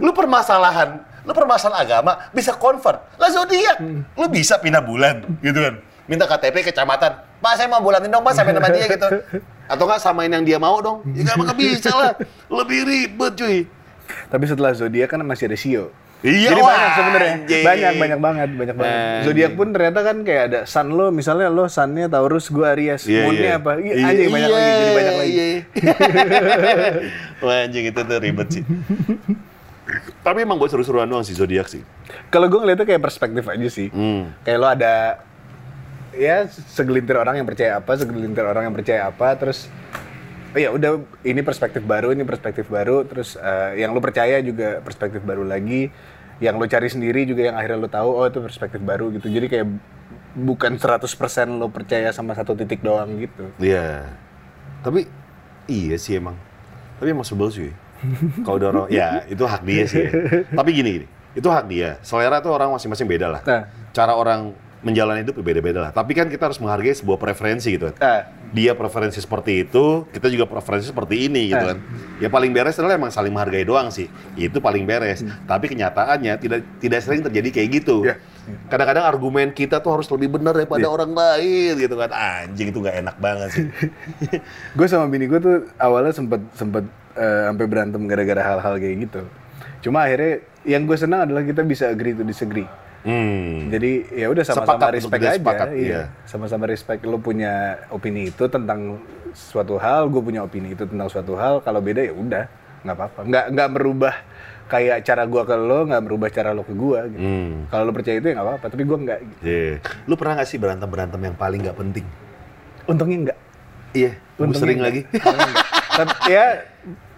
Lu 0.02 0.10
permasalahan, 0.10 0.88
lu 1.22 1.32
permasalahan 1.32 1.78
agama 1.78 2.12
bisa 2.34 2.52
convert. 2.54 2.98
Lah 3.16 3.30
zodiak, 3.30 3.78
Hmm. 3.78 4.02
lu 4.18 4.26
bisa 4.26 4.58
pindah 4.58 4.82
bulan 4.82 5.22
gitu 5.40 5.58
kan. 5.58 5.74
Minta 6.04 6.28
KTP 6.28 6.68
kecamatan. 6.68 7.16
Pak 7.40 7.52
saya 7.56 7.68
mau 7.68 7.80
bulanin 7.80 8.10
dong 8.10 8.24
Pak 8.24 8.34
sampai 8.36 8.52
nama 8.52 8.68
dia 8.68 8.86
gitu. 8.88 9.08
Atau 9.64 9.84
nggak 9.88 10.00
samain 10.02 10.28
yang 10.28 10.44
dia 10.44 10.58
mau 10.60 10.76
dong. 10.82 11.00
Ya 11.16 11.32
nggak 11.32 11.56
bisa 11.56 11.90
lah. 11.94 12.12
Lebih 12.50 12.80
ribet 12.84 13.32
cuy. 13.38 13.58
Tapi 14.28 14.44
setelah 14.44 14.76
zodiak 14.76 15.08
kan 15.08 15.22
masih 15.24 15.48
ada 15.48 15.56
Sio. 15.56 15.88
Iya, 16.24 16.56
Jadi 16.56 16.62
wah, 16.64 16.72
banyak 16.72 16.92
sebenarnya. 16.96 17.34
Banyak, 17.44 17.92
banyak 18.00 18.20
banget, 18.24 18.48
banyak 18.56 18.76
banget. 18.80 19.20
Zodiak 19.28 19.52
pun 19.60 19.68
ternyata 19.76 20.00
kan 20.00 20.16
kayak 20.24 20.42
ada 20.48 20.60
sun 20.64 20.88
lo, 20.96 21.12
misalnya 21.12 21.52
lo 21.52 21.68
sunnya 21.68 22.08
Taurus, 22.08 22.48
gue 22.48 22.64
Aries. 22.64 23.04
Iya, 23.04 23.28
Moonnya 23.28 23.44
iya. 23.44 23.60
apa? 23.60 23.70
Iya, 23.76 23.92
Iya, 23.92 24.06
anjing 24.08 24.28
banyak 24.32 24.48
iya, 24.48 24.56
lagi, 24.56 24.72
jadi 24.72 24.92
banyak 24.96 25.14
lagi. 25.20 25.32
iya. 25.36 25.58
Wah 27.44 27.56
anjing 27.68 27.84
itu 27.92 28.00
tuh 28.00 28.18
ribet 28.24 28.48
sih. 28.48 28.64
Tapi 30.24 30.38
emang 30.40 30.56
buat 30.56 30.72
seru-seruan 30.72 31.04
doang 31.04 31.28
sih 31.28 31.36
zodiak 31.36 31.68
sih. 31.68 31.84
Kalau 32.32 32.48
gue 32.48 32.56
ngeliatnya 32.56 32.88
kayak 32.88 33.04
perspektif 33.04 33.44
aja 33.44 33.68
sih. 33.68 33.92
Hmm. 33.92 34.32
Kayak 34.48 34.58
lo 34.64 34.68
ada 34.72 34.94
ya 36.16 36.48
segelintir 36.48 37.20
orang 37.20 37.36
yang 37.36 37.44
percaya 37.44 37.84
apa, 37.84 38.00
segelintir 38.00 38.48
orang 38.48 38.72
yang 38.72 38.74
percaya 38.74 39.12
apa, 39.12 39.28
terus 39.36 39.68
oh 40.54 40.60
ya 40.62 40.70
udah 40.70 41.02
ini 41.26 41.42
perspektif 41.44 41.82
baru, 41.84 42.14
ini 42.14 42.22
perspektif 42.24 42.70
baru, 42.70 43.02
terus 43.04 43.34
eh, 43.36 43.82
yang 43.82 43.92
lo 43.92 44.00
percaya 44.00 44.38
juga 44.40 44.78
perspektif 44.80 45.20
baru 45.20 45.42
lagi, 45.42 45.90
yang 46.44 46.60
lo 46.60 46.68
cari 46.68 46.92
sendiri 46.92 47.24
juga 47.24 47.48
yang 47.48 47.56
akhirnya 47.56 47.78
lo 47.80 47.88
tahu 47.88 48.10
oh 48.12 48.26
itu 48.28 48.38
perspektif 48.44 48.84
baru 48.84 49.08
gitu. 49.16 49.32
Jadi 49.32 49.46
kayak 49.48 49.66
bukan 50.36 50.76
100% 50.76 51.00
lo 51.56 51.72
percaya 51.72 52.12
sama 52.12 52.36
satu 52.36 52.52
titik 52.52 52.84
doang 52.84 53.08
gitu. 53.16 53.48
Iya. 53.56 54.12
Tapi 54.84 55.08
iya 55.64 55.96
sih 55.96 56.20
emang. 56.20 56.36
Tapi 57.00 57.08
emang 57.16 57.24
sebel 57.24 57.48
sih. 57.48 57.72
Kalau 58.44 58.60
udah 58.60 58.68
orang, 58.68 58.86
ya 58.92 59.24
itu 59.24 59.40
hak 59.48 59.64
dia 59.64 59.84
sih. 59.88 60.04
ya. 60.04 60.10
Tapi 60.52 60.70
gini, 60.76 60.90
gini, 61.00 61.06
itu 61.32 61.48
hak 61.48 61.64
dia. 61.72 61.96
Selera 62.04 62.44
tuh 62.44 62.52
orang 62.52 62.68
masing-masing 62.76 63.08
beda 63.08 63.32
lah. 63.32 63.42
Nah. 63.48 63.64
Cara 63.96 64.12
orang 64.12 64.52
menjalani 64.84 65.24
hidup 65.24 65.40
beda-beda 65.40 65.80
lah. 65.88 65.90
Tapi 65.90 66.12
kan 66.12 66.28
kita 66.28 66.46
harus 66.52 66.60
menghargai 66.60 66.92
sebuah 66.92 67.16
preferensi 67.16 67.72
gitu. 67.72 67.88
Ah. 67.98 68.28
Dia 68.52 68.76
preferensi 68.76 69.18
seperti 69.18 69.64
itu, 69.66 70.04
kita 70.12 70.28
juga 70.28 70.44
preferensi 70.46 70.86
seperti 70.86 71.26
ini 71.26 71.50
gitu 71.50 71.64
Ah. 71.64 71.74
kan. 71.74 71.78
Ya 72.20 72.28
paling 72.28 72.52
beres 72.52 72.76
adalah 72.76 73.00
emang 73.00 73.10
saling 73.10 73.32
menghargai 73.32 73.64
doang 73.64 73.88
sih. 73.88 74.06
Itu 74.36 74.60
paling 74.60 74.84
beres. 74.84 75.24
Tapi 75.48 75.72
kenyataannya 75.72 76.36
tidak 76.36 76.60
tidak 76.78 77.00
sering 77.00 77.24
terjadi 77.24 77.48
kayak 77.50 77.68
gitu. 77.82 78.04
Iya. 78.04 78.20
Kadang-kadang 78.68 79.08
argumen 79.08 79.56
kita 79.56 79.80
tuh 79.80 79.96
harus 79.96 80.06
lebih 80.12 80.36
benar 80.36 80.52
daripada 80.52 80.84
orang 80.84 81.16
lain 81.16 81.80
gitu 81.80 81.96
kan. 81.96 82.12
Anjing 82.12 82.68
itu 82.68 82.78
nggak 82.78 82.96
enak 83.00 83.16
banget 83.16 83.48
sih. 83.56 83.66
gue 84.76 84.86
sama 84.86 85.08
bini 85.08 85.24
gue 85.24 85.40
tuh 85.40 85.56
awalnya 85.80 86.12
sempet 86.12 86.44
sempet 86.52 86.84
eh, 87.16 87.42
sampai 87.48 87.64
berantem 87.64 88.04
gara-gara 88.04 88.44
hal-hal 88.44 88.76
kayak 88.76 88.96
gitu. 89.08 89.24
Cuma 89.80 90.04
akhirnya 90.04 90.44
yang 90.68 90.84
gue 90.84 90.96
senang 90.96 91.24
adalah 91.24 91.40
kita 91.40 91.64
bisa 91.64 91.88
agree 91.88 92.12
to 92.12 92.20
disagree. 92.20 92.68
Hmm. 93.04 93.68
Jadi 93.68 94.08
ya 94.16 94.32
udah 94.32 94.44
sama-sama 94.48 94.88
respect 94.96 95.20
aja, 95.20 95.36
sepakat, 95.36 95.68
iya. 95.76 95.84
iya. 95.84 96.02
Sama-sama 96.24 96.64
respect. 96.64 97.04
Lo 97.04 97.20
punya 97.20 97.84
opini 97.92 98.32
itu 98.32 98.48
tentang 98.48 98.96
suatu 99.36 99.76
hal, 99.76 100.08
gue 100.08 100.22
punya 100.24 100.40
opini 100.40 100.72
itu 100.72 100.88
tentang 100.88 101.12
suatu 101.12 101.36
hal. 101.36 101.60
Kalau 101.60 101.84
beda 101.84 102.00
ya 102.00 102.16
udah, 102.16 102.44
nggak 102.80 102.96
apa-apa. 102.96 103.20
Nggak 103.28 103.44
nggak 103.52 103.68
merubah 103.76 104.14
kayak 104.64 105.04
cara 105.04 105.28
gua 105.28 105.44
ke 105.44 105.56
lo 105.60 105.84
nggak 105.84 106.02
merubah 106.02 106.28
cara 106.32 106.50
lo 106.56 106.64
ke 106.64 106.72
gua 106.72 107.04
gitu. 107.12 107.20
Hmm. 107.20 107.68
Kalau 107.68 107.82
lo 107.84 107.92
percaya 107.92 108.16
itu 108.16 108.26
ya 108.32 108.34
nggak 108.40 108.48
apa-apa, 108.48 108.66
tapi 108.72 108.82
gua 108.88 108.98
nggak. 109.00 109.18
Gitu. 109.20 109.40
Iya. 109.44 109.72
Lu 110.08 110.14
pernah 110.16 110.34
gak 110.40 110.48
sih 110.48 110.58
berantem-berantem 110.60 111.20
yang 111.20 111.36
paling 111.36 111.60
nggak 111.60 111.76
penting? 111.76 112.06
Untungnya 112.88 113.18
nggak. 113.30 113.38
Iya. 113.92 114.12
Lu 114.40 114.48
Untungnya 114.48 114.60
sering 114.64 114.78
nggak. 114.80 114.88
lagi. 114.88 115.00
Nggak. 115.12 115.64
Tapi 115.94 116.14
ya 116.32 116.46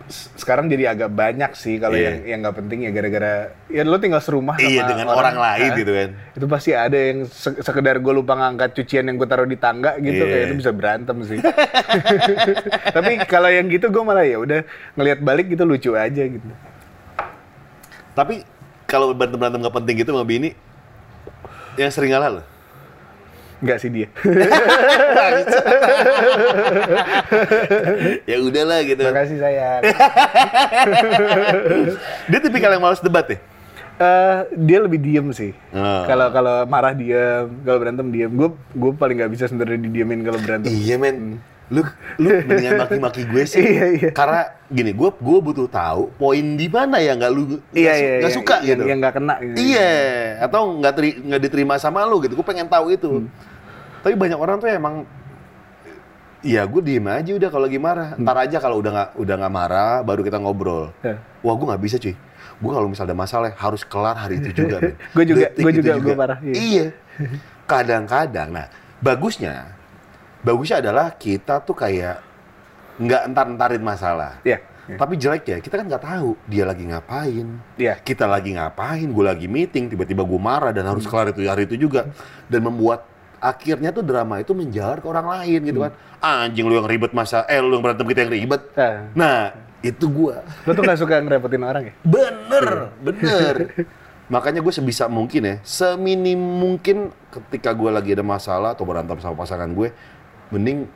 sekarang 0.09 0.67
jadi 0.67 0.93
agak 0.93 1.11
banyak 1.11 1.51
sih 1.53 1.77
kalau 1.77 1.93
Iya. 1.93 2.07
yang 2.07 2.17
yang 2.25 2.39
nggak 2.41 2.57
penting 2.57 2.79
ya 2.81 2.91
gara-gara 2.91 3.33
ya 3.67 3.83
lo 3.83 3.97
tinggal 3.97 4.19
serumah 4.19 4.55
sama 4.55 4.69
Iya, 4.69 4.83
dengan 4.85 5.07
orang 5.09 5.35
lain 5.35 5.69
kan. 5.69 5.77
gitu 5.77 5.93
kan. 5.93 6.09
Itu 6.33 6.47
pasti 6.47 6.71
ada 6.71 6.95
yang 6.95 7.19
se- 7.25 7.59
sekedar 7.59 7.99
gue 7.99 8.13
lupa 8.13 8.35
ngangkat 8.35 8.71
cucian 8.73 9.03
yang 9.05 9.17
gue 9.17 9.25
taruh 9.25 9.45
di 9.45 9.55
tangga 9.55 9.99
gitu 9.99 10.15
Iya. 10.17 10.31
kayak 10.31 10.45
itu 10.45 10.55
bisa 10.57 10.71
berantem 10.71 11.17
sih. 11.23 11.39
Tapi 12.97 13.11
kalau 13.25 13.49
yang 13.49 13.67
gitu 13.67 13.89
gue 13.89 14.03
malah 14.03 14.23
ya 14.23 14.39
udah 14.39 14.63
ngelihat 14.95 15.19
balik 15.21 15.47
gitu 15.49 15.63
lucu 15.63 15.91
aja 15.93 16.23
gitu. 16.23 16.49
Tapi 18.13 18.47
kalau 18.85 19.11
berantem-berantem 19.11 19.61
nggak 19.61 19.77
penting 19.77 19.95
gitu 19.99 20.11
sama 20.11 20.23
bini, 20.23 20.55
yang 21.75 21.91
sering 21.91 22.11
ngalah 22.11 22.31
lo? 22.31 22.43
Enggak 23.57 23.81
sih 23.81 23.89
dia. 23.89 24.13
ya 28.31 28.37
udahlah 28.45 28.85
gitu. 28.85 29.01
Makasih 29.01 29.41
sayang. 29.41 29.81
Dia 32.31 32.39
tipikal 32.45 32.77
yang 32.77 32.85
malas 32.85 33.01
debat 33.01 33.25
ya? 33.33 33.41
Eh, 33.97 34.61
dia 34.61 34.85
lebih 34.85 35.01
diem 35.01 35.25
sih. 35.33 35.57
Oh. 35.73 36.05
Kalau 36.05 36.29
kalau 36.29 36.69
marah 36.69 36.93
diem, 36.93 37.49
kalau 37.65 37.81
berantem 37.81 38.13
diem. 38.13 38.29
Gue 38.29 38.53
gue 38.77 38.93
paling 38.93 39.17
nggak 39.17 39.33
bisa 39.33 39.49
sebenarnya 39.49 39.89
didiemin 39.89 40.21
kalau 40.21 40.37
berantem. 40.37 40.69
Iya 40.69 41.01
men. 41.01 41.41
Lu 41.67 41.83
lu 42.17 42.29
mendingan 42.41 42.79
maki-maki 42.79 43.27
gue 43.27 43.43
sih. 43.43 43.59
Iya, 43.59 43.85
iya. 43.93 44.11
Karena 44.11 44.41
gini, 44.67 44.95
gue 44.95 45.11
gue 45.11 45.39
butuh 45.41 45.67
tahu 45.67 46.15
poin 46.15 46.55
di 46.55 46.67
mana 46.67 46.99
ya 46.99 47.13
nggak 47.13 47.31
lu 47.31 47.43
nggak 47.49 47.63
Iya 47.73 47.93
su- 47.93 48.01
iya. 48.01 48.15
iya, 48.17 48.29
suka 48.31 48.57
yang, 48.59 48.67
gitu. 48.69 48.83
Yang 48.87 48.99
nggak 49.03 49.15
kena. 49.15 49.35
Gitu. 49.37 49.57
Iya, 49.59 49.93
atau 50.41 50.61
nggak 50.79 50.95
teri- 50.95 51.19
nggak 51.19 51.41
diterima 51.43 51.75
sama 51.77 52.05
lu 52.05 52.23
gitu. 52.23 52.35
Gue 52.35 52.47
pengen 52.47 52.67
tahu 52.67 52.87
itu. 52.91 53.11
Hmm. 53.21 53.29
Tapi 54.01 54.15
banyak 54.15 54.39
orang 54.39 54.57
tuh 54.57 54.69
emang 54.69 55.03
Iya, 56.41 56.63
gue 56.63 56.79
diem 56.79 57.03
aja 57.03 57.33
udah 57.35 57.49
kalau 57.51 57.65
lagi 57.67 57.75
marah. 57.77 58.15
Hmm. 58.15 58.23
Ntar 58.23 58.37
aja 58.47 58.57
kalau 58.57 58.79
udah 58.79 58.91
nggak 58.93 59.11
udah 59.19 59.35
nggak 59.35 59.51
marah, 59.53 59.95
baru 60.01 60.23
kita 60.23 60.39
ngobrol. 60.39 60.95
Ya. 61.03 61.19
Wah, 61.43 61.55
gue 61.59 61.67
nggak 61.67 61.83
bisa 61.83 61.97
cuy. 61.99 62.15
Gue 62.57 62.71
kalau 62.71 62.87
misalnya 62.87 63.11
ada 63.11 63.19
masalah 63.19 63.51
harus 63.53 63.83
kelar 63.83 64.15
hari 64.15 64.39
itu 64.39 64.55
juga. 64.55 64.79
Gua 65.17 65.25
juga- 65.27 65.51
itu 65.51 65.71
juga, 65.77 65.93
gua 65.99 66.15
parah, 66.15 66.39
iya. 66.41 66.55
Iya. 66.55 66.87
Kadang-kadang, 67.67 68.49
nah 68.49 68.67
bagusnya, 69.03 69.76
bagusnya 70.47 70.79
adalah 70.79 71.11
kita 71.19 71.59
tuh 71.67 71.75
kayak 71.75 72.23
nggak 73.03 73.23
entar-entarin 73.35 73.83
masalah. 73.83 74.39
Iya. 74.47 74.63
iya. 74.87 74.97
Tapi 74.97 75.19
jeleknya 75.19 75.59
kita 75.59 75.75
kan 75.83 75.87
nggak 75.91 76.05
tahu 76.07 76.39
dia 76.47 76.63
lagi 76.63 76.87
ngapain. 76.87 77.47
Iya. 77.75 77.99
Kita 77.99 78.31
lagi 78.31 78.55
ngapain, 78.55 79.11
gue 79.11 79.25
lagi 79.27 79.51
meeting, 79.51 79.91
tiba-tiba 79.91 80.23
gue 80.23 80.41
marah 80.41 80.71
dan 80.71 80.87
harus 80.87 81.03
kelar 81.05 81.35
itu 81.35 81.43
hari 81.51 81.67
itu 81.67 81.75
juga. 81.75 82.07
Dan 82.47 82.63
membuat 82.63 83.03
akhirnya 83.43 83.91
tuh 83.91 84.07
drama 84.07 84.39
itu 84.39 84.55
menjalar 84.55 85.03
ke 85.03 85.07
orang 85.11 85.27
lain 85.27 85.61
gitu 85.67 85.83
kan. 85.83 85.93
Anjing 86.23 86.65
lu 86.65 86.79
yang 86.79 86.89
ribet 86.89 87.11
masa, 87.13 87.43
eh 87.51 87.59
lu 87.59 87.77
yang 87.77 87.85
berantem 87.85 88.07
kita 88.07 88.25
yang 88.25 88.33
ribet. 88.33 88.63
Nah, 88.73 88.95
Nah, 89.13 89.41
itu 89.85 90.07
gua. 90.09 90.41
lo 90.65 90.71
tuh 90.73 90.83
nggak 90.87 90.99
suka 91.03 91.21
ngerepotin 91.21 91.63
orang 91.67 91.83
ya? 91.91 91.95
Bener, 92.07 92.67
bener. 93.03 93.57
Makanya 94.35 94.59
gue 94.59 94.75
sebisa 94.75 95.07
mungkin 95.07 95.39
ya, 95.47 95.57
seminim 95.63 96.35
mungkin 96.35 97.15
ketika 97.31 97.71
gue 97.71 97.87
lagi 97.95 98.11
ada 98.11 98.27
masalah 98.27 98.75
atau 98.75 98.83
berantem 98.83 99.15
sama 99.23 99.39
pasangan 99.39 99.71
gue, 99.71 99.95
mending 100.49 100.87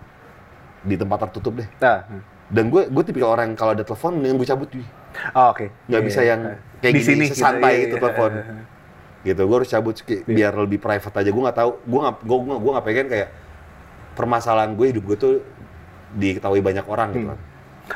di 0.81 0.95
tempat 0.95 1.27
tertutup 1.27 1.57
deh. 1.57 1.69
Nah. 1.77 2.05
Dan 2.47 2.67
gue 2.67 2.83
gue 2.85 3.03
tipikal 3.03 3.31
orang 3.31 3.53
kalau 3.53 3.73
ada 3.73 3.83
telepon 3.83 4.17
mending 4.17 4.37
gue 4.37 4.49
cabut 4.49 4.69
cuy. 4.69 4.83
Oh, 5.33 5.51
oke. 5.51 5.67
nggak 5.85 5.97
Iya, 5.97 6.07
bisa 6.07 6.21
iya. 6.21 6.29
yang 6.29 6.41
kayak 6.79 6.93
Di 6.93 6.97
gini 6.97 7.05
sini 7.05 7.25
gitu, 7.25 7.35
sesantai 7.35 7.73
iya, 7.73 7.85
itu 7.85 7.95
iya. 7.95 8.01
telepon 8.01 8.33
gitu 9.21 9.43
gue 9.43 9.53
harus 9.55 9.69
cabut 9.69 9.95
ki- 9.95 10.25
biar 10.25 10.53
lebih 10.57 10.79
private 10.79 11.13
aja 11.15 11.29
gue 11.29 11.43
nggak 11.43 11.53
tahu 11.55 11.71
gue 11.79 12.01
nggak 12.01 12.17
gue 12.23 12.39
gue 12.41 12.57
gue 12.57 12.73
nggak 12.73 12.87
pengen 12.87 13.07
kayak 13.07 13.29
permasalahan 14.11 14.73
gue 14.73 14.87
hidup 14.89 15.05
gue 15.05 15.17
tuh 15.19 15.35
diketahui 16.13 16.59
banyak 16.59 16.87
orang 16.87 17.09
gitu 17.13 17.21
Hmm. 17.23 17.37
kan 17.37 17.39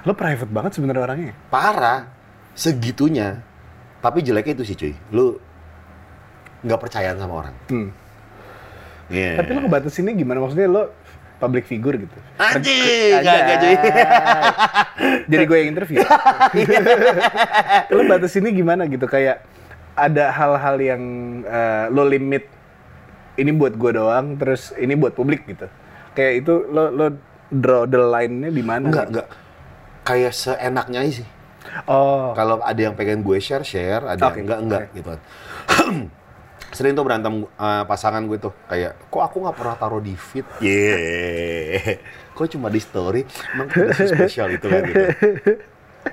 Lo 0.05 0.13
private 0.13 0.51
banget 0.51 0.71
sebenarnya 0.75 1.03
orangnya. 1.03 1.33
parah 1.49 2.13
segitunya 2.53 3.41
tapi 3.99 4.21
jeleknya 4.21 4.53
itu 4.55 4.65
sih 4.65 4.77
cuy 4.77 4.93
lu 5.11 5.41
nggak 6.61 6.77
percayaan 6.79 7.17
sama 7.17 7.35
orang 7.39 7.55
Hmm. 7.67 7.89
Iya. 9.07 9.37
Tapi 9.39 9.51
lo 9.51 9.61
ngebatasinnya 9.63 10.13
gimana? 10.13 10.41
Maksudnya 10.41 10.65
lo 10.67 10.83
public 11.37 11.65
figure 11.65 11.99
gitu? 11.99 12.17
anjing 12.37 13.21
nggak 13.21 13.39
nggak 13.39 13.59
cuy 13.59 13.75
Jadi 15.25 15.43
gue 15.45 15.57
yang 15.57 15.71
interview. 15.71 15.99
lo 17.95 18.01
batasinnya 18.07 18.51
gimana 18.51 18.87
gitu? 18.87 19.05
Kayak 19.05 19.45
ada 19.95 20.31
hal-hal 20.31 20.77
yang 20.77 21.03
eh, 21.45 21.85
lo 21.89 22.03
limit 22.03 22.47
ini 23.35 23.51
buat 23.51 23.75
gue 23.75 23.91
doang, 23.93 24.39
terus 24.39 24.71
ini 24.75 24.95
buat 24.95 25.13
publik 25.13 25.45
gitu. 25.45 25.67
Kayak 26.15 26.33
itu 26.41 26.53
lo 26.67 26.89
lo 26.89 27.07
draw 27.51 27.85
the 27.85 27.99
line-nya 27.99 28.51
di 28.51 28.63
mana? 28.63 28.89
nggak 28.89 29.07
gitu? 29.07 29.15
nggak 29.15 29.29
kayak 30.03 30.33
seenaknya 30.33 31.01
sih 31.13 31.29
Oh, 31.89 32.37
Kalau 32.37 32.61
ada 32.61 32.77
yang 32.77 32.93
pengen 32.95 33.25
gue 33.25 33.41
share, 33.41 33.65
share. 33.65 34.05
Ada 34.05 34.31
Oke, 34.31 34.39
yang 34.39 34.47
enggak, 34.47 34.61
enggak 34.63 34.83
oke. 34.85 34.95
gitu 34.95 35.09
kan. 35.09 35.21
Sering 36.75 36.93
tuh 36.93 37.07
berantem 37.07 37.35
eh, 37.47 37.85
pasangan 37.87 38.21
gue 38.21 38.37
tuh. 38.37 38.53
Kayak, 38.67 38.99
kok 39.07 39.23
aku 39.23 39.37
nggak 39.41 39.57
pernah 39.57 39.77
taruh 39.79 40.03
di 40.03 40.13
feed? 40.13 40.43
Yeah. 40.59 42.03
Kok 42.35 42.51
cuma 42.51 42.67
di 42.67 42.83
story? 42.83 43.23
Emang 43.55 43.71
udah 43.71 43.95
spesial 43.95 44.51
itu 44.51 44.67
kan 44.67 44.83
gitu. 44.83 45.07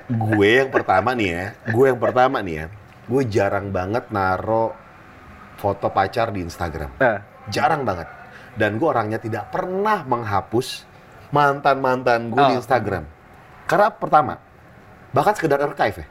Gue 0.07 0.61
yang 0.61 0.69
pertama 0.69 1.11
nih 1.11 1.29
ya, 1.33 1.45
gue 1.67 1.85
yang 1.87 1.97
pertama 1.97 2.39
nih 2.39 2.55
ya. 2.55 2.65
Gue 3.09 3.25
jarang 3.25 3.73
banget 3.73 4.07
naro 4.07 4.77
foto 5.57 5.89
pacar 5.89 6.29
di 6.29 6.41
Instagram. 6.41 6.93
nah, 6.95 7.19
Jarang 7.49 7.81
banget. 7.81 8.07
Dan 8.53 8.77
gue 8.77 8.85
orangnya 8.85 9.17
tidak 9.17 9.49
pernah 9.49 10.05
menghapus 10.05 10.85
mantan-mantan 11.31 12.29
gue 12.29 12.39
di 12.39 12.55
Oh. 12.55 12.59
Instagram. 12.59 13.03
Karena 13.65 13.87
pertama, 13.89 14.33
bahkan 15.09 15.33
sekedar 15.33 15.57
archive 15.57 16.03
ya. 16.03 16.07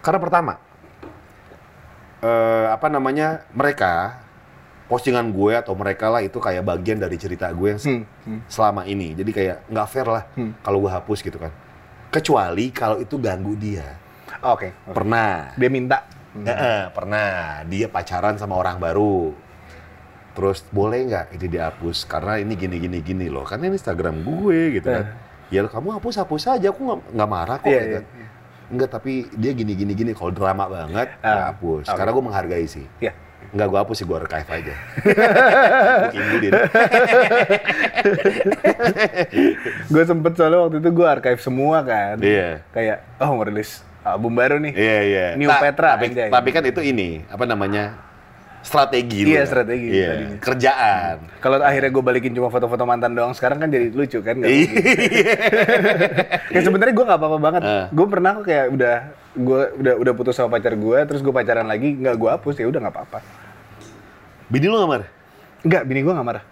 Karena 0.00 0.18
pertama, 0.18 0.52
eh, 2.22 2.66
apa 2.70 2.86
namanya, 2.88 3.44
mereka, 3.52 4.22
postingan 4.86 5.34
gue 5.34 5.52
atau 5.58 5.74
mereka 5.74 6.06
lah 6.08 6.22
itu 6.22 6.38
kayak 6.38 6.62
bagian 6.62 7.02
dari 7.02 7.18
cerita 7.18 7.50
gue 7.50 7.74
yang 7.74 7.82
hmm, 7.82 8.02
hmm. 8.26 8.40
selama 8.46 8.86
ini. 8.86 9.12
Jadi 9.18 9.30
kayak 9.34 9.56
nggak 9.66 9.86
fair 9.90 10.06
lah 10.06 10.24
Hmm. 10.38 10.54
kalau 10.62 10.78
gue 10.82 10.90
hapus 10.90 11.18
gitu 11.26 11.38
kan. 11.42 11.50
Kecuali 12.10 12.70
kalau 12.70 13.02
itu 13.02 13.18
ganggu 13.18 13.58
dia. 13.58 13.98
oke. 14.46 14.70
oke. 14.86 14.94
Pernah. 14.94 15.58
Dia 15.58 15.70
minta. 15.70 16.06
Eh, 16.36 16.52
eh, 16.52 16.82
pernah 16.92 17.60
dia 17.66 17.88
pacaran 17.88 18.36
sama 18.38 18.54
orang 18.60 18.78
baru. 18.78 19.32
Terus 20.36 20.62
boleh 20.68 21.08
nggak 21.08 21.26
ini 21.40 21.46
dihapus 21.48 22.04
karena 22.04 22.36
ini 22.36 22.52
gini 22.54 22.76
gini 22.76 22.98
gini 23.00 23.26
loh. 23.32 23.42
Kan 23.42 23.64
ini 23.64 23.74
Instagram 23.74 24.20
gue 24.22 24.78
gitu 24.78 24.86
kan. 24.86 25.16
Ya 25.48 25.64
kamu 25.64 25.96
hapus 25.96 26.20
hapus 26.22 26.46
aja. 26.46 26.68
Aku 26.70 27.00
nggak 27.10 27.30
marah 27.30 27.56
kok. 27.58 27.72
Iya, 27.72 27.80
gitu. 27.80 28.00
iya, 28.04 28.25
Enggak 28.66 28.90
tapi 28.92 29.30
dia 29.32 29.52
gini 29.52 29.72
gini 29.72 29.92
gini. 29.92 30.10
Kalau 30.10 30.30
drama 30.30 30.66
banget 30.66 31.08
Ah, 31.18 31.26
nggak 31.28 31.46
hapus. 31.52 31.84
oke. 31.86 31.96
Karena 31.96 32.10
gue 32.10 32.24
menghargai 32.24 32.66
sih. 32.66 32.86
Iya. 32.98 33.12
Enggak 33.46 33.66
gue 33.68 33.78
hapus 33.78 33.96
sih 33.96 34.04
gue 34.04 34.16
archive 34.16 34.50
aja. 34.50 34.74
Gue 36.02 36.12
kimbulin. 36.12 36.52
Gue 39.86 40.02
sempet 40.04 40.32
soalnya 40.34 40.58
waktu 40.60 40.76
itu 40.78 40.90
gue 40.90 41.06
archive 41.06 41.40
semua 41.40 41.78
kan. 41.82 42.16
Iya. 42.18 42.66
Kayak, 42.70 42.96
oh 43.18 43.30
mau 43.32 43.44
rilis 43.44 43.82
album 44.02 44.34
baru 44.34 44.58
nih. 44.58 44.72
Iya 44.72 44.98
iya. 45.02 45.26
New 45.34 45.50
Petra, 45.50 45.94
Tapi, 45.94 46.06
anjay. 46.10 46.30
tapi 46.30 46.48
kan 46.50 46.62
itu 46.62 46.80
ini 46.80 47.22
apa 47.26 47.44
namanya 47.44 47.98
strategi. 48.66 49.22
lu 49.22 49.30
Iya, 49.30 49.38
kan? 49.38 49.46
strategi 49.46 49.86
Iya. 49.88 50.08
tadinya. 50.10 50.36
Kerjaan. 50.42 51.16
Kalau 51.38 51.56
akhirnya 51.62 51.90
gue 51.94 52.02
balikin 52.02 52.32
cuma 52.34 52.48
foto-foto 52.50 52.82
mantan 52.82 53.14
doang, 53.14 53.30
sekarang 53.30 53.62
kan 53.62 53.70
jadi 53.70 53.94
lucu 53.94 54.18
kan? 54.20 54.42
Iya. 54.42 54.66
kayak 56.50 56.64
sebenarnya 56.66 56.94
gue 56.98 57.04
nggak 57.06 57.20
apa-apa 57.22 57.38
banget. 57.38 57.62
Ah. 57.62 57.86
Gue 57.94 58.06
pernah 58.10 58.30
kok 58.42 58.44
kayak 58.50 58.66
udah 58.74 58.96
gue 59.36 59.60
udah 59.78 59.94
udah 60.02 60.12
putus 60.18 60.34
sama 60.34 60.58
pacar 60.58 60.74
gue, 60.74 60.98
terus 61.06 61.22
gue 61.22 61.30
pacaran 61.30 61.70
lagi, 61.70 61.94
nggak 61.94 62.16
gue 62.18 62.30
hapus 62.34 62.54
ya 62.58 62.66
udah 62.66 62.80
nggak 62.82 62.94
apa-apa. 62.98 63.18
Bini 64.50 64.66
lu 64.66 64.76
nggak 64.76 64.90
marah? 64.90 65.08
Enggak, 65.62 65.82
bini 65.86 66.00
gue 66.02 66.12
nggak 66.12 66.26
marah. 66.26 66.44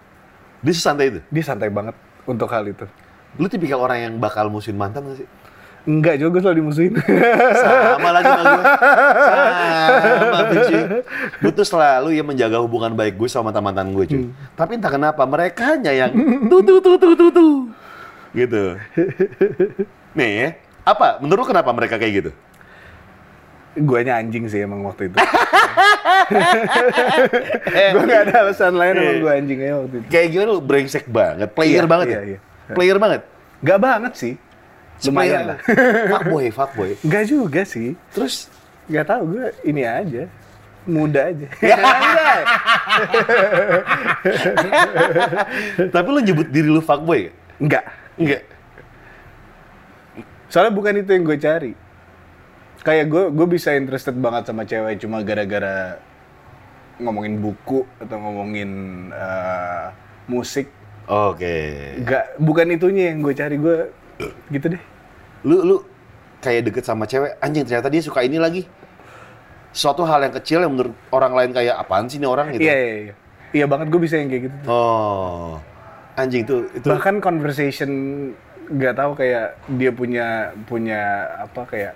Dia 0.63 0.73
sesantai 0.73 1.05
itu. 1.11 1.19
Dia 1.29 1.43
santai 1.43 1.67
banget 1.67 1.95
untuk 2.23 2.47
hal 2.49 2.63
itu. 2.65 2.87
Lu 3.35 3.51
tipikal 3.51 3.83
orang 3.83 3.99
yang 3.99 4.13
bakal 4.15 4.47
musuhin 4.47 4.79
mantan 4.79 5.03
gak 5.05 5.19
sih? 5.19 5.27
Enggak 5.85 6.17
juga 6.17 6.29
gue 6.33 6.41
selalu 6.41 6.57
dimusuhin. 6.65 6.93
Sama 7.53 8.09
lagi 8.09 8.25
sama 8.25 8.43
gue. 8.43 8.65
Sama 10.17 10.39
benci. 10.49 10.75
Gue 11.45 11.51
tuh 11.53 11.65
selalu 11.65 12.09
ya 12.17 12.23
menjaga 12.25 12.57
hubungan 12.57 12.97
baik 12.97 13.21
gue 13.21 13.29
sama 13.29 13.53
mantan-mantan 13.53 13.93
gue 13.93 14.05
cuy. 14.09 14.23
Tapi 14.57 14.81
entah 14.81 14.89
kenapa 14.89 15.21
mereka 15.29 15.77
hanya 15.77 15.93
yang 15.93 16.09
tuh 16.51 16.65
tuh 16.65 16.81
tuh 16.81 16.97
tuh 16.97 17.13
tuh 17.13 17.29
tuh. 17.29 17.53
Gitu. 18.33 18.63
Nih 20.17 20.31
ya. 20.33 20.49
Apa? 20.81 21.21
Menurut 21.21 21.45
kenapa 21.45 21.69
mereka 21.69 22.01
kayak 22.01 22.13
gitu? 22.25 22.31
Guanya 23.75 24.17
anjing 24.17 24.49
sih 24.49 24.63
emang 24.63 24.81
waktu 24.81 25.11
itu. 25.11 25.17
gue 27.93 28.03
nggak 28.07 28.21
ada 28.25 28.33
alasan 28.47 28.73
lain 28.73 28.93
emang 28.95 29.17
gue 29.21 29.31
anjing 29.31 29.59
aja 29.61 29.73
waktu 29.83 29.95
itu. 30.01 30.07
Kayak 30.09 30.27
gimana 30.31 30.49
lu 30.49 30.61
brengsek 30.63 31.05
banget, 31.11 31.49
player 31.51 31.83
Iya, 31.83 31.89
banget 31.89 32.07
iya, 32.07 32.15
ya? 32.15 32.21
iya. 32.25 32.39
Player 32.73 32.97
banget. 32.97 33.21
Gak 33.61 33.79
banget 33.81 34.13
sih. 34.15 34.33
Lumayan 35.03 35.41
lah. 35.53 35.59
fuckboy, 36.13 36.47
fuckboy. 36.53 36.91
Enggak 37.03 37.23
juga 37.27 37.61
sih. 37.67 37.99
Terus 38.15 38.47
Gak 38.85 39.05
tahu 39.09 39.23
gue 39.37 39.45
ini 39.65 39.81
aja. 39.81 40.23
Muda 40.85 41.33
aja. 41.33 41.47
ya 41.73 41.77
enggak. 41.81 42.41
Tapi 45.95 46.07
lu 46.13 46.19
nyebut 46.21 46.47
diri 46.53 46.69
lu 46.69 46.81
fuckboy 46.85 47.29
gak? 47.29 47.35
Enggak. 47.57 47.85
Enggak. 48.21 48.43
Soalnya 50.53 50.73
bukan 50.77 51.01
itu 51.01 51.09
yang 51.09 51.25
gue 51.25 51.37
cari. 51.41 51.71
Kayak 52.85 53.05
gue 53.09 53.23
gue 53.33 53.47
bisa 53.49 53.73
interested 53.73 54.13
banget 54.13 54.45
sama 54.45 54.61
cewek 54.61 55.01
cuma 55.01 55.25
gara-gara 55.25 55.97
ngomongin 57.01 57.41
buku 57.41 57.81
atau 57.97 58.17
ngomongin 58.21 58.69
eh, 59.09 59.89
musik. 60.29 60.69
Oke. 61.09 61.97
Enggak, 61.97 62.37
bukan 62.37 62.77
itunya 62.77 63.09
yang 63.09 63.25
gue 63.25 63.33
cari. 63.33 63.57
Gue 63.57 63.89
gitu 64.51 64.65
deh. 64.75 64.81
Lu 65.45 65.61
lu 65.61 65.75
kayak 66.41 66.71
deket 66.71 66.83
sama 66.85 67.09
cewek, 67.09 67.37
anjing 67.41 67.65
ternyata 67.65 67.89
dia 67.89 68.01
suka 68.01 68.21
ini 68.23 68.37
lagi. 68.37 68.63
Suatu 69.75 70.07
hal 70.07 70.23
yang 70.23 70.33
kecil 70.39 70.63
yang 70.63 70.71
menurut 70.71 70.95
orang 71.11 71.35
lain 71.35 71.51
kayak 71.51 71.75
apaan 71.75 72.07
sih 72.07 72.15
ini 72.15 72.27
orang 72.29 72.55
gitu. 72.55 72.63
Iya, 72.63 72.75
iya, 72.75 72.95
iya. 73.11 73.13
Iya 73.55 73.65
banget 73.71 73.87
gue 73.91 74.01
bisa 74.03 74.15
yang 74.19 74.27
kayak 74.31 74.43
gitu. 74.51 74.55
tuh. 74.63 74.71
Oh. 74.71 75.53
Anjing 76.15 76.43
tuh 76.47 76.71
itu 76.71 76.87
Bahkan 76.87 77.19
conversation 77.19 77.91
nggak 78.71 78.95
tahu 78.97 79.11
kayak 79.19 79.59
dia 79.75 79.91
punya 79.91 80.55
punya 80.65 81.27
apa 81.43 81.67
kayak 81.67 81.93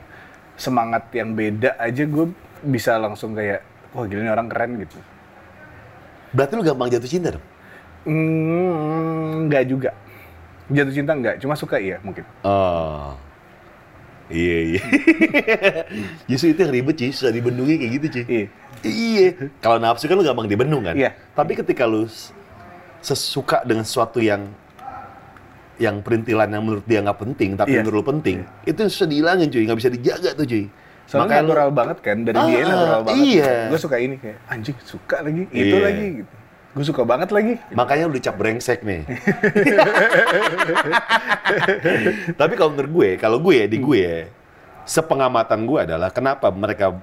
semangat 0.59 1.07
yang 1.15 1.33
beda 1.33 1.79
aja 1.79 2.03
gue 2.03 2.29
bisa 2.67 2.99
langsung 2.99 3.31
kayak 3.33 3.63
wah 3.95 4.05
gila 4.05 4.27
ini 4.27 4.31
orang 4.31 4.51
keren 4.51 4.75
gitu. 4.83 4.99
berarti 6.29 6.53
lu 6.53 6.61
gampang 6.61 6.93
jatuh 6.93 7.09
cinta 7.09 7.33
dong? 7.33 7.45
Hmm, 8.05 9.49
nggak 9.49 9.63
juga. 9.65 9.91
Jatuh 10.69 10.93
cinta 10.93 11.11
nggak, 11.11 11.35
cuma 11.39 11.53
suka 11.53 11.77
iya 11.77 11.97
mungkin. 11.99 12.21
Oh. 12.41 13.17
Iya, 14.29 14.57
iya. 14.69 14.81
Justru 16.29 16.53
itu 16.53 16.59
yang 16.61 16.69
ribet, 16.71 16.95
Ci. 16.95 17.09
Susah 17.09 17.33
dibendungi 17.33 17.75
kayak 17.75 17.91
gitu, 17.97 18.07
Ci. 18.11 18.21
Iya. 18.23 18.45
Iya. 18.79 19.27
Kalau 19.57 19.81
nafsu 19.81 20.05
kan 20.05 20.13
lu 20.13 20.21
gampang 20.21 20.45
dibendung 20.45 20.85
kan? 20.85 20.93
Iya. 20.93 21.17
Tapi 21.33 21.57
ketika 21.57 21.89
lu 21.89 22.05
sesuka 22.99 23.65
dengan 23.65 23.81
sesuatu 23.81 24.21
yang 24.21 24.45
yang 25.79 26.03
perintilan 26.03 26.45
yang 26.45 26.61
menurut 26.61 26.83
dia 26.83 26.99
nggak 26.99 27.17
penting, 27.17 27.55
tapi 27.55 27.73
Iya. 27.73 27.81
menurut 27.81 27.97
lu 27.97 28.05
penting, 28.05 28.37
itu 28.63 28.79
susah 28.85 29.07
dihilangin, 29.07 29.49
cuy. 29.49 29.63
Nggak 29.63 29.79
bisa 29.79 29.89
dijaga 29.89 30.29
tuh, 30.35 30.45
cuy. 30.45 30.65
Soalnya 31.09 31.41
lu- 31.41 31.49
natural 31.49 31.69
banget 31.73 31.97
kan 32.03 32.17
dari 32.21 32.37
dia 32.37 32.59
Ah, 32.59 32.69
natural 32.69 33.01
banget. 33.01 33.23
iya. 33.25 33.53
Gue 33.65 33.79
suka 33.81 33.97
ini 33.97 34.15
kayak 34.19 34.37
anjing 34.45 34.77
suka 34.85 35.17
lagi, 35.25 35.41
itu 35.49 35.73
Iya. 35.73 35.81
lagi 35.81 36.05
gitu. 36.21 36.33
Gue 36.69 36.85
suka 36.85 37.01
banget 37.01 37.33
lagi. 37.33 37.57
Makanya 37.73 38.05
lu 38.05 38.13
dicap 38.13 38.37
brengsek 38.37 38.85
nih. 38.85 39.01
Tapi 42.39 42.53
kalau 42.53 42.77
menurut 42.77 42.91
gue, 42.93 43.09
kalau 43.17 43.37
gue 43.41 43.53
ya, 43.57 43.65
di 43.65 43.81
gue 43.81 43.99
ya, 43.99 44.19
sepengamatan 44.85 45.65
gue 45.65 45.79
adalah 45.89 46.13
kenapa 46.13 46.53
mereka 46.53 46.93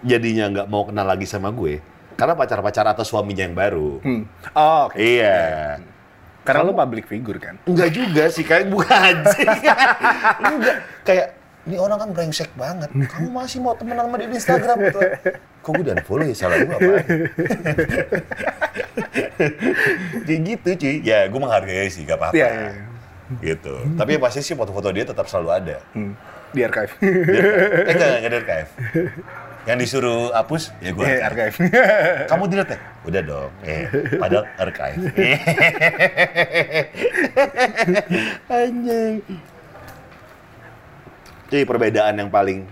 jadinya 0.00 0.48
nggak 0.48 0.66
mau 0.72 0.88
kenal 0.88 1.04
lagi 1.04 1.28
sama 1.28 1.52
gue. 1.52 1.84
Karena 2.16 2.36
pacar-pacar 2.36 2.96
atau 2.96 3.04
suaminya 3.04 3.44
yang 3.44 3.56
baru. 3.56 4.00
Hmm. 4.00 4.24
Oh, 4.56 4.88
oke. 4.88 4.96
Iya. 4.96 5.80
Karena 6.40 6.64
lo 6.64 6.72
public 6.72 7.04
figure 7.04 7.36
kan. 7.36 7.60
Enggak 7.68 7.92
juga 7.92 8.24
sih, 8.32 8.44
kayak 8.44 8.72
bukan 8.72 8.88
anjing. 8.88 9.48
Enggak, 10.48 10.76
kayak 11.04 11.26
ini 11.68 11.76
orang 11.76 12.00
kan 12.00 12.10
brengsek 12.16 12.48
banget. 12.56 12.88
Kamu 12.88 13.28
masih 13.36 13.60
mau 13.60 13.76
temenan 13.76 14.08
sama 14.08 14.16
dia 14.16 14.28
di 14.32 14.36
Instagram 14.40 14.76
gitu. 14.88 15.00
Kok 15.60 15.70
gue 15.76 15.84
dan 15.92 16.00
follow 16.00 16.24
ya 16.24 16.32
salah 16.32 16.56
gue 16.56 16.72
apa? 16.72 16.92
Kayak 20.24 20.40
gitu 20.48 20.68
cuy. 20.80 20.94
Ya 21.04 21.28
gue 21.28 21.40
menghargai 21.40 21.88
sih, 21.92 22.08
gak 22.08 22.16
apa-apa. 22.16 22.36
Iya, 22.36 22.48
iya, 22.48 22.68
iya. 22.72 22.84
Gitu. 23.38 23.74
Tapi 23.94 24.10
yang 24.16 24.22
pasti 24.24 24.40
sih 24.40 24.56
foto-foto 24.56 24.88
dia 24.88 25.04
tetap 25.04 25.28
selalu 25.28 25.48
ada. 25.52 25.76
Hmm. 25.92 26.16
Di 26.50 26.64
archive. 26.66 26.92
Eh 26.98 27.92
enggak, 27.94 28.08
enggak 28.18 28.30
ada 28.32 28.38
archive. 28.40 28.70
Yang 29.68 29.78
disuruh 29.84 30.32
hapus, 30.32 30.72
ya 30.80 30.90
gue 30.96 31.04
archive. 31.04 31.52
archive. 31.52 31.56
Kamu 32.32 32.48
delete 32.48 32.74
ya? 32.74 32.78
Udah 33.04 33.20
dong. 33.20 33.50
Eh, 33.60 33.84
padahal 34.16 34.44
archive. 34.56 35.00
Anjing. 38.56 39.20
Jadi 41.50 41.62
perbedaan 41.68 42.14
yang 42.16 42.30
paling 42.32 42.64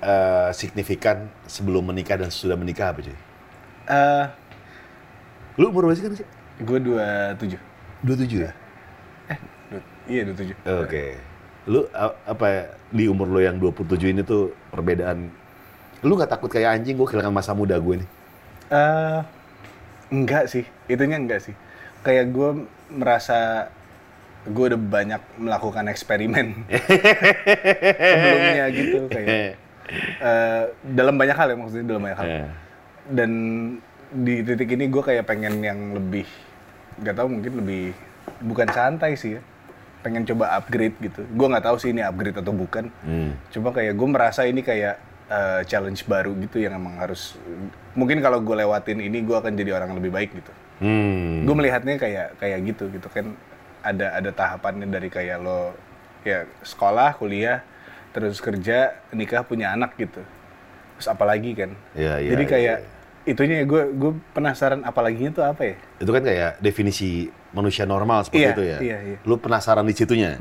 eh, 0.00 0.48
signifikan 0.52 1.28
sebelum 1.44 1.84
menikah 1.84 2.16
dan 2.16 2.28
sudah 2.28 2.54
menikah 2.54 2.90
apa 2.90 3.00
cuy? 3.00 3.16
Eh, 3.86 4.24
Lu 5.56 5.68
umur 5.68 5.84
berapa 5.84 5.94
sih 5.94 6.04
kan 6.04 6.14
sih? 6.14 6.26
gue 6.60 6.78
27. 6.78 7.56
27 8.00 8.44
ya? 8.44 8.52
Du- 9.68 9.86
Iya, 10.06 10.22
27. 10.26 10.56
Oke. 10.80 11.04
Lu 11.64 11.84
a- 11.90 12.16
apa 12.24 12.46
ya, 12.46 12.62
di 12.88 13.04
umur 13.06 13.28
lu 13.28 13.40
yang 13.40 13.56
27 13.56 14.08
ini 14.08 14.22
tuh 14.22 14.52
perbedaan 14.68 15.28
lu 16.00 16.16
nggak 16.16 16.30
takut 16.30 16.48
kayak 16.48 16.80
anjing 16.80 16.96
gue 16.96 17.04
kehilangan 17.04 17.30
masa 17.30 17.52
muda 17.52 17.76
gue 17.76 18.00
nih? 18.00 18.08
Eh, 18.68 19.20
enggak 20.10 20.48
sih, 20.48 20.64
itunya 20.86 21.16
enggak 21.16 21.44
sih. 21.44 21.52
Kayak 22.00 22.32
gue 22.32 22.50
merasa 22.88 23.68
gue 24.42 24.64
udah 24.66 24.80
banyak 24.80 25.20
melakukan 25.36 25.84
eksperimen 25.86 26.64
sebelumnya 28.00 28.64
gitu 28.72 28.98
kayak 29.06 29.60
eh, 30.20 30.64
dalam 30.86 31.14
banyak 31.18 31.36
hal 31.36 31.48
ya 31.52 31.56
maksudnya 31.58 31.86
dalam 31.86 32.02
banyak 32.06 32.18
hal. 32.18 32.28
Eh. 32.28 32.50
Dan 33.10 33.30
di 34.10 34.42
titik 34.42 34.74
ini 34.74 34.90
gue 34.90 35.02
kayak 35.02 35.26
pengen 35.26 35.62
yang 35.62 35.94
lebih, 35.94 36.26
nggak 37.02 37.14
tahu 37.14 37.28
mungkin 37.30 37.52
lebih 37.62 37.94
bukan 38.42 38.68
santai 38.70 39.14
sih 39.14 39.38
ya, 39.38 39.42
pengen 40.02 40.26
coba 40.26 40.58
upgrade 40.58 40.96
gitu. 41.02 41.26
Gue 41.34 41.46
nggak 41.50 41.64
tahu 41.66 41.76
sih 41.78 41.90
ini 41.94 42.02
upgrade 42.02 42.38
atau 42.38 42.54
bukan. 42.54 42.90
Hmm. 43.02 43.34
Cuma 43.50 43.70
kayak 43.70 43.94
gue 43.94 44.08
merasa 44.08 44.46
ini 44.46 44.62
kayak 44.62 44.98
eh, 45.30 45.60
challenge 45.66 46.06
baru 46.06 46.34
gitu 46.42 46.58
yang 46.58 46.78
emang 46.78 46.98
harus 46.98 47.38
mungkin 47.94 48.18
kalau 48.22 48.42
gue 48.42 48.54
lewatin 48.54 48.98
ini 48.98 49.22
gue 49.22 49.36
akan 49.36 49.54
jadi 49.54 49.78
orang 49.78 49.94
yang 49.94 49.98
lebih 49.98 50.12
baik 50.14 50.30
gitu. 50.34 50.52
Hmm. 50.80 51.44
Gue 51.44 51.54
melihatnya 51.54 52.00
kayak 52.00 52.40
kayak 52.40 52.58
gitu 52.66 52.88
gitu 52.90 53.06
kan 53.12 53.36
ada 53.80 54.16
ada 54.16 54.30
tahapannya 54.32 54.88
dari 54.88 55.08
kayak 55.08 55.40
lo 55.40 55.72
ya 56.20 56.44
sekolah, 56.60 57.16
kuliah, 57.16 57.64
terus 58.10 58.38
kerja, 58.42 58.98
nikah, 59.14 59.42
punya 59.46 59.74
anak 59.74 59.94
gitu. 59.96 60.22
Terus 60.98 61.08
apalagi 61.08 61.54
kan? 61.56 61.70
Iya, 61.94 62.20
iya, 62.20 62.30
Jadi 62.34 62.44
iya, 62.44 62.50
kayak 62.50 62.76
itunya 63.28 63.56
gue 63.68 63.82
gue 63.94 64.12
penasaran 64.32 64.80
apalaginya 64.82 65.30
tuh 65.30 65.44
apa 65.46 65.62
ya? 65.64 65.76
Itu 66.02 66.10
kan 66.10 66.22
kayak 66.24 66.58
definisi 66.58 67.30
manusia 67.54 67.84
normal 67.84 68.26
seperti 68.26 68.42
Iya, 68.42 68.52
itu 68.54 68.62
ya. 68.64 68.78
iya, 68.80 68.98
iya. 69.14 69.18
Lu 69.26 69.36
penasaran 69.38 69.84
di 69.86 69.94
situnya? 69.94 70.36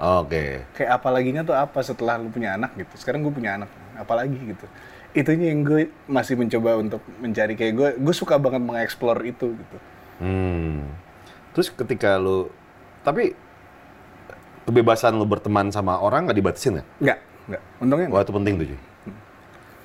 Oke. 0.00 0.64
Kayak 0.72 0.90
apalaginya 0.96 1.42
tuh 1.44 1.52
apa 1.52 1.84
setelah 1.84 2.16
lu 2.16 2.32
punya 2.32 2.56
anak 2.56 2.72
gitu. 2.78 2.94
Sekarang 2.96 3.20
gue 3.20 3.32
punya 3.34 3.60
anak, 3.60 3.68
apalagi 4.00 4.38
gitu. 4.38 4.66
Itunya 5.10 5.50
yang 5.52 5.66
gue 5.66 5.90
masih 6.06 6.38
mencoba 6.38 6.80
untuk 6.80 7.02
mencari 7.18 7.58
kayak 7.58 7.74
gue 7.76 7.88
gue 7.98 8.14
suka 8.14 8.38
banget 8.40 8.62
mengeksplor 8.62 9.20
itu 9.26 9.52
gitu. 9.58 9.76
Hmm. 10.22 10.86
Terus 11.52 11.68
ketika 11.74 12.16
lu 12.16 12.48
tapi 13.02 13.34
kebebasan 14.70 15.18
lu 15.18 15.26
berteman 15.26 15.74
sama 15.74 15.98
orang 15.98 16.30
nggak 16.30 16.38
dibatasin 16.38 16.78
nggak? 16.78 16.86
Enggak, 17.02 17.18
enggak. 17.50 17.62
Untungnya 17.82 18.06
Wah 18.06 18.10
enggak. 18.14 18.22
itu 18.22 18.32
penting 18.38 18.54
tuh 18.54 18.66
cuy. 18.70 18.80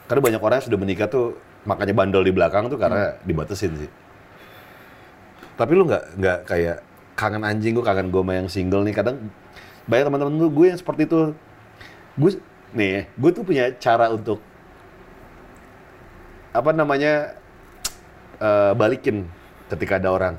Karena 0.05 0.21
banyak 0.21 0.41
orang 0.45 0.55
yang 0.61 0.65
sudah 0.69 0.79
menikah 0.79 1.07
tuh 1.09 1.25
makanya 1.65 1.93
bandel 1.97 2.21
di 2.21 2.29
belakang 2.29 2.69
tuh 2.69 2.77
karena 2.77 3.17
dibatasin 3.25 3.73
sih. 3.81 3.89
Tapi 5.57 5.71
lu 5.73 5.89
nggak 5.89 6.03
nggak 6.21 6.39
kayak 6.45 6.77
kangen 7.17 7.41
anjing 7.41 7.73
gue 7.73 7.81
kangen 7.81 8.13
gue 8.13 8.21
sama 8.21 8.33
yang 8.37 8.47
single 8.51 8.83
nih 8.85 8.93
kadang 8.93 9.17
banyak 9.89 10.05
teman-teman 10.05 10.35
lu 10.35 10.51
gue 10.51 10.67
yang 10.67 10.77
seperti 10.77 11.07
itu 11.07 11.31
gue 12.19 12.31
nih 12.75 13.07
gue 13.07 13.31
tuh 13.31 13.43
punya 13.47 13.71
cara 13.79 14.11
untuk 14.11 14.43
apa 16.51 16.75
namanya 16.75 17.39
eh, 18.43 18.71
balikin 18.75 19.31
ketika 19.71 19.95
ada 19.95 20.11
orang 20.11 20.35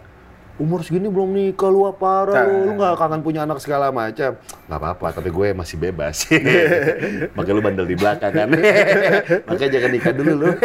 umur 0.56 0.80
segini 0.80 1.12
belum 1.12 1.36
nikah 1.36 1.68
lu 1.68 1.84
apa 1.84 2.00
parah 2.00 2.48
lu, 2.48 2.72
lu 2.72 2.80
nggak 2.80 2.96
kangen 2.96 3.20
punya 3.20 3.44
anak 3.44 3.60
segala 3.60 3.92
macam. 3.92 4.40
Nggak 4.40 4.80
apa-apa 4.80 5.06
tapi 5.20 5.28
gue 5.28 5.52
masih 5.52 5.76
bebas. 5.76 6.24
Makanya 7.36 7.56
lu 7.56 7.62
bandel 7.64 7.86
di 7.88 7.96
belakang 7.96 8.32
kan? 8.32 8.48
Makanya 9.48 9.70
jangan 9.76 9.90
nikah 9.92 10.12
dulu 10.16 10.32
lu. 10.32 10.50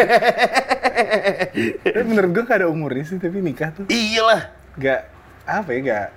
Tapi 1.91 2.07
menurut 2.07 2.31
gue 2.31 2.43
gak 2.45 2.63
ada 2.63 2.67
umurnya 2.71 3.03
sih, 3.03 3.17
tapi 3.19 3.43
nikah 3.43 3.73
tuh. 3.73 3.85
Iyalah. 3.91 4.53
Gak 4.79 5.01
apa 5.43 5.69
ya 5.73 5.79
gak 5.83 6.07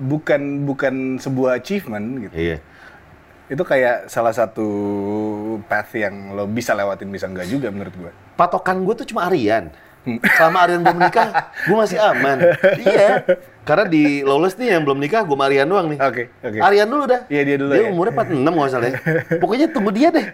bukan 0.00 0.64
bukan 0.66 0.94
sebuah 1.20 1.60
achievement 1.62 2.26
gitu. 2.26 2.34
iya. 2.34 2.58
Itu 3.50 3.62
kayak 3.62 4.10
salah 4.10 4.34
satu 4.34 4.66
path 5.66 5.94
yang 5.94 6.34
lo 6.34 6.46
bisa 6.50 6.74
lewatin 6.74 7.10
bisa 7.10 7.26
enggak 7.30 7.46
juga 7.50 7.70
menurut 7.70 7.94
gue. 7.94 8.12
patokan 8.34 8.82
gue 8.82 8.94
tuh 9.04 9.06
cuma 9.06 9.28
Aryan. 9.28 9.70
Selama 10.00 10.58
Aryan 10.64 10.80
belum 10.80 10.98
nikah, 10.98 11.28
gue 11.60 11.76
masih 11.76 11.98
aman. 12.00 12.38
iya. 12.80 13.20
Karena 13.60 13.84
di 13.84 14.24
Lawless 14.24 14.56
nih 14.56 14.72
yang 14.72 14.82
belum 14.82 14.96
nikah, 14.96 15.20
gue 15.22 15.36
sama 15.36 15.44
Aryan 15.46 15.68
doang 15.68 15.86
nih. 15.92 15.98
Oke, 16.00 16.22
oke. 16.40 16.58
Aryan 16.58 16.88
dulu 16.88 17.04
dah. 17.04 17.20
Iya, 17.28 17.42
dia 17.44 17.56
dulu 17.60 17.70
Dia 17.76 17.82
ya. 17.84 17.90
umurnya 17.92 18.12
46 18.16 18.40
nggak 18.48 18.70
salah 18.72 18.88
ya. 18.88 18.98
Pokoknya 19.44 19.66
tunggu 19.68 19.90
dia 19.92 20.08
deh. 20.08 20.26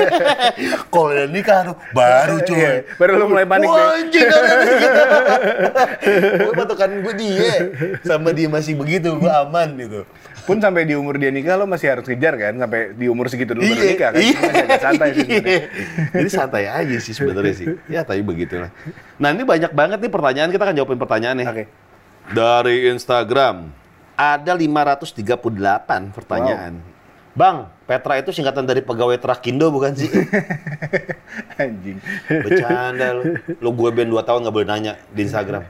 Kalau 0.92 1.08
udah 1.12 1.28
nikah 1.28 1.58
tuh, 1.68 1.76
baru 1.92 2.36
cuy. 2.42 2.56
Iya, 2.56 2.70
baru 2.96 3.12
lu 3.14 3.24
mulai 3.28 3.44
panik 3.44 3.68
deh. 3.68 3.84
anjing. 4.00 4.28
Gue 6.40 6.54
patokan 6.64 6.90
gue 7.04 7.14
dia. 7.14 7.52
Sama 8.02 8.32
dia 8.32 8.48
masih 8.48 8.74
begitu, 8.74 9.12
gue 9.20 9.28
aman 9.30 9.68
gitu. 9.76 10.00
Pun 10.48 10.64
sampai 10.64 10.88
di 10.88 10.96
umur 10.96 11.20
dia 11.20 11.28
nikah 11.28 11.60
lo 11.60 11.68
masih 11.68 11.92
harus 11.92 12.08
kejar 12.08 12.40
kan, 12.40 12.56
sampai 12.56 12.96
di 12.96 13.04
umur 13.04 13.28
segitu 13.28 13.52
dulu 13.52 13.68
baru 13.68 13.84
nikah 13.84 14.10
kan. 14.16 14.22
iya. 14.24 14.38
Masih 14.40 14.62
agak 14.64 14.80
santai 14.80 15.08
sih 15.12 15.24
sebenarnya. 15.28 15.60
Iya. 16.08 16.16
Jadi 16.16 16.30
santai 16.32 16.64
aja 16.64 16.96
sih 16.96 17.12
sebenarnya 17.12 17.54
sih. 17.54 17.66
Ya 17.92 18.00
tapi 18.00 18.24
begitulah. 18.24 18.72
Nah 19.20 19.28
ini 19.36 19.44
banyak 19.44 19.76
banget 19.76 19.98
nih 20.00 20.08
pertanyaan, 20.08 20.48
kita 20.48 20.62
akan 20.64 20.74
jawabin 20.80 20.96
pertanyaan 20.96 21.36
nih. 21.36 21.46
Oke. 21.52 21.64
Dari 22.32 22.88
Instagram, 22.88 23.68
ada 24.16 24.52
538 24.56 26.16
pertanyaan. 26.16 26.80
Bang, 27.38 27.70
Petra 27.86 28.18
itu 28.18 28.34
singkatan 28.34 28.66
dari 28.66 28.82
pegawai 28.82 29.14
Trakindo 29.14 29.70
bukan 29.70 29.94
sih? 29.94 30.10
Anjing. 31.62 32.02
Bercanda 32.26 33.14
lu. 33.14 33.38
Lu 33.62 33.70
gue 33.78 33.90
band 33.94 34.10
2 34.10 34.26
tahun 34.26 34.38
nggak 34.42 34.54
boleh 34.58 34.66
nanya 34.66 34.98
di 35.14 35.22
Instagram. 35.22 35.62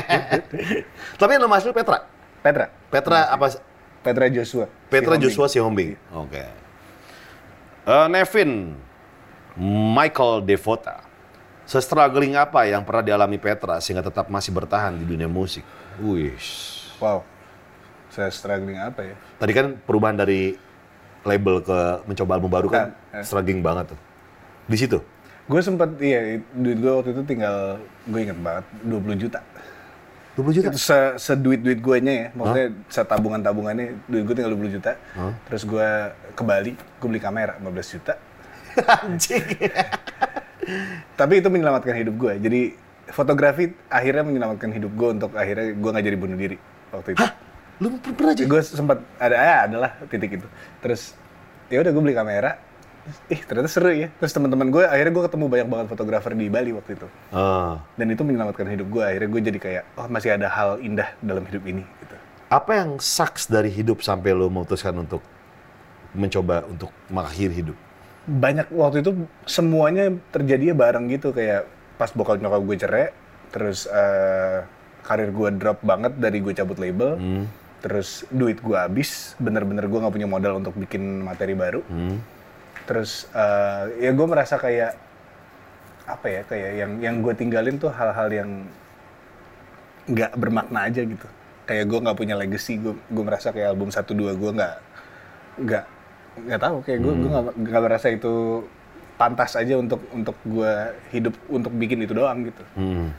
Tapi 1.20 1.32
nama 1.42 1.58
asli 1.58 1.74
Petra? 1.74 2.06
Petra. 2.38 2.70
Petra 2.86 3.18
apa? 3.34 3.69
Petra 4.00 4.26
Joshua. 4.32 4.66
Petra 4.88 5.14
Si 5.16 5.22
Joshua 5.28 5.46
Sihombing. 5.48 5.96
Oke. 6.16 6.42
Eh, 7.84 8.06
Nevin 8.08 8.76
Michael 9.94 10.44
Devota. 10.44 11.04
Se-struggling 11.68 12.34
apa 12.34 12.66
yang 12.66 12.82
pernah 12.82 13.04
dialami 13.04 13.38
Petra 13.38 13.78
sehingga 13.78 14.02
tetap 14.02 14.26
masih 14.26 14.50
bertahan 14.50 14.96
di 14.96 15.04
dunia 15.06 15.30
musik? 15.30 15.62
Wih. 16.02 16.34
Wow. 16.98 17.22
Saya 18.10 18.26
struggling 18.34 18.80
apa 18.80 19.06
ya? 19.06 19.14
Tadi 19.38 19.52
kan 19.54 19.66
perubahan 19.78 20.18
dari 20.18 20.58
label 21.22 21.62
ke 21.62 21.78
mencoba 22.08 22.40
album 22.40 22.50
baru 22.50 22.68
kan 22.72 22.90
Nah, 23.12 23.20
eh. 23.20 23.24
struggling 23.24 23.62
banget 23.62 23.94
tuh. 23.94 24.00
Di 24.66 24.76
situ. 24.80 24.98
Gue 25.50 25.60
sempet, 25.62 25.90
iya, 25.98 26.38
duit 26.54 26.78
gue 26.78 26.92
waktu 26.94 27.10
itu 27.10 27.22
tinggal, 27.26 27.82
gue 28.06 28.20
inget 28.22 28.38
banget, 28.38 28.62
20 28.86 29.18
juta. 29.18 29.42
20 30.38 30.56
juta. 30.56 30.68
Itu 30.70 30.78
se, 30.78 30.98
seduit-duit 31.18 31.78
gue 31.78 31.96
nya 32.00 32.12
ya, 32.12 32.26
maksudnya 32.32 32.66
setabungan-tabungannya, 32.86 33.86
duit 34.06 34.22
gue 34.24 34.34
tinggal 34.34 34.54
20 34.54 34.76
juta. 34.78 34.92
Terus 35.50 35.62
gue 35.66 35.88
ke 36.32 36.42
Bali, 36.46 36.72
gue 36.78 37.08
beli 37.10 37.20
kamera 37.20 37.58
15 37.58 37.94
juta. 37.98 38.14
Anjing. 39.04 39.46
Tapi 41.18 41.32
itu 41.42 41.48
menyelamatkan 41.50 41.94
hidup 41.98 42.14
gue. 42.16 42.32
Jadi 42.38 42.60
fotografi 43.10 43.74
akhirnya 43.90 44.22
menyelamatkan 44.22 44.70
hidup 44.70 44.92
gue 44.94 45.08
untuk 45.18 45.30
akhirnya 45.34 45.74
gue 45.74 45.90
nggak 45.90 46.06
jadi 46.06 46.16
bunuh 46.18 46.38
diri 46.38 46.56
waktu 46.94 47.18
itu. 47.18 47.24
Lu 47.82 47.96
per- 47.98 48.14
pernah 48.14 48.32
aja? 48.36 48.44
Gue 48.46 48.60
sempat 48.62 48.98
ada 49.18 49.34
ya 49.34 49.56
adalah 49.66 49.90
titik 50.06 50.38
itu. 50.38 50.46
Terus 50.78 51.18
ya 51.66 51.82
udah 51.82 51.90
gue 51.90 52.02
beli 52.02 52.14
kamera. 52.14 52.69
Ih 53.32 53.40
ternyata 53.42 53.70
seru 53.70 53.90
ya. 53.90 54.08
Terus 54.20 54.32
teman-teman 54.36 54.68
gue 54.68 54.84
akhirnya 54.84 55.12
gue 55.12 55.24
ketemu 55.26 55.44
banyak 55.48 55.68
banget 55.68 55.86
fotografer 55.88 56.32
di 56.36 56.46
Bali 56.52 56.70
waktu 56.76 56.90
itu. 57.00 57.08
Ah. 57.32 57.80
Dan 57.96 58.12
itu 58.12 58.22
menyelamatkan 58.22 58.68
hidup 58.68 58.86
gue. 58.92 59.02
Akhirnya 59.02 59.28
gue 59.32 59.40
jadi 59.52 59.58
kayak 59.58 59.82
oh 59.96 60.06
masih 60.06 60.36
ada 60.36 60.48
hal 60.52 60.78
indah 60.84 61.08
dalam 61.24 61.42
hidup 61.48 61.64
ini. 61.64 61.82
Gitu. 61.82 62.14
Apa 62.50 62.70
yang 62.82 63.00
sucks 63.00 63.48
dari 63.48 63.70
hidup 63.72 64.04
sampai 64.04 64.36
lo 64.36 64.50
memutuskan 64.52 64.94
untuk 65.00 65.24
mencoba 66.12 66.66
untuk 66.68 66.90
mengakhiri 67.08 67.54
hidup? 67.64 67.76
Banyak 68.28 68.68
waktu 68.74 69.00
itu 69.00 69.10
semuanya 69.48 70.12
terjadinya 70.30 70.76
bareng 70.76 71.08
gitu 71.08 71.32
kayak 71.32 71.66
pas 71.96 72.12
bokap 72.12 72.38
nyokap 72.38 72.62
gue 72.62 72.76
cerai. 72.76 73.06
Terus 73.50 73.88
eh, 73.90 74.62
karir 75.02 75.30
gue 75.32 75.48
drop 75.56 75.80
banget 75.82 76.14
dari 76.20 76.38
gue 76.38 76.52
cabut 76.52 76.76
label. 76.76 77.16
Terus 77.80 78.28
duit 78.28 78.60
gue 78.60 78.76
habis. 78.76 79.34
Bener-bener 79.40 79.88
gue 79.88 79.98
nggak 79.98 80.14
punya 80.14 80.28
modal 80.28 80.60
untuk 80.60 80.76
bikin 80.76 81.24
materi 81.24 81.56
baru. 81.56 81.80
Terus 82.90 83.30
eh, 83.30 84.02
ya 84.02 84.10
gue 84.10 84.26
merasa 84.26 84.58
kayak 84.58 84.98
apa 86.10 86.26
ya 86.26 86.42
kayak 86.42 86.70
yang 86.74 86.92
yang 86.98 87.14
gue 87.22 87.30
tinggalin 87.38 87.78
tuh 87.78 87.94
hal-hal 87.94 88.26
yang 88.34 88.50
nggak 90.10 90.34
bermakna 90.34 90.90
aja 90.90 91.06
gitu. 91.06 91.22
Kayak 91.70 91.86
gue 91.86 91.98
nggak 92.02 92.18
punya 92.18 92.34
legacy 92.34 92.82
gue 92.82 92.98
gue 92.98 93.22
merasa 93.22 93.54
kayak 93.54 93.78
album 93.78 93.94
satu 93.94 94.10
dua 94.10 94.34
gue 94.34 94.50
nggak 94.50 94.76
nggak 95.62 95.84
nggak 96.50 96.60
tahu 96.66 96.76
kayak 96.82 96.98
gue 96.98 97.12
gue 97.14 97.30
nggak 97.30 97.44
nggak 97.62 97.82
merasa 97.86 98.06
itu 98.10 98.66
pantas 99.14 99.54
aja 99.54 99.78
untuk 99.78 100.02
untuk 100.10 100.34
gue 100.42 100.72
hidup 101.14 101.34
untuk 101.46 101.70
bikin 101.78 102.02
itu 102.02 102.10
doang 102.10 102.42
gitu. 102.50 102.64
Hmm. 102.74 103.14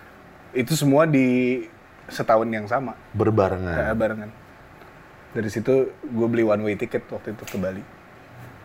itu 0.51 0.76
semua 0.76 1.07
di 1.07 1.63
setahun 2.11 2.43
yang 2.51 2.67
sama. 2.67 2.91
Berbarengan. 3.15 3.72
kayak 3.72 3.95
barengan. 3.95 4.32
Dari 5.32 5.47
situ 5.47 5.95
gue 5.95 6.28
beli 6.28 6.43
one 6.43 6.59
way 6.59 6.76
ticket 6.76 7.07
waktu 7.07 7.32
itu 7.32 7.47
ke 7.47 7.55
Bali 7.55 8.00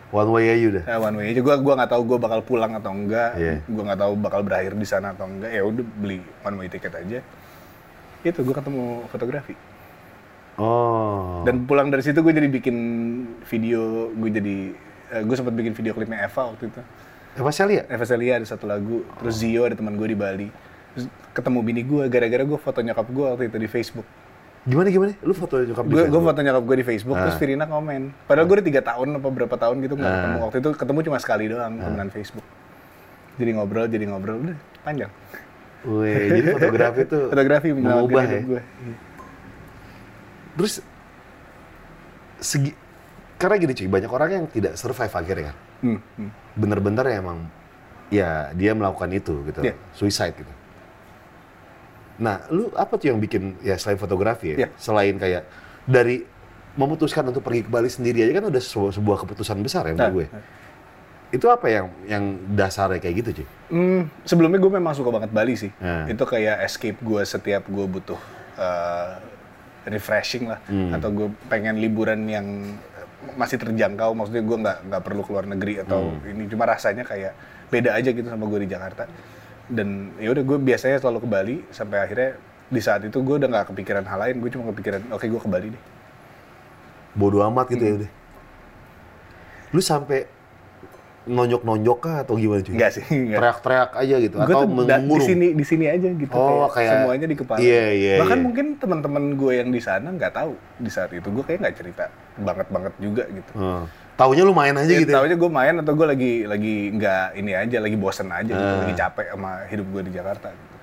One 0.07 0.29
way 0.31 0.45
aja 0.51 0.65
udah. 0.71 0.83
Ya, 0.87 0.97
one 1.03 1.15
way 1.19 1.25
aja. 1.35 1.41
Gua 1.43 1.55
gua 1.59 1.73
nggak 1.79 1.91
tahu 1.91 2.01
gua 2.07 2.17
bakal 2.17 2.39
pulang 2.45 2.71
atau 2.79 2.91
enggak. 2.95 3.35
Iya. 3.35 3.59
Gua 3.67 3.83
nggak 3.91 3.99
tahu 3.99 4.13
bakal 4.15 4.39
berakhir 4.45 4.73
di 4.77 4.87
sana 4.87 5.11
atau 5.11 5.27
enggak. 5.27 5.51
Ya 5.51 5.61
udah 5.67 5.85
beli 5.99 6.23
one 6.45 6.55
way 6.59 6.67
ticket 6.71 6.95
aja. 6.95 7.19
Itu 8.23 8.39
gua 8.47 8.55
ketemu 8.55 9.03
fotografi. 9.11 9.55
Oh. 10.57 11.45
Dan 11.45 11.69
pulang 11.69 11.93
dari 11.93 12.01
situ 12.01 12.17
gue 12.17 12.33
jadi 12.33 12.49
bikin 12.49 12.77
video. 13.45 14.09
Gue 14.17 14.33
jadi 14.33 14.73
gue 15.21 15.35
sempat 15.37 15.53
bikin 15.53 15.77
video 15.77 15.93
klipnya 15.93 16.25
Eva 16.25 16.49
waktu 16.49 16.73
itu. 16.73 16.81
Eva 17.37 17.51
Celia? 17.53 17.85
Eva 17.85 18.05
Celia 18.09 18.41
ada 18.41 18.47
satu 18.49 18.65
lagu. 18.65 19.05
Terus 19.21 19.37
Zio 19.37 19.69
ada 19.69 19.77
teman 19.77 19.93
gue 19.93 20.09
di 20.09 20.17
Bali. 20.17 20.49
Terus 20.97 21.13
ketemu 21.37 21.59
bini 21.61 21.85
gue 21.85 22.09
gara-gara 22.09 22.41
gue 22.41 22.57
foto 22.57 22.81
nyokap 22.81 23.05
gue 23.05 23.25
waktu 23.37 23.43
itu 23.53 23.57
di 23.61 23.69
Facebook. 23.69 24.07
Gimana 24.67 24.91
gimana? 24.91 25.15
Lu 25.23 25.31
foto 25.31 25.55
nyokap 25.57 25.83
di 25.83 25.91
Gue 25.91 26.03
gue 26.05 26.21
foto 26.21 26.39
nyokap 26.41 26.63
gue 26.65 26.75
di 26.75 26.85
Facebook 26.85 27.15
terus 27.15 27.33
Ah. 27.33 27.39
Virina 27.39 27.65
komen. 27.65 28.01
Padahal 28.27 28.45
gue 28.45 28.55
udah 28.59 28.67
tiga 28.67 28.81
tahun 28.83 29.07
apa 29.15 29.27
berapa 29.31 29.55
tahun 29.55 29.75
gitu 29.79 29.95
nggak 29.95 30.05
Ah. 30.05 30.15
ketemu. 30.17 30.37
Waktu 30.43 30.57
itu 30.59 30.69
ketemu 30.75 30.99
cuma 31.01 31.17
sekali 31.17 31.43
doang 31.47 31.73
temenan 31.73 32.09
Facebook. 32.09 32.45
Jadi 33.37 33.49
ngobrol, 33.53 33.85
jadi 33.85 34.05
ngobrol 34.05 34.37
udah 34.43 34.57
panjang. 34.81 35.11
Wih, 35.81 36.19
jadi 36.35 36.49
fotografi 36.51 37.01
tuh 37.05 37.23
Fotografi 37.31 37.67
mengubah 37.71 38.23
ya. 38.25 38.39
gue. 38.41 38.61
Terus 40.53 40.73
segi 42.37 42.71
karena 43.37 43.55
gini 43.55 43.71
cuy, 43.71 43.87
banyak 43.87 44.09
orang 44.09 44.29
yang 44.33 44.45
tidak 44.49 44.73
survive 44.73 45.13
akhirnya 45.13 45.53
kan. 45.53 45.57
Hmm, 45.79 45.99
hmm. 46.17 46.29
Bener-bener 46.57 47.05
ya 47.05 47.15
emang 47.21 47.39
ya 48.09 48.29
dia 48.51 48.73
melakukan 48.73 49.13
itu 49.13 49.45
gitu. 49.45 49.61
Iya. 49.61 49.77
Suicide 49.93 50.33
gitu. 50.35 50.53
Nah, 52.17 52.41
lu 52.49 52.73
apa 52.73 52.93
tuh 52.95 53.09
yang 53.09 53.17
bikin 53.17 53.61
ya 53.61 53.77
selain 53.77 53.95
fotografi 53.95 54.53
ya, 54.53 54.65
Iya. 54.65 54.69
selain 54.75 55.15
kayak 55.15 55.45
dari 55.85 56.25
memutuskan 56.73 57.25
untuk 57.25 57.41
pergi 57.41 57.61
ke 57.61 57.69
Bali 57.69 57.87
sendiri 57.87 58.21
aja 58.21 58.33
kan 58.33 58.45
udah 58.47 58.59
sebuah, 58.59 58.91
sebuah 58.93 59.17
keputusan 59.21 59.57
besar 59.61 59.85
ya 59.85 59.93
menurut 59.93 60.01
Nah, 60.03 60.13
gue. 60.13 60.27
Itu 61.29 61.45
apa 61.47 61.67
yang 61.67 61.85
yang 62.05 62.23
dasarnya 62.49 62.97
kayak 62.97 63.15
gitu 63.17 63.29
cuy? 63.35 63.47
Hmm, 63.69 64.01
sebelumnya 64.23 64.57
gue 64.57 64.71
memang 64.71 64.93
suka 64.93 65.09
banget 65.09 65.29
Bali 65.29 65.53
sih. 65.53 65.69
Nah. 65.77 66.07
Itu 66.07 66.23
kayak 66.23 66.63
escape 66.63 66.97
gue 66.97 67.21
setiap 67.23 67.65
gue 67.65 67.85
butuh 67.85 68.19
eh, 68.55 69.13
refreshing 69.85 70.47
lah, 70.47 70.57
Hmm. 70.65 70.91
atau 70.91 71.09
gue 71.09 71.27
pengen 71.47 71.77
liburan 71.77 72.25
yang 72.25 72.45
masih 73.33 73.55
terjangkau. 73.55 74.11
Maksudnya 74.11 74.41
gue 74.41 74.57
nggak 74.57 74.77
nggak 74.87 75.01
perlu 75.01 75.21
keluar 75.21 75.45
negeri 75.45 75.79
atau 75.79 76.09
Hmm. 76.11 76.25
ini 76.25 76.43
cuma 76.47 76.65
rasanya 76.65 77.03
kayak 77.03 77.37
beda 77.67 77.93
aja 77.93 78.09
gitu 78.09 78.25
sama 78.25 78.45
gue 78.45 78.65
di 78.65 78.69
Jakarta. 78.69 79.05
Dan 79.67 79.87
ya 80.15 80.29
udah 80.29 80.43
gue 80.43 80.57
biasanya 80.57 80.97
selalu 80.97 81.19
ke 81.19 81.27
Bali 81.27 81.55
sampai 81.69 81.97
akhirnya 81.99 82.39
di 82.67 82.79
saat 82.79 83.01
itu 83.01 83.17
gue 83.17 83.35
udah 83.35 83.47
nggak 83.47 83.65
kepikiran 83.69 84.03
hal 84.03 84.19
lain. 84.19 84.35
Gue 84.37 84.49
cuma 84.49 84.69
kepikiran 84.69 85.03
oke 85.09 85.23
gue 85.23 85.39
ke 85.39 85.49
Bali 85.49 85.67
deh. 85.69 85.83
Bodoh 87.13 87.43
amat 87.43 87.67
gitu 87.67 87.81
ya 87.81 87.89
Hmm. 87.89 87.99
udah. 87.99 88.11
Lu 89.69 89.81
sampai 89.81 90.19
nonjok-nonjok 91.25 91.97
kah 91.99 92.15
atau 92.23 92.33
gimana 92.33 92.63
cuy? 92.63 92.71
Enggak 92.71 92.91
sih, 92.93 93.03
enggak. 93.11 93.35
Teriak-teriak 93.37 93.91
aja 93.93 94.15
gitu 94.17 94.35
gue 94.37 94.47
atau 94.47 94.63
tuh 94.63 94.85
da- 94.85 94.95
di 94.95 95.03
mengurung? 95.03 95.27
sini 95.27 95.47
di 95.51 95.65
sini 95.65 95.85
aja 95.85 96.07
gitu 96.09 96.31
Oh, 96.31 96.71
kayak- 96.71 97.03
semuanya 97.03 97.27
di 97.27 97.35
kepala 97.35 97.59
Iya, 97.59 97.85
iya, 97.91 98.13
bahkan 98.17 98.39
iya. 98.39 98.45
mungkin 98.47 98.65
teman-teman 98.75 99.23
gue 99.35 99.53
yang 99.53 99.67
di 99.67 99.81
sana 99.81 100.07
nggak 100.09 100.31
tahu 100.31 100.51
di 100.79 100.87
saat 100.87 101.11
itu 101.11 101.27
gue 101.27 101.43
kayak 101.43 101.59
nggak 101.59 101.75
cerita 101.75 102.07
banget 102.37 102.67
banget 102.69 102.93
juga 102.95 103.27
gitu 103.27 103.51
Hmm. 103.53 103.83
Taunya 104.17 104.41
lu 104.41 104.51
main 104.51 104.73
aja 104.73 104.83
ya, 104.83 104.97
gitu. 104.97 105.07
ya? 105.07 105.15
tahu 105.15 105.25
aja 105.25 105.35
gue 105.37 105.51
main 105.51 105.73
atau 105.77 105.93
gue 105.93 106.07
lagi 106.07 106.31
lagi 106.43 106.75
nggak 106.91 107.25
ini 107.35 107.51
aja 107.53 107.77
lagi 107.77 107.95
bosen 107.95 108.27
aja 108.27 108.49
gitu 108.49 108.57
Ah. 108.73 108.81
lagi 108.81 108.93
capek 108.95 109.27
sama 109.29 109.51
hidup 109.65 109.85
gue 109.87 110.01
di 110.03 110.11
Jakarta 110.11 110.47
gitu. 110.49 110.75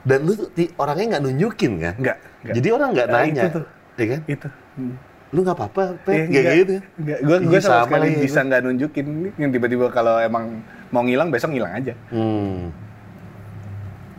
Dan 0.00 0.18
lu 0.24 0.32
orangnya 0.76 1.06
nggak 1.08 1.22
nunjukin 1.22 1.72
kan? 1.78 1.94
nggak 1.96 2.16
Jadi 2.50 2.68
orang 2.68 2.88
nggak 2.90 3.06
Nah, 3.06 3.20
nanya. 3.20 3.42
itu 3.42 3.50
tuh. 3.54 3.64
Ya 3.94 4.06
kan? 4.08 4.20
itu 4.26 4.48
Hmm. 4.72 4.94
Lu 5.30 5.38
nggak 5.40 5.54
apa-apa, 5.54 5.82
Pet. 6.02 6.10
Iya, 6.10 6.24
Kayak 6.26 6.42
nggak. 6.42 6.54
gitu. 6.56 6.72
ya? 6.72 6.82
Nggak. 6.96 7.18
gue 7.20 7.36
gue 7.40 7.52
Iya, 7.52 7.60
sama, 7.60 7.70
sama 7.70 7.84
sekali 7.86 8.02
lagi, 8.02 8.18
bisa 8.20 8.38
nggak 8.42 8.60
nunjukin 8.60 9.06
yang 9.36 9.50
tiba-tiba 9.50 9.86
kalau 9.88 10.14
emang 10.18 10.44
mau 10.88 11.02
ngilang 11.02 11.28
besok 11.28 11.50
ngilang 11.50 11.72
aja 11.72 11.94
Hmm. 12.08 12.74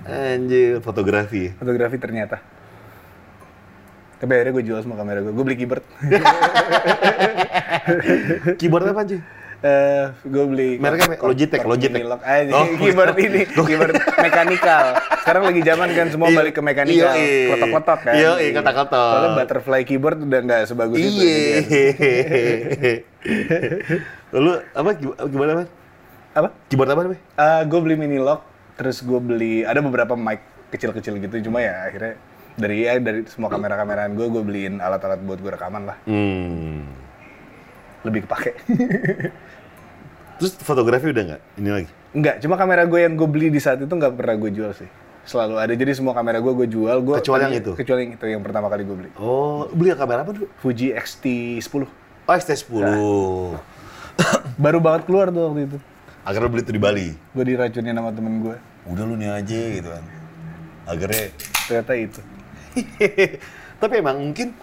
Anjir, 0.01 0.79
fotografi. 0.79 1.51
fotografi 1.53 1.97
ternyata 1.97 2.39
tapi 4.21 4.31
akhirnya 4.31 4.53
gue 4.53 4.63
jual 4.63 4.79
semua 4.79 4.95
kamera 4.95 5.19
gue 5.19 5.33
gue 5.33 5.43
beli 5.43 5.57
keyboard 5.57 5.81
Keyboard 8.55 8.85
apa 8.87 9.01
cuy? 9.03 9.19
Eh, 9.61 10.05
gue 10.23 10.43
beli 10.47 10.69
Mereknya 10.77 11.05
apa? 11.11 11.21
Logitech, 11.23 11.61
Logitech. 11.61 12.01
Logitech. 12.11 12.25
Aja, 12.27 12.49
Oh. 12.51 12.65
keyboard 12.75 13.13
ini, 13.15 13.41
keyboard 13.45 13.93
mekanikal. 14.15 14.85
Sekarang 15.19 15.43
lagi 15.45 15.61
zaman 15.61 15.89
kan 15.91 16.07
semua 16.09 16.27
Iya. 16.27 16.37
balik 16.39 16.53
ke 16.55 16.61
mekanikal, 16.63 17.13
Iya, 17.13 17.21
iya. 17.21 17.49
kotak-kotak 17.51 17.99
kan. 18.01 18.13
Iya, 18.15 18.31
iya, 18.39 18.51
kotak-kotak. 18.55 19.05
Soalnya 19.11 19.31
butterfly 19.37 19.81
keyboard 19.83 20.17
udah 20.19 20.39
nggak 20.41 20.61
sebagus 20.65 20.97
itu. 20.97 21.09
Iya. 21.11 21.37
jadi- 21.69 23.01
Lu 24.33 24.51
apa 24.55 24.89
gi- 24.95 25.17
gimana, 25.27 25.51
Mas? 25.55 25.69
Apa? 26.31 26.47
Keyboard 26.65 26.89
apa 26.89 27.01
namanya? 27.03 27.21
Eh, 27.35 27.61
gue 27.63 27.79
beli 27.79 27.95
mini 27.95 28.17
lock, 28.17 28.41
terus 28.75 28.97
gue 28.99 29.19
beli 29.19 29.61
ada 29.61 29.77
beberapa 29.79 30.15
mic 30.15 30.41
kecil-kecil 30.69 31.19
gitu, 31.19 31.35
cuma 31.43 31.59
ya 31.59 31.85
akhirnya 31.85 32.15
Dari 32.59 32.83
ya 32.83 32.99
dari 32.99 33.23
semua 33.31 33.47
kamera-kameraan 33.47 34.11
gue, 34.15 34.27
gue 34.27 34.43
beliin 34.43 34.83
alat-alat 34.83 35.23
buat 35.23 35.39
gue 35.39 35.51
rekaman 35.51 35.83
lah. 35.87 35.97
Hmm. 36.03 36.83
Lebih 38.03 38.27
kepake. 38.27 38.51
Terus 40.41 40.57
fotografi 40.57 41.13
udah 41.13 41.23
nggak? 41.35 41.41
Ini 41.61 41.69
lagi. 41.69 41.89
Enggak, 42.11 42.35
cuma 42.43 42.57
kamera 42.57 42.83
gue 42.83 42.99
yang 42.99 43.13
gue 43.15 43.27
beli 43.29 43.47
di 43.53 43.61
saat 43.61 43.79
itu 43.79 43.93
nggak 43.93 44.17
pernah 44.17 44.35
gue 44.35 44.51
jual 44.51 44.71
sih. 44.75 44.89
Selalu 45.21 45.55
ada, 45.61 45.73
jadi 45.77 45.93
semua 45.93 46.17
kamera 46.17 46.41
gue 46.41 46.49
gue 46.49 46.67
jual. 46.67 46.97
Gua, 47.05 47.21
Kecuali 47.21 47.45
yang 47.45 47.55
itu? 47.55 47.71
Kecuali 47.77 48.09
yang 48.09 48.13
itu, 48.17 48.25
yang 48.25 48.41
pertama 48.41 48.67
kali 48.73 48.83
gue 48.83 48.95
beli. 48.97 49.09
Oh, 49.21 49.69
beli 49.69 49.93
kamera 49.93 50.25
apa 50.25 50.33
dulu? 50.33 50.49
Fuji 50.59 50.97
X-T10. 50.97 51.85
Oh, 52.25 52.33
XT10. 52.33 52.83
Baru 54.65 54.81
banget 54.81 55.05
keluar 55.05 55.29
tuh 55.29 55.53
waktu 55.53 55.69
itu. 55.69 55.77
Akhirnya 56.25 56.49
beli 56.49 56.61
itu 56.65 56.73
di 56.73 56.81
Bali. 56.81 57.07
Gue 57.37 57.43
diracunin 57.45 57.93
sama 57.93 58.09
temen 58.09 58.33
gue. 58.41 58.55
Udah 58.89 59.03
lu 59.05 59.13
nih 59.13 59.29
aja 59.29 59.61
gitu 59.77 59.89
kan. 59.93 60.03
Akhirnya 60.89 61.23
Ternyata 61.69 61.93
itu. 61.95 62.21
Tapi 63.81 63.93
emang 63.97 64.17
mungkin 64.21 64.53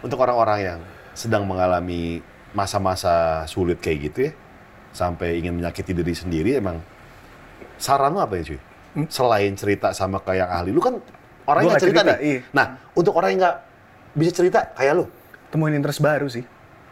untuk 0.00 0.18
orang-orang 0.22 0.58
yang 0.62 0.80
sedang 1.12 1.42
mengalami 1.44 2.22
masa-masa 2.54 3.44
sulit 3.50 3.82
kayak 3.82 3.98
gitu 4.10 4.18
ya, 4.30 4.32
sampai 4.94 5.42
ingin 5.42 5.58
menyakiti 5.58 5.92
diri 5.92 6.14
sendiri, 6.14 6.50
emang 6.56 6.80
saran 7.76 8.14
lu 8.14 8.22
apa 8.22 8.38
ya 8.38 8.54
cuy? 8.54 8.60
Selain 9.10 9.52
cerita 9.54 9.92
sama 9.92 10.22
kayak 10.22 10.48
ahli, 10.48 10.70
lu 10.72 10.80
kan 10.80 10.98
orang 11.46 11.62
yang 11.66 11.78
cerita, 11.78 12.02
cerita, 12.02 12.14
nih. 12.18 12.24
iya. 12.24 12.40
Nah, 12.54 12.66
untuk 12.94 13.12
orang 13.18 13.34
yang 13.34 13.40
nggak 13.44 13.58
bisa 14.16 14.30
cerita 14.32 14.60
kayak 14.74 14.94
lu, 14.96 15.04
Temuin 15.48 15.72
interest 15.76 16.04
baru 16.04 16.28
sih. 16.28 16.44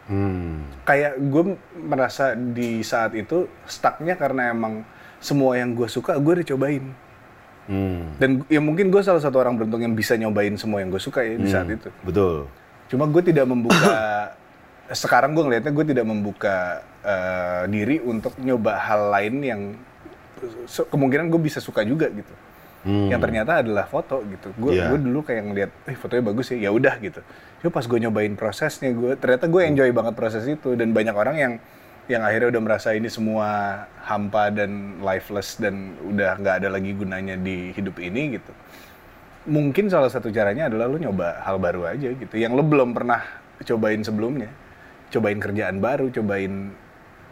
hmm. 0.09 0.81
Kayak 0.87 1.21
gue 1.21 1.43
merasa 1.77 2.33
di 2.33 2.81
saat 2.81 3.13
itu 3.13 3.45
stucknya 3.69 4.17
karena 4.17 4.49
emang 4.49 4.81
semua 5.21 5.57
yang 5.57 5.77
gue 5.77 5.85
suka 5.89 6.17
gue 6.17 6.41
udah 6.41 6.47
cobain. 6.53 6.85
Hmm. 7.67 8.15
Dan 8.15 8.47
ya 8.47 8.63
mungkin 8.63 8.87
gue 8.87 9.03
salah 9.03 9.19
satu 9.19 9.43
orang 9.43 9.59
beruntung 9.59 9.83
yang 9.83 9.91
bisa 9.91 10.15
nyobain 10.15 10.55
semua 10.55 10.79
yang 10.79 10.87
gue 10.89 11.03
suka 11.03 11.19
ya 11.21 11.35
di 11.35 11.47
saat 11.51 11.67
itu. 11.67 11.91
betul. 12.01 12.47
Cuma 12.87 13.03
gue 13.05 13.19
tidak 13.19 13.43
membuka 13.43 14.31
sekarang 15.03 15.35
gue 15.35 15.43
ngelihatnya 15.43 15.75
gue 15.75 15.85
tidak 15.91 16.05
membuka 16.07 16.79
eh, 17.03 17.63
diri 17.67 17.99
untuk 17.99 18.31
nyoba 18.39 18.79
hal 18.79 19.11
lain 19.11 19.35
yang 19.43 19.61
kemungkinan 20.87 21.27
gue 21.27 21.41
bisa 21.43 21.59
suka 21.59 21.83
juga 21.83 22.07
gitu. 22.07 22.33
Hmm. 22.87 23.11
Yang 23.11 23.21
ternyata 23.27 23.51
adalah 23.59 23.83
foto 23.89 24.23
gitu. 24.23 24.53
Gue 24.55 24.79
Iya. 24.79 24.93
gue 24.93 24.99
dulu 25.01 25.19
kayak 25.25 25.43
ngeliat, 25.43 25.71
eh 25.91 25.97
fotonya 25.97 26.23
bagus 26.23 26.55
ya, 26.55 26.69
ya 26.69 26.71
udah 26.71 26.95
gitu. 27.03 27.19
Cuma 27.59 27.71
pas 27.73 27.83
gue 27.83 27.99
nyobain 27.99 28.31
prosesnya, 28.37 28.93
gue 28.93 29.17
ternyata 29.19 29.49
gue 29.49 29.61
enjoy 29.65 29.89
banget 29.91 30.13
proses 30.15 30.45
itu 30.47 30.77
dan 30.77 30.93
banyak 30.95 31.11
orang 31.11 31.35
yang 31.35 31.53
yang 32.07 32.23
akhirnya 32.23 32.55
udah 32.55 32.63
merasa 32.63 32.95
ini 32.95 33.11
semua 33.11 33.83
hampa 34.07 34.47
dan 34.47 35.03
lifeless 35.03 35.59
dan 35.59 35.99
udah 36.07 36.39
nggak 36.39 36.55
ada 36.63 36.69
lagi 36.71 36.95
gunanya 36.95 37.35
di 37.35 37.75
hidup 37.75 37.99
ini 37.99 38.39
gitu. 38.39 38.51
Mungkin 39.47 39.91
salah 39.91 40.11
satu 40.11 40.31
caranya 40.31 40.71
adalah 40.71 40.87
lu 40.87 40.99
nyoba 40.99 41.43
hal 41.43 41.59
baru 41.59 41.87
aja 41.87 42.11
gitu. 42.11 42.35
Yang 42.35 42.59
lu 42.59 42.63
belum 42.63 42.95
pernah 42.95 43.23
cobain 43.63 44.03
sebelumnya. 44.03 44.51
Cobain 45.11 45.39
kerjaan 45.39 45.79
baru 45.79 46.11
cobain 46.11 46.71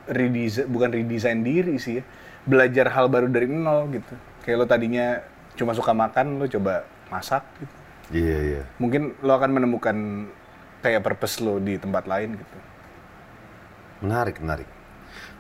redesign 0.08 0.68
bukan 0.72 0.90
redesign 0.92 1.40
diri 1.44 1.76
sih 1.80 2.00
ya. 2.00 2.04
Belajar 2.44 2.92
hal 2.92 3.08
baru 3.08 3.32
dari 3.32 3.48
nol 3.48 3.92
gitu. 3.96 4.16
Kayak 4.44 4.58
lo 4.60 4.66
tadinya 4.68 5.24
cuma 5.56 5.72
suka 5.72 5.96
makan 5.96 6.40
lo 6.40 6.46
coba 6.52 6.84
masak 7.08 7.44
gitu. 7.64 7.76
Iya, 8.14 8.38
iya. 8.38 8.62
mungkin 8.78 9.18
lo 9.26 9.34
akan 9.34 9.50
menemukan 9.50 9.98
kayak 10.86 11.02
purpose 11.02 11.42
lo 11.42 11.58
di 11.58 11.82
tempat 11.82 12.06
lain 12.06 12.38
gitu 12.38 12.58
Menarik, 14.06 14.38
menarik. 14.38 14.70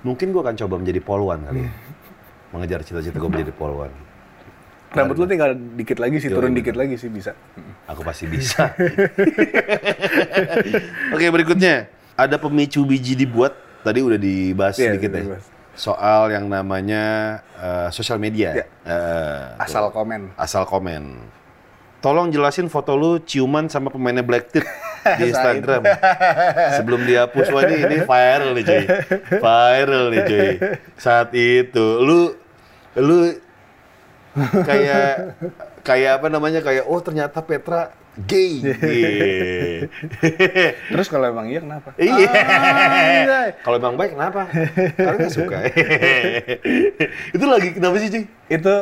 Mungkin 0.02 0.34
gua 0.34 0.42
akan 0.44 0.56
coba 0.58 0.76
menjadi 0.82 1.00
polwan 1.00 1.40
kali 1.46 1.62
ya. 1.62 1.72
Mengejar 2.54 2.82
cita-cita 2.82 3.14
gue 3.14 3.30
menjadi 3.30 3.54
polwan. 3.54 3.94
rambut 4.96 5.20
lo 5.20 5.28
tinggal 5.28 5.52
dikit 5.76 6.00
lagi 6.00 6.24
sih 6.24 6.32
turun 6.32 6.56
bener. 6.56 6.64
dikit 6.64 6.76
lagi 6.80 6.96
sih 6.96 7.12
bisa 7.12 7.36
Aku 7.84 8.00
pasti 8.00 8.32
bisa. 8.32 8.72
Oke, 11.12 11.28
berikutnya. 11.28 11.92
Ada 12.16 12.40
pemicu 12.40 12.80
biji 12.88 13.12
dibuat. 13.12 13.60
Tadi 13.84 14.00
udah 14.00 14.16
dibahas 14.16 14.80
Iya, 14.80 14.96
sedikit 14.96 15.12
ya. 15.12 15.20
dibahas. 15.20 15.46
Soal 15.76 16.32
yang 16.32 16.48
namanya 16.48 17.04
eh, 17.60 17.88
sosial 17.92 18.16
media. 18.18 18.56
Iya. 18.56 18.66
Eh, 18.88 19.44
asal 19.60 19.92
komen 19.92 20.32
asal 20.40 20.64
komen. 20.64 21.20
Tolong 22.00 22.30
jelasin 22.30 22.70
foto 22.70 22.94
lu 22.94 23.18
ciuman 23.20 23.66
sama 23.66 23.90
pemainnya 23.90 24.22
Black 24.22 24.54
Tip 24.54 24.66
di 25.18 25.24
Instagram. 25.34 25.82
Sebelum 26.78 27.02
dihapus, 27.02 27.50
wah 27.50 27.66
ini, 27.66 27.76
ini 27.82 27.98
viral 28.06 28.52
nih 28.54 28.64
cuy. 28.64 28.84
Viral 29.42 30.04
nih 30.14 30.22
cuy. 30.24 30.50
Saat 30.98 31.34
itu, 31.34 31.86
lu, 32.06 32.34
lu 32.98 33.18
kayak, 34.66 35.34
kayak 35.82 36.12
apa 36.22 36.28
namanya, 36.30 36.62
kayak, 36.62 36.86
oh 36.86 37.02
ternyata 37.02 37.42
Petra 37.42 37.90
gay. 38.16 38.64
Iya. 38.64 39.92
terus 40.94 41.12
kalau 41.12 41.28
emang 41.28 41.52
iya 41.52 41.60
kenapa 41.60 41.92
Iya. 42.00 42.32
Ah, 42.32 43.48
Kalau 43.60 43.76
emang 43.76 44.00
baik 44.00 44.16
kenapa? 44.16 44.48
Karena 44.96 45.28
suka. 45.28 45.58
itu 47.36 47.46
lagi 47.46 47.70
kenapa 47.76 47.96
sih 48.00 48.10
cuy? 48.14 48.24
itu 48.46 48.74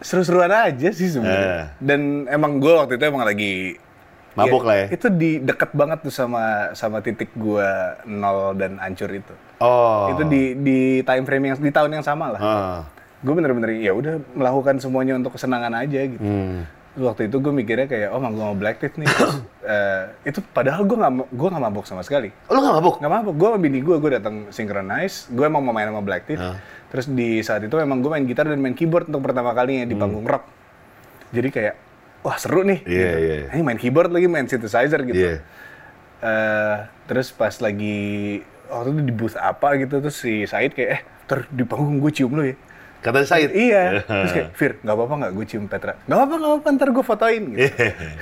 seru-seruan 0.00 0.50
aja 0.50 0.88
sih 0.92 1.08
sebenarnya. 1.12 1.48
Eh. 1.48 1.64
Dan 1.80 2.26
emang 2.28 2.60
gue 2.60 2.72
waktu 2.72 2.96
itu 2.96 3.04
emang 3.08 3.24
lagi 3.24 3.76
Mabok 4.38 4.62
lah 4.62 4.76
ya? 4.76 4.86
Itu 4.94 5.06
di 5.10 5.42
deket 5.42 5.74
banget 5.74 6.06
tuh 6.06 6.14
sama 6.14 6.70
sama 6.78 7.02
titik 7.02 7.34
gue 7.34 7.68
nol 8.06 8.54
dan 8.54 8.78
hancur 8.78 9.10
itu. 9.10 9.34
Oh. 9.58 10.14
Itu 10.14 10.22
di 10.30 10.54
di 10.54 10.78
time 11.02 11.24
frame 11.26 11.44
yang 11.50 11.56
di 11.58 11.72
tahun 11.74 11.90
yang 11.98 12.04
sama 12.06 12.38
lah. 12.38 12.40
Ah. 12.40 12.78
Gue 13.20 13.34
bener-bener 13.34 13.76
ya 13.82 13.92
udah 13.92 14.22
melakukan 14.32 14.78
semuanya 14.78 15.18
untuk 15.18 15.34
kesenangan 15.34 15.74
aja 15.74 16.00
gitu. 16.06 16.22
Hmm. 16.22 16.62
Waktu 16.90 17.30
itu 17.30 17.38
gue 17.38 17.52
mikirnya 17.54 17.86
kayak 17.86 18.08
oh 18.14 18.22
mau 18.22 18.54
black 18.54 18.78
tip 18.78 18.94
nih. 18.94 19.06
Terus, 19.06 19.42
eh, 19.74 20.02
itu 20.30 20.38
padahal 20.54 20.86
gue 20.86 20.96
nggak 20.96 21.12
gue 21.34 21.48
nggak 21.50 21.64
mabok 21.66 21.86
sama 21.90 22.06
sekali. 22.06 22.30
Oh, 22.46 22.54
lu 22.54 22.62
nggak 22.62 22.76
mabuk? 22.78 22.94
Nggak 23.02 23.12
mabok. 23.12 23.34
Gue 23.34 23.48
sama 23.50 23.58
bini 23.58 23.78
gue 23.82 23.96
gue 23.98 24.10
datang 24.14 24.36
synchronize. 24.54 25.26
Gue 25.34 25.44
emang 25.50 25.62
mau 25.66 25.74
main 25.74 25.90
sama 25.90 26.02
black 26.06 26.30
tip. 26.30 26.38
Terus 26.90 27.06
di 27.06 27.38
saat 27.40 27.62
itu 27.62 27.74
emang 27.78 28.02
gue 28.02 28.10
main 28.10 28.26
gitar 28.26 28.44
dan 28.44 28.58
main 28.58 28.74
keyboard 28.74 29.06
untuk 29.06 29.22
pertama 29.22 29.54
kalinya 29.54 29.86
di 29.86 29.94
panggung 29.94 30.26
rock. 30.26 30.42
Jadi 31.30 31.48
kayak 31.48 31.74
wah 32.20 32.34
seru 32.34 32.66
nih. 32.66 32.82
Hmm. 32.82 32.90
Iya, 32.90 33.12
iya. 33.16 33.34
Ini 33.54 33.62
main 33.62 33.78
keyboard 33.78 34.10
lagi 34.10 34.26
main 34.26 34.46
synthesizer 34.46 35.00
gitu. 35.06 35.14
Iya. 35.14 35.34
Eh, 36.20 36.76
terus 37.06 37.30
pas 37.30 37.54
lagi 37.62 37.98
waktu 38.68 38.88
itu 38.92 39.02
di 39.02 39.14
booth 39.14 39.34
apa 39.34 39.74
gitu 39.78 39.98
terus 39.98 40.20
si 40.20 40.44
Said 40.44 40.74
kayak 40.74 40.90
eh 40.92 41.00
ter 41.24 41.38
di 41.48 41.62
panggung 41.62 42.02
gue 42.02 42.10
cium 42.10 42.34
lu 42.34 42.44
ya. 42.44 42.56
Kata 43.00 43.24
Said. 43.24 43.54
Iya. 43.56 44.02
Terus 44.04 44.32
kayak 44.36 44.50
Fir 44.52 44.72
nggak 44.84 44.92
apa-apa 44.92 45.14
nggak 45.24 45.32
gue 45.32 45.44
cium 45.48 45.64
Petra. 45.64 45.96
Nggak 46.04 46.18
apa-apa 46.20 46.34
nggak 46.36 46.50
apa-apa 46.52 46.68
ntar 46.76 46.88
gue 46.92 47.04
fotoin. 47.06 47.44
Gitu. 47.56 47.70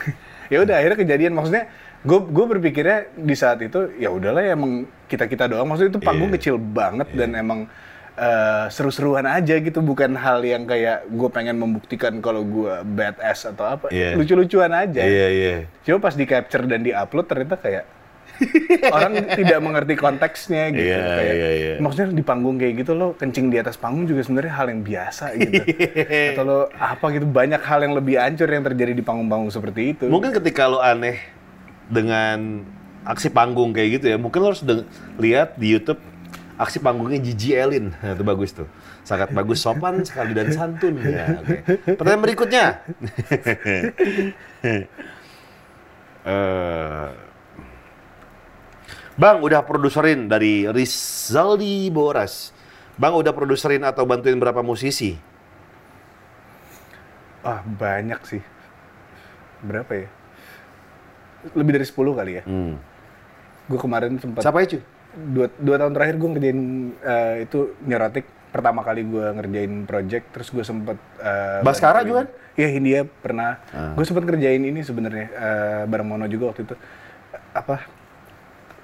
ya 0.54 0.58
udah 0.62 0.74
akhirnya 0.78 0.98
kejadian 1.02 1.32
maksudnya 1.34 1.64
gue 1.98 2.18
gue 2.30 2.44
berpikirnya 2.46 2.98
di 3.18 3.34
saat 3.34 3.58
itu 3.58 3.90
ya 3.98 4.14
udahlah 4.14 4.38
ya 4.40 4.54
emang 4.54 4.86
kita 5.10 5.26
kita 5.26 5.50
doang 5.50 5.66
maksudnya 5.66 5.98
itu 5.98 6.00
panggung 6.00 6.30
Iya. 6.30 6.36
kecil 6.38 6.54
banget 6.62 7.08
dan 7.10 7.34
emang 7.34 7.66
eh, 8.18 8.64
seru-seruan 8.68 9.22
aja 9.24 9.54
gitu 9.56 9.78
bukan 9.78 10.12
hal 10.12 10.42
yang 10.42 10.66
kayak 10.66 11.06
gue 11.06 11.28
pengen 11.30 11.54
membuktikan 11.54 12.18
kalau 12.18 12.42
gue 12.42 12.74
badass 12.84 13.46
atau 13.46 13.64
apa 13.64 13.86
Iya. 13.88 14.18
lucu-lucuan 14.18 14.74
aja 14.74 15.00
Iya, 15.00 15.26
iya. 15.30 15.54
Coba 15.86 16.10
pas 16.10 16.14
di 16.14 16.26
capture 16.26 16.66
dan 16.66 16.82
di 16.82 16.90
upload 16.90 17.24
ternyata 17.24 17.54
kayak 17.56 17.84
orang 18.94 19.34
tidak 19.34 19.58
mengerti 19.58 19.94
konteksnya 19.98 20.70
gitu. 20.70 20.86
Iya, 20.94 21.02
kayak, 21.10 21.34
iya, 21.34 21.50
iya. 21.50 21.72
Maksudnya 21.82 22.14
di 22.14 22.22
panggung 22.22 22.54
kayak 22.54 22.86
gitu 22.86 22.94
lo 22.94 23.10
kencing 23.14 23.50
di 23.50 23.58
atas 23.58 23.74
panggung 23.74 24.06
juga 24.06 24.22
sebenarnya 24.22 24.54
hal 24.54 24.66
yang 24.70 24.82
biasa 24.82 25.24
gitu. 25.34 25.58
Atau 26.34 26.44
lo 26.46 26.58
apa 26.70 27.04
gitu 27.10 27.26
banyak 27.26 27.58
hal 27.58 27.82
yang 27.82 27.98
lebih 27.98 28.14
hancur 28.14 28.46
yang 28.46 28.62
terjadi 28.62 28.94
di 28.94 29.02
panggung-panggung 29.02 29.50
seperti 29.50 29.80
itu. 29.90 30.04
Mungkin 30.06 30.30
ketika 30.30 30.70
lo 30.70 30.78
aneh 30.78 31.18
dengan 31.90 32.62
aksi 33.02 33.32
panggung 33.32 33.74
kayak 33.74 33.98
gitu 33.98 34.06
ya, 34.12 34.16
mungkin 34.20 34.38
lo 34.38 34.54
harus 34.54 34.62
lihat 35.18 35.58
di 35.58 35.74
YouTube 35.74 35.98
aksi 36.58 36.82
panggungnya 36.82 37.22
Gigi 37.22 37.54
Elin. 37.54 37.94
Nah, 38.02 38.12
itu 38.18 38.24
bagus 38.26 38.50
tuh. 38.52 38.68
Sangat 39.06 39.30
bagus, 39.30 39.62
sopan 39.62 40.02
sekali 40.02 40.34
dan 40.34 40.50
santun. 40.50 40.98
Ya, 41.00 41.38
oke. 41.40 41.56
Pertanyaan 41.96 42.22
berikutnya. 42.22 42.64
Eh, 46.28 47.10
Bang, 49.16 49.40
udah 49.40 49.64
produserin 49.64 50.28
dari 50.28 50.68
Rizaldi 50.68 51.88
Boras. 51.88 52.52
Bang, 53.00 53.16
udah 53.16 53.32
produserin 53.32 53.80
atau 53.82 54.04
bantuin 54.04 54.36
berapa 54.36 54.60
musisi? 54.60 55.16
Ah 57.42 57.64
banyak 57.64 58.20
sih. 58.28 58.42
Berapa 59.64 60.04
ya? 60.04 60.08
Lebih 61.56 61.80
dari 61.80 61.86
10 61.86 62.18
kali 62.18 62.32
ya. 62.38 62.42
Hmm. 62.46 62.76
Gue 63.66 63.80
kemarin 63.80 64.20
sempat 64.22 64.44
Siapa 64.44 64.62
ya, 64.62 64.76
cuy? 64.76 64.82
Dua, 65.18 65.46
dua 65.58 65.76
tahun 65.76 65.92
terakhir 65.92 66.14
gue 66.16 66.28
ngerjain 66.30 66.60
eh, 66.98 67.34
itu 67.42 67.58
neurotik 67.82 68.26
pertama 68.48 68.80
kali 68.80 69.04
gue 69.04 69.26
ngerjain 69.34 69.84
project 69.84 70.24
terus 70.32 70.48
gue 70.48 70.64
sempet 70.64 70.96
eh, 71.20 71.60
Baskara 71.60 72.00
juga 72.02 72.24
kan? 72.24 72.28
Iya 72.58 72.68
Hindia 72.74 73.00
pernah. 73.06 73.62
Ah. 73.70 73.94
Gue 73.94 74.02
sempet 74.02 74.26
ngerjain 74.26 74.58
ini 74.58 74.80
sebenarnya 74.82 75.26
eh, 75.30 75.82
bareng 75.86 76.08
Mono 76.08 76.26
juga 76.26 76.50
waktu 76.50 76.66
itu 76.66 76.74
apa 77.54 77.76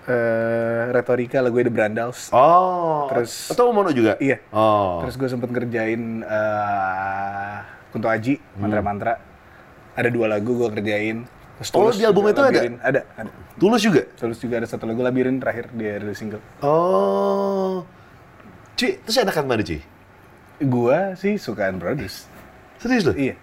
eh 0.05 0.93
retorika 0.93 1.41
lagu 1.41 1.57
The 1.59 1.73
Brandals. 1.73 2.29
Oh, 2.29 3.09
Terus- 3.09 3.49
atau 3.51 3.73
Mono 3.73 3.89
juga? 3.91 4.21
Iya. 4.21 4.45
Oh. 4.53 5.01
Terus 5.03 5.17
gue 5.17 5.29
sempet 5.33 5.49
ngerjain 5.49 6.03
eh 6.23 7.57
Kunto 7.89 8.11
Aji 8.11 8.37
mantra-mantra. 8.59 9.17
Ada 9.95 10.11
dua 10.11 10.27
lagu 10.29 10.55
gue 10.55 10.69
kerjain. 10.71 11.25
Terus 11.55 11.71
Oh, 11.71 11.87
Tulus 11.87 11.97
di 11.99 12.05
album 12.05 12.27
itu 12.27 12.41
ada? 12.43 12.51
Labirin. 12.51 12.75
Ada, 12.83 13.01
ada. 13.15 13.31
Tulus 13.59 13.83
juga? 13.83 14.03
Tulus 14.19 14.39
juga 14.43 14.55
ada 14.59 14.67
satu 14.67 14.85
lagu 14.91 15.01
Labirin 15.07 15.39
terakhir 15.39 15.71
dia 15.75 16.03
rilis 16.03 16.19
single. 16.19 16.43
Oh. 16.65 17.87
Cuy, 18.75 18.99
terus 19.07 19.17
enakan 19.23 19.45
mana 19.47 19.63
cuy? 19.63 19.81
Gua 20.67 21.15
sih 21.15 21.39
sukaan 21.39 21.79
produce. 21.79 22.27
Serius 22.83 23.07
loh? 23.07 23.15
Iya. 23.15 23.39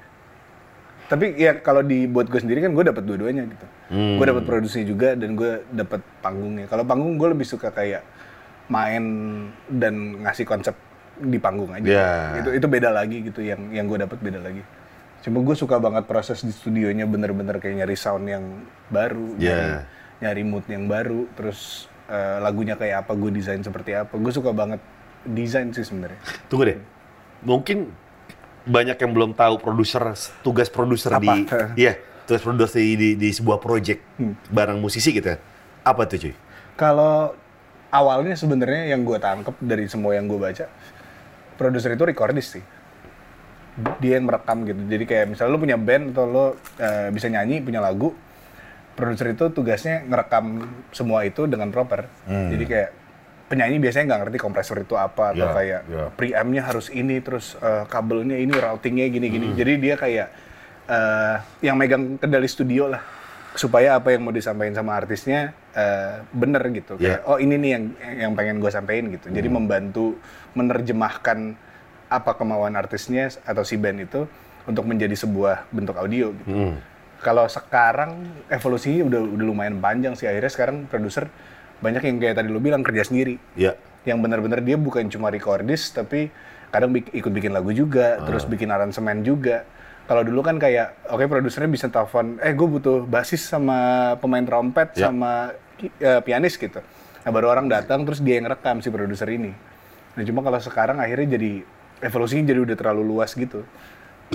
Tapi 1.08 1.36
ya 1.36 1.60
kalau 1.60 1.84
dibuat 1.84 2.32
gue 2.32 2.40
sendiri 2.40 2.64
kan 2.64 2.72
gue 2.72 2.88
dapat 2.88 3.04
dua-duanya 3.04 3.44
gitu. 3.44 3.66
Hmm. 3.92 4.16
Gue 4.16 4.26
dapat 4.32 4.48
produksinya 4.48 4.88
juga 4.88 5.10
dan 5.20 5.36
gue 5.36 5.60
dapat 5.76 6.00
panggungnya. 6.24 6.72
Kalau 6.72 6.88
panggung 6.88 7.20
gue 7.20 7.36
lebih 7.36 7.44
suka 7.44 7.68
kayak 7.68 8.00
main 8.72 9.04
dan 9.68 10.24
ngasih 10.24 10.48
konsep 10.48 10.72
di 11.20 11.36
panggung 11.36 11.68
aja. 11.76 11.84
Ya. 11.84 12.12
Itu 12.40 12.56
itu 12.56 12.68
beda 12.68 12.96
lagi 12.96 13.28
gitu 13.28 13.44
yang 13.44 13.60
yang 13.76 13.92
gue 13.92 14.00
dapat 14.00 14.24
beda 14.24 14.40
lagi. 14.40 14.64
Cuma 15.22 15.40
gue 15.42 15.54
suka 15.54 15.78
banget 15.78 16.10
proses 16.10 16.42
di 16.42 16.50
studionya 16.50 17.06
bener-bener 17.06 17.62
kayak 17.62 17.86
nyari 17.86 17.96
sound 17.96 18.26
yang 18.26 18.46
baru, 18.90 19.38
Ya. 19.38 19.54
nyari, 19.54 19.70
nyari 20.20 20.44
mood 20.44 20.66
yang 20.66 20.90
baru, 20.90 21.30
terus 21.38 21.86
eh, 22.10 22.38
lagunya 22.42 22.74
kayak 22.76 23.06
apa, 23.06 23.14
gue 23.14 23.32
desain 23.32 23.62
seperti 23.62 23.94
apa. 23.94 24.18
Gue 24.18 24.34
suka 24.34 24.50
banget 24.52 24.82
desain 25.24 25.70
sih 25.70 25.86
sebenarnya. 25.86 26.18
Tunggu 26.50 26.64
deh. 26.66 26.78
Mungkin 27.46 27.94
banyak 28.62 28.98
yang 28.98 29.12
belum 29.14 29.32
tahu 29.34 29.58
produser 29.58 30.14
tugas 30.42 30.70
produser 30.70 31.18
Apa? 31.18 31.22
di 31.22 31.50
iya, 31.86 31.98
tugas 32.30 32.42
produser 32.42 32.78
di, 32.78 32.94
di, 32.94 33.10
di 33.18 33.30
sebuah 33.30 33.58
project 33.58 34.02
bareng 34.50 34.78
musisi 34.78 35.14
gitu. 35.14 35.34
ya. 35.34 35.38
Apa 35.82 36.06
tuh 36.06 36.18
cuy? 36.18 36.34
Kalau 36.78 37.34
awalnya 37.90 38.34
sebenarnya 38.34 38.94
yang 38.94 39.06
gue 39.06 39.18
tangkep 39.18 39.56
dari 39.62 39.86
semua 39.86 40.18
yang 40.18 40.26
gue 40.26 40.38
baca, 40.38 40.66
produser 41.56 41.94
itu 41.94 42.04
recordis 42.06 42.58
sih. 42.58 42.64
Dia 44.00 44.18
yang 44.20 44.26
merekam 44.30 44.64
gitu. 44.68 44.82
Jadi 44.88 45.04
kayak 45.08 45.26
misalnya 45.34 45.52
lo 45.54 45.60
punya 45.60 45.78
band 45.78 46.14
atau 46.14 46.26
lo 46.28 46.46
eh, 46.80 47.10
bisa 47.10 47.28
nyanyi, 47.28 47.62
punya 47.64 47.80
lagu, 47.82 48.14
produser 48.96 49.34
itu 49.34 49.50
tugasnya 49.50 50.04
ngerekam 50.06 50.68
semua 50.92 51.24
itu 51.26 51.48
dengan 51.48 51.72
proper. 51.72 52.06
Jadi 52.28 52.66
kayak 52.68 52.90
penyanyi 53.52 53.84
biasanya 53.84 54.16
nggak 54.16 54.22
ngerti 54.24 54.38
kompresor 54.40 54.78
itu 54.80 54.96
apa 54.96 55.36
atau 55.36 55.44
Ya, 55.44 55.52
kayak 55.52 55.82
ya. 55.92 56.06
preampnya 56.16 56.64
harus 56.64 56.88
ini 56.88 57.20
terus 57.20 57.60
eh, 57.60 57.84
kabelnya 57.92 58.40
ini 58.40 58.56
routingnya 58.56 59.12
gini-gini. 59.12 59.52
Jadi 59.60 59.72
dia 59.76 59.96
kayak 60.00 60.28
eh, 60.88 61.36
yang 61.66 61.76
megang 61.76 62.16
kendali 62.16 62.48
studio 62.48 62.88
lah 62.88 63.04
supaya 63.52 64.00
apa 64.00 64.16
yang 64.16 64.24
mau 64.24 64.32
disampaikan 64.32 64.72
sama 64.72 64.96
artisnya 64.96 65.52
eh, 65.76 66.24
bener 66.32 66.64
gitu. 66.72 66.96
Ya. 66.96 67.20
Kayak, 67.20 67.22
oh 67.28 67.38
ini 67.44 67.56
nih 67.60 67.70
yang 67.76 67.84
yang 68.28 68.32
pengen 68.40 68.64
gue 68.64 68.72
sampein 68.72 69.12
gitu. 69.12 69.28
Jadi 69.28 69.48
membantu 69.52 70.16
menerjemahkan 70.56 71.60
apa 72.12 72.36
kemauan 72.36 72.76
artisnya 72.76 73.32
atau 73.48 73.64
si 73.64 73.80
band 73.80 74.04
itu 74.04 74.28
untuk 74.68 74.84
menjadi 74.84 75.16
sebuah 75.16 75.72
bentuk 75.72 75.96
audio 75.96 76.36
gitu. 76.36 76.52
Hmm. 76.52 76.76
Kalau 77.24 77.48
sekarang 77.48 78.28
evolusinya 78.52 79.08
udah 79.08 79.22
udah 79.24 79.46
lumayan 79.48 79.80
panjang 79.80 80.14
sih. 80.20 80.28
Akhirnya 80.28 80.52
sekarang 80.52 80.78
produser 80.92 81.32
banyak 81.80 82.04
yang 82.04 82.18
kayak 82.20 82.36
tadi 82.38 82.50
lu 82.52 82.60
bilang 82.60 82.84
kerja 82.84 83.08
sendiri. 83.08 83.40
Ya. 83.56 83.80
Yang 84.04 84.20
benar-benar 84.28 84.60
dia 84.60 84.76
bukan 84.76 85.08
cuma 85.08 85.32
recordis 85.32 85.94
tapi 85.96 86.34
kadang 86.74 86.92
bik- 86.92 87.14
ikut 87.14 87.32
bikin 87.32 87.56
lagu 87.56 87.72
juga, 87.72 88.20
terus 88.28 88.44
bikin 88.44 88.70
aransemen 88.70 89.24
juga. 89.24 89.64
Kalau 90.10 90.26
dulu 90.26 90.42
kan 90.44 90.58
kayak 90.58 91.08
oke 91.14 91.24
produsernya 91.30 91.70
bisa 91.72 91.88
telepon, 91.88 92.36
eh 92.42 92.52
gue 92.52 92.68
butuh 92.68 93.06
basis 93.06 93.46
sama 93.48 94.12
pemain 94.20 94.44
trompet 94.44 94.98
Ya. 94.98 95.08
sama 95.08 95.54
eh, 95.80 96.20
pianis 96.26 96.58
gitu. 96.58 96.82
Nah 97.22 97.32
baru 97.32 97.54
orang 97.54 97.70
datang 97.70 98.02
terus 98.02 98.18
dia 98.20 98.42
yang 98.42 98.50
rekam 98.50 98.82
si 98.82 98.90
produser 98.90 99.30
ini. 99.30 99.54
Nah 100.18 100.24
cuma 100.26 100.42
kalau 100.42 100.58
sekarang 100.58 100.98
akhirnya 100.98 101.38
jadi 101.38 101.62
evolusinya 102.02 102.44
jadi 102.44 102.60
udah 102.62 102.76
terlalu 102.76 103.02
luas 103.08 103.32
gitu. 103.32 103.64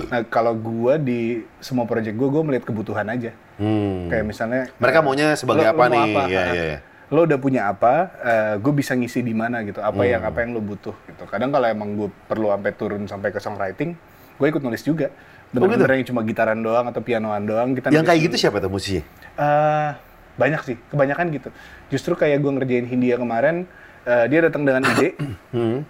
Nah 0.07 0.21
kalau 0.23 0.53
gua 0.53 0.95
di 0.95 1.41
semua 1.57 1.83
project 1.83 2.13
gua, 2.13 2.29
gua 2.29 2.43
melihat 2.43 2.65
kebutuhan 2.65 3.07
aja. 3.07 3.31
Hmm. 3.57 4.07
Kayak 4.07 4.25
misalnya 4.25 4.61
Mereka 4.77 4.99
maunya 5.01 5.33
sebagai 5.33 5.63
lo- 5.63 5.71
apa 5.71 5.83
lo 5.83 5.91
nih? 5.91 6.03
apa? 6.05 6.21
Ah, 6.21 6.27
iya, 6.27 6.43
iya. 6.53 6.79
Lo 7.07 7.23
udah 7.23 7.39
punya 7.39 7.61
apa? 7.65 8.11
gue 8.57 8.73
bisa 8.73 8.91
ngisi 8.91 9.23
di 9.23 9.31
mana 9.31 9.63
gitu. 9.63 9.79
Apa 9.79 10.03
yang 10.03 10.21
Hmm. 10.21 10.29
apa 10.29 10.37
yang 10.41 10.51
lo 10.51 10.59
butuh 10.59 10.91
gitu. 11.03 11.23
Kadang 11.23 11.49
kalau 11.49 11.65
emang 11.65 11.95
gue 11.95 12.09
perlu 12.27 12.51
sampai 12.51 12.71
turun 12.73 13.03
sampai 13.05 13.31
ke 13.31 13.39
songwriting, 13.39 13.95
gue 14.35 14.45
ikut 14.45 14.59
nulis 14.59 14.83
juga. 14.83 15.07
Bener-bener 15.47 15.87
yang 15.89 16.03
cuma 16.05 16.21
gitaran 16.21 16.59
doang 16.59 16.85
atau 16.85 16.99
pianoan 16.99 17.47
doang 17.47 17.71
kita 17.71 17.87
Oh, 17.87 17.95
Yang 17.95 18.05
kayak 18.05 18.21
gitu 18.21 18.35
siapa 18.37 18.59
tuh 18.59 18.67
musisinya? 18.67 19.07
Eh, 19.33 19.89
banyak 20.35 20.61
sih, 20.61 20.75
kebanyakan 20.85 21.25
gitu. 21.31 21.49
Justru 21.87 22.13
kayak 22.13 22.37
gue 22.37 22.51
ngerjain 22.51 22.85
Hindia 22.85 23.15
kemarin, 23.15 23.63
eh, 24.03 24.25
dia 24.27 24.43
datang 24.43 24.67
dengan 24.67 24.83
ide, 24.85 25.15
Hmm. 25.49 25.87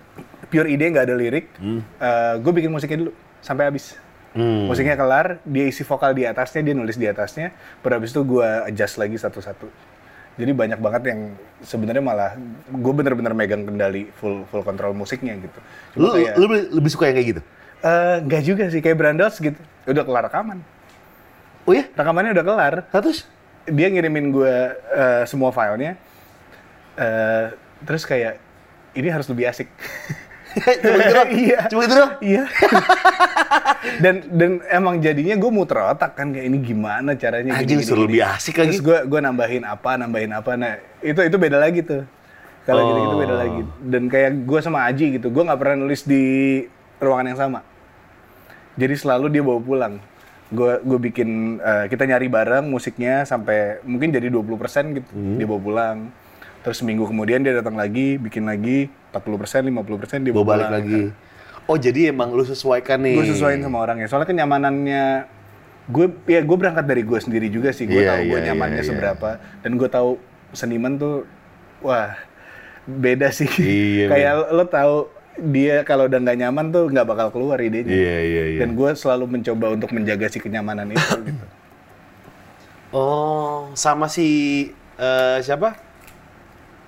Pure 0.47 0.67
ide 0.71 0.85
nggak 0.91 1.05
ada 1.07 1.15
lirik. 1.15 1.45
gue 2.43 2.51
bikin 2.51 2.71
musiknya 2.71 3.07
dulu 3.07 3.11
sampai 3.43 3.69
habis. 3.69 3.95
Hmm. 4.37 4.69
Musiknya 4.69 4.93
kelar, 4.93 5.41
dia 5.47 5.65
isi 5.65 5.81
vokal 5.81 6.13
di 6.13 6.27
atasnya, 6.27 6.61
dia 6.61 6.75
nulis 6.77 6.99
di 6.99 7.09
atasnya. 7.09 7.55
Baru 7.81 7.97
habis 7.97 8.13
itu 8.13 8.21
gue 8.21 8.47
adjust 8.69 9.01
lagi 9.01 9.17
satu-satu. 9.17 9.65
Jadi 10.37 10.51
banyak 10.53 10.77
banget 10.77 11.01
yang 11.09 11.19
sebenarnya 11.65 12.03
malah 12.05 12.37
gue 12.69 12.93
bener-bener 12.93 13.33
megang 13.33 13.65
kendali 13.65 14.13
full 14.21 14.45
full 14.53 14.61
control 14.61 14.93
musiknya 14.93 15.33
gitu. 15.41 15.59
Lu, 15.97 16.13
kayak, 16.13 16.37
lu 16.37 16.45
lebih, 16.45 16.61
lebih 16.77 16.89
suka 16.93 17.09
yang 17.09 17.17
kayak 17.17 17.29
gitu? 17.33 17.41
eh, 17.77 18.15
nggak 18.21 18.41
juga 18.45 18.63
sih 18.69 18.81
kayak 18.85 18.97
Brandos 19.01 19.41
gitu. 19.41 19.57
Udah 19.89 20.05
kelar 20.05 20.29
rekaman. 20.29 20.61
Oh 21.65 21.73
ya? 21.73 21.89
Rekamannya 21.97 22.37
udah 22.37 22.45
kelar. 22.45 22.73
Terus? 22.93 23.25
dia 23.67 23.87
ngirimin 23.91 24.31
gue 24.31 24.55
eh, 24.95 25.23
semua 25.27 25.51
filenya 25.51 25.99
eh 26.97 27.53
terus 27.85 28.07
kayak 28.07 28.41
ini 28.97 29.11
harus 29.11 29.27
lebih 29.29 29.45
asik 29.51 29.69
Cuma 30.57 30.95
gitu 30.97 31.13
doang? 31.13 31.29
Iya. 31.31 31.59
Cuma 31.67 31.81
gitu 31.83 31.95
doang? 31.95 32.13
iya 32.19 32.43
dan 34.03 34.15
dan 34.29 34.51
emang 34.67 34.99
jadinya 34.99 35.35
gue 35.35 35.51
muter 35.51 35.77
otak 35.79 36.13
kan 36.13 36.29
kayak 36.29 36.45
ini 36.45 36.57
gimana 36.59 37.13
caranya 37.13 37.55
Anjing 37.55 37.79
gini, 37.79 37.87
gini. 37.87 38.03
lebih 38.03 38.21
asik 38.25 38.57
lagi. 38.57 38.73
terus 38.73 38.81
gue 38.81 38.97
gue 39.05 39.19
nambahin 39.19 39.63
apa 39.63 39.91
nambahin 39.95 40.31
apa 40.33 40.51
nah 40.53 40.73
itu 40.99 41.19
itu 41.19 41.37
beda 41.37 41.57
lagi 41.57 41.81
tuh 41.81 42.03
kalau 42.63 42.83
gitu 42.83 42.99
gitu 43.01 43.15
beda 43.17 43.29
Oh. 43.29 43.39
lagi 43.39 43.61
dan 43.85 44.03
kayak 44.07 44.31
gue 44.43 44.59
sama 44.59 44.83
Aji 44.83 45.05
gitu 45.13 45.27
gue 45.29 45.39
nggak 45.39 45.55
pernah 45.55 45.75
nulis 45.77 46.01
di 46.03 46.23
ruangan 46.97 47.27
yang 47.27 47.39
sama 47.39 47.59
jadi 48.73 48.93
selalu 48.93 49.25
dia 49.29 49.41
bawa 49.41 49.59
pulang 49.59 49.93
gue 50.47 50.73
gue 50.79 50.99
bikin 51.01 51.29
eh, 51.59 51.85
kita 51.87 52.03
nyari 52.05 52.27
bareng 52.27 52.65
musiknya 52.65 53.23
sampai 53.23 53.83
mungkin 53.83 54.09
jadi 54.09 54.27
20% 54.27 54.47
gitu 54.95 55.11
Hmm. 55.11 55.37
dia 55.37 55.45
bawa 55.45 55.61
pulang 55.61 55.97
terus 56.59 56.81
seminggu 56.81 57.03
kemudian 57.03 57.39
dia 57.39 57.53
datang 57.53 57.75
lagi 57.75 58.17
bikin 58.17 58.43
lagi 58.43 58.91
40% 59.13 59.67
50% 59.67 60.25
dia 60.25 60.33
Bawa 60.35 60.45
balik 60.45 60.69
lagi. 60.69 61.01
Oh 61.67 61.75
jadi 61.75 62.15
emang 62.15 62.31
lu 62.31 62.43
sesuaikan 62.43 63.03
nih? 63.03 63.15
gue 63.19 63.27
sesuaiin 63.35 63.59
sama 63.59 63.83
orangnya 63.83 64.07
soalnya 64.07 64.27
kenyamanannya 64.27 65.27
gue 65.87 66.05
ya 66.27 66.39
gue 66.43 66.57
berangkat 66.59 66.83
dari 66.83 67.03
gue 67.03 67.19
sendiri 67.19 67.47
juga 67.47 67.71
sih 67.71 67.87
gue 67.87 68.03
Iya, 68.03 68.19
tahu 68.19 68.21
gue 68.27 68.39
iya, 68.39 68.47
nyamannya 68.51 68.79
iya, 68.79 68.83
iya. 68.83 68.91
seberapa 68.91 69.29
dan 69.63 69.71
gue 69.75 69.89
tahu 69.91 70.09
seniman 70.51 70.95
tuh 70.95 71.15
wah 71.79 72.15
beda 72.83 73.31
sih 73.31 73.47
Iya, 73.47 74.05
kayak 74.11 74.31
lo 74.51 74.63
tahu 74.67 74.95
dia 75.37 75.83
kalau 75.83 76.07
udah 76.07 76.19
nggak 76.19 76.37
nyaman 76.39 76.65
tuh 76.71 76.87
nggak 76.91 77.07
bakal 77.07 77.27
keluar 77.31 77.59
idenya 77.59 77.87
Iya, 77.87 78.15
iya, 78.19 78.43
iya. 78.55 78.59
dan 78.63 78.75
gue 78.75 78.89
selalu 78.95 79.39
mencoba 79.39 79.75
untuk 79.75 79.91
menjaga 79.91 80.27
si 80.27 80.39
kenyamanan 80.39 80.91
itu 80.91 80.99
gitu 81.31 81.45
Oh, 82.95 83.67
sama 83.75 84.07
si 84.07 84.27
eh, 84.95 85.37
siapa? 85.43 85.75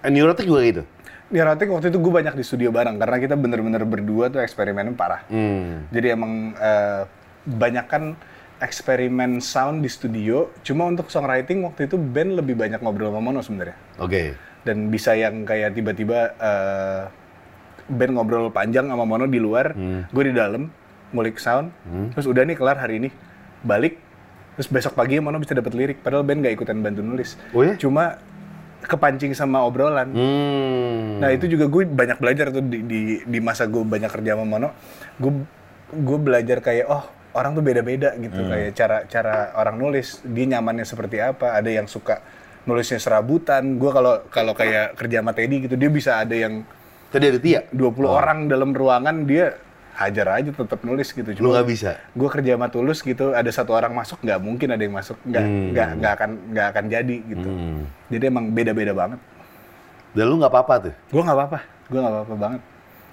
Neurotic 0.08 0.48
juga 0.48 0.64
gitu? 0.64 0.84
Neurotic 1.30 1.70
waktu 1.70 1.94
itu 1.94 2.02
gue 2.02 2.14
banyak 2.14 2.34
di 2.34 2.44
studio 2.44 2.74
bareng 2.74 2.98
karena 2.98 3.18
kita 3.22 3.36
bener-bener 3.38 3.86
berdua 3.86 4.34
tuh 4.34 4.42
eksperimennya 4.42 4.98
parah 4.98 5.22
Hmm. 5.30 5.86
Jadi 5.94 6.08
emang 6.10 6.58
eh, 6.58 7.06
banyak 7.46 7.86
kan 7.86 8.18
eksperimen 8.60 9.40
sound 9.40 9.86
di 9.86 9.90
studio. 9.90 10.52
Cuma 10.66 10.90
untuk 10.90 11.08
songwriting 11.08 11.64
waktu 11.64 11.88
itu 11.88 11.96
band 11.96 12.42
lebih 12.44 12.60
banyak 12.60 12.82
ngobrol 12.82 13.14
sama 13.14 13.22
Mono 13.22 13.40
sebenarnya. 13.40 13.78
Oke. 14.02 14.36
Dan 14.66 14.92
bisa 14.92 15.16
yang 15.16 15.48
kayak 15.48 15.78
tiba-tiba 15.78 16.36
eh, 16.36 17.04
band 17.90 18.14
ngobrol 18.18 18.50
panjang 18.52 18.90
sama 18.90 19.06
Mono 19.08 19.26
di 19.26 19.40
luar, 19.42 19.74
gue 20.12 20.24
di 20.30 20.34
dalam 20.36 20.70
ngulik 21.16 21.42
sound. 21.42 21.74
Terus 22.14 22.26
udah 22.30 22.44
nih 22.46 22.58
kelar 22.58 22.78
hari 22.78 23.02
ini, 23.02 23.10
balik. 23.66 23.98
Terus 24.60 24.68
besok 24.68 24.94
pagi 24.94 25.18
Mono 25.24 25.40
bisa 25.40 25.56
dapat 25.56 25.72
lirik. 25.74 25.98
Padahal 26.04 26.28
band 26.28 26.44
gak 26.44 26.54
ikutan 26.60 26.84
bantu 26.84 27.00
nulis. 27.02 27.40
Oh 27.56 27.64
ya? 27.64 27.80
Cuma 27.80 28.20
kepancing 28.90 29.38
sama 29.38 29.62
obrolan. 29.62 30.10
Hmm. 30.10 31.22
Nah 31.22 31.30
itu 31.30 31.46
juga 31.46 31.70
gue 31.70 31.86
banyak 31.86 32.18
belajar 32.18 32.50
tuh 32.50 32.66
di, 32.66 32.82
di, 32.82 33.00
di 33.22 33.40
masa 33.40 33.70
gue 33.70 33.86
banyak 33.86 34.10
kerja 34.10 34.34
sama 34.34 34.46
Mono, 34.50 34.74
gue 35.22 35.32
gue 35.90 36.18
belajar 36.18 36.60
kayak 36.66 36.86
oh 36.90 37.06
orang 37.38 37.54
tuh 37.54 37.62
beda-beda 37.62 38.18
gitu 38.18 38.42
kayak 38.50 38.74
cara 38.74 38.98
cara 39.06 39.36
orang 39.54 39.78
nulis 39.78 40.26
dia 40.26 40.58
nyamannya 40.58 40.84
seperti 40.84 41.22
apa. 41.22 41.54
Ada 41.54 41.70
yang 41.70 41.86
suka 41.86 42.20
nulisnya 42.66 42.98
serabutan. 42.98 43.78
Gue 43.78 43.94
kalau 43.94 44.26
kalau 44.34 44.58
kayak 44.58 44.98
kerja 44.98 45.22
sama 45.22 45.38
Teddy 45.38 45.70
gitu 45.70 45.78
dia 45.78 45.90
bisa 45.94 46.18
ada 46.26 46.34
yang 46.34 46.66
Tadi 47.10 47.26
ada 47.26 47.40
Tia? 47.42 47.62
20 47.74 48.06
orang 48.06 48.40
dalam 48.46 48.70
ruangan 48.70 49.26
dia 49.26 49.50
hajar 50.00 50.28
aja 50.32 50.50
tetap 50.56 50.80
nulis 50.88 51.12
gitu. 51.12 51.28
Lu 51.44 51.52
nggak 51.52 51.68
bisa? 51.68 52.00
Gue 52.16 52.32
kerja 52.32 52.56
sama 52.56 52.72
Tulus 52.72 53.04
gitu, 53.04 53.36
ada 53.36 53.52
satu 53.52 53.76
orang 53.76 53.92
masuk 53.92 54.24
nggak 54.24 54.40
mungkin 54.40 54.72
ada 54.72 54.80
yang 54.80 54.96
masuk 54.96 55.20
nggak 55.28 55.46
nggak 55.76 55.90
nggak 56.00 56.12
akan 56.16 56.30
nggak 56.56 56.68
akan 56.72 56.86
jadi 56.88 57.18
gitu. 57.28 57.50
Hmm. 57.52 57.84
Jadi 58.08 58.24
emang 58.32 58.46
beda-beda 58.56 58.96
banget. 58.96 59.20
Dan 60.16 60.24
lu 60.32 60.40
nggak 60.40 60.52
apa-apa 60.56 60.76
tuh? 60.88 60.94
Gue 61.12 61.22
nggak 61.22 61.38
apa-apa, 61.38 61.60
gue 61.92 62.00
nggak 62.00 62.14
apa-apa 62.16 62.36
banget. 62.40 62.62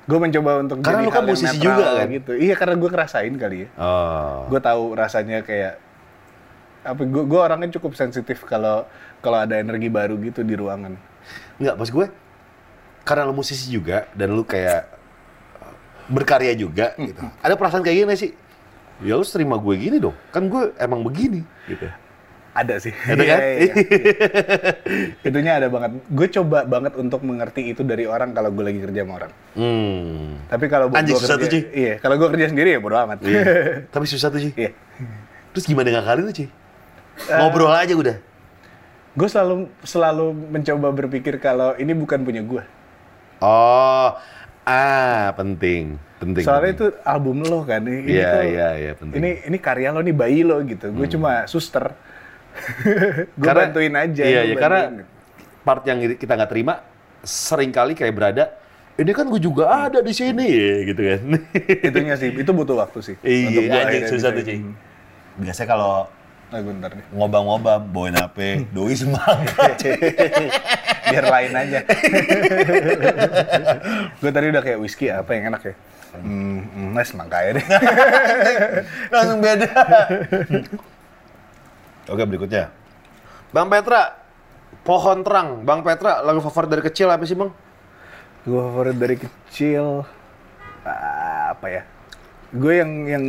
Gue 0.07 0.19
mencoba 0.23 0.51
untuk 0.63 0.77
Karena 0.87 1.03
jadi 1.03 1.07
lu 1.11 1.11
kan 1.11 1.25
musisi 1.27 1.57
juga 1.59 1.87
kan? 1.99 2.07
gitu. 2.07 2.33
Iya 2.39 2.55
karena 2.55 2.75
gue 2.79 2.91
ngerasain 2.95 3.35
kali 3.35 3.57
ya. 3.67 3.69
Oh. 3.75 4.47
Gue 4.47 4.61
tahu 4.63 4.95
rasanya 4.95 5.43
kayak 5.43 5.83
Apa 6.87 7.03
gue 7.03 7.41
orangnya 7.43 7.67
cukup 7.75 7.99
sensitif 7.99 8.47
kalau 8.47 8.87
kalau 9.19 9.43
ada 9.43 9.59
energi 9.59 9.91
baru 9.91 10.15
gitu 10.23 10.47
di 10.47 10.55
ruangan. 10.55 10.95
Enggak, 11.59 11.75
maksud 11.75 11.95
gue 11.99 12.07
karena 13.03 13.27
lu 13.27 13.35
musisi 13.35 13.67
juga 13.67 14.07
dan 14.15 14.31
lu 14.39 14.47
kayak 14.47 14.96
berkarya 16.11 16.53
juga 16.55 16.95
gitu. 16.99 17.23
Ada 17.43 17.55
perasaan 17.59 17.83
kayak 17.83 17.97
gini 18.07 18.15
sih? 18.17 18.31
Ya 19.05 19.19
lu 19.19 19.25
terima 19.27 19.61
gue 19.61 19.75
gini 19.77 19.97
dong. 20.01 20.17
Kan 20.33 20.49
gue 20.49 20.73
emang 20.81 21.05
begini 21.05 21.45
gitu. 21.69 21.87
Ada 22.57 22.81
sih. 22.81 22.93
Ada 23.05 23.23
kan? 23.29 23.39
Iya, 23.45 23.53
iya, 23.53 23.73
iya. 23.77 24.15
Itunya 25.29 25.53
ada 25.61 25.69
banget. 25.69 26.01
Gue 26.09 26.27
coba 26.33 26.65
banget 26.65 26.97
untuk 26.97 27.21
mengerti 27.21 27.69
itu 27.69 27.85
dari 27.85 28.09
orang 28.09 28.33
kalau 28.33 28.49
gue 28.49 28.65
lagi 28.65 28.81
kerja 28.81 29.05
sama 29.05 29.13
orang. 29.21 29.33
Hmm. 29.53 30.41
Tapi 30.49 30.65
kalau 30.73 30.89
gue 30.89 30.97
kerja, 30.97 31.37
tuh, 31.37 31.49
iya. 31.77 32.01
Kalau 32.01 32.17
gue 32.17 32.29
kerja 32.33 32.49
sendiri 32.49 32.73
ya 32.73 32.81
bodo 32.81 32.97
amat. 32.97 33.21
Iya. 33.21 33.43
Tapi 33.93 34.05
susah 34.09 34.33
tuh 34.33 34.41
sih. 34.41 34.57
Iya. 34.57 34.73
Terus 35.53 35.69
gimana 35.69 36.01
ngakalin 36.01 36.33
tuh, 36.33 36.35
Ci? 36.41 36.47
Ngobrol 37.29 37.77
aja 37.77 37.93
udah. 37.93 38.17
Gue 39.17 39.29
selalu 39.29 39.69
selalu 39.85 40.27
mencoba 40.33 40.89
berpikir 40.97 41.37
kalau 41.37 41.77
ini 41.77 41.93
bukan 41.93 42.25
punya 42.25 42.41
gue. 42.41 42.65
Oh, 43.45 44.17
ah 44.67 45.31
penting, 45.39 45.95
penting. 46.19 46.43
Soalnya 46.43 46.75
penting. 46.75 46.91
itu 46.91 47.07
album 47.07 47.37
lo 47.47 47.63
kan. 47.63 47.87
Ini 47.87 48.03
Iya, 48.03 48.31
tuh, 48.35 48.43
iya, 48.51 48.69
iya, 48.75 48.93
penting. 48.99 49.19
Hmm. 49.23 49.27
Ini 49.27 49.31
ini 49.47 49.59
karya 49.63 49.89
lo 49.95 50.03
nih 50.03 50.17
bayi 50.17 50.43
lo 50.43 50.59
gitu. 50.67 50.91
Gue 50.91 51.07
cuma 51.07 51.47
suster. 51.47 51.95
gue 53.41 53.53
bantuin 53.53 53.95
aja. 53.95 54.23
Iya, 54.27 54.41
iya, 54.51 54.55
karena 54.59 55.07
part 55.63 55.87
yang 55.87 56.03
kita 56.19 56.33
nggak 56.35 56.51
terima 56.51 56.83
sering 57.23 57.71
kali 57.71 57.95
kayak 57.95 58.15
berada. 58.15 58.45
Ini 58.97 59.13
kan 59.13 59.29
gue 59.29 59.37
juga 59.37 59.69
ada 59.69 60.01
di 60.01 60.09
sini, 60.17 60.49
gitu 60.89 61.05
kan. 61.05 61.21
itunya 61.85 62.17
sih, 62.17 62.33
itu 62.33 62.49
butuh 62.49 62.81
waktu 62.81 63.05
sih. 63.05 63.17
Iya, 63.21 63.69
anjing, 63.69 63.73
akhirnya 63.77 64.09
susah 64.09 64.31
tuh, 64.33 64.41
Ci. 64.41 64.57
Hmm. 64.57 64.73
Biasanya 65.37 65.69
kalau 65.69 66.09
Ah, 66.47 66.63
bentar 66.63 66.95
nih. 66.95 67.03
ngobam-ngobam, 67.11 67.81
bawain 67.91 68.15
HP, 68.15 68.39
doi 68.75 68.95
semangat. 68.95 69.83
Biar 71.11 71.27
lain 71.27 71.51
aja. 71.51 71.81
gue 74.23 74.31
tadi 74.31 74.47
udah 74.55 74.63
kayak 74.63 74.79
whisky 74.79 75.11
apa 75.11 75.27
yang 75.35 75.51
enak 75.51 75.63
ya? 75.67 75.75
Hmm, 76.17 76.63
hmm 76.71 76.89
nah 76.95 77.03
semangka 77.03 77.43
ya 77.43 77.51
deh. 77.59 77.67
Langsung 79.11 79.43
beda. 79.43 79.71
Oke, 82.07 82.23
berikutnya. 82.23 82.71
Bang 83.51 83.67
Petra, 83.67 84.15
pohon 84.87 85.27
terang. 85.27 85.67
Bang 85.67 85.83
Petra, 85.83 86.23
lagu 86.23 86.39
favorit 86.39 86.71
dari 86.71 86.83
kecil 86.87 87.11
apa 87.11 87.27
sih 87.27 87.35
bang? 87.35 87.51
gue 88.47 88.63
favorit 88.63 88.95
dari 88.95 89.19
kecil 89.19 90.07
ah, 90.87 91.51
apa 91.51 91.67
ya? 91.67 91.83
Gue 92.55 92.79
yang 92.79 92.91
yang 93.11 93.25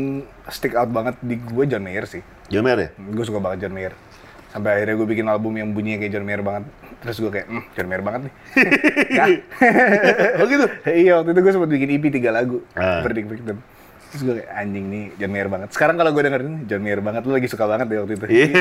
stick 0.54 0.78
out 0.78 0.94
banget 0.94 1.18
di 1.26 1.42
gue 1.42 1.66
John 1.66 1.82
Mayer 1.82 2.06
sih. 2.06 2.22
John 2.48 2.64
Mayer 2.64 2.80
ya? 2.80 2.90
Gue 2.96 3.26
suka 3.28 3.40
banget 3.44 3.68
John 3.68 3.76
Mayer. 3.76 3.94
Sampai 4.48 4.80
akhirnya 4.80 4.96
gue 4.96 5.08
bikin 5.12 5.28
album 5.28 5.54
yang 5.60 5.76
bunyinya 5.76 6.00
kayak 6.00 6.12
John 6.16 6.26
Mayer 6.26 6.42
banget. 6.42 6.64
Terus 7.04 7.18
gue 7.20 7.32
kayak, 7.32 7.48
hmm, 7.52 7.64
John 7.76 7.88
Mayer 7.92 8.04
banget 8.04 8.22
nih. 8.28 8.34
Oh 10.40 10.46
gitu? 10.48 10.66
iya, 11.04 11.12
waktu 11.20 11.30
itu 11.36 11.42
gue 11.44 11.54
sempat 11.54 11.70
bikin 11.70 11.90
EP 12.00 12.06
tiga 12.10 12.32
lagu. 12.32 12.64
Ah. 12.74 13.04
Verdict 13.04 13.28
Victim. 13.28 13.58
Terus 14.08 14.22
gue 14.24 14.34
kayak, 14.40 14.50
anjing 14.56 14.86
nih, 14.88 15.06
John 15.20 15.32
Mayer 15.36 15.50
banget. 15.52 15.70
Sekarang 15.76 16.00
kalau 16.00 16.16
gue 16.16 16.24
dengerin, 16.24 16.64
John 16.66 16.82
Mayer 16.82 17.04
banget. 17.04 17.22
Lu 17.28 17.36
lagi 17.36 17.48
suka 17.52 17.68
banget 17.68 17.92
deh 17.92 18.00
waktu 18.00 18.14
itu. 18.16 18.26
Iya. 18.32 18.48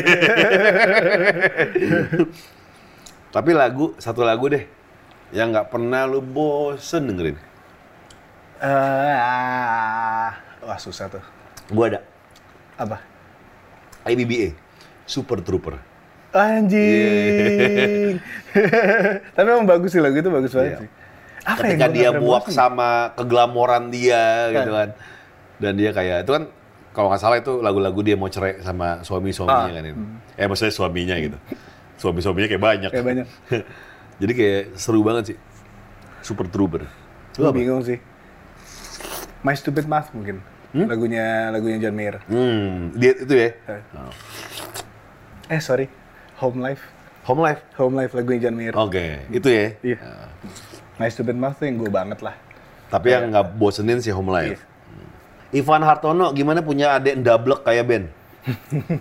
Tapi 3.34 3.50
lagu, 3.54 3.94
satu 4.02 4.26
lagu 4.26 4.50
deh. 4.50 4.66
Yang 5.30 5.48
nggak 5.54 5.68
pernah 5.70 6.02
lu 6.10 6.18
bosen 6.18 7.06
dengerin. 7.06 7.38
Ah, 8.58 10.32
wah 10.64 10.78
susah 10.80 11.12
tuh. 11.12 11.22
Gua 11.70 11.92
ada. 11.92 12.00
Apa? 12.80 13.15
IBBA. 14.06 14.54
Super 15.04 15.38
Trooper. 15.38 15.76
Anjing. 16.30 18.18
Tapi 19.36 19.46
emang 19.46 19.64
bagus 19.64 19.90
sih 19.90 20.02
lagu 20.02 20.14
itu 20.14 20.28
bagus 20.28 20.52
banget 20.52 20.70
Iya. 20.70 20.78
sih. 20.82 20.90
Apa 21.46 21.62
Ketika 21.62 21.86
dia 21.88 22.10
muak 22.12 22.50
sama 22.50 23.14
keglamoran 23.14 23.88
dia 23.88 24.50
gitu 24.50 24.70
kan. 24.70 24.88
Dan 25.56 25.72
dia 25.78 25.90
kayak, 25.90 26.26
itu 26.26 26.32
kan 26.34 26.44
kalau 26.90 27.08
nggak 27.08 27.22
salah 27.22 27.38
itu 27.38 27.62
lagu-lagu 27.62 28.00
dia 28.02 28.18
mau 28.18 28.26
cerai 28.26 28.58
sama 28.60 29.00
suami-suaminya 29.00 29.70
Ah, 29.70 29.70
kan 29.70 29.84
itu. 29.86 30.00
Eh 30.34 30.46
maksudnya 30.46 30.74
suaminya 30.74 31.14
gitu. 31.16 31.38
Suami-suaminya 31.96 32.48
kayak 32.50 32.62
banyak. 32.62 32.90
Kayak 32.90 33.06
banyak. 33.06 33.26
Jadi 34.20 34.32
kayak 34.32 34.62
seru 34.74 35.00
banget 35.00 35.24
sih. 35.32 35.36
Super 36.20 36.50
Trooper. 36.50 36.82
Lu 37.38 37.46
Gue 37.46 37.52
bingung 37.54 37.80
sih. 37.80 38.02
My 39.40 39.54
Stupid 39.54 39.86
Math 39.86 40.10
mungkin. 40.10 40.42
Lagunya 40.84 41.48
lagunya 41.48 41.78
John 41.80 41.96
Mayer. 41.96 42.20
Hmm, 42.28 42.92
dia 42.92 43.16
itu 43.16 43.32
ya. 43.32 43.48
Eh. 43.64 43.82
Eh 45.48 45.60
sorry, 45.62 45.88
Home 46.36 46.60
Life. 46.60 46.84
Home 47.24 47.40
Life. 47.40 47.64
Home 47.80 47.96
Life 47.96 48.12
lagunya 48.12 48.40
John 48.44 48.54
Mayer. 48.54 48.74
Oke, 48.76 49.24
itu 49.30 49.48
ya. 49.48 49.66
Iya. 49.80 49.98
My 50.96 51.08
Stupid 51.08 51.32
Math 51.34 51.58
tuh 51.58 51.66
yang 51.66 51.80
gue 51.80 51.88
banget 51.88 52.20
lah. 52.20 52.36
Tapi 52.86 53.08
yang 53.08 53.32
nggak 53.32 53.56
bosenin 53.56 53.98
sih 53.98 54.12
Home 54.12 54.28
Life. 54.28 54.60
Iya. 54.60 54.60
Hmm. 54.60 55.08
Ivan 55.56 55.82
Hartono 55.82 56.26
gimana 56.30 56.60
punya 56.60 56.92
adik 56.92 57.16
ndablek 57.16 57.64
kayak 57.64 57.84
Ben? 57.86 58.04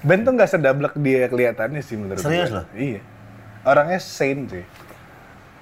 Ben 0.00 0.24
tuh 0.24 0.32
nggak 0.32 0.48
sedablek 0.48 0.94
dia 0.96 1.28
kelihatannya 1.28 1.80
sih 1.80 1.96
menurut 1.96 2.20
Serius 2.20 2.48
gue. 2.48 2.56
loh? 2.56 2.66
Iya. 2.72 3.00
Orangnya 3.62 4.00
sane 4.00 4.44
sih. 4.48 4.64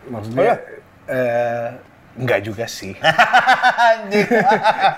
Maksudnya, 0.09 0.39
Oh 0.39 0.45
ya? 0.47 0.57
eh, 1.11 1.69
nggak 2.19 2.40
juga 2.43 2.66
sih. 2.66 2.95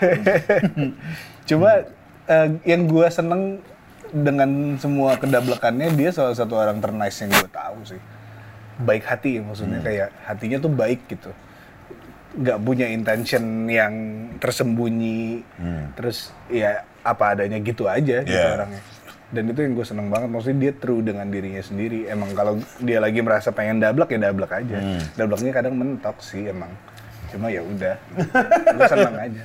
Cuma 1.48 1.70
eh, 2.26 2.48
yang 2.64 2.86
gue 2.86 3.06
seneng 3.10 3.60
dengan 4.10 4.74
semua 4.82 5.14
kedablekannya 5.14 5.94
dia 5.94 6.10
salah 6.10 6.34
satu 6.34 6.58
orang 6.58 6.82
ternice 6.82 7.22
yang 7.22 7.30
gue 7.30 7.50
tahu 7.50 7.78
sih. 7.86 8.02
Baik 8.80 9.04
hati 9.06 9.38
ya 9.38 9.42
maksudnya 9.44 9.78
kayak 9.84 10.08
hatinya 10.24 10.58
tuh 10.58 10.72
baik 10.72 11.00
gitu. 11.06 11.30
Nggak 12.40 12.58
punya 12.62 12.86
intention 12.88 13.68
yang 13.68 13.94
tersembunyi. 14.40 15.44
Terus 15.94 16.32
ya 16.48 16.82
apa 17.00 17.32
adanya 17.36 17.56
gitu 17.60 17.86
aja 17.88 18.22
gitu 18.22 18.32
Yeah. 18.32 18.56
orangnya. 18.56 18.82
Dan 19.30 19.46
itu 19.46 19.62
yang 19.62 19.78
gue 19.78 19.86
seneng 19.86 20.10
banget, 20.10 20.26
maksudnya 20.26 20.58
dia 20.58 20.72
true 20.74 21.06
dengan 21.06 21.30
dirinya 21.30 21.62
sendiri. 21.62 22.10
Emang 22.10 22.34
kalau 22.34 22.58
dia 22.82 22.98
lagi 22.98 23.22
merasa 23.22 23.54
pengen 23.54 23.78
dablek 23.78 24.10
ya 24.10 24.18
dablek 24.26 24.50
aja. 24.50 24.78
Dableknya 25.14 25.54
kadang 25.54 25.78
mentok 25.78 26.18
sih 26.18 26.50
emang. 26.50 26.66
Cuma 27.30 27.46
ya 27.46 27.62
udah, 27.62 27.94
seneng 28.90 29.14
aja. 29.14 29.42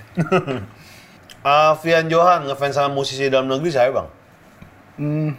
Alfian 1.45 2.10
Johan 2.10 2.49
ngefans 2.49 2.74
sama 2.74 2.90
musisi 2.90 3.30
dalam 3.30 3.45
negeri 3.45 3.70
saya 3.70 3.94
bang. 3.94 4.07
Hmm, 4.98 5.32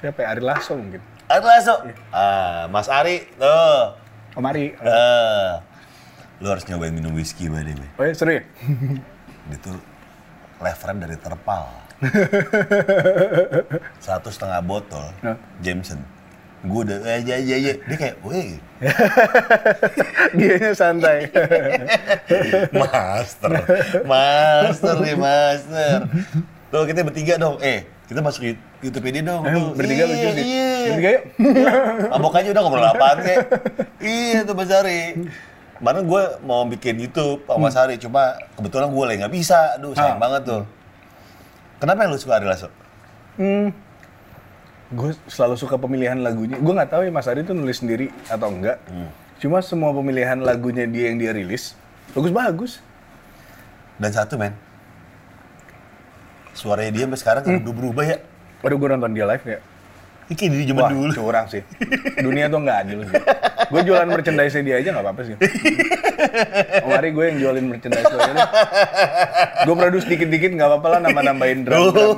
siapa 0.00 0.24
ya? 0.24 0.32
Ari 0.32 0.42
Lasso 0.42 0.72
mungkin. 0.72 1.04
Ari 1.28 1.44
Lasso. 1.44 1.74
Ah, 2.08 2.64
Mas 2.72 2.88
Ari, 2.88 3.28
tuh. 3.36 3.84
Om 4.40 4.44
Ari. 4.48 4.72
Eh, 4.72 5.52
lu 6.40 6.48
harus 6.48 6.64
nyobain 6.64 6.96
minum 6.96 7.12
whisky 7.12 7.52
by 7.52 7.60
the 7.60 7.76
way. 7.76 7.90
Oh 8.00 8.04
ya, 8.08 8.12
seru 8.16 8.32
ya? 8.40 8.42
Dia 9.52 9.58
tuh 9.60 9.76
leveran 10.64 10.96
dari 11.04 11.16
terpal. 11.20 11.68
Satu 14.04 14.32
setengah 14.32 14.64
botol? 14.64 15.12
Jameson. 15.60 16.00
Gue 16.60 16.80
udah, 16.84 16.98
eh, 17.02 17.24
ya, 17.24 17.36
ya, 17.36 17.56
ya. 17.56 17.72
Dia 17.80 17.96
kayak, 17.96 18.16
weh, 18.20 18.60
Dianya 20.36 20.72
santai. 20.72 21.24
master. 22.76 23.50
Master 24.04 24.94
nih, 25.00 25.16
master. 25.16 25.96
Tuh, 26.68 26.84
kita 26.84 27.00
bertiga 27.00 27.34
dong. 27.36 27.56
Eh, 27.60 27.88
kita 28.06 28.20
masuk 28.20 28.44
YouTube 28.78 29.06
ini 29.06 29.20
dong. 29.20 29.42
Eh, 29.42 29.52
Tuh. 29.52 29.72
bertiga 29.72 30.02
Iya, 30.02 30.10
lucu 30.10 30.28
sih. 30.30 30.44
Iya. 30.44 30.70
Bertiga 30.86 31.10
yuk. 31.10 31.24
Mabok 32.12 32.34
aja 32.36 32.48
udah 32.50 32.62
ngobrol 32.62 32.86
apaan 32.86 33.18
kek. 33.20 33.38
iya 34.00 34.38
tuh 34.42 34.54
Mas 34.54 34.70
Ari. 34.70 35.00
Kemarin 35.76 36.04
gue 36.04 36.22
mau 36.44 36.62
bikin 36.68 37.00
YouTube 37.00 37.40
sama 37.42 37.56
Mas 37.58 37.74
Ari, 37.74 37.96
cuma 37.96 38.36
kebetulan 38.52 38.92
gue 38.92 39.04
lagi 39.06 39.18
nggak 39.18 39.32
bisa. 39.32 39.80
Aduh, 39.80 39.96
sayang 39.96 40.20
Ah. 40.20 40.22
banget 40.22 40.42
tuh. 40.44 40.62
Kenapa 41.80 42.04
yang 42.04 42.12
lu 42.12 42.20
suka 42.20 42.36
Ari 42.36 42.44
Lasso? 42.44 42.68
Hmm, 43.34 43.72
gue 44.90 45.10
selalu 45.30 45.54
suka 45.54 45.78
pemilihan 45.78 46.18
lagunya. 46.18 46.58
Gue 46.58 46.74
nggak 46.74 46.90
tahu 46.90 47.02
ya 47.06 47.12
Mas 47.14 47.30
Ari 47.30 47.46
tuh 47.46 47.54
nulis 47.54 47.78
sendiri 47.78 48.10
atau 48.26 48.50
enggak. 48.50 48.82
Cuma 49.38 49.62
semua 49.62 49.94
pemilihan 49.94 50.36
lagunya 50.42 50.84
dia 50.84 51.08
yang 51.08 51.16
dia 51.16 51.30
rilis 51.30 51.78
bagus-bagus. 52.12 52.82
Dan 54.00 54.10
satu 54.10 54.40
men, 54.40 54.56
suaranya 56.56 56.92
dia 56.92 57.04
sampai 57.04 57.20
sekarang 57.20 57.42
kan 57.44 57.52
udah 57.60 57.74
berubah 57.76 58.04
ya. 58.04 58.18
Waduh 58.64 58.76
gue 58.80 58.88
nonton 58.96 59.12
dia 59.12 59.24
live 59.28 59.44
kayak, 59.44 59.62
Kayak 60.30 60.50
dari 60.54 60.64
zaman 60.64 60.78
wah 60.78 60.90
dulu. 60.90 61.10
curang 61.10 61.46
sih. 61.46 61.62
Dunia 62.16 62.46
tuh 62.46 62.62
nggak 62.62 62.78
adil 62.80 62.98
sih. 63.02 63.18
Gue 63.66 63.80
jualan 63.82 64.06
merchandise 64.06 64.54
dia 64.56 64.78
aja 64.78 64.88
nggak 64.90 65.02
apa-apa 65.02 65.22
sih. 65.26 65.34
Om 66.80 66.90
Ari 66.92 67.10
gue 67.10 67.24
yang 67.26 67.38
jualin 67.38 67.66
merchandise 67.66 68.06
gue 68.06 68.20
aja. 68.20 68.44
Gue 69.66 69.74
produce 69.74 70.06
dikit-dikit 70.06 70.54
nggak 70.54 70.68
apa-apa 70.70 70.86
lah 70.86 70.98
nambah-nambahin 71.02 71.66
drum. 71.66 71.90
drum 71.90 72.14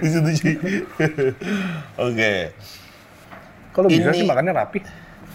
gitu. 0.00 0.18
Di. 0.24 0.52
Oke. 1.96 2.32
Kalau 3.72 3.88
bisa 3.90 4.08
Ini- 4.08 4.18
sih 4.18 4.26
makannya 4.26 4.52
rapi. 4.54 4.80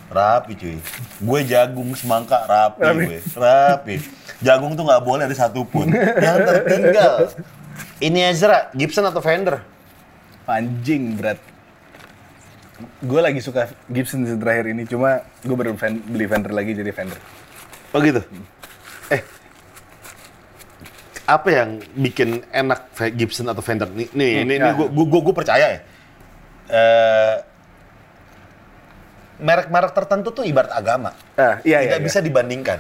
Rapi 0.10 0.52
cuy. 0.58 0.76
Gue 1.22 1.40
jagung 1.46 1.94
semangka 1.94 2.42
rapi, 2.50 2.82
gue. 2.82 3.22
Rapi. 3.38 3.96
Jagung 4.42 4.74
tuh 4.74 4.82
nggak 4.82 5.06
boleh 5.06 5.30
ada 5.30 5.38
satupun. 5.38 5.94
Yang 5.94 6.38
tertinggal. 6.42 7.16
Ini 8.00 8.32
Ezra, 8.32 8.72
Gibson 8.72 9.04
atau 9.04 9.20
Fender? 9.20 9.60
Anjing 10.48 11.20
berat. 11.20 11.40
Gue 13.04 13.20
lagi 13.20 13.44
suka 13.44 13.68
Gibson 13.92 14.24
terakhir 14.40 14.72
ini, 14.72 14.88
cuma 14.88 15.20
gue 15.44 15.52
baru 15.52 15.76
fan- 15.76 16.00
beli 16.08 16.24
Fender 16.26 16.56
lagi 16.56 16.72
jadi 16.72 16.96
Fender. 16.96 17.20
Oh 17.92 18.00
gitu. 18.00 18.24
Eh, 19.12 19.20
apa 21.28 21.50
yang 21.52 21.70
bikin 21.94 22.48
enak 22.50 22.88
Gibson 23.14 23.52
atau 23.52 23.60
Fender? 23.60 23.92
Nih, 23.92 24.08
nih 24.16 24.32
ini, 24.48 24.56
ini 24.56 24.64
ya. 24.64 24.72
gue 24.74 24.88
gue 24.88 25.22
gue 25.22 25.36
percaya 25.36 25.66
ya. 25.76 25.80
Eh, 26.72 27.36
merek-merek 29.44 29.92
tertentu 29.92 30.32
tuh 30.32 30.48
ibarat 30.48 30.72
agama. 30.72 31.12
Ah, 31.36 31.60
iya, 31.68 31.84
Tidak 31.84 32.00
iya, 32.00 32.06
bisa 32.06 32.24
dibandingkan. 32.24 32.80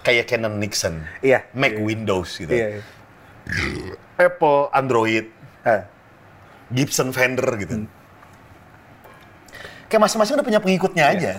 Kayak 0.00 0.30
Canon 0.30 0.56
Nixon, 0.56 1.02
Iya. 1.20 1.44
Mac 1.52 1.74
Windows 1.76 2.38
gitu. 2.38 2.54
Iya. 2.54 2.78
iya. 2.78 2.82
Apple, 4.22 4.70
Android, 4.70 5.26
Ah, 5.60 5.84
Gibson 6.68 7.10
Fender 7.10 7.46
gitu. 7.56 7.74
Hmm. 7.74 7.86
Kayak 9.86 10.02
masing-masing 10.02 10.34
udah 10.34 10.46
punya 10.46 10.58
pengikutnya 10.58 11.04
aja. 11.08 11.32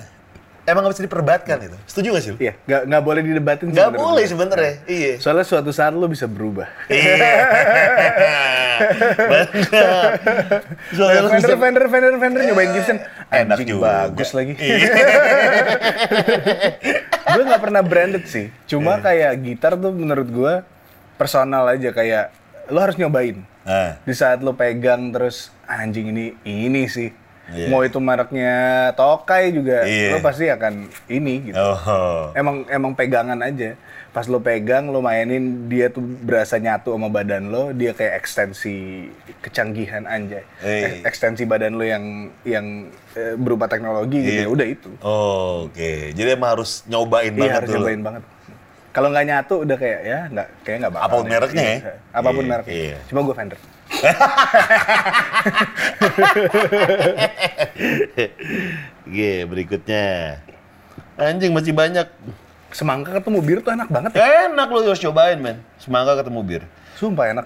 Emang 0.61 0.83
nggak 0.83 0.93
bisa 0.93 1.03
diperdebatkan 1.03 1.57
itu. 1.59 1.77
Setuju 1.85 2.07
gak 2.11 2.21
sih? 2.21 2.31
iya, 2.37 2.51
nggak 2.61 2.81
nggak 2.85 3.01
boleh 3.01 3.21
didebatin. 3.23 3.63
sih 3.63 3.71
Nggak 3.71 3.87
menurut 3.89 4.03
boleh 4.03 4.19
gue. 4.19 4.29
sebenarnya. 4.29 4.73
Iya. 4.85 5.11
Soalnya 5.17 5.43
suatu 5.43 5.71
saat 5.71 5.91
lo 5.91 6.05
bisa 6.05 6.25
berubah. 6.25 6.67
Iya. 6.85 7.17
Benar. 9.23 10.09
Soalnya 10.91 11.19
lu 11.19 11.29
Fender, 11.29 11.47
bisa- 11.47 11.59
Fender, 11.59 11.83
Fender, 11.87 12.11
Fender, 12.15 12.39
nyobain 12.43 12.69
Gibson. 12.71 12.97
Enak 13.31 13.55
Anjing, 13.55 13.67
juga. 13.71 13.83
bagus 14.05 14.29
lagi. 14.31 14.53
Iya. 14.53 14.75
gue 17.31 17.43
nggak 17.43 17.61
pernah 17.61 17.81
branded 17.81 18.23
sih. 18.25 18.45
Cuma 18.67 18.93
Iya. 18.93 19.01
kayak 19.01 19.31
gitar 19.41 19.71
tuh 19.75 19.89
menurut 19.89 20.27
gue 20.27 20.53
personal 21.15 21.63
aja 21.67 21.89
kayak 21.89 22.25
lo 22.71 22.79
harus 22.79 22.95
nyobain. 22.95 23.43
Nah, 23.61 23.99
Di 24.01 24.13
saat 24.13 24.39
lo 24.39 24.53
pegang 24.53 25.11
terus 25.11 25.51
anjing 25.63 26.09
ini 26.09 26.25
ini 26.41 26.87
sih. 26.87 27.11
Iya. 27.51 27.67
Mau 27.67 27.83
itu 27.83 27.99
mereknya 27.99 28.55
Tokai 28.93 29.51
juga 29.51 29.83
Iya. 29.83 30.15
lo 30.15 30.23
pasti 30.23 30.47
akan 30.47 30.87
ini 31.05 31.51
gitu. 31.51 31.59
oh. 31.59 32.31
Emang 32.31 32.63
emang 32.65 32.95
pegangan 32.95 33.37
aja. 33.37 33.75
Pas 34.09 34.23
lo 34.25 34.39
pegang, 34.39 34.87
lo 34.87 34.99
mainin, 34.99 35.67
dia 35.67 35.87
tuh 35.87 35.99
berasa 35.99 36.55
nyatu 36.57 36.91
sama 36.91 37.07
badan 37.07 37.47
lo, 37.47 37.71
dia 37.71 37.91
kayak 37.91 38.19
ekstensi 38.19 39.07
kecanggihan 39.41 40.03
anjay. 40.05 40.43
Eh. 40.59 40.99
Ek- 40.99 41.07
Ekstensi 41.07 41.43
badan 41.43 41.75
lo 41.75 41.83
yang 41.83 42.03
yang 42.41 42.87
eh, 43.11 43.35
berupa 43.35 43.67
teknologi 43.67 44.19
gitu. 44.21 44.31
Iya. 44.33 44.43
Ya 44.43 44.49
udah 44.49 44.67
itu. 44.67 44.89
Oh, 45.01 45.67
Oke, 45.67 46.11
jadi 46.11 46.35
emang 46.35 46.55
harus 46.55 46.83
nyobain 46.85 47.27
Iya 47.29 47.39
banget 47.41 47.55
harus 47.57 47.69
dulu. 47.69 47.77
nyobain 47.81 48.01
banget. 48.01 48.23
Kalau 48.91 49.07
nggak 49.07 49.23
nyatu 49.23 49.63
udah 49.63 49.77
kayak 49.79 49.99
ya 50.03 50.19
nggak 50.27 50.47
kayak 50.63 50.77
nggak 50.83 50.93
bakal. 50.93 51.05
Apa 51.07 51.15
pun 51.15 51.25
mereknya 51.27 51.63
ya? 51.63 51.71
Iya, 51.79 51.93
Apa 52.11 52.29
pun 52.29 52.43
Iya, 52.43 52.49
mereknya. 52.51 52.73
iya. 52.75 52.97
Cuma 53.07 53.19
gue 53.23 53.35
Fender. 53.35 53.59
Iya, 59.07 59.43
berikutnya. 59.47 60.39
Anjing 61.17 61.51
masih 61.51 61.73
banyak. 61.75 62.07
Semangka 62.71 63.19
ketemu 63.19 63.39
bir 63.43 63.57
tuh 63.59 63.75
enak 63.75 63.91
banget 63.91 64.11
ya. 64.15 64.47
Enak 64.47 64.67
lu 64.71 64.79
harus 64.87 65.01
cobain, 65.01 65.35
men. 65.35 65.59
Semangka 65.75 66.23
ketemu 66.23 66.39
bir. 66.39 66.61
Sumpah 66.95 67.27
enak. 67.27 67.45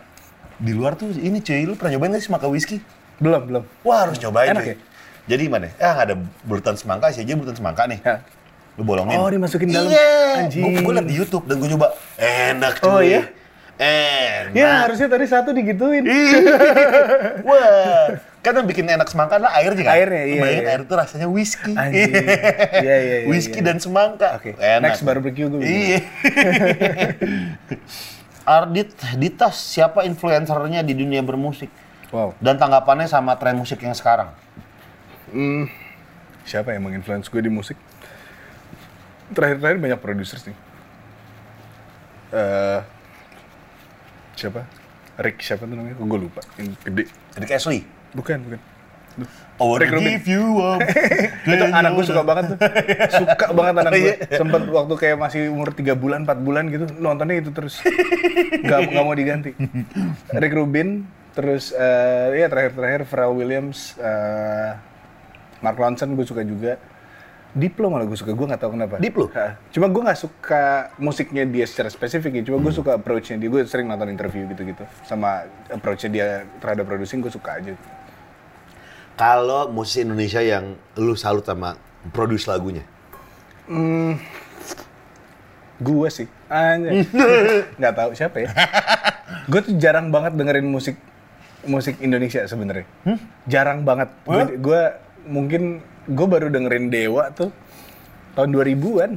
Di 0.62 0.72
luar 0.72 0.94
tuh 0.94 1.10
ini 1.12 1.42
cuy, 1.42 1.66
lu 1.66 1.74
pernah 1.74 1.98
nyobain 1.98 2.14
gak 2.14 2.22
sih 2.22 2.30
semangka 2.30 2.46
whisky? 2.46 2.78
Belum 3.18 3.42
belum. 3.42 3.64
Wah, 3.82 4.06
harus 4.06 4.22
cobain 4.22 4.54
Enak 4.54 4.62
cuy. 4.62 4.70
ya? 4.70 4.78
Jadi 5.26 5.44
mana? 5.50 5.74
Ah, 5.82 6.06
ada 6.06 6.14
bulutan 6.46 6.78
semangka, 6.78 7.10
sih 7.10 7.26
aja 7.26 7.34
bulutan 7.34 7.58
semangka 7.58 7.90
nih. 7.90 7.98
Ya. 8.06 8.22
Lu 8.76 8.84
bolongin. 8.84 9.16
Oh, 9.16 9.32
dimasukin 9.32 9.72
dalam. 9.72 9.88
Iya. 9.88 10.46
Anjing. 10.46 10.64
Gue 10.64 10.84
gue 10.84 10.94
liat 11.00 11.08
di 11.08 11.16
YouTube 11.16 11.48
dan 11.48 11.64
gue 11.64 11.70
coba. 11.72 11.96
Enak 12.20 12.84
cuy. 12.84 12.92
Oh, 12.92 13.00
iya? 13.00 13.22
Enak. 13.76 14.56
Ya 14.56 14.88
harusnya 14.88 15.08
tadi 15.12 15.26
satu 15.28 15.52
digituin. 15.52 16.08
Wah, 17.48 18.16
kan 18.40 18.56
yang 18.56 18.68
bikin 18.72 18.88
enak 18.88 19.08
semangka 19.12 19.36
adalah 19.36 19.52
airnya 19.60 19.84
kan? 19.84 19.94
Airnya, 20.00 20.24
iya, 20.24 20.40
Bayangin 20.40 20.64
iya. 20.64 20.72
air 20.72 20.82
itu 20.88 20.96
rasanya 20.96 21.28
whisky. 21.28 21.76
Anjing. 21.76 22.14
Iya, 22.16 22.80
iya, 22.80 22.96
iya, 23.24 23.28
whisky 23.28 23.60
iya. 23.60 23.68
dan 23.72 23.78
semangka. 23.84 24.40
Oke, 24.40 24.56
Enak. 24.56 24.96
next 24.96 25.04
barbecue 25.04 25.48
gue. 25.52 25.60
Iya. 25.60 26.00
Ardit 28.60 28.96
Ditas, 29.20 29.58
siapa 29.58 30.08
influencernya 30.08 30.86
di 30.86 30.94
dunia 30.96 31.20
bermusik? 31.20 31.68
Wow. 32.16 32.32
Dan 32.40 32.56
tanggapannya 32.56 33.12
sama 33.12 33.36
tren 33.36 33.60
musik 33.60 33.84
yang 33.84 33.98
sekarang? 33.98 34.32
Hmm, 35.36 35.68
siapa 36.48 36.72
yang 36.72 36.88
menginfluence 36.88 37.28
gue 37.28 37.44
di 37.44 37.52
musik? 37.52 37.76
Terakhir-terakhir 39.34 39.80
banyak 39.82 40.00
produser 40.04 40.38
sih. 40.38 40.56
Eh, 42.36 42.80
siapa? 44.36 44.68
Rick 45.16 45.40
siapa 45.40 45.64
tuh 45.64 45.76
namanya? 45.80 45.96
Gue 45.98 46.20
lupa. 46.28 46.44
Yang 46.60 46.76
gede. 46.84 47.04
Rick 47.40 47.52
Ashley. 47.56 47.88
Bukan, 48.12 48.38
bukan. 48.46 48.60
Oh, 49.56 49.80
Rick 49.80 49.96
Rubin. 49.96 50.20
give 50.20 50.28
you 50.36 50.60
up. 50.60 50.84
itu 51.48 51.66
anak 51.72 51.96
gue 51.96 52.04
suka 52.04 52.24
banget 52.28 52.44
tuh. 52.52 52.58
Suka 53.24 53.46
banget 53.56 53.76
anak 53.80 53.92
gue. 53.96 54.04
Iya. 54.04 54.16
Sempet 54.36 54.68
waktu 54.68 54.94
kayak 55.00 55.18
masih 55.18 55.42
umur 55.48 55.72
3 55.72 55.96
bulan, 55.96 56.28
4 56.28 56.44
bulan 56.44 56.68
gitu, 56.68 56.86
nontonnya 57.00 57.40
itu 57.40 57.56
terus. 57.56 57.80
Gak, 58.68 58.92
gak 58.92 59.04
mau 59.08 59.16
diganti. 59.16 59.56
Rick 60.36 60.54
Rubin, 60.60 61.08
terus 61.32 61.72
eh 61.72 62.44
ya 62.44 62.52
terakhir-terakhir 62.52 63.08
Pharrell 63.08 63.32
Williams, 63.32 63.96
eh 64.04 64.76
Mark 65.64 65.80
Ronson 65.80 66.12
gue 66.20 66.28
suka 66.28 66.44
juga. 66.44 66.76
Diplo 67.56 67.88
malah 67.88 68.04
gue 68.04 68.20
suka, 68.20 68.36
gue 68.36 68.48
gak 68.52 68.60
tahu 68.60 68.76
kenapa. 68.76 69.00
Diplo? 69.00 69.32
Ha. 69.32 69.56
Cuma 69.72 69.88
gue 69.88 70.04
gak 70.04 70.20
suka 70.20 70.92
musiknya 71.00 71.48
dia 71.48 71.64
secara 71.64 71.88
spesifik 71.88 72.44
ya, 72.44 72.52
cuma 72.52 72.60
gue 72.60 72.74
suka 72.76 73.00
approach-nya 73.00 73.40
dia. 73.40 73.48
Gue 73.48 73.64
sering 73.64 73.88
nonton 73.88 74.12
interview 74.12 74.44
gitu-gitu. 74.52 74.84
Sama 75.08 75.48
approach-nya 75.72 76.12
dia 76.12 76.28
terhadap 76.60 76.84
producing 76.84 77.24
gue 77.24 77.32
suka 77.32 77.64
aja. 77.64 77.72
Kalau 79.16 79.72
musisi 79.72 80.04
Indonesia 80.04 80.44
yang 80.44 80.76
lu 81.00 81.16
salut 81.16 81.48
sama 81.48 81.80
produce 82.12 82.44
lagunya. 82.52 82.84
Gue 85.80 86.08
sih, 86.12 86.28
anjay. 86.52 87.08
nggak 87.80 87.96
tahu 87.96 88.12
siapa 88.20 88.44
ya. 88.44 88.52
gue 89.52 89.60
tuh 89.64 89.80
jarang 89.80 90.12
banget 90.12 90.36
dengerin 90.36 90.68
musik 90.68 91.00
musik 91.64 92.04
Indonesia 92.04 92.44
sebenarnya. 92.44 92.84
Jarang 93.48 93.88
banget. 93.88 94.12
Gue 94.60 95.05
mungkin 95.26 95.80
gue 96.06 96.28
baru 96.28 96.48
dengerin 96.48 96.88
Dewa 96.88 97.30
tuh 97.32 97.50
tahun 98.34 98.50
2000-an. 98.52 99.12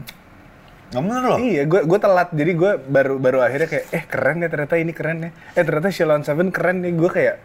Nggak 0.89 1.03
bener 1.05 1.23
loh. 1.23 1.39
Iya, 1.39 1.63
gue 1.65 1.81
gue 1.85 1.99
telat. 1.99 2.29
Jadi 2.31 2.53
gue 2.55 2.71
baru 2.81 3.15
baru 3.17 3.39
akhirnya 3.41 3.69
kayak 3.69 3.85
eh 3.91 4.05
keren 4.05 4.41
ya 4.41 4.49
ternyata 4.49 4.75
ini 4.75 4.93
keren 4.93 5.19
ya. 5.21 5.31
Eh 5.53 5.63
ternyata 5.63 5.89
Shalon 5.89 6.25
Seven 6.25 6.49
keren 6.49 6.81
nih. 6.81 6.93
Gue 6.93 7.09
kayak 7.09 7.37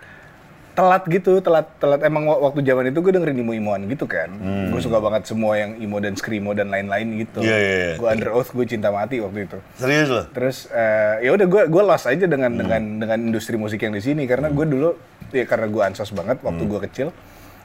telat 0.73 1.06
gitu, 1.06 1.38
telat 1.38 1.69
telat 1.77 2.02
emang 2.02 2.26
wa- 2.26 2.41
waktu 2.41 2.64
zaman 2.64 2.90
itu 2.90 2.98
gue 2.98 3.11
dengerin 3.11 3.38
imo-imoan 3.38 3.85
gitu 3.85 4.07
kan. 4.07 4.31
Gue 4.72 4.80
suka 4.80 4.98
banget 4.98 5.27
semua 5.27 5.53
yang 5.53 5.77
imo 5.77 5.99
dan 5.99 6.15
screamo 6.15 6.49
dan 6.52 6.72
lain-lain 6.72 7.19
gitu. 7.19 7.44
Iya, 7.44 7.53
iya, 7.53 7.73
iya. 7.76 7.94
Gue 7.94 8.07
under 8.07 8.31
oath 8.31 8.49
gue 8.49 8.65
cinta 8.65 8.90
mati 8.90 9.19
waktu 9.19 9.45
itu. 9.45 9.57
Serius 9.76 10.10
loh? 10.10 10.26
Terus 10.31 10.65
eh, 10.72 11.22
ya 11.22 11.31
udah 11.31 11.45
gue 11.45 11.64
gue 11.68 11.84
lost 11.84 12.07
aja 12.07 12.26
dengan 12.26 12.56
dengan 12.56 12.81
dengan 12.98 13.19
industri 13.22 13.53
musik 13.53 13.77
yang 13.80 13.91
di 13.91 14.02
sini 14.02 14.23
karena 14.23 14.49
gue 14.49 14.65
dulu 14.65 14.98
ya 15.30 15.44
karena 15.44 15.68
gue 15.68 15.81
ansos 15.84 16.10
banget 16.10 16.40
waktu 16.40 16.64
gue 16.64 16.80
kecil. 16.81 17.07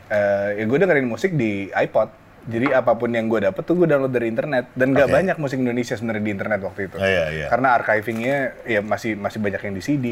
Eh, 0.08 0.48
ya 0.56 0.64
gue 0.64 0.78
dengerin 0.78 1.06
musik 1.06 1.32
di 1.32 1.68
iPod. 1.68 2.08
Jadi 2.48 2.72
apa 2.72 2.96
pun 2.96 3.12
yang 3.12 3.28
gue 3.28 3.44
dapet 3.44 3.60
tuh 3.60 3.76
gue 3.76 3.84
download 3.84 4.08
dari 4.08 4.24
internet 4.24 4.72
dan 4.72 4.96
gak 4.96 5.04
Oke. 5.04 5.20
banyak 5.20 5.36
musik 5.36 5.60
Indonesia 5.60 5.92
sebenarnya 5.92 6.24
di 6.24 6.32
internet 6.32 6.60
waktu 6.64 6.80
itu. 6.88 6.96
Oh, 6.96 7.04
iya, 7.04 7.24
iya. 7.28 7.46
Karena 7.52 7.76
archivingnya 7.76 8.36
ya 8.64 8.80
masih 8.80 9.20
masih 9.20 9.36
banyak 9.36 9.60
yang 9.60 9.74
di 9.76 9.82
CD 9.84 10.04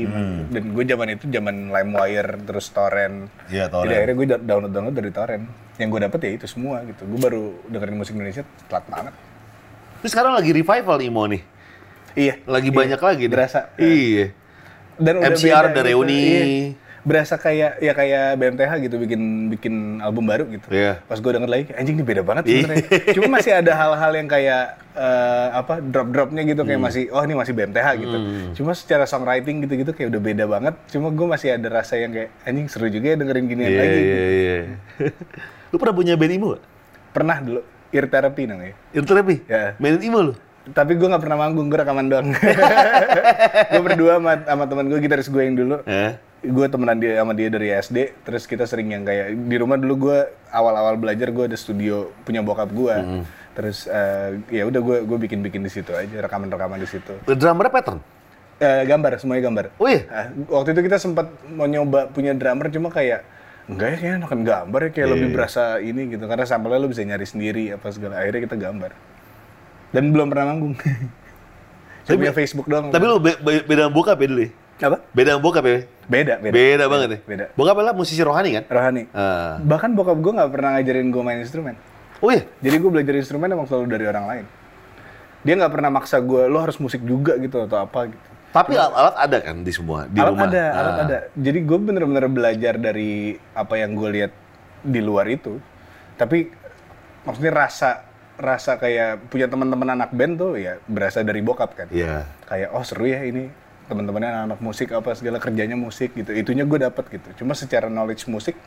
dan 0.52 0.62
gue 0.68 0.84
zaman 0.84 1.16
itu 1.16 1.24
zaman 1.26 1.72
LimeWire 1.72 2.36
terus 2.44 2.68
torrent. 2.68 3.32
Iya, 3.48 3.72
torrent. 3.72 3.88
Jadi 3.88 3.94
akhirnya 3.96 4.14
gue 4.14 4.26
download 4.36 4.72
download 4.74 4.96
dari 4.96 5.10
torrent. 5.10 5.44
Yang 5.80 5.88
gue 5.88 6.00
dapet 6.04 6.18
ya 6.20 6.30
itu 6.36 6.46
semua 6.46 6.84
gitu. 6.84 7.08
Gue 7.08 7.20
baru 7.24 7.42
dengerin 7.72 7.96
musik 7.96 8.12
Indonesia 8.12 8.44
telat 8.68 8.84
banget. 8.84 9.14
Terus 10.04 10.10
sekarang 10.12 10.32
lagi 10.36 10.50
revival 10.52 10.98
Imo 11.00 11.24
nih. 11.24 11.42
Iya. 12.12 12.34
Lagi 12.44 12.68
Iya. 12.68 12.76
banyak 12.76 13.00
lagi 13.00 13.24
nih. 13.24 13.32
Berasa. 13.32 13.60
Iya. 13.80 14.26
dan 14.96 15.20
udah 15.20 15.28
MCR 15.28 15.44
beda 15.44 15.60
ada 15.60 15.68
gitu. 15.72 15.88
reuni. 15.88 16.20
Iya. 16.20 16.44
Berasa 17.06 17.38
kayak 17.38 17.78
ya 17.78 17.92
kayak 17.92 18.34
BMTH 18.34 18.72
gitu 18.82 18.98
bikin 18.98 19.20
bikin 19.48 19.74
album 20.00 20.26
baru 20.26 20.42
gitu 20.44 20.66
Iya. 20.68 20.98
pas 21.00 21.14
gue 21.14 21.30
denger 21.30 21.46
lagi 21.46 21.70
anjing 21.72 21.94
ini 21.94 22.02
beda 22.02 22.20
banget 22.20 22.44
sebenarnya 22.44 22.86
cuma 23.14 23.28
masih 23.32 23.52
ada 23.54 23.72
hal-hal 23.72 24.12
yang 24.12 24.26
kayak 24.26 24.64
eh, 24.90 25.48
apa 25.54 25.78
drop 25.78 26.10
dropnya 26.10 26.42
gitu 26.42 26.60
kayak 26.60 26.76
Hmm. 26.76 26.86
masih 26.90 27.02
oh 27.08 27.22
ini 27.22 27.32
masih 27.32 27.52
BMTH 27.52 27.86
gitu 27.96 28.16
cuma 28.52 28.74
secara 28.74 29.04
songwriting 29.04 29.62
gitu-gitu 29.62 29.94
kayak 29.94 30.10
udah 30.10 30.20
beda 30.20 30.44
banget 30.44 30.74
cuma 30.88 31.08
gue 31.08 31.26
masih 31.28 31.48
ada 31.52 31.68
rasa 31.70 31.94
yang 31.94 32.10
kayak 32.10 32.34
anjing 32.42 32.66
seru 32.66 32.90
juga 32.90 33.06
ya 33.08 33.16
dengerin 33.16 33.46
ginian 33.46 33.70
Iya, 33.70 33.78
lagi 33.78 34.00
iya, 34.00 34.18
iya. 34.26 34.58
Lu 35.70 35.78
pernah 35.78 35.94
punya 35.94 36.14
band 36.14 36.34
gak? 36.34 36.60
pernah 37.14 37.36
dulu 37.38 37.60
ear 37.88 38.06
therapy 38.06 38.42
namanya 38.44 38.74
Internet 38.90 39.46
Ya. 39.46 39.62
Mainin 39.78 40.02
Imo 40.02 40.20
lu? 40.20 40.34
tapi 40.66 40.98
gue 40.98 41.06
nggak 41.06 41.22
pernah 41.22 41.38
manggung 41.38 41.70
gue 41.70 41.78
rekaman 41.78 42.10
doang 42.10 42.26
gue 43.70 43.82
berdua 43.82 44.18
sama, 44.18 44.32
sama 44.42 44.64
teman 44.66 44.90
gue 44.90 44.98
gitaris 44.98 45.28
gue 45.28 45.38
yang 45.38 45.54
dulu 45.54 45.78
Eh? 45.86 46.18
Gue 46.38 46.66
temenan 46.66 46.96
dia 46.96 47.16
sama 47.16 47.32
dia 47.32 47.48
dari 47.48 47.68
SD 47.70 47.96
terus 48.22 48.44
kita 48.44 48.64
sering 48.64 48.88
yang 48.88 49.02
kayak 49.02 49.32
di 49.34 49.56
rumah 49.56 49.74
dulu 49.74 49.94
gue 50.06 50.18
awal-awal 50.48 50.94
belajar 50.94 51.28
gue 51.28 51.44
ada 51.46 51.56
studio 51.56 52.12
punya 52.22 52.40
bokap 52.40 52.68
gue 52.68 53.24
Terus 53.56 53.88
eh, 53.88 54.36
ya 54.52 54.68
udah 54.68 54.80
gue 54.80 54.96
gue 55.08 55.18
bikin-bikin 55.18 55.64
di 55.64 55.72
situ 55.72 55.88
aja, 55.88 56.20
rekaman-rekaman 56.20 56.76
di 56.76 56.84
situ. 56.84 57.16
Drummernya 57.24 57.72
pattern. 57.72 57.98
Eh, 58.60 58.84
gambar, 58.84 59.16
semuanya 59.16 59.48
gambar. 59.48 59.64
Oh 59.80 59.88
iya? 59.88 60.04
Ah, 60.06 60.28
waktu 60.52 60.76
itu 60.76 60.84
kita 60.84 61.00
sempat 61.00 61.32
mau 61.48 61.64
nyoba 61.64 62.12
punya 62.12 62.36
drummer 62.36 62.68
cuma 62.68 62.92
kayak 62.92 63.24
enggak 63.64 63.88
ya 63.88 63.96
kayaknya 63.96 64.16
enakan 64.20 64.40
gambar 64.44 64.80
ya 64.82 64.90
kayak 64.92 65.06
Iya, 65.08 65.14
lebih 65.16 65.26
iya. 65.26 65.34
berasa 65.34 65.62
ini 65.80 66.02
gitu 66.06 66.24
karena 66.28 66.44
sampelnya 66.44 66.78
lo 66.78 66.86
bisa 66.86 67.00
nyari 67.00 67.24
sendiri 67.24 67.64
apa 67.72 67.86
segala 67.88 68.20
akhirnya 68.20 68.40
kita 68.44 68.56
gambar 68.60 68.90
dan 69.90 70.04
belum 70.12 70.26
pernah 70.28 70.46
manggung 70.46 70.74
Cuma 72.04 72.14
punya 72.20 72.36
Facebook 72.36 72.68
doang 72.68 72.92
Tapi 72.92 73.04
lu 73.08 73.16
be- 73.18 73.40
be- 73.40 73.64
beda 73.64 73.88
bokap 73.88 74.20
ya 74.20 74.26
dulu 74.28 74.42
ya? 74.44 74.50
Apa 74.78 75.00
Beda 75.10 75.32
sama 75.32 75.42
bokap 75.42 75.64
ya? 75.64 75.78
beda 76.06 76.34
beda 76.38 76.52
Beda, 76.52 76.84
banget 76.86 77.08
ya? 77.08 77.18
beda 77.24 77.44
Bokap 77.52 77.76
adalah 77.76 77.92
musisi 77.92 78.20
rohani 78.20 78.50
kan? 78.52 78.64
rohani 78.68 79.02
Ah. 79.10 79.56
bahkan 79.60 79.90
bokap 79.90 80.16
gue 80.16 80.32
nggak 80.32 80.50
pernah 80.50 80.70
ngajarin 80.74 81.08
gue 81.08 81.22
main 81.22 81.40
instrumen 81.40 81.74
Oh 82.18 82.28
iya? 82.28 82.44
jadi 82.58 82.76
gue 82.76 82.90
belajar 82.90 83.14
instrumen 83.14 83.48
emang 83.48 83.64
selalu 83.64 83.86
dari 83.88 84.04
orang 84.04 84.24
lain 84.26 84.44
dia 85.40 85.54
nggak 85.54 85.72
pernah 85.72 85.90
maksa 85.90 86.18
gue 86.18 86.42
lo 86.44 86.58
harus 86.58 86.76
musik 86.76 87.00
juga 87.00 87.36
gitu 87.36 87.62
atau 87.62 87.80
apa 87.80 88.06
gitu 88.06 88.28
Tapi 88.46 88.72
al- 88.72 88.88
alat 88.90 89.16
ada 89.18 89.38
kan 89.42 89.56
di 89.58 89.68
semua, 89.68 90.04
di 90.06 90.16
alat 90.16 90.32
rumah? 90.32 90.48
ada, 90.48 90.64
Ah. 90.64 90.80
alat 90.80 90.96
ada. 91.02 91.18
Jadi 91.34 91.58
gue 91.60 91.76
bener-bener 91.78 92.24
belajar 92.26 92.74
dari 92.74 93.12
apa 93.52 93.76
yang 93.76 93.92
gue 93.92 94.08
lihat 94.10 94.32
di 94.80 94.96
luar 94.98 95.28
itu. 95.28 95.60
Tapi 96.16 96.48
maksudnya 97.22 97.52
rasa 97.52 98.08
rasa 98.34 98.76
kayak 98.76 99.28
punya 99.28 99.44
teman-teman 99.44 99.92
anak 99.92 100.08
band 100.08 100.36
tuh 100.36 100.56
ya 100.56 100.80
berasa 100.82 101.20
dari 101.20 101.40
bokap 101.40 101.70
kan. 101.74 101.88
Iya. 101.90 102.24
Kayak 102.44 102.68
oh 102.72 102.80
seru 102.80 103.04
ya 103.04 103.20
ini 103.22 103.52
teman-temannya 103.86 104.28
anak-anak 104.28 104.60
musik 104.60 104.90
apa 104.90 105.14
segala 105.14 105.38
kerjanya 105.38 105.78
musik 105.78 106.12
gitu. 106.12 106.34
Itunya 106.34 106.66
gue 106.66 106.78
dapat 106.82 107.06
gitu. 107.10 107.42
Cuma 107.42 107.54
secara 107.54 107.86
knowledge 107.86 108.26
musik 108.26 108.58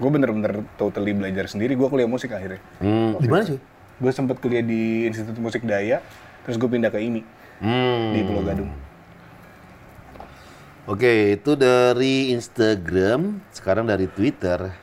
gue 0.00 0.10
bener-bener 0.10 0.64
totally 0.80 1.12
belajar 1.12 1.46
sendiri. 1.46 1.76
Gue 1.76 1.88
kuliah 1.88 2.08
musik 2.08 2.32
akhirnya. 2.32 2.60
Hmm, 2.80 3.20
di 3.20 3.28
mana 3.28 3.44
sih? 3.44 3.58
Gue 4.00 4.10
sempet 4.10 4.40
kuliah 4.40 4.64
di 4.64 5.06
Institut 5.06 5.36
Musik 5.38 5.62
Daya, 5.62 6.00
terus 6.42 6.56
gue 6.58 6.66
pindah 6.66 6.90
ke 6.90 6.98
IMI 6.98 7.22
Hmm. 7.62 8.10
di 8.10 8.20
Pulau 8.26 8.42
Gadung. 8.42 8.72
Oke, 10.82 11.38
itu 11.38 11.54
dari 11.54 12.34
Instagram, 12.34 13.38
sekarang 13.54 13.86
dari 13.86 14.10
Twitter, 14.10 14.74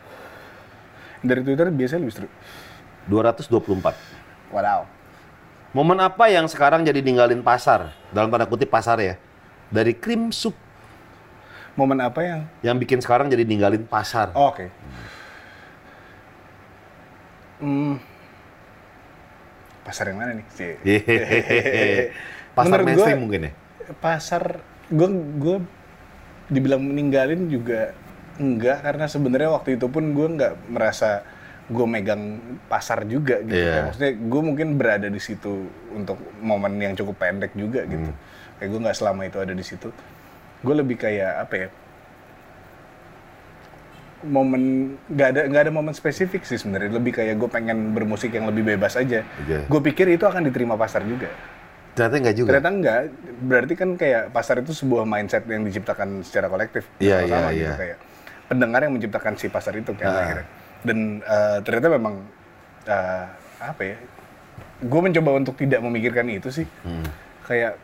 Dari 1.20 1.44
Twitter 1.44 1.68
biasanya 1.68 2.08
lebih 2.08 2.16
seru. 2.16 2.30
224. 3.12 3.92
Wow. 4.56 4.88
Momen 5.76 6.00
apa 6.00 6.32
yang 6.32 6.48
sekarang 6.48 6.88
jadi 6.88 7.04
ninggalin 7.04 7.44
pasar? 7.44 7.92
Dalam 8.16 8.32
tanda 8.32 8.48
kutip 8.48 8.72
pasar 8.72 8.96
ya. 9.04 9.20
Dari 9.70 9.94
krim 9.94 10.30
sup 10.30 10.58
Momen 11.74 12.02
apa 12.02 12.20
yang 12.20 12.40
yang 12.60 12.76
bikin 12.76 13.00
sekarang 13.00 13.32
jadi 13.32 13.42
ninggalin 13.42 13.86
pasar. 13.86 14.34
Oh, 14.34 14.52
Oke. 14.52 14.68
Hmm. 17.60 17.96
Pasar 19.82 20.12
yang 20.12 20.20
mana 20.20 20.32
nih? 20.34 20.46
Pasar 22.52 22.68
Menurut 22.76 22.86
mainstream 22.86 23.16
gua- 23.16 23.24
mungkin 23.24 23.42
ya. 23.42 23.52
Pasar 23.96 24.44
gue 24.86 25.08
gue 25.38 25.58
dibilang 26.48 26.82
meninggalin 26.82 27.48
juga 27.48 27.94
enggak 28.36 28.82
karena 28.82 29.06
sebenarnya 29.06 29.50
waktu 29.50 29.78
itu 29.78 29.88
pun 29.88 30.12
gue 30.12 30.28
nggak 30.30 30.54
merasa 30.68 31.24
gue 31.66 31.86
megang 31.86 32.38
pasar 32.66 33.06
juga 33.06 33.40
gitu. 33.40 33.56
Kayak 33.56 33.84
Maksudnya 33.88 34.12
gue 34.18 34.42
mungkin 34.42 34.68
berada 34.76 35.08
di 35.08 35.22
situ 35.22 35.64
untuk 35.90 36.18
momen 36.40 36.76
yang 36.76 36.94
cukup 36.94 37.16
pendek 37.18 37.54
juga 37.54 37.86
Hmm. 37.86 38.18
Kayak 38.60 38.70
gue 38.70 38.80
nggak 38.82 38.98
selama 38.98 39.22
itu 39.24 39.38
ada 39.38 39.52
di 39.52 39.64
situ. 39.64 39.90
Gue 40.60 40.76
lebih 40.76 40.96
kayak 40.96 41.32
apa 41.42 41.56
ya? 41.58 41.70
momen 44.20 44.62
nggak 45.08 45.28
ada 45.30 45.42
nggak 45.48 45.64
ada 45.64 45.72
momen 45.72 45.96
spesifik 45.96 46.44
sih 46.44 46.60
sebenarnya 46.60 46.92
lebih 46.92 47.16
kayak 47.16 47.40
gue 47.40 47.48
pengen 47.48 47.96
bermusik 47.96 48.36
yang 48.36 48.44
lebih 48.46 48.68
bebas 48.68 49.00
aja 49.00 49.24
Oke. 49.40 49.64
gue 49.64 49.82
pikir 49.86 50.12
itu 50.12 50.28
akan 50.28 50.44
diterima 50.44 50.76
pasar 50.76 51.08
juga 51.08 51.32
Ternyata 51.90 52.16
enggak 52.18 52.36
juga. 52.36 52.48
ternyata 52.50 52.70
enggak 52.70 53.00
berarti 53.42 53.74
kan 53.76 53.90
kayak 53.96 54.24
pasar 54.30 54.60
itu 54.60 54.72
sebuah 54.72 55.04
mindset 55.04 55.48
yang 55.48 55.64
diciptakan 55.64 56.20
secara 56.22 56.48
kolektif 56.48 56.84
Iya, 56.96 57.24
bersama-sama 57.24 57.40
iya, 57.46 57.56
gitu, 57.56 57.64
iya. 57.64 57.76
kayak 57.78 57.98
pendengar 58.46 58.80
yang 58.84 58.94
menciptakan 58.94 59.34
si 59.36 59.48
pasar 59.48 59.74
itu 59.74 59.92
kan 59.94 60.06
Ah. 60.06 60.20
akhirnya 60.22 60.46
dan 60.82 60.98
eh, 61.20 61.58
ternyata 61.62 61.88
memang 61.90 62.14
eh, 62.86 63.24
apa 63.58 63.82
ya 63.86 63.96
gue 64.82 65.02
mencoba 65.02 65.30
untuk 65.34 65.56
tidak 65.56 65.80
memikirkan 65.80 66.28
itu 66.28 66.52
sih 66.54 66.68
Hmm. 66.84 67.08
kayak 67.44 67.80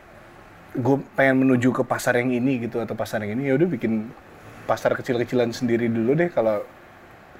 gue 0.76 0.96
pengen 1.16 1.40
menuju 1.40 1.72
ke 1.72 1.82
pasar 1.82 2.20
yang 2.20 2.28
ini 2.30 2.68
gitu 2.68 2.84
atau 2.84 2.92
pasar 2.92 3.24
yang 3.24 3.40
ini 3.40 3.48
ya 3.48 3.56
udah 3.56 3.68
bikin 3.68 4.12
pasar 4.68 4.92
kecil-kecilan 4.92 5.50
sendiri 5.56 5.88
dulu 5.88 6.12
deh. 6.12 6.28
Kalau 6.28 6.60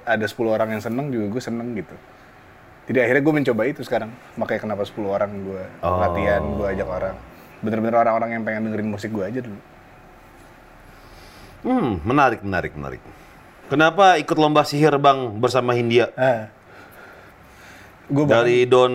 ada 0.07 0.25
10 0.25 0.33
orang 0.49 0.73
yang 0.73 0.81
seneng 0.81 1.13
juga 1.13 1.29
gue 1.37 1.41
seneng 1.43 1.77
gitu. 1.77 1.93
Jadi 2.87 2.97
akhirnya 3.03 3.21
gue 3.21 3.33
mencoba 3.35 3.61
itu 3.67 3.81
sekarang. 3.83 4.09
Makanya 4.39 4.61
kenapa 4.63 4.83
10 4.87 5.05
orang 5.05 5.31
gue 5.43 5.63
Oh. 5.83 5.99
latihan 6.01 6.41
gue 6.41 6.67
ajak 6.71 6.87
orang. 6.87 7.15
Bener-bener 7.61 7.95
orang-orang 7.99 8.29
yang 8.39 8.43
pengen 8.47 8.71
dengerin 8.71 8.89
musik 8.89 9.11
gue 9.11 9.25
aja 9.27 9.39
dulu. 9.43 9.59
Hmm, 11.67 11.99
menarik, 12.05 12.41
menarik, 12.45 12.71
menarik. 12.77 13.01
Kenapa 13.67 14.15
ikut 14.15 14.37
lomba 14.39 14.63
sihir 14.63 14.95
bang 14.95 15.35
bersama 15.35 15.75
Hindia? 15.75 16.07
Gue 18.07 18.23
bahkan, 18.23 18.47
dari 18.47 18.63
Don 18.63 18.93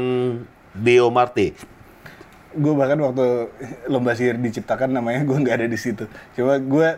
Deo 0.72 1.12
Marte? 1.12 1.52
Gue 2.52 2.74
bahkan 2.76 2.98
waktu 3.00 3.48
lomba 3.88 4.12
sihir 4.12 4.36
diciptakan 4.36 4.92
namanya 4.92 5.24
gue 5.24 5.36
nggak 5.36 5.56
ada 5.64 5.68
di 5.68 5.78
situ. 5.80 6.04
Cuma 6.36 6.60
gue 6.60 6.88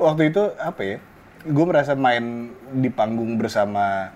waktu 0.00 0.32
itu 0.32 0.42
apa 0.56 0.80
ya 0.84 0.96
gue 1.40 1.64
merasa 1.64 1.96
main 1.96 2.52
di 2.76 2.92
panggung 2.92 3.40
bersama 3.40 4.12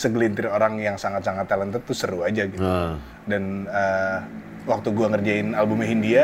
segelintir 0.00 0.48
orang 0.48 0.80
yang 0.80 0.96
sangat-sangat 0.96 1.44
talented 1.44 1.82
tuh 1.84 1.92
seru 1.92 2.24
aja 2.24 2.48
gitu. 2.48 2.56
Nah, 2.56 2.96
dan 3.28 3.68
eh, 3.68 4.18
waktu 4.64 4.88
gua 4.96 5.12
ngerjain 5.12 5.52
albumnya 5.52 5.88
Hindia 5.88 6.22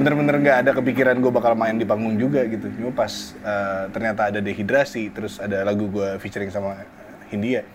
bener-bener 0.00 0.40
nggak 0.40 0.56
ada 0.64 0.70
kepikiran 0.76 1.20
gue 1.20 1.32
bakal 1.32 1.52
main 1.52 1.76
di 1.76 1.84
panggung 1.84 2.16
juga 2.16 2.48
gitu. 2.48 2.72
Cuma 2.80 2.90
pas 2.96 3.36
eh, 3.36 3.84
ternyata 3.92 4.32
ada 4.32 4.40
dehidrasi 4.40 5.12
terus 5.12 5.36
ada 5.36 5.60
lagu 5.60 5.92
gua 5.92 6.16
featuring 6.16 6.48
sama 6.48 6.80
Hindia 7.28 7.68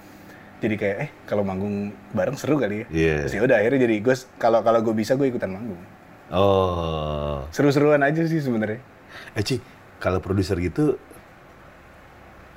jadi 0.63 0.75
kayak 0.75 0.97
eh 0.97 1.09
kalau 1.27 1.43
manggung 1.43 1.75
bareng 2.11 2.33
seru 2.33 2.55
kali 2.55 2.81
ya 2.81 2.85
Iya. 2.89 3.15
terus 3.27 3.43
udah 3.43 3.57
akhirnya 3.59 3.79
jadi 3.83 3.95
gue 3.99 4.15
kalau 4.39 4.63
kalau 4.63 4.79
gue 4.79 4.95
bisa 4.95 5.13
gue 5.13 5.27
ikutan 5.27 5.51
manggung 5.51 5.81
oh, 6.31 7.43
seru-seruan 7.51 7.99
aja 7.99 8.23
sih 8.23 8.39
sebenarnya 8.39 8.79
eh 9.35 9.43
Ci, 9.43 9.59
kalau 9.99 10.17
produser 10.17 10.55
gitu 10.57 10.95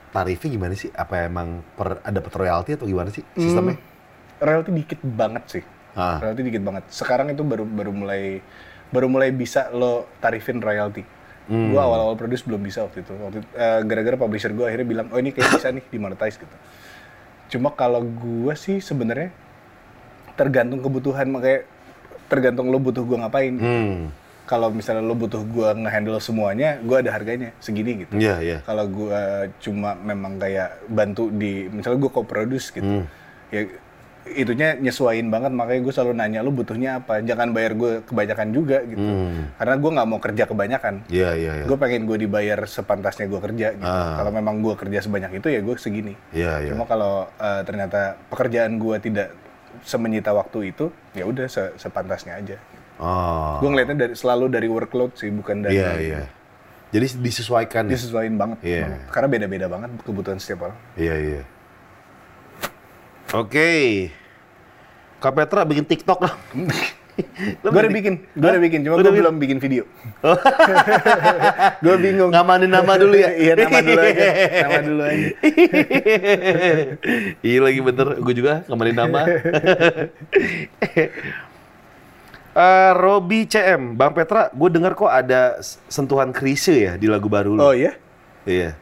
tarifnya 0.08 0.48
gimana 0.48 0.72
sih? 0.72 0.88
Apa 0.88 1.28
emang 1.28 1.60
per, 1.76 2.00
ada 2.00 2.24
dapat 2.24 2.32
royalti 2.32 2.72
atau 2.72 2.88
gimana 2.88 3.12
sih 3.12 3.20
sistemnya? 3.34 3.76
royalti 4.36 4.70
dikit 4.70 5.00
banget 5.02 5.44
sih 5.50 5.64
Ah. 5.92 6.20
royalti 6.20 6.44
dikit 6.44 6.60
banget 6.60 6.84
sekarang 6.88 7.28
itu 7.28 7.40
baru 7.40 7.64
baru 7.64 7.88
mulai 7.88 8.44
baru 8.88 9.08
mulai 9.08 9.32
bisa 9.32 9.72
lo 9.72 10.06
tarifin 10.18 10.60
royalti 10.60 11.04
Hmm. 11.46 11.70
Gua 11.70 11.86
awal-awal 11.86 12.18
produce 12.18 12.42
belum 12.42 12.58
bisa 12.58 12.82
waktu 12.82 13.06
itu 13.06 13.14
waktu 13.14 13.38
eh, 13.54 13.80
gara-gara 13.86 14.18
publisher 14.18 14.50
gue 14.50 14.66
akhirnya 14.66 14.82
bilang 14.82 15.06
oh 15.14 15.18
ini 15.22 15.30
kayak 15.30 15.54
bisa 15.54 15.70
nih 15.70 15.86
dimonetize 15.86 16.42
gitu 16.42 16.56
cuma 17.46 17.70
kalau 17.70 18.02
gue 18.02 18.54
sih 18.54 18.78
sebenarnya 18.78 19.30
tergantung 20.34 20.80
kebutuhan 20.80 21.26
makanya 21.26 21.64
tergantung 22.26 22.68
lo 22.68 22.76
butuh 22.76 23.02
gue 23.02 23.16
ngapain 23.16 23.54
Hmm, 23.54 24.10
kalau 24.44 24.68
misalnya 24.68 25.00
lo 25.00 25.14
butuh 25.14 25.40
gue 25.40 25.68
ngehandle 25.76 26.18
semuanya 26.18 26.78
gue 26.78 26.96
ada 26.96 27.10
harganya 27.10 27.54
segini 27.56 28.02
gitu 28.02 28.14
iya 28.16 28.36
iya. 28.38 28.58
kalau 28.62 28.84
gue 28.84 29.20
cuma 29.60 29.94
memang 29.96 30.36
kayak 30.36 30.82
bantu 30.86 31.30
di 31.30 31.66
misalnya 31.68 31.98
gue 31.98 32.10
co-produce 32.12 32.70
gitu 32.70 32.84
Hmm. 32.84 33.06
ya 33.48 33.62
itunya 34.28 34.74
nyesuaiin 34.74 35.26
banget 35.26 35.48
makanya 35.50 35.80
gue 35.80 35.92
selalu 35.92 36.12
nanya 36.14 36.40
lu 36.40 36.50
butuhnya 36.50 36.98
apa 36.98 37.20
jangan 37.20 37.50
bayar 37.50 37.72
gue 37.72 38.02
kebanyakan 38.02 38.48
juga 38.50 38.82
gitu 38.82 38.98
Hmm. 38.98 39.54
karena 39.54 39.74
gue 39.76 39.90
nggak 39.92 40.08
mau 40.08 40.18
kerja 40.18 40.44
kebanyakan 40.44 40.94
Iya 41.06 41.30
iya 41.32 41.52
iya. 41.54 41.64
gue 41.64 41.76
pengen 41.76 42.02
gue 42.04 42.18
dibayar 42.18 42.58
sepantasnya 42.62 43.24
gue 43.24 43.40
kerja 43.40 43.68
gitu 43.72 43.86
Ah. 43.86 44.16
kalau 44.16 44.30
memang 44.30 44.58
gue 44.58 44.74
kerja 44.74 44.98
sebanyak 45.00 45.36
itu 45.36 45.48
ya 45.48 45.60
gue 45.60 45.74
segini 45.76 46.14
Iya 46.30 46.52
iya. 46.60 46.70
cuma 46.70 46.84
kalau 46.84 47.30
eh, 47.32 47.62
ternyata 47.62 48.00
pekerjaan 48.26 48.76
gue 48.76 48.96
tidak 48.98 49.28
semenyita 49.82 50.32
waktu 50.32 50.70
itu 50.70 50.88
ya 51.12 51.22
udah 51.22 51.46
se- 51.46 51.74
sepantasnya 51.76 52.34
aja 52.34 52.56
Oh. 52.96 53.58
gue 53.58 53.68
ngeliatnya 53.68 53.96
dari 54.00 54.14
selalu 54.14 54.48
dari 54.48 54.66
workload 54.66 55.14
sih 55.14 55.28
bukan 55.28 55.60
dari 55.60 55.76
Iya 55.76 55.92
iya. 55.96 56.20
Jadi 56.88 57.18
disesuaikan. 57.20 57.84
ya? 57.84 57.92
disesuaiin 57.92 58.34
banget 58.34 58.58
Iya. 58.60 58.82
banget. 58.86 59.00
karena 59.10 59.28
beda-beda 59.28 59.66
banget 59.68 59.90
kebutuhan 60.00 60.38
setiap 60.38 60.64
orang 60.64 60.78
Iya 60.94 61.14
iya. 61.14 61.42
Oke. 63.34 63.70
Kak 65.18 65.32
Petra 65.34 65.66
bikin 65.66 65.86
TikTok 65.88 66.20
lah. 66.22 66.34
Gue 67.64 67.72
udah 67.72 67.88
bikin 67.88 68.28
gue 68.36 68.44
udah 68.44 68.60
bikin 68.60 68.84
cuma 68.84 69.00
gue 69.00 69.08
belum 69.08 69.40
bikin 69.40 69.56
video 69.56 69.88
gue 71.84 71.96
bingung 71.96 72.28
Ngamanin 72.28 72.68
nama 72.68 72.92
dulu 73.00 73.16
ya. 73.16 73.32
iya 73.40 73.52
nama 73.56 73.80
dulu 73.80 74.00
aja 74.04 74.26
nama 74.60 74.78
dulu 74.84 75.00
aja 75.00 75.28
iya 77.40 77.58
lagi 77.64 77.80
bener, 77.80 78.20
gue 78.20 78.34
juga 78.36 78.68
ngamanin 78.68 78.96
nama. 79.00 79.20
Eh, 82.56 82.90
Robi 83.00 83.48
CM, 83.48 83.96
Bang 83.96 84.12
Petra, 84.12 84.52
gue 84.52 84.68
dengar 84.68 84.92
kok 84.92 85.08
ada 85.08 85.56
sentuhan 85.88 86.36
krise 86.36 86.76
ya 86.76 86.92
di 87.00 87.08
lagu 87.08 87.32
baru 87.32 87.56
lu. 87.56 87.60
oh 87.64 87.72
iya 87.72 87.96
Iya. 88.44 88.76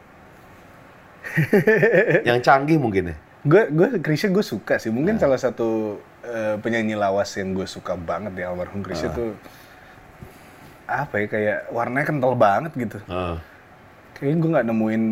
Yang 2.27 2.39
canggih 2.43 2.77
mungkin 2.83 3.15
ya. 3.15 3.15
Gue 3.45 3.61
gue 3.69 3.87
Krisya 4.01 4.33
gue 4.33 4.41
suka 4.41 4.75
sih 4.75 4.89
mungkin 4.89 5.15
salah 5.15 5.37
satu 5.37 6.01
eh, 6.21 6.57
penyanyi 6.57 6.97
lawas 6.97 7.29
yang 7.37 7.53
gue 7.53 7.65
suka 7.65 7.93
banget 7.93 8.33
di 8.33 8.41
almarhum 8.41 8.81
Chris 8.81 9.05
Ah. 9.05 9.13
itu 9.13 9.25
apa 10.85 11.17
ya 11.17 11.27
kayak 11.27 11.57
warnanya 11.69 12.05
kental 12.05 12.33
banget 12.33 12.71
gitu. 12.75 12.97
Ah. 13.05 13.41
Kayaknya 14.13 14.37
gue 14.37 14.49
nggak 14.53 14.65
nemuin 14.65 15.03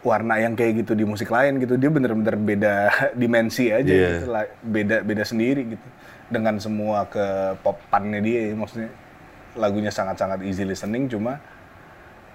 warna 0.00 0.34
yang 0.38 0.54
kayak 0.54 0.84
gitu 0.84 0.92
di 0.92 1.04
musik 1.04 1.28
lain 1.28 1.56
gitu. 1.56 1.76
Dia 1.76 1.88
bener-bener 1.88 2.36
beda 2.36 2.74
dimensi 3.20 3.68
aja 3.68 3.88
Iya. 3.88 4.08
gitu, 4.20 4.32
beda 4.62 4.96
beda 5.02 5.24
sendiri 5.24 5.72
gitu. 5.72 5.86
Dengan 6.26 6.56
semua 6.58 7.06
ke 7.06 7.22
popannya 7.60 8.20
dia, 8.20 8.52
maksudnya 8.52 8.90
lagunya 9.54 9.88
sangat-sangat 9.88 10.42
easy 10.42 10.64
listening, 10.64 11.08
cuma 11.08 11.40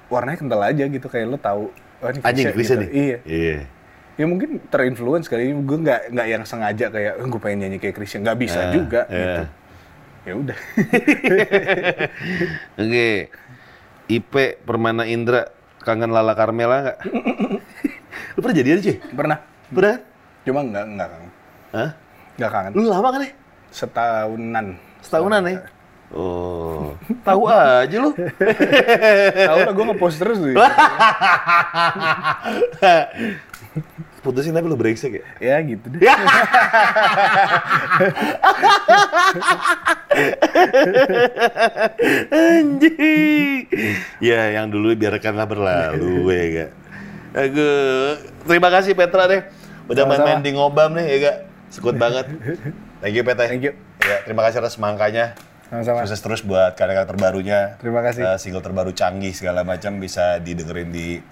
warnanya 0.08 0.38
kental 0.38 0.62
aja 0.62 0.84
gitu. 0.86 1.06
Kayak 1.06 1.26
lo 1.28 1.38
tahu, 1.38 1.70
oh 2.02 2.10
ini 2.10 2.20
Anjing 2.22 2.46
gitu. 2.50 2.74
nih. 2.78 2.90
Iya. 2.90 3.18
Iya. 3.26 3.58
Ya 4.16 4.26
mungkin 4.28 4.60
terinfluence 4.68 5.26
kali. 5.26 5.56
Gue 5.64 5.78
nggak 5.80 6.12
nggak 6.12 6.28
yang 6.28 6.44
sengaja 6.44 6.86
kayak, 6.88 7.14
gue 7.20 7.40
pengen 7.40 7.58
nyanyi 7.66 7.78
kayak 7.78 7.96
Chrisye. 7.96 8.20
Nggak 8.20 8.38
bisa 8.38 8.60
Ah, 8.60 8.70
juga 8.70 9.02
iya. 9.08 9.18
gitu. 9.18 9.44
Ya 10.22 10.34
udah. 10.38 10.54
Oke. 12.82 13.10
IP 14.12 14.34
Permana 14.62 15.04
Indra 15.08 15.48
kangen 15.82 16.12
Lala 16.12 16.36
Carmela 16.36 16.78
nggak? 16.84 16.98
Lu 18.36 18.40
pernah 18.40 18.56
jadian 18.56 18.80
sih? 18.84 18.96
Pernah. 19.00 19.40
Pernah? 19.72 19.98
Cuma 20.44 20.60
nggak 20.62 20.84
nggak 20.94 21.08
kangen. 21.10 21.32
Hah? 21.72 21.90
Nggak 22.38 22.52
kangen. 22.52 22.72
Lu 22.76 22.82
lama 22.86 23.08
kan 23.10 23.22
ya? 23.24 23.32
Setahunan. 23.72 24.66
Setahunan 25.00 25.42
ya? 25.48 25.60
Oh, 26.12 26.92
tahu 27.28 27.48
aja 27.48 27.98
lu. 27.98 28.12
Tahu 28.12 29.58
lah 29.64 29.72
gue 29.72 29.86
ngepost 29.88 30.18
terus 30.20 30.38
tuh. 30.38 30.52
Putusin 34.22 34.54
tapi 34.54 34.68
lu 34.68 34.76
brengsek 34.78 35.18
ya? 35.18 35.24
ya 35.40 35.56
gitu 35.64 35.88
deh. 35.90 36.04
Anjing. 42.30 43.66
Ya, 44.20 44.42
yang 44.60 44.68
dulu 44.70 44.94
biarkanlah 44.94 45.48
berlalu, 45.48 46.28
ya 46.38 46.44
gak? 46.52 46.70
Aku, 47.32 47.68
terima 48.46 48.70
kasih 48.70 48.92
Petra 48.94 49.26
deh. 49.32 49.42
Udah 49.88 50.04
main-main 50.04 50.44
di 50.44 50.52
ngobam 50.52 50.94
nih, 51.00 51.06
ya 51.08 51.18
gak? 51.24 51.38
Sekut 51.72 51.96
banget. 51.96 52.28
Thank 53.00 53.16
you, 53.16 53.24
Petra. 53.24 53.48
Thank 53.48 53.64
you. 53.66 53.74
Ya, 54.04 54.22
terima 54.28 54.44
kasih 54.44 54.60
atas 54.60 54.76
semangkanya. 54.76 55.34
Sama-sama. 55.72 56.04
Sukses 56.04 56.20
terus 56.20 56.42
buat 56.44 56.76
karya-karya 56.76 57.08
terbarunya. 57.08 57.60
Terima 57.80 58.04
kasih. 58.04 58.22
Eh, 58.28 58.38
single 58.44 58.60
terbaru 58.60 58.92
canggih 58.92 59.32
segala 59.32 59.64
macam 59.64 60.04
bisa 60.04 60.36
didengerin 60.44 60.92
di 60.92 61.24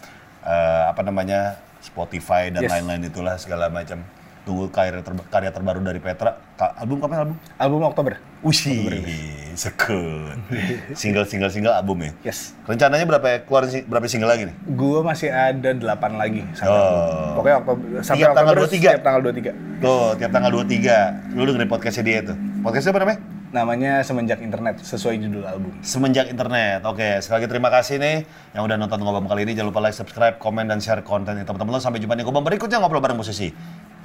eh, 0.48 0.84
apa 0.88 1.04
namanya 1.04 1.60
Spotify 1.90 2.48
dan 2.48 2.62
Yes. 2.62 2.72
lain-lain 2.72 3.02
itulah 3.04 3.36
segala 3.36 3.68
macam. 3.68 4.06
Tunggu 4.40 4.66
karya, 4.68 5.04
terba- 5.04 5.28
karya 5.28 5.52
terbaru 5.52 5.78
dari 5.80 6.00
Petra. 6.00 6.42
Ka- 6.56 6.74
album 6.76 6.98
kapan 6.98 7.18
album? 7.22 7.36
Album 7.56 7.82
Oktober. 7.84 8.14
Wih, 8.42 9.06
sekut. 9.54 10.38
Single, 10.96 11.28
single, 11.28 11.52
single 11.52 11.76
album 11.76 12.02
ya? 12.02 12.12
Yes. 12.24 12.56
Rencananya 12.64 13.06
berapa 13.06 13.28
ya? 13.28 13.38
keluar 13.44 13.68
berapa 13.68 14.06
single 14.08 14.26
lagi 14.26 14.50
nih? 14.50 14.56
Gue 14.70 15.04
masih 15.04 15.30
ada 15.30 15.70
8 15.70 15.86
lagi. 16.16 16.42
sampai 16.56 16.72
Oh. 16.72 16.80
Oktober. 16.80 17.36
Pokoknya 17.36 17.58
Oktober. 17.58 17.84
Sampai 18.00 18.18
Tiap 18.18 18.32
tanggal 18.32 18.54
Oktober 18.56 18.70
23? 18.72 18.90
Tiap 18.90 19.04
tanggal 19.04 19.22
23. 19.22 19.52
Tuh, 19.80 20.10
tiap 20.16 20.32
tanggal 20.32 20.52
23. 20.52 20.96
Lu 21.30 21.42
dengerin 21.44 21.70
podcastnya 21.70 22.04
dia 22.04 22.20
tuh. 22.24 22.38
Podcastnya 22.60 22.92
apa 22.92 23.00
namanya? 23.00 23.20
Namanya 23.50 24.06
Semenjak 24.06 24.46
Internet, 24.46 24.86
sesuai 24.86 25.18
judul 25.26 25.42
album. 25.42 25.74
Semenjak 25.82 26.30
internet. 26.30 26.86
Oke, 26.86 27.18
sekali 27.18 27.42
lagi 27.42 27.50
terima 27.50 27.74
kasih 27.74 27.98
nih 27.98 28.22
yang 28.54 28.62
udah 28.62 28.78
nonton 28.78 29.02
ngobam 29.02 29.26
kali 29.26 29.42
ini. 29.42 29.58
Jangan 29.58 29.74
lupa 29.74 29.82
like, 29.82 29.98
subscribe, 29.98 30.38
komen, 30.38 30.70
dan 30.70 30.78
share 30.78 31.02
konten 31.02 31.34
ini 31.34 31.50
teman-teman. 31.50 31.82
Sampai 31.82 31.98
jumpa 31.98 32.14
di 32.14 32.22
ngobam 32.22 32.46
berikutnya 32.46 32.78
ngobrol 32.78 33.02
bareng 33.02 33.18
musisi. 33.18 33.50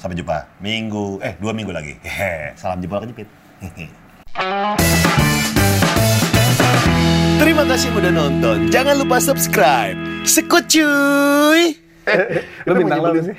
Sampai 0.00 0.16
jumpa 0.16 0.48
minggu, 0.64 1.20
eh 1.20 1.36
dua 1.36 1.52
minggu 1.52 1.76
lagi. 1.76 1.92
Hehe. 2.00 2.50
Salam 2.60 2.80
jempol 2.80 3.04
kejepit. 3.04 3.28
Terima 7.44 7.68
kasih 7.68 7.92
udah 7.92 8.12
nonton. 8.16 8.72
Jangan 8.72 8.96
lupa 8.96 9.20
subscribe. 9.20 10.24
Sekut 10.24 10.64
cuy. 10.72 11.76
Lu 12.64 12.72
bintang 12.80 13.04
lo 13.04 13.12
apa 13.12 13.20
sih? 13.28 13.36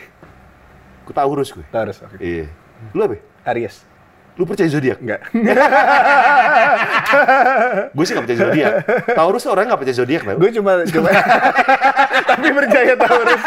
Ku 1.01 1.17
Taurus 1.17 1.49
gue. 1.49 1.65
Taurus, 1.73 1.97
oke. 2.05 2.21
Iya. 2.21 2.45
Lu 2.93 3.09
apa? 3.09 3.17
Aries. 3.49 3.94
Lu 4.35 4.43
percaya 4.43 4.67
zodiak? 4.67 4.99
Enggak. 4.99 5.31
gue 7.95 8.03
sih 8.03 8.11
gak 8.11 8.27
percaya 8.27 8.39
zodiak. 8.43 8.83
Taurus 9.15 9.47
tuh 9.47 9.55
orang 9.55 9.71
gak 9.71 9.79
percaya 9.79 9.95
zodiak. 9.95 10.27
Gue 10.35 10.51
cuma 10.51 10.83
cuma 10.83 11.07
tapi 12.35 12.51
percaya 12.51 12.93
Taurus. 12.99 13.43